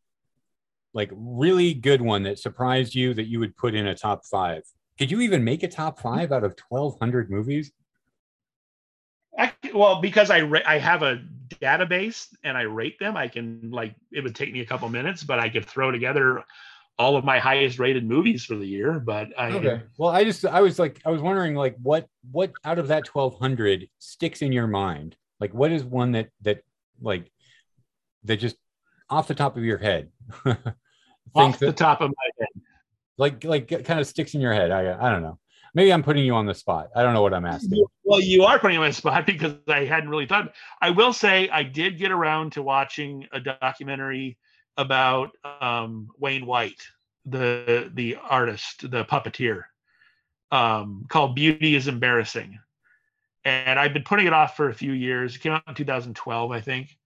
like 0.94 1.10
really 1.12 1.74
good 1.74 2.02
one 2.02 2.22
that 2.24 2.38
surprised 2.38 2.94
you 2.94 3.14
that 3.14 3.24
you 3.24 3.40
would 3.40 3.56
put 3.56 3.74
in 3.74 3.86
a 3.86 3.94
top 3.94 4.24
five? 4.24 4.62
Could 4.98 5.10
you 5.10 5.20
even 5.20 5.42
make 5.42 5.62
a 5.62 5.68
top 5.68 6.00
five 6.00 6.32
out 6.32 6.44
of 6.44 6.56
twelve 6.56 6.98
hundred 7.00 7.30
movies? 7.30 7.72
I, 9.38 9.52
well, 9.74 10.00
because 10.00 10.30
I 10.30 10.42
ra- 10.42 10.60
I 10.66 10.78
have 10.78 11.02
a 11.02 11.22
database 11.48 12.28
and 12.44 12.56
I 12.56 12.62
rate 12.62 12.98
them, 12.98 13.16
I 13.16 13.28
can 13.28 13.70
like 13.70 13.94
it 14.12 14.22
would 14.22 14.34
take 14.34 14.52
me 14.52 14.60
a 14.60 14.66
couple 14.66 14.88
minutes, 14.88 15.24
but 15.24 15.38
I 15.38 15.48
could 15.48 15.64
throw 15.64 15.90
together 15.90 16.44
all 16.98 17.16
of 17.16 17.24
my 17.24 17.38
highest 17.38 17.78
rated 17.78 18.06
movies 18.06 18.44
for 18.44 18.54
the 18.54 18.66
year. 18.66 19.00
But 19.00 19.28
I 19.38 19.50
Okay. 19.52 19.82
Well, 19.98 20.10
I 20.10 20.24
just 20.24 20.44
I 20.44 20.60
was 20.60 20.78
like 20.78 21.00
I 21.04 21.10
was 21.10 21.20
wondering 21.20 21.54
like 21.54 21.76
what 21.82 22.06
what 22.30 22.52
out 22.64 22.78
of 22.78 22.88
that 22.88 23.04
twelve 23.04 23.38
hundred 23.38 23.88
sticks 23.98 24.42
in 24.42 24.52
your 24.52 24.66
mind? 24.66 25.16
Like 25.40 25.52
what 25.54 25.72
is 25.72 25.84
one 25.84 26.12
that 26.12 26.28
that 26.42 26.62
like 27.00 27.30
that 28.24 28.36
just 28.38 28.56
off 29.10 29.28
the 29.28 29.34
top 29.34 29.56
of 29.56 29.64
your 29.64 29.78
head 29.78 30.10
off 31.34 31.58
the 31.58 31.66
that 31.66 31.76
top 31.76 32.00
of 32.00 32.10
my 32.10 32.30
head. 32.38 32.62
like 33.18 33.44
like 33.44 33.68
kind 33.84 34.00
of 34.00 34.06
sticks 34.06 34.34
in 34.34 34.40
your 34.40 34.54
head? 34.54 34.70
I 34.70 34.92
I 34.92 35.10
don't 35.10 35.22
know. 35.22 35.38
Maybe 35.74 35.92
I'm 35.92 36.02
putting 36.02 36.24
you 36.24 36.34
on 36.34 36.44
the 36.44 36.54
spot. 36.54 36.90
I 36.94 37.02
don't 37.02 37.14
know 37.14 37.22
what 37.22 37.32
I'm 37.32 37.46
asking. 37.46 37.82
Well, 38.04 38.20
you 38.20 38.44
are 38.44 38.58
putting 38.58 38.78
me 38.78 38.84
on 38.84 38.90
the 38.90 38.94
spot 38.94 39.24
because 39.26 39.54
I 39.68 39.84
hadn't 39.84 40.10
really 40.10 40.26
thought. 40.26 40.52
I 40.80 40.90
will 40.90 41.12
say 41.12 41.48
I 41.48 41.62
did 41.62 41.98
get 41.98 42.12
around 42.12 42.52
to 42.52 42.62
watching 42.62 43.26
a 43.32 43.40
documentary 43.40 44.36
about 44.76 45.30
um, 45.60 46.08
Wayne 46.18 46.46
White, 46.46 46.82
the 47.26 47.90
the 47.94 48.16
artist, 48.16 48.90
the 48.90 49.04
puppeteer, 49.04 49.64
um, 50.50 51.04
called 51.08 51.34
"Beauty 51.34 51.74
Is 51.74 51.88
Embarrassing," 51.88 52.58
and 53.44 53.78
I've 53.78 53.92
been 53.92 54.04
putting 54.04 54.26
it 54.26 54.32
off 54.32 54.56
for 54.56 54.68
a 54.68 54.74
few 54.74 54.92
years. 54.92 55.36
It 55.36 55.40
came 55.40 55.52
out 55.52 55.62
in 55.68 55.74
2012, 55.74 56.50
I 56.50 56.60
think, 56.60 56.96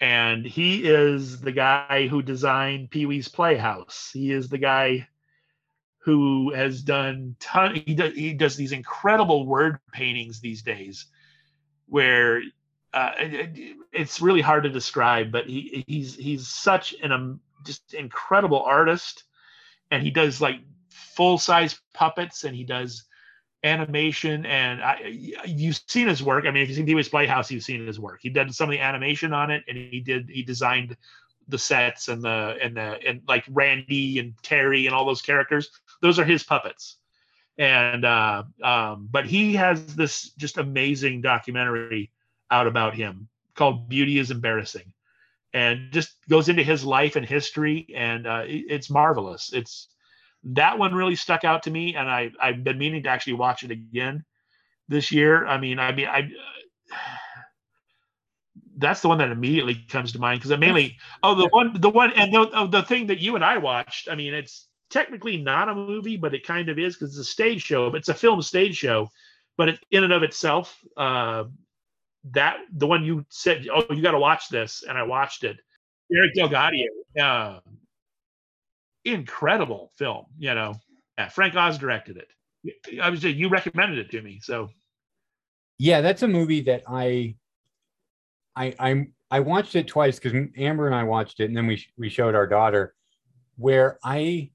and 0.00 0.44
he 0.44 0.84
is 0.84 1.40
the 1.40 1.52
guy 1.52 2.08
who 2.08 2.22
designed 2.22 2.90
Pee 2.90 3.06
Wee's 3.06 3.28
Playhouse. 3.28 4.10
He 4.12 4.32
is 4.32 4.48
the 4.48 4.58
guy 4.58 5.08
who 5.98 6.52
has 6.54 6.82
done 6.82 7.36
ton 7.38 7.74
he 7.74 7.94
does 7.94 8.14
he 8.14 8.32
does 8.32 8.56
these 8.56 8.72
incredible 8.72 9.46
word 9.46 9.78
paintings 9.92 10.40
these 10.40 10.62
days 10.62 11.06
where 11.86 12.40
uh, 12.94 13.12
it's 13.92 14.20
really 14.20 14.40
hard 14.40 14.64
to 14.64 14.68
describe 14.68 15.32
but 15.32 15.46
he 15.46 15.84
he's 15.86 16.14
he's 16.14 16.48
such 16.48 16.94
an 17.02 17.12
um, 17.12 17.40
just 17.64 17.94
incredible 17.94 18.62
artist. 18.62 19.24
And 19.90 20.02
he 20.02 20.10
does 20.10 20.40
like 20.40 20.60
full 20.90 21.38
size 21.38 21.80
puppets 21.94 22.44
and 22.44 22.54
he 22.54 22.64
does 22.64 23.04
animation 23.64 24.46
and 24.46 24.80
I, 24.82 25.00
you've 25.46 25.80
seen 25.88 26.06
his 26.06 26.22
work. 26.22 26.44
I 26.44 26.50
mean 26.50 26.62
if 26.62 26.68
you've 26.68 26.76
seen 26.76 26.86
Pee-wee's 26.86 27.08
playhouse 27.08 27.50
you've 27.50 27.64
seen 27.64 27.86
his 27.86 27.98
work. 27.98 28.20
He 28.22 28.28
did 28.28 28.54
some 28.54 28.68
of 28.68 28.72
the 28.72 28.80
animation 28.80 29.32
on 29.32 29.50
it 29.50 29.64
and 29.66 29.76
he 29.76 30.00
did 30.00 30.30
he 30.30 30.42
designed 30.42 30.96
the 31.48 31.58
sets 31.58 32.08
and 32.08 32.22
the 32.22 32.56
and 32.62 32.76
the 32.76 32.98
and 33.06 33.22
like 33.26 33.44
randy 33.48 34.18
and 34.18 34.34
terry 34.42 34.86
and 34.86 34.94
all 34.94 35.06
those 35.06 35.22
characters. 35.22 35.70
Those 36.02 36.18
are 36.18 36.24
his 36.24 36.44
puppets. 36.44 36.96
And 37.56 38.04
uh 38.04 38.44
um 38.62 39.08
but 39.10 39.26
he 39.26 39.54
has 39.54 39.84
this 39.96 40.30
just 40.34 40.58
amazing 40.58 41.22
documentary 41.22 42.12
out 42.50 42.66
about 42.66 42.94
him 42.94 43.28
called 43.58 43.88
beauty 43.88 44.18
is 44.18 44.30
embarrassing. 44.30 44.92
And 45.52 45.92
just 45.92 46.14
goes 46.28 46.48
into 46.48 46.62
his 46.62 46.84
life 46.84 47.16
and 47.16 47.26
history 47.26 47.88
and 47.94 48.26
uh 48.26 48.44
it's 48.46 48.90
marvelous. 48.90 49.50
It's 49.52 49.88
that 50.44 50.78
one 50.78 50.94
really 50.94 51.16
stuck 51.16 51.44
out 51.44 51.64
to 51.64 51.70
me 51.70 51.96
and 51.96 52.08
i 52.08 52.30
i've 52.40 52.62
been 52.62 52.78
meaning 52.78 53.02
to 53.02 53.08
actually 53.08 53.32
watch 53.32 53.64
it 53.64 53.70
again 53.70 54.24
this 54.88 55.10
year. 55.10 55.46
I 55.46 55.58
mean 55.58 55.78
i 55.78 55.92
mean 55.92 56.06
i 56.06 56.30
that's 58.80 59.00
the 59.00 59.08
one 59.08 59.18
that 59.18 59.32
immediately 59.32 59.74
comes 59.74 60.12
to 60.12 60.20
mind 60.20 60.38
because 60.38 60.52
I 60.52 60.56
mainly 60.56 60.96
oh 61.24 61.34
the 61.34 61.48
one 61.48 61.80
the 61.80 61.90
one 61.90 62.12
and 62.12 62.32
the, 62.32 62.48
oh, 62.52 62.68
the 62.68 62.82
thing 62.82 63.08
that 63.08 63.18
you 63.18 63.34
and 63.34 63.44
I 63.44 63.58
watched 63.58 64.08
I 64.08 64.14
mean 64.14 64.34
it's 64.34 64.68
technically 64.88 65.36
not 65.36 65.68
a 65.68 65.74
movie 65.74 66.16
but 66.16 66.32
it 66.32 66.46
kind 66.46 66.68
of 66.68 66.78
is 66.78 66.94
because 66.94 67.10
it's 67.10 67.28
a 67.28 67.32
stage 67.32 67.62
show 67.62 67.90
but 67.90 67.98
it's 67.98 68.08
a 68.08 68.14
film 68.14 68.40
stage 68.40 68.76
show 68.76 69.08
but 69.56 69.70
it, 69.70 69.80
in 69.90 70.04
and 70.04 70.12
of 70.12 70.22
itself 70.22 70.78
uh 70.96 71.44
that 72.32 72.58
the 72.74 72.86
one 72.86 73.04
you 73.04 73.24
said 73.28 73.66
oh 73.72 73.84
you 73.90 74.02
got 74.02 74.12
to 74.12 74.18
watch 74.18 74.48
this 74.48 74.84
and 74.88 74.98
I 74.98 75.02
watched 75.02 75.44
it. 75.44 75.58
Derek 76.12 76.34
DelGaudio 76.34 76.86
uh, 77.20 77.60
incredible 79.04 79.92
film 79.96 80.26
you 80.38 80.54
know. 80.54 80.74
Yeah, 81.16 81.28
Frank 81.28 81.56
Oz 81.56 81.78
directed 81.78 82.16
it. 82.16 82.28
I 83.02 83.10
was 83.10 83.24
you 83.24 83.48
recommended 83.48 83.98
it 83.98 84.10
to 84.12 84.22
me 84.22 84.40
so. 84.42 84.68
Yeah, 85.78 86.00
that's 86.00 86.22
a 86.22 86.28
movie 86.28 86.60
that 86.62 86.82
I 86.88 87.36
I 88.56 88.74
I'm 88.78 89.12
I 89.30 89.40
watched 89.40 89.76
it 89.76 89.86
twice 89.86 90.18
because 90.18 90.48
Amber 90.56 90.86
and 90.86 90.94
I 90.94 91.04
watched 91.04 91.40
it, 91.40 91.44
and 91.44 91.56
then 91.56 91.66
we 91.66 91.84
we 91.96 92.08
showed 92.08 92.34
our 92.34 92.46
daughter, 92.46 92.94
where 93.56 93.98
I 94.02 94.50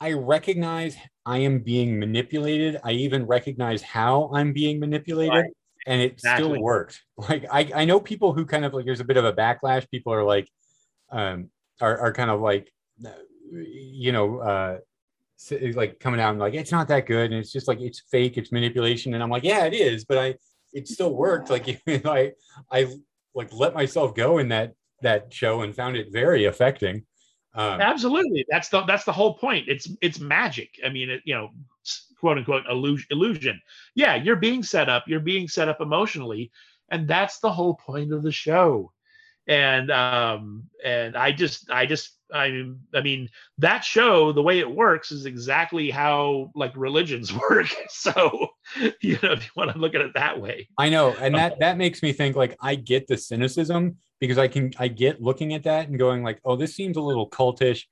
I 0.00 0.12
recognize 0.12 0.96
I 1.24 1.38
am 1.38 1.60
being 1.60 1.98
manipulated. 1.98 2.80
I 2.84 2.92
even 2.92 3.26
recognize 3.26 3.82
how 3.82 4.30
I'm 4.34 4.52
being 4.52 4.80
manipulated, 4.80 5.32
Right. 5.32 5.50
And 5.86 6.00
it 6.00 6.12
Exactly. 6.12 6.44
still 6.44 6.62
worked. 6.62 7.02
Like 7.16 7.46
I 7.50 7.70
I 7.74 7.84
know 7.84 8.00
people 8.00 8.32
who 8.32 8.44
kind 8.44 8.64
of 8.64 8.74
like 8.74 8.84
there's 8.84 9.00
a 9.00 9.04
bit 9.04 9.16
of 9.16 9.24
a 9.24 9.32
backlash. 9.32 9.88
People 9.90 10.12
are 10.12 10.24
like, 10.24 10.48
um, 11.10 11.50
are 11.80 11.98
are 11.98 12.12
kind 12.12 12.30
of 12.30 12.40
like, 12.40 12.72
uh, 13.04 13.10
you 13.52 14.12
know, 14.12 14.38
uh, 14.38 14.78
like 15.74 16.00
coming 16.00 16.20
out 16.20 16.30
and 16.30 16.38
like 16.38 16.54
it's 16.54 16.72
not 16.72 16.88
that 16.88 17.06
good, 17.06 17.30
and 17.30 17.40
it's 17.40 17.52
just 17.52 17.68
like 17.68 17.80
it's 17.80 18.02
fake, 18.10 18.38
it's 18.38 18.52
manipulation, 18.52 19.14
and 19.14 19.22
I'm 19.22 19.30
like, 19.30 19.44
yeah, 19.44 19.64
it 19.64 19.74
is, 19.74 20.04
but 20.04 20.18
I 20.18 20.34
it 20.72 20.88
still 20.88 21.14
worked. 21.14 21.50
Like 21.50 21.66
you 21.86 22.00
I 22.04 22.32
I 22.70 22.92
like 23.34 23.52
let 23.52 23.74
myself 23.74 24.14
go 24.14 24.38
in 24.38 24.48
that 24.48 24.74
that 25.02 25.32
show 25.32 25.62
and 25.62 25.74
found 25.74 25.96
it 25.96 26.12
very 26.12 26.44
affecting. 26.46 27.04
Um, 27.54 27.80
Absolutely. 27.80 28.46
That's 28.48 28.68
the 28.68 28.82
that's 28.82 29.04
the 29.04 29.12
whole 29.12 29.34
point. 29.34 29.68
It's 29.68 29.88
it's 30.00 30.18
magic. 30.20 30.80
I 30.84 30.88
mean, 30.88 31.10
it, 31.10 31.22
you 31.24 31.34
know, 31.34 31.50
quote 32.22 32.38
unquote 32.38 32.64
illusion. 32.70 33.60
Yeah, 33.94 34.14
you're 34.14 34.36
being 34.36 34.62
set 34.62 34.88
up. 34.88 35.04
You're 35.06 35.20
being 35.20 35.48
set 35.48 35.68
up 35.68 35.80
emotionally, 35.80 36.50
and 36.90 37.08
that's 37.08 37.40
the 37.40 37.52
whole 37.52 37.74
point 37.74 38.12
of 38.12 38.22
the 38.22 38.32
show. 38.32 38.92
And 39.48 39.90
um 39.90 40.64
and 40.84 41.16
I 41.16 41.32
just 41.32 41.68
I 41.68 41.84
just 41.84 42.16
I 42.32 42.70
I 42.94 43.00
mean 43.00 43.28
that 43.58 43.84
show 43.84 44.32
the 44.32 44.42
way 44.42 44.60
it 44.60 44.70
works 44.70 45.10
is 45.10 45.26
exactly 45.26 45.90
how 45.90 46.52
like 46.54 46.72
religions 46.76 47.32
work. 47.50 47.66
So 47.88 48.48
you 49.00 49.18
know 49.20 49.32
if 49.32 49.44
you 49.44 49.50
want 49.56 49.72
to 49.72 49.78
look 49.78 49.96
at 49.96 50.00
it 50.00 50.14
that 50.14 50.40
way. 50.40 50.68
I 50.78 50.90
know, 50.90 51.14
and 51.20 51.34
that 51.34 51.58
that 51.58 51.76
makes 51.76 52.02
me 52.02 52.12
think 52.12 52.36
like 52.36 52.56
I 52.60 52.76
get 52.76 53.08
the 53.08 53.16
cynicism 53.16 53.96
because 54.20 54.38
I 54.38 54.46
can 54.46 54.72
I 54.78 54.86
get 54.86 55.20
looking 55.20 55.54
at 55.54 55.64
that 55.64 55.88
and 55.88 55.98
going 55.98 56.22
like, 56.22 56.40
oh, 56.44 56.54
this 56.54 56.76
seems 56.76 56.96
a 56.96 57.00
little 57.00 57.28
cultish. 57.28 57.82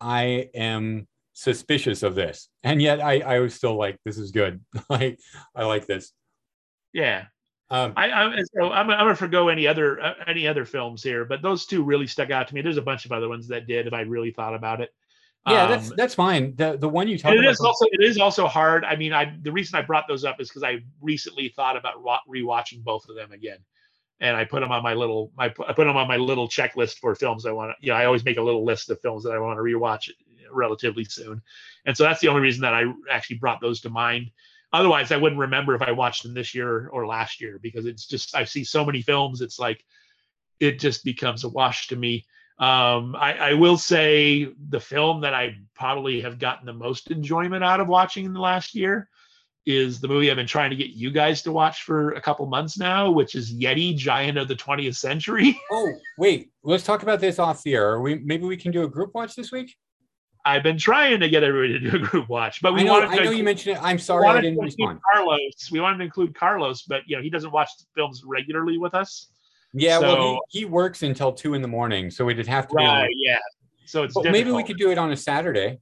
I 0.00 0.50
am 0.54 1.08
suspicious 1.38 2.02
of 2.02 2.16
this, 2.16 2.48
and 2.64 2.82
yet 2.82 3.00
I 3.00 3.20
I 3.20 3.38
was 3.38 3.54
still 3.54 3.76
like, 3.76 3.98
this 4.04 4.18
is 4.18 4.32
good. 4.32 4.60
like, 4.90 5.18
I 5.54 5.64
like 5.64 5.86
this. 5.86 6.12
Yeah. 6.92 7.26
Um, 7.70 7.92
I, 7.96 8.10
I 8.10 8.42
so 8.56 8.70
I'm, 8.72 8.90
I'm 8.90 8.98
gonna 8.98 9.14
forgo 9.14 9.48
any 9.48 9.66
other 9.66 10.00
uh, 10.00 10.14
any 10.26 10.48
other 10.48 10.64
films 10.64 11.02
here, 11.02 11.24
but 11.24 11.42
those 11.42 11.66
two 11.66 11.82
really 11.84 12.06
stuck 12.06 12.30
out 12.30 12.48
to 12.48 12.54
me. 12.54 12.62
There's 12.62 12.78
a 12.78 12.82
bunch 12.82 13.04
of 13.04 13.12
other 13.12 13.28
ones 13.28 13.46
that 13.48 13.66
did 13.66 13.86
if 13.86 13.92
I 13.92 14.00
really 14.00 14.30
thought 14.30 14.54
about 14.54 14.80
it. 14.80 14.90
yeah, 15.46 15.66
that's 15.66 15.90
Um, 15.90 15.96
that's 15.96 16.14
fine. 16.14 16.56
The 16.56 16.76
the 16.78 16.88
one 16.88 17.08
you 17.08 17.18
talk 17.18 17.30
and 17.30 17.38
it 17.38 17.44
about. 17.44 17.52
is 17.52 17.60
also 17.60 17.84
it 17.92 18.02
is 18.02 18.18
also 18.18 18.46
hard. 18.46 18.84
I 18.84 18.96
mean, 18.96 19.12
I 19.12 19.36
the 19.42 19.52
reason 19.52 19.78
I 19.78 19.82
brought 19.82 20.08
those 20.08 20.24
up 20.24 20.40
is 20.40 20.48
because 20.48 20.64
I 20.64 20.78
recently 21.00 21.50
thought 21.50 21.76
about 21.76 21.96
rewatching 22.28 22.82
both 22.82 23.08
of 23.08 23.16
them 23.16 23.32
again, 23.32 23.58
and 24.18 24.34
I 24.34 24.44
put 24.44 24.60
them 24.60 24.72
on 24.72 24.82
my 24.82 24.94
little 24.94 25.30
my 25.36 25.46
I 25.46 25.72
put 25.74 25.84
them 25.84 25.96
on 25.96 26.08
my 26.08 26.16
little 26.16 26.48
checklist 26.48 26.98
for 26.98 27.14
films 27.14 27.44
I 27.44 27.52
want 27.52 27.72
to. 27.72 27.86
You 27.86 27.92
know, 27.92 27.98
I 27.98 28.06
always 28.06 28.24
make 28.24 28.38
a 28.38 28.42
little 28.42 28.64
list 28.64 28.88
of 28.88 28.98
films 29.02 29.24
that 29.24 29.32
I 29.32 29.38
want 29.38 29.58
to 29.58 29.62
rewatch 29.62 30.08
relatively 30.52 31.04
soon, 31.04 31.42
and 31.86 31.96
so 31.96 32.04
that's 32.04 32.20
the 32.20 32.28
only 32.28 32.42
reason 32.42 32.62
that 32.62 32.74
I 32.74 32.84
actually 33.10 33.38
brought 33.38 33.60
those 33.60 33.80
to 33.82 33.90
mind. 33.90 34.30
Otherwise, 34.72 35.12
I 35.12 35.16
wouldn't 35.16 35.40
remember 35.40 35.74
if 35.74 35.82
I 35.82 35.92
watched 35.92 36.22
them 36.22 36.34
this 36.34 36.54
year 36.54 36.88
or 36.88 37.06
last 37.06 37.40
year 37.40 37.58
because 37.62 37.86
it's 37.86 38.06
just 38.06 38.36
I 38.36 38.44
see 38.44 38.64
so 38.64 38.84
many 38.84 39.00
films. 39.02 39.40
It's 39.40 39.58
like 39.58 39.84
it 40.60 40.78
just 40.78 41.04
becomes 41.04 41.44
a 41.44 41.48
wash 41.48 41.88
to 41.88 41.96
me. 41.96 42.26
Um, 42.58 43.14
I, 43.16 43.34
I 43.34 43.54
will 43.54 43.78
say 43.78 44.48
the 44.68 44.80
film 44.80 45.20
that 45.20 45.32
I 45.32 45.56
probably 45.74 46.20
have 46.22 46.38
gotten 46.38 46.66
the 46.66 46.72
most 46.72 47.10
enjoyment 47.10 47.62
out 47.62 47.80
of 47.80 47.86
watching 47.86 48.24
in 48.24 48.32
the 48.32 48.40
last 48.40 48.74
year 48.74 49.08
is 49.64 50.00
the 50.00 50.08
movie 50.08 50.30
I've 50.30 50.36
been 50.36 50.46
trying 50.46 50.70
to 50.70 50.76
get 50.76 50.90
you 50.90 51.10
guys 51.10 51.42
to 51.42 51.52
watch 51.52 51.82
for 51.82 52.12
a 52.12 52.20
couple 52.20 52.46
months 52.46 52.78
now, 52.78 53.10
which 53.10 53.34
is 53.34 53.54
Yeti, 53.54 53.94
Giant 53.94 54.38
of 54.38 54.48
the 54.48 54.56
20th 54.56 54.96
Century. 54.96 55.60
Oh, 55.70 55.92
wait. 56.16 56.50
Let's 56.62 56.84
talk 56.84 57.02
about 57.02 57.20
this 57.20 57.38
off 57.38 57.62
the 57.62 57.74
air. 57.74 58.00
We 58.00 58.16
maybe 58.16 58.44
we 58.44 58.56
can 58.56 58.72
do 58.72 58.82
a 58.82 58.88
group 58.88 59.14
watch 59.14 59.36
this 59.36 59.52
week? 59.52 59.76
I've 60.48 60.62
been 60.62 60.78
trying 60.78 61.20
to 61.20 61.28
get 61.28 61.42
everybody 61.42 61.78
to 61.78 61.90
do 61.90 61.96
a 61.96 61.98
group 61.98 62.28
watch, 62.30 62.62
but 62.62 62.72
we 62.72 62.80
I 62.80 62.84
know, 62.84 62.92
wanted 62.94 63.10
I 63.10 63.16
to 63.18 63.24
know 63.24 63.30
you 63.32 63.44
mentioned 63.44 63.76
it. 63.76 63.82
I'm 63.82 63.98
sorry 63.98 64.26
I 64.26 64.34
didn't 64.36 64.52
include 64.54 64.64
respond. 64.64 65.00
Carlos. 65.12 65.70
We 65.70 65.80
wanted 65.80 65.98
to 65.98 66.04
include 66.04 66.34
Carlos, 66.34 66.82
but 66.82 67.02
you 67.06 67.16
know 67.16 67.22
he 67.22 67.28
doesn't 67.28 67.52
watch 67.52 67.68
films 67.94 68.22
regularly 68.24 68.78
with 68.78 68.94
us. 68.94 69.28
Yeah, 69.74 69.98
well, 69.98 70.40
he, 70.48 70.60
he 70.60 70.64
works 70.64 71.02
until 71.02 71.32
two 71.32 71.52
in 71.52 71.60
the 71.60 71.68
morning, 71.68 72.10
so 72.10 72.30
it'd 72.30 72.46
have 72.46 72.66
to 72.68 72.74
be. 72.74 72.82
Right? 72.82 73.10
Yeah. 73.14 73.38
So 73.84 74.04
it's 74.04 74.16
maybe 74.16 74.50
we 74.50 74.62
could 74.64 74.78
do 74.78 74.90
it 74.90 74.96
on 74.96 75.12
a 75.12 75.16
Saturday. 75.16 75.78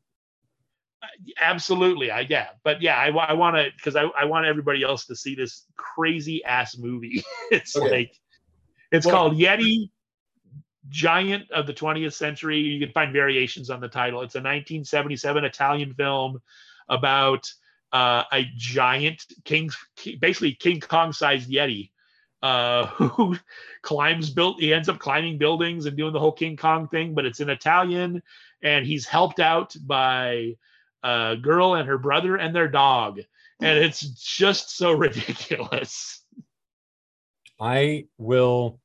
Uh, 1.02 1.06
absolutely. 1.40 2.10
I 2.10 2.26
yeah, 2.28 2.48
but 2.64 2.82
yeah, 2.82 2.96
I, 2.98 3.08
I 3.10 3.32
want 3.34 3.56
to 3.56 3.68
because 3.76 3.94
I, 3.94 4.02
I 4.18 4.24
want 4.24 4.46
everybody 4.46 4.82
else 4.82 5.06
to 5.06 5.14
see 5.14 5.36
this 5.36 5.66
crazy 5.76 6.42
ass 6.44 6.76
movie. 6.76 7.22
it's 7.52 7.76
Okay. 7.76 7.90
like 7.90 8.12
it's 8.90 9.06
Well- 9.06 9.14
called 9.14 9.38
Yeti, 9.38 9.90
Giant 10.88 11.50
of 11.50 11.66
the 11.66 11.74
20th 11.74 12.14
Century. 12.14 12.58
You 12.58 12.80
can 12.84 12.92
find 12.92 13.12
variations 13.12 13.70
on 13.70 13.80
the 13.80 13.88
title. 13.88 14.20
It's 14.22 14.34
a 14.34 14.38
1977 14.38 15.44
Italian 15.44 15.94
film 15.94 16.40
about 16.88 17.50
uh, 17.92 18.24
a 18.32 18.44
giant 18.56 19.24
king, 19.44 19.70
basically 20.20 20.52
King 20.54 20.80
Kong 20.80 21.12
sized 21.12 21.50
Yeti. 21.50 21.90
Uh, 22.42 22.86
who 22.86 23.36
climbs 23.80 24.28
built 24.30 24.60
he 24.60 24.72
ends 24.72 24.90
up 24.90 24.98
climbing 24.98 25.38
buildings 25.38 25.86
and 25.86 25.96
doing 25.96 26.12
the 26.12 26.20
whole 26.20 26.30
King 26.30 26.56
Kong 26.56 26.86
thing, 26.86 27.14
but 27.14 27.24
it's 27.24 27.40
in 27.40 27.48
Italian 27.48 28.22
and 28.62 28.86
he's 28.86 29.06
helped 29.06 29.40
out 29.40 29.74
by 29.84 30.54
a 31.02 31.36
girl 31.40 31.74
and 31.74 31.88
her 31.88 31.98
brother 31.98 32.36
and 32.36 32.54
their 32.54 32.68
dog. 32.68 33.20
And 33.60 33.78
it's 33.78 34.00
just 34.00 34.76
so 34.76 34.92
ridiculous. 34.92 36.22
I 37.60 38.06
will. 38.18 38.80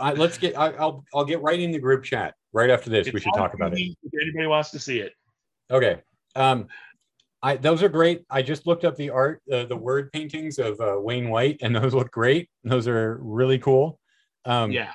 I, 0.00 0.12
let's 0.12 0.38
get. 0.38 0.56
I, 0.56 0.70
I'll. 0.72 1.04
I'll 1.14 1.24
get 1.24 1.42
right 1.42 1.58
in 1.58 1.72
the 1.72 1.78
group 1.78 2.04
chat 2.04 2.34
right 2.52 2.70
after 2.70 2.88
this. 2.90 3.12
we 3.12 3.20
should 3.20 3.34
talk 3.34 3.54
about 3.54 3.72
it. 3.76 3.80
If 3.80 4.12
anybody 4.22 4.46
wants 4.46 4.70
to 4.70 4.78
see 4.78 5.00
it. 5.00 5.12
Okay. 5.70 6.00
Um, 6.36 6.68
I 7.42 7.56
those 7.56 7.82
are 7.82 7.88
great. 7.88 8.24
I 8.30 8.42
just 8.42 8.66
looked 8.66 8.84
up 8.84 8.96
the 8.96 9.10
art, 9.10 9.42
uh, 9.52 9.64
the 9.64 9.76
word 9.76 10.12
paintings 10.12 10.58
of 10.58 10.80
uh, 10.80 10.94
Wayne 10.98 11.28
White, 11.30 11.58
and 11.62 11.74
those 11.74 11.94
look 11.94 12.10
great. 12.10 12.48
Those 12.64 12.86
are 12.86 13.18
really 13.20 13.58
cool. 13.58 13.98
Um, 14.44 14.70
yeah. 14.70 14.92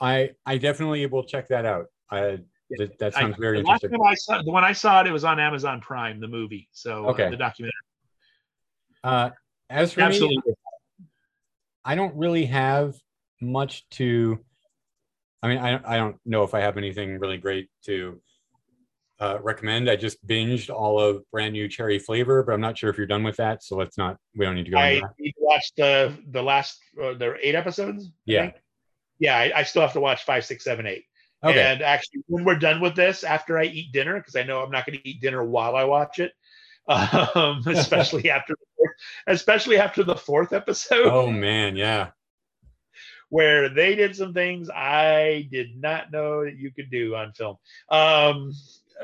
I 0.00 0.30
I 0.44 0.58
definitely 0.58 1.06
will 1.06 1.22
check 1.24 1.46
that 1.48 1.64
out. 1.64 1.86
I 2.10 2.38
that, 2.70 2.98
that 2.98 3.16
I- 3.16 3.20
sounds 3.20 3.36
very 3.38 3.62
the 3.62 3.68
last 3.68 3.84
interesting. 3.84 4.00
time 4.00 4.08
I 4.10 4.14
saw 4.14 4.42
the 4.42 4.50
one 4.50 4.64
I 4.64 4.72
saw 4.72 5.00
it, 5.02 5.06
it 5.06 5.12
was 5.12 5.24
on 5.24 5.38
Amazon 5.38 5.80
Prime, 5.80 6.18
the 6.18 6.26
movie. 6.28 6.68
So 6.72 7.06
uh, 7.06 7.10
Okay. 7.10 7.30
the 7.30 7.36
documentary. 7.36 7.72
Uh, 9.04 9.30
as 9.70 9.92
for 9.92 10.00
me, 10.00 10.06
Absolutely. 10.06 10.54
I 11.84 11.94
don't 11.94 12.14
really 12.16 12.46
have 12.46 12.94
much 13.42 13.88
to. 13.90 14.38
I 15.42 15.48
mean, 15.48 15.58
I 15.58 15.80
I 15.84 15.96
don't 15.96 16.16
know 16.24 16.44
if 16.44 16.54
I 16.54 16.60
have 16.60 16.76
anything 16.76 17.18
really 17.18 17.36
great 17.36 17.68
to 17.86 18.20
uh, 19.20 19.38
recommend. 19.42 19.90
I 19.90 19.96
just 19.96 20.24
binged 20.26 20.70
all 20.70 21.00
of 21.00 21.28
brand 21.30 21.52
new 21.52 21.68
cherry 21.68 21.98
flavor, 21.98 22.42
but 22.42 22.52
I'm 22.52 22.60
not 22.60 22.78
sure 22.78 22.90
if 22.90 22.96
you're 22.96 23.06
done 23.06 23.24
with 23.24 23.36
that. 23.36 23.62
So 23.62 23.76
let's 23.76 23.98
not. 23.98 24.16
We 24.36 24.44
don't 24.44 24.54
need 24.54 24.64
to 24.66 24.70
go. 24.70 24.78
I 24.78 24.88
into 24.90 25.00
that. 25.06 25.14
need 25.18 25.32
to 25.32 25.40
watch 25.40 25.72
the 25.76 26.16
the 26.30 26.42
last 26.42 26.78
uh, 27.02 27.14
there 27.14 27.36
eight 27.42 27.54
episodes. 27.54 28.06
I 28.06 28.10
Yeah. 28.26 28.40
think. 28.42 28.54
Yeah, 29.18 29.36
I, 29.36 29.52
I 29.56 29.62
still 29.64 29.82
have 29.82 29.92
to 29.92 30.00
watch 30.00 30.24
five, 30.24 30.44
six, 30.44 30.64
seven, 30.64 30.86
eight. 30.86 31.04
Okay. 31.44 31.60
And 31.60 31.82
actually, 31.82 32.22
when 32.26 32.44
we're 32.44 32.58
done 32.58 32.80
with 32.80 32.94
this, 32.96 33.24
after 33.24 33.58
I 33.58 33.64
eat 33.64 33.92
dinner, 33.92 34.16
because 34.16 34.36
I 34.36 34.42
know 34.44 34.60
I'm 34.62 34.70
not 34.70 34.86
going 34.86 34.98
to 34.98 35.08
eat 35.08 35.20
dinner 35.20 35.44
while 35.44 35.74
I 35.76 35.84
watch 35.84 36.18
it, 36.20 36.32
um, 36.88 37.62
especially 37.66 38.30
after, 38.36 38.54
especially 39.26 39.76
after 39.78 40.02
the 40.04 40.16
fourth 40.16 40.52
episode, 40.52 41.06
oh 41.06 41.30
man, 41.30 41.76
yeah. 41.76 42.10
Where 43.32 43.70
they 43.70 43.94
did 43.94 44.14
some 44.14 44.34
things 44.34 44.68
I 44.68 45.48
did 45.50 45.80
not 45.80 46.12
know 46.12 46.44
that 46.44 46.58
you 46.58 46.70
could 46.70 46.90
do 46.90 47.14
on 47.16 47.32
film. 47.32 47.56
Um, 47.88 48.52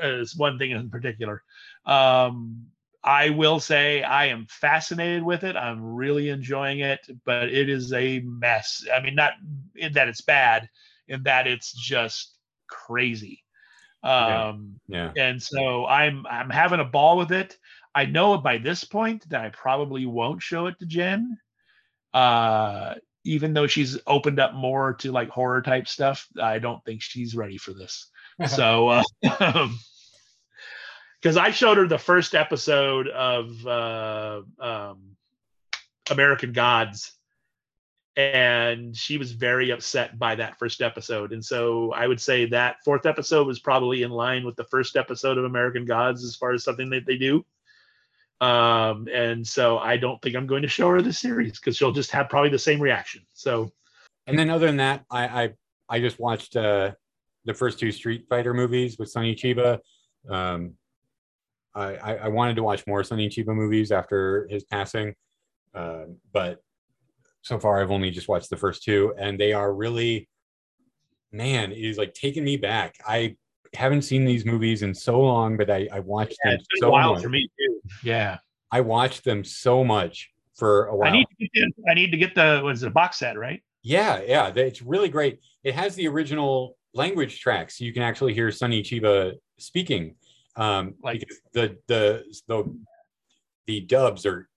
it's 0.03 0.37
one 0.37 0.59
thing 0.59 0.69
in 0.69 0.91
particular. 0.91 1.41
Um, 1.87 2.67
I 3.03 3.31
will 3.31 3.59
say 3.59 4.03
I 4.03 4.25
am 4.27 4.45
fascinated 4.47 5.23
with 5.23 5.43
it. 5.43 5.55
I'm 5.55 5.83
really 5.83 6.29
enjoying 6.29 6.81
it, 6.81 6.99
but 7.25 7.49
it 7.49 7.69
is 7.69 7.91
a 7.91 8.19
mess. 8.19 8.85
I 8.93 9.01
mean, 9.01 9.15
not 9.15 9.33
in 9.75 9.93
that 9.93 10.07
it's 10.07 10.21
bad, 10.21 10.69
in 11.07 11.23
that 11.23 11.47
it's 11.47 11.73
just 11.73 12.35
crazy. 12.67 13.43
Yeah. 14.03 14.49
Um, 14.49 14.79
Yeah. 14.87 15.11
and 15.17 15.41
so 15.41 15.87
I'm 15.87 16.27
I'm 16.27 16.51
having 16.51 16.81
a 16.81 16.85
ball 16.85 17.17
with 17.17 17.31
it. 17.31 17.57
I 17.95 18.05
know 18.05 18.37
by 18.37 18.59
this 18.59 18.83
point 18.83 19.27
that 19.29 19.43
I 19.43 19.49
probably 19.49 20.05
won't 20.05 20.43
show 20.43 20.67
it 20.67 20.77
to 20.79 20.85
Jen, 20.85 21.39
uh, 22.13 22.93
even 23.23 23.53
though 23.53 23.67
she's 23.67 23.97
opened 24.07 24.39
up 24.39 24.53
more 24.53 24.93
to 24.95 25.11
like 25.11 25.29
horror 25.29 25.61
type 25.61 25.87
stuff. 25.87 26.27
I 26.41 26.59
don't 26.59 26.83
think 26.85 27.01
she's 27.01 27.35
ready 27.35 27.57
for 27.57 27.73
this. 27.73 28.09
so, 28.47 28.87
uh, 28.87 29.67
because 31.21 31.35
I 31.35 31.51
showed 31.51 31.77
her 31.77 31.87
the 31.87 31.97
first 31.97 32.33
episode 32.33 33.07
of 33.09 33.67
uh, 33.67 34.41
um, 34.59 35.17
American 36.09 36.53
Gods, 36.53 37.11
and 38.15 38.95
she 38.95 39.17
was 39.17 39.33
very 39.33 39.71
upset 39.71 40.17
by 40.17 40.35
that 40.35 40.57
first 40.57 40.81
episode. 40.81 41.33
And 41.33 41.43
so 41.43 41.91
I 41.91 42.07
would 42.07 42.21
say 42.21 42.45
that 42.47 42.77
fourth 42.85 43.05
episode 43.05 43.47
was 43.47 43.59
probably 43.59 44.03
in 44.03 44.11
line 44.11 44.45
with 44.45 44.55
the 44.55 44.65
first 44.65 44.95
episode 44.95 45.37
of 45.37 45.43
American 45.43 45.85
Gods 45.85 46.23
as 46.23 46.35
far 46.35 46.53
as 46.53 46.63
something 46.63 46.89
that 46.91 47.05
they 47.05 47.17
do. 47.17 47.45
Um, 48.41 49.07
and 49.13 49.45
so 49.45 49.79
I 49.79 49.97
don't 49.97 50.21
think 50.21 50.35
I'm 50.35 50.47
going 50.47 50.61
to 50.61 50.67
show 50.67 50.89
her 50.89 51.01
the 51.01 51.11
series 51.11 51.59
because 51.59 51.75
she'll 51.75 51.91
just 51.91 52.11
have 52.11 52.29
probably 52.29 52.49
the 52.49 52.59
same 52.59 52.81
reaction. 52.81 53.21
So 53.33 53.71
And 54.27 54.39
then 54.39 54.49
other 54.49 54.67
than 54.67 54.77
that, 54.77 55.03
I 55.11 55.43
I, 55.43 55.49
I 55.89 55.99
just 55.99 56.19
watched 56.19 56.55
uh, 56.55 56.91
the 57.45 57.53
first 57.53 57.79
two 57.79 57.91
Street 57.91 58.25
Fighter 58.29 58.53
movies 58.53 58.97
with 58.97 59.09
Sonny 59.09 59.35
Chiba. 59.35 59.79
Um, 60.29 60.75
I, 61.75 61.95
I 61.95 62.13
I 62.15 62.27
wanted 62.29 62.55
to 62.55 62.63
watch 62.63 62.85
more 62.87 63.03
Sonny 63.03 63.27
Chiba 63.29 63.55
movies 63.55 63.91
after 63.91 64.47
his 64.49 64.63
passing, 64.63 65.15
uh, 65.73 66.05
but 66.31 66.61
so 67.41 67.59
far 67.59 67.81
I've 67.81 67.91
only 67.91 68.11
just 68.11 68.27
watched 68.27 68.49
the 68.49 68.57
first 68.57 68.83
two, 68.83 69.13
and 69.17 69.39
they 69.39 69.53
are 69.53 69.73
really, 69.73 70.29
man, 71.31 71.71
it 71.71 71.77
is 71.77 71.97
like 71.97 72.13
taking 72.13 72.43
me 72.43 72.57
back. 72.57 72.95
I 73.07 73.35
haven't 73.73 74.01
seen 74.01 74.25
these 74.25 74.45
movies 74.45 74.81
in 74.81 74.93
so 74.93 75.19
long, 75.19 75.57
but 75.57 75.69
I 75.69 75.87
I 75.91 75.99
watched 75.99 76.37
yeah, 76.43 76.51
them 76.51 76.59
it's 76.59 76.67
been 76.73 76.81
so 76.81 76.87
a 76.87 76.91
while 76.91 77.13
much. 77.13 77.23
for 77.23 77.29
me. 77.29 77.49
Yeah. 78.03 78.37
I 78.71 78.81
watched 78.81 79.23
them 79.23 79.43
so 79.43 79.83
much 79.83 80.31
for 80.55 80.85
a 80.87 80.95
while. 80.95 81.09
I 81.09 81.11
need 81.11 81.27
to 81.39 81.47
get 81.47 81.51
the, 81.53 81.91
I 81.91 81.93
need 81.93 82.11
to 82.11 82.17
get 82.17 82.35
the 82.35 82.61
was 82.63 82.83
a 82.83 82.89
box 82.89 83.17
set, 83.19 83.37
right? 83.37 83.61
Yeah, 83.81 84.21
yeah, 84.25 84.47
it's 84.55 84.81
really 84.81 85.09
great. 85.09 85.39
It 85.63 85.73
has 85.73 85.95
the 85.95 86.07
original 86.07 86.77
language 86.93 87.39
tracks. 87.39 87.79
You 87.79 87.93
can 87.93 88.03
actually 88.03 88.33
hear 88.33 88.51
Sonny 88.51 88.83
Chiba 88.83 89.33
speaking. 89.57 90.15
Um, 90.55 90.95
Like- 91.01 91.23
the 91.53 91.77
the 91.87 92.23
the 92.47 92.75
the 93.67 93.81
dubs 93.81 94.25
are 94.25 94.49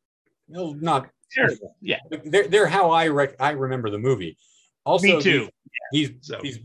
no, 0.49 0.73
not 0.73 1.09
Terrible. 1.31 1.77
Yeah. 1.81 1.99
they're 2.25 2.49
they're 2.49 2.67
how 2.67 2.91
I 2.91 3.09
rec- 3.09 3.41
I 3.41 3.53
remember 3.53 3.89
the 3.89 3.99
movie. 3.99 4.37
Also, 4.85 5.07
Me 5.17 5.23
too. 5.23 5.49
These 5.93 6.11
these, 6.11 6.19
So- 6.21 6.41
these 6.43 6.59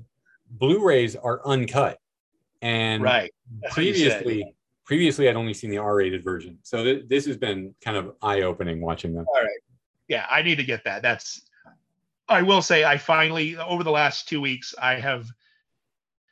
Blu-rays 0.49 1.15
are 1.15 1.41
uncut, 1.45 1.99
and 2.61 3.03
Right. 3.03 3.31
That's 3.61 3.73
previously 3.73 4.55
previously 4.87 5.27
I'd 5.29 5.35
only 5.35 5.53
seen 5.53 5.69
the 5.69 5.77
R-rated 5.77 6.23
version. 6.23 6.57
So 6.63 6.83
th- 6.83 7.05
this 7.07 7.25
has 7.27 7.37
been 7.37 7.75
kind 7.83 7.97
of 7.97 8.15
eye-opening 8.23 8.81
watching 8.81 9.13
them. 9.13 9.25
All 9.27 9.41
right. 9.41 9.49
Yeah, 10.07 10.25
I 10.31 10.41
need 10.41 10.55
to 10.55 10.63
get 10.63 10.83
that. 10.85 11.01
That's 11.03 11.41
I 12.29 12.41
will 12.41 12.61
say 12.61 12.83
I 12.85 12.97
finally 12.97 13.57
over 13.57 13.83
the 13.83 13.91
last 13.91 14.27
two 14.27 14.41
weeks 14.41 14.73
I 14.81 14.95
have 14.95 15.27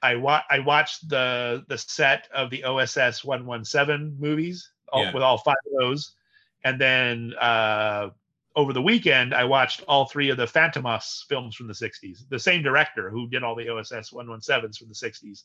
I 0.02 0.16
wa- 0.16 0.44
I 0.50 0.60
watched 0.60 1.08
the 1.10 1.64
the 1.68 1.78
set 1.78 2.28
of 2.34 2.50
the 2.50 2.64
OSS 2.64 3.24
117 3.26 4.16
movies 4.20 4.72
all, 4.90 5.04
Yeah. 5.04 5.14
with 5.14 5.24
all 5.24 5.38
five 5.38 5.56
of 5.68 5.80
those, 5.80 6.16
and 6.64 6.80
then 6.80 7.34
uh, 7.42 8.10
over 8.56 8.72
the 8.72 8.82
weekend 8.82 9.34
I 9.34 9.44
watched 9.44 9.84
all 9.88 10.06
three 10.06 10.30
of 10.30 10.38
the 10.38 10.46
Fantômas 10.46 11.26
films 11.28 11.56
from 11.56 11.68
the 11.68 11.74
60s. 11.74 12.20
The 12.30 12.40
same 12.40 12.62
director 12.64 13.10
who 13.10 13.28
did 13.28 13.44
all 13.44 13.56
the 13.56 13.68
OSS 13.70 14.12
117s 14.12 14.78
from 14.78 14.88
the 14.90 14.94
60s, 14.94 15.44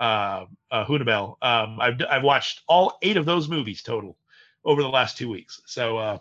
uh, 0.00 0.46
uh, 0.70 0.84
Hunebelle. 0.84 1.36
Um, 1.42 1.80
I've 1.80 2.00
I've 2.10 2.22
watched 2.22 2.62
all 2.68 2.98
eight 3.02 3.16
of 3.16 3.24
those 3.26 3.48
movies 3.48 3.82
total 3.82 4.16
over 4.64 4.82
the 4.82 4.88
last 4.88 5.16
two 5.16 5.28
weeks. 5.28 5.60
So. 5.66 5.98
Uh, 5.98 6.18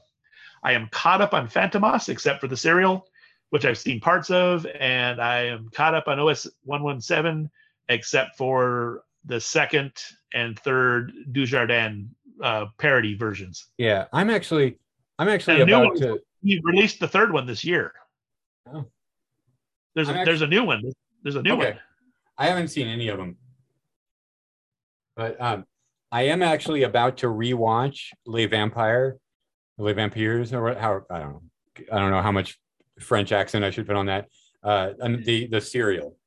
I 0.63 0.73
am 0.73 0.89
caught 0.91 1.21
up 1.21 1.33
on 1.33 1.47
Fantômas, 1.47 2.09
except 2.09 2.39
for 2.39 2.47
the 2.47 2.57
serial, 2.57 3.07
which 3.49 3.65
I've 3.65 3.77
seen 3.77 3.99
parts 3.99 4.29
of, 4.29 4.65
and 4.79 5.19
I 5.19 5.45
am 5.45 5.69
caught 5.73 5.95
up 5.95 6.07
on 6.07 6.19
OS 6.19 6.47
117, 6.63 7.49
except 7.89 8.37
for 8.37 9.03
the 9.25 9.39
second 9.39 9.91
and 10.33 10.57
third 10.59 11.13
Dujardin 11.31 12.09
uh, 12.43 12.67
parody 12.77 13.15
versions. 13.15 13.67
Yeah, 13.77 14.05
I'm 14.13 14.29
actually 14.29 14.77
I'm 15.19 15.29
actually 15.29 15.61
about 15.61 15.97
to 15.97 16.19
He 16.43 16.61
released 16.63 16.99
the 16.99 17.07
third 17.07 17.33
one 17.33 17.45
this 17.45 17.63
year. 17.63 17.93
Oh. 18.71 18.85
There's 19.95 20.09
a, 20.09 20.19
I'm 20.19 20.25
there's 20.25 20.41
a 20.41 20.47
new 20.47 20.63
one. 20.63 20.83
There's 21.23 21.35
a 21.35 21.41
new 21.41 21.53
Okay. 21.53 21.71
one. 21.71 21.79
I 22.37 22.47
haven't 22.47 22.69
seen 22.69 22.87
any 22.87 23.09
of 23.09 23.17
them, 23.17 23.35
but 25.15 25.39
um, 25.41 25.65
I 26.11 26.23
am 26.23 26.41
actually 26.41 26.83
about 26.83 27.17
to 27.17 27.27
rewatch 27.27 28.07
Les 28.25 28.45
Vampire 28.45 29.17
Les 29.77 29.93
Vampires 29.93 30.53
or 30.53 30.63
what? 30.63 30.77
How 30.77 31.01
I 31.09 31.19
don't 31.19 31.33
know. 31.33 31.41
I 31.91 31.99
don't 31.99 32.11
know 32.11 32.21
how 32.21 32.31
much 32.31 32.59
French 32.99 33.31
accent 33.31 33.65
I 33.65 33.71
should 33.71 33.87
put 33.87 33.95
on 33.95 34.05
that. 34.07 34.27
Uh, 34.63 34.91
and 34.99 35.25
the 35.25 35.47
the 35.47 35.59
serial, 35.59 36.17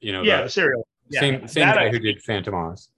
you 0.00 0.12
know, 0.12 0.22
yeah, 0.22 0.42
the 0.42 0.50
serial. 0.50 0.86
Yeah, 1.08 1.20
same 1.20 1.48
same 1.48 1.66
that 1.66 1.76
guy 1.76 1.84
I- 1.86 1.90
who 1.90 1.98
did 1.98 2.22
Fantômas. 2.22 2.88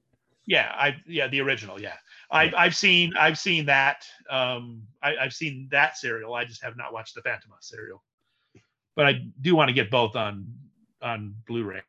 Yeah, 0.46 0.72
I 0.74 0.96
yeah 1.06 1.28
the 1.28 1.40
original. 1.42 1.80
Yeah, 1.80 1.94
I 2.30 2.52
I've 2.56 2.74
seen 2.74 3.12
I've 3.16 3.38
seen 3.38 3.66
that. 3.66 4.04
Um, 4.28 4.82
I, 5.00 5.16
I've 5.16 5.32
seen 5.32 5.68
that 5.70 5.96
serial. 5.96 6.34
I 6.34 6.44
just 6.44 6.64
have 6.64 6.76
not 6.76 6.92
watched 6.92 7.14
the 7.14 7.22
Fantômas 7.22 7.62
serial, 7.62 8.02
but 8.96 9.06
I 9.06 9.20
do 9.40 9.54
want 9.54 9.68
to 9.68 9.74
get 9.74 9.90
both 9.90 10.16
on 10.16 10.46
on 11.02 11.36
Blu-ray. 11.46 11.82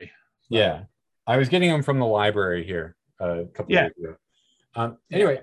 Yeah, 0.49 0.83
I 1.25 1.37
was 1.37 1.49
getting 1.49 1.71
them 1.71 1.81
from 1.81 1.97
the 1.97 2.05
library 2.05 2.63
here 2.63 2.95
a 3.21 3.45
couple 3.53 3.73
Yeah. 3.73 3.85
of 3.87 3.95
days 3.95 4.03
ago. 4.05 4.15
Um, 4.75 4.97
anyway, 5.11 5.41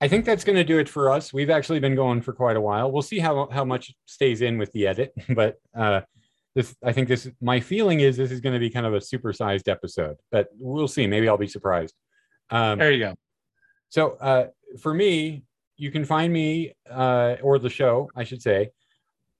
I 0.00 0.08
think 0.08 0.24
that's 0.24 0.44
going 0.44 0.56
to 0.56 0.64
do 0.64 0.78
it 0.78 0.88
for 0.88 1.10
us. 1.10 1.32
We've 1.32 1.50
actually 1.50 1.80
been 1.80 1.94
going 1.94 2.22
for 2.22 2.32
quite 2.32 2.56
a 2.56 2.60
while. 2.60 2.90
We'll 2.92 3.02
see 3.02 3.18
how 3.18 3.48
how 3.50 3.64
much 3.64 3.92
stays 4.06 4.42
in 4.42 4.58
with 4.58 4.70
the 4.72 4.86
edit, 4.86 5.12
but 5.30 5.56
uh, 5.76 6.02
this 6.54 6.74
I 6.84 6.92
think 6.92 7.08
this 7.08 7.28
my 7.40 7.60
feeling 7.60 8.00
is 8.00 8.16
this 8.16 8.30
is 8.30 8.40
going 8.40 8.54
to 8.54 8.60
be 8.60 8.70
kind 8.70 8.86
of 8.86 8.94
a 8.94 8.98
supersized 8.98 9.68
episode, 9.68 10.16
but 10.30 10.48
we'll 10.58 10.88
see. 10.88 11.06
Maybe 11.06 11.28
I'll 11.28 11.36
be 11.36 11.48
surprised. 11.48 11.94
Um, 12.50 12.78
There 12.78 12.92
you 12.92 13.00
go. 13.06 13.14
so 13.88 14.12
uh, 14.20 14.46
for 14.80 14.92
me, 14.94 15.44
you 15.76 15.90
can 15.90 16.04
find 16.04 16.32
me 16.32 16.74
uh, 16.90 17.36
or 17.42 17.58
the 17.58 17.70
show, 17.70 18.08
I 18.16 18.24
should 18.24 18.42
say, 18.42 18.70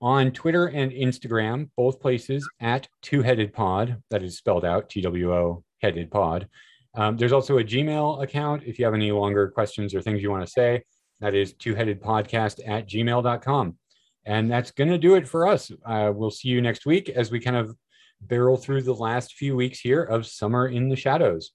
on 0.00 0.30
Twitter 0.30 0.66
and 0.66 0.92
Instagram, 0.92 1.70
both 1.76 2.00
places 2.00 2.48
at 2.60 2.88
Two 3.02 3.22
Headed 3.22 3.52
Pod. 3.52 4.00
That 4.10 4.22
is 4.22 4.36
spelled 4.38 4.64
out 4.64 4.88
T 4.90 5.00
W 5.00 5.32
O 5.34 5.64
Headed 5.82 6.10
Pod. 6.10 6.48
Um, 6.94 7.16
there's 7.16 7.32
also 7.32 7.58
a 7.58 7.64
Gmail 7.64 8.22
account 8.22 8.62
if 8.64 8.78
you 8.78 8.84
have 8.84 8.94
any 8.94 9.12
longer 9.12 9.48
questions 9.48 9.94
or 9.94 10.02
things 10.02 10.22
you 10.22 10.30
want 10.30 10.44
to 10.44 10.50
say. 10.50 10.82
That 11.20 11.34
is 11.34 11.52
two 11.52 11.74
headed 11.74 12.00
podcast 12.00 12.60
at 12.66 12.88
gmail.com. 12.88 13.76
And 14.24 14.50
that's 14.50 14.70
going 14.70 14.90
to 14.90 14.98
do 14.98 15.14
it 15.14 15.26
for 15.26 15.46
us. 15.46 15.70
Uh, 15.84 16.12
we'll 16.14 16.30
see 16.30 16.48
you 16.48 16.60
next 16.60 16.86
week 16.86 17.08
as 17.08 17.30
we 17.30 17.40
kind 17.40 17.56
of 17.56 17.74
barrel 18.20 18.56
through 18.56 18.82
the 18.82 18.94
last 18.94 19.34
few 19.34 19.56
weeks 19.56 19.80
here 19.80 20.02
of 20.02 20.26
Summer 20.26 20.68
in 20.68 20.88
the 20.88 20.96
Shadows. 20.96 21.52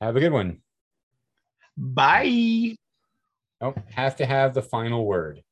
Have 0.00 0.16
a 0.16 0.20
good 0.20 0.32
one. 0.32 0.58
Bye. 1.76 2.76
Oh, 3.60 3.74
have 3.90 4.16
to 4.16 4.26
have 4.26 4.54
the 4.54 4.62
final 4.62 5.06
word. 5.06 5.42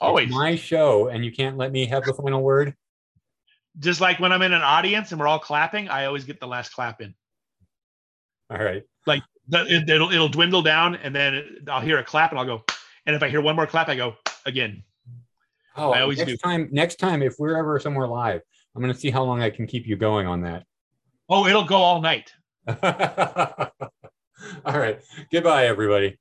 Always. 0.00 0.28
It's 0.28 0.34
my 0.34 0.56
show, 0.56 1.08
and 1.08 1.24
you 1.24 1.32
can't 1.32 1.56
let 1.56 1.72
me 1.72 1.86
have 1.86 2.04
the 2.04 2.14
final 2.14 2.42
word. 2.42 2.74
Just 3.78 4.00
like 4.00 4.18
when 4.18 4.32
I'm 4.32 4.42
in 4.42 4.52
an 4.52 4.62
audience 4.62 5.12
and 5.12 5.20
we're 5.20 5.26
all 5.26 5.38
clapping, 5.38 5.88
I 5.88 6.06
always 6.06 6.24
get 6.24 6.40
the 6.40 6.46
last 6.46 6.72
clap 6.72 7.00
in. 7.00 7.14
All 8.50 8.58
right. 8.58 8.82
The- 9.50 9.64
it, 9.66 9.88
it'll 9.88 10.10
it'll 10.10 10.28
dwindle 10.28 10.60
down, 10.60 10.96
and 10.96 11.14
then 11.14 11.64
I'll 11.68 11.80
hear 11.80 11.98
a 11.98 12.04
clap, 12.04 12.32
and 12.32 12.38
I'll 12.38 12.44
go. 12.44 12.64
And 13.06 13.16
if 13.16 13.22
I 13.22 13.30
hear 13.30 13.40
one 13.40 13.56
more 13.56 13.66
clap, 13.66 13.88
I 13.88 13.96
go 13.96 14.16
again. 14.44 14.82
Oh, 15.74 15.92
I 15.92 16.02
always 16.02 16.18
next 16.18 16.32
do. 16.32 16.36
time. 16.36 16.68
Next 16.70 16.96
time, 16.96 17.22
if 17.22 17.36
we're 17.38 17.56
ever 17.56 17.80
somewhere 17.80 18.06
live, 18.06 18.42
I'm 18.74 18.82
going 18.82 18.92
to 18.92 19.00
see 19.00 19.10
how 19.10 19.22
long 19.22 19.40
I 19.40 19.48
can 19.48 19.66
keep 19.66 19.86
you 19.86 19.96
going 19.96 20.26
on 20.26 20.42
that. 20.42 20.64
Oh, 21.30 21.46
it'll 21.46 21.64
go 21.64 21.76
all 21.76 22.02
night. 22.02 22.32
All 24.64 24.78
right. 24.78 25.00
Goodbye, 25.32 25.66
everybody. 25.66 26.18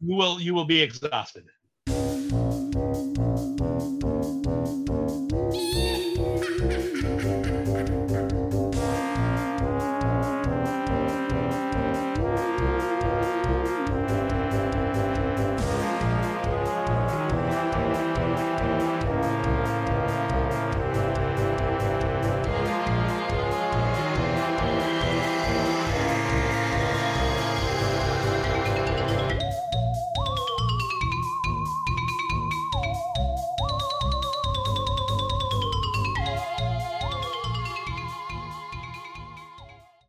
You 0.00 0.16
will 0.16 0.40
you 0.40 0.54
will 0.54 0.64
be 0.64 0.80
exhausted. 0.80 1.44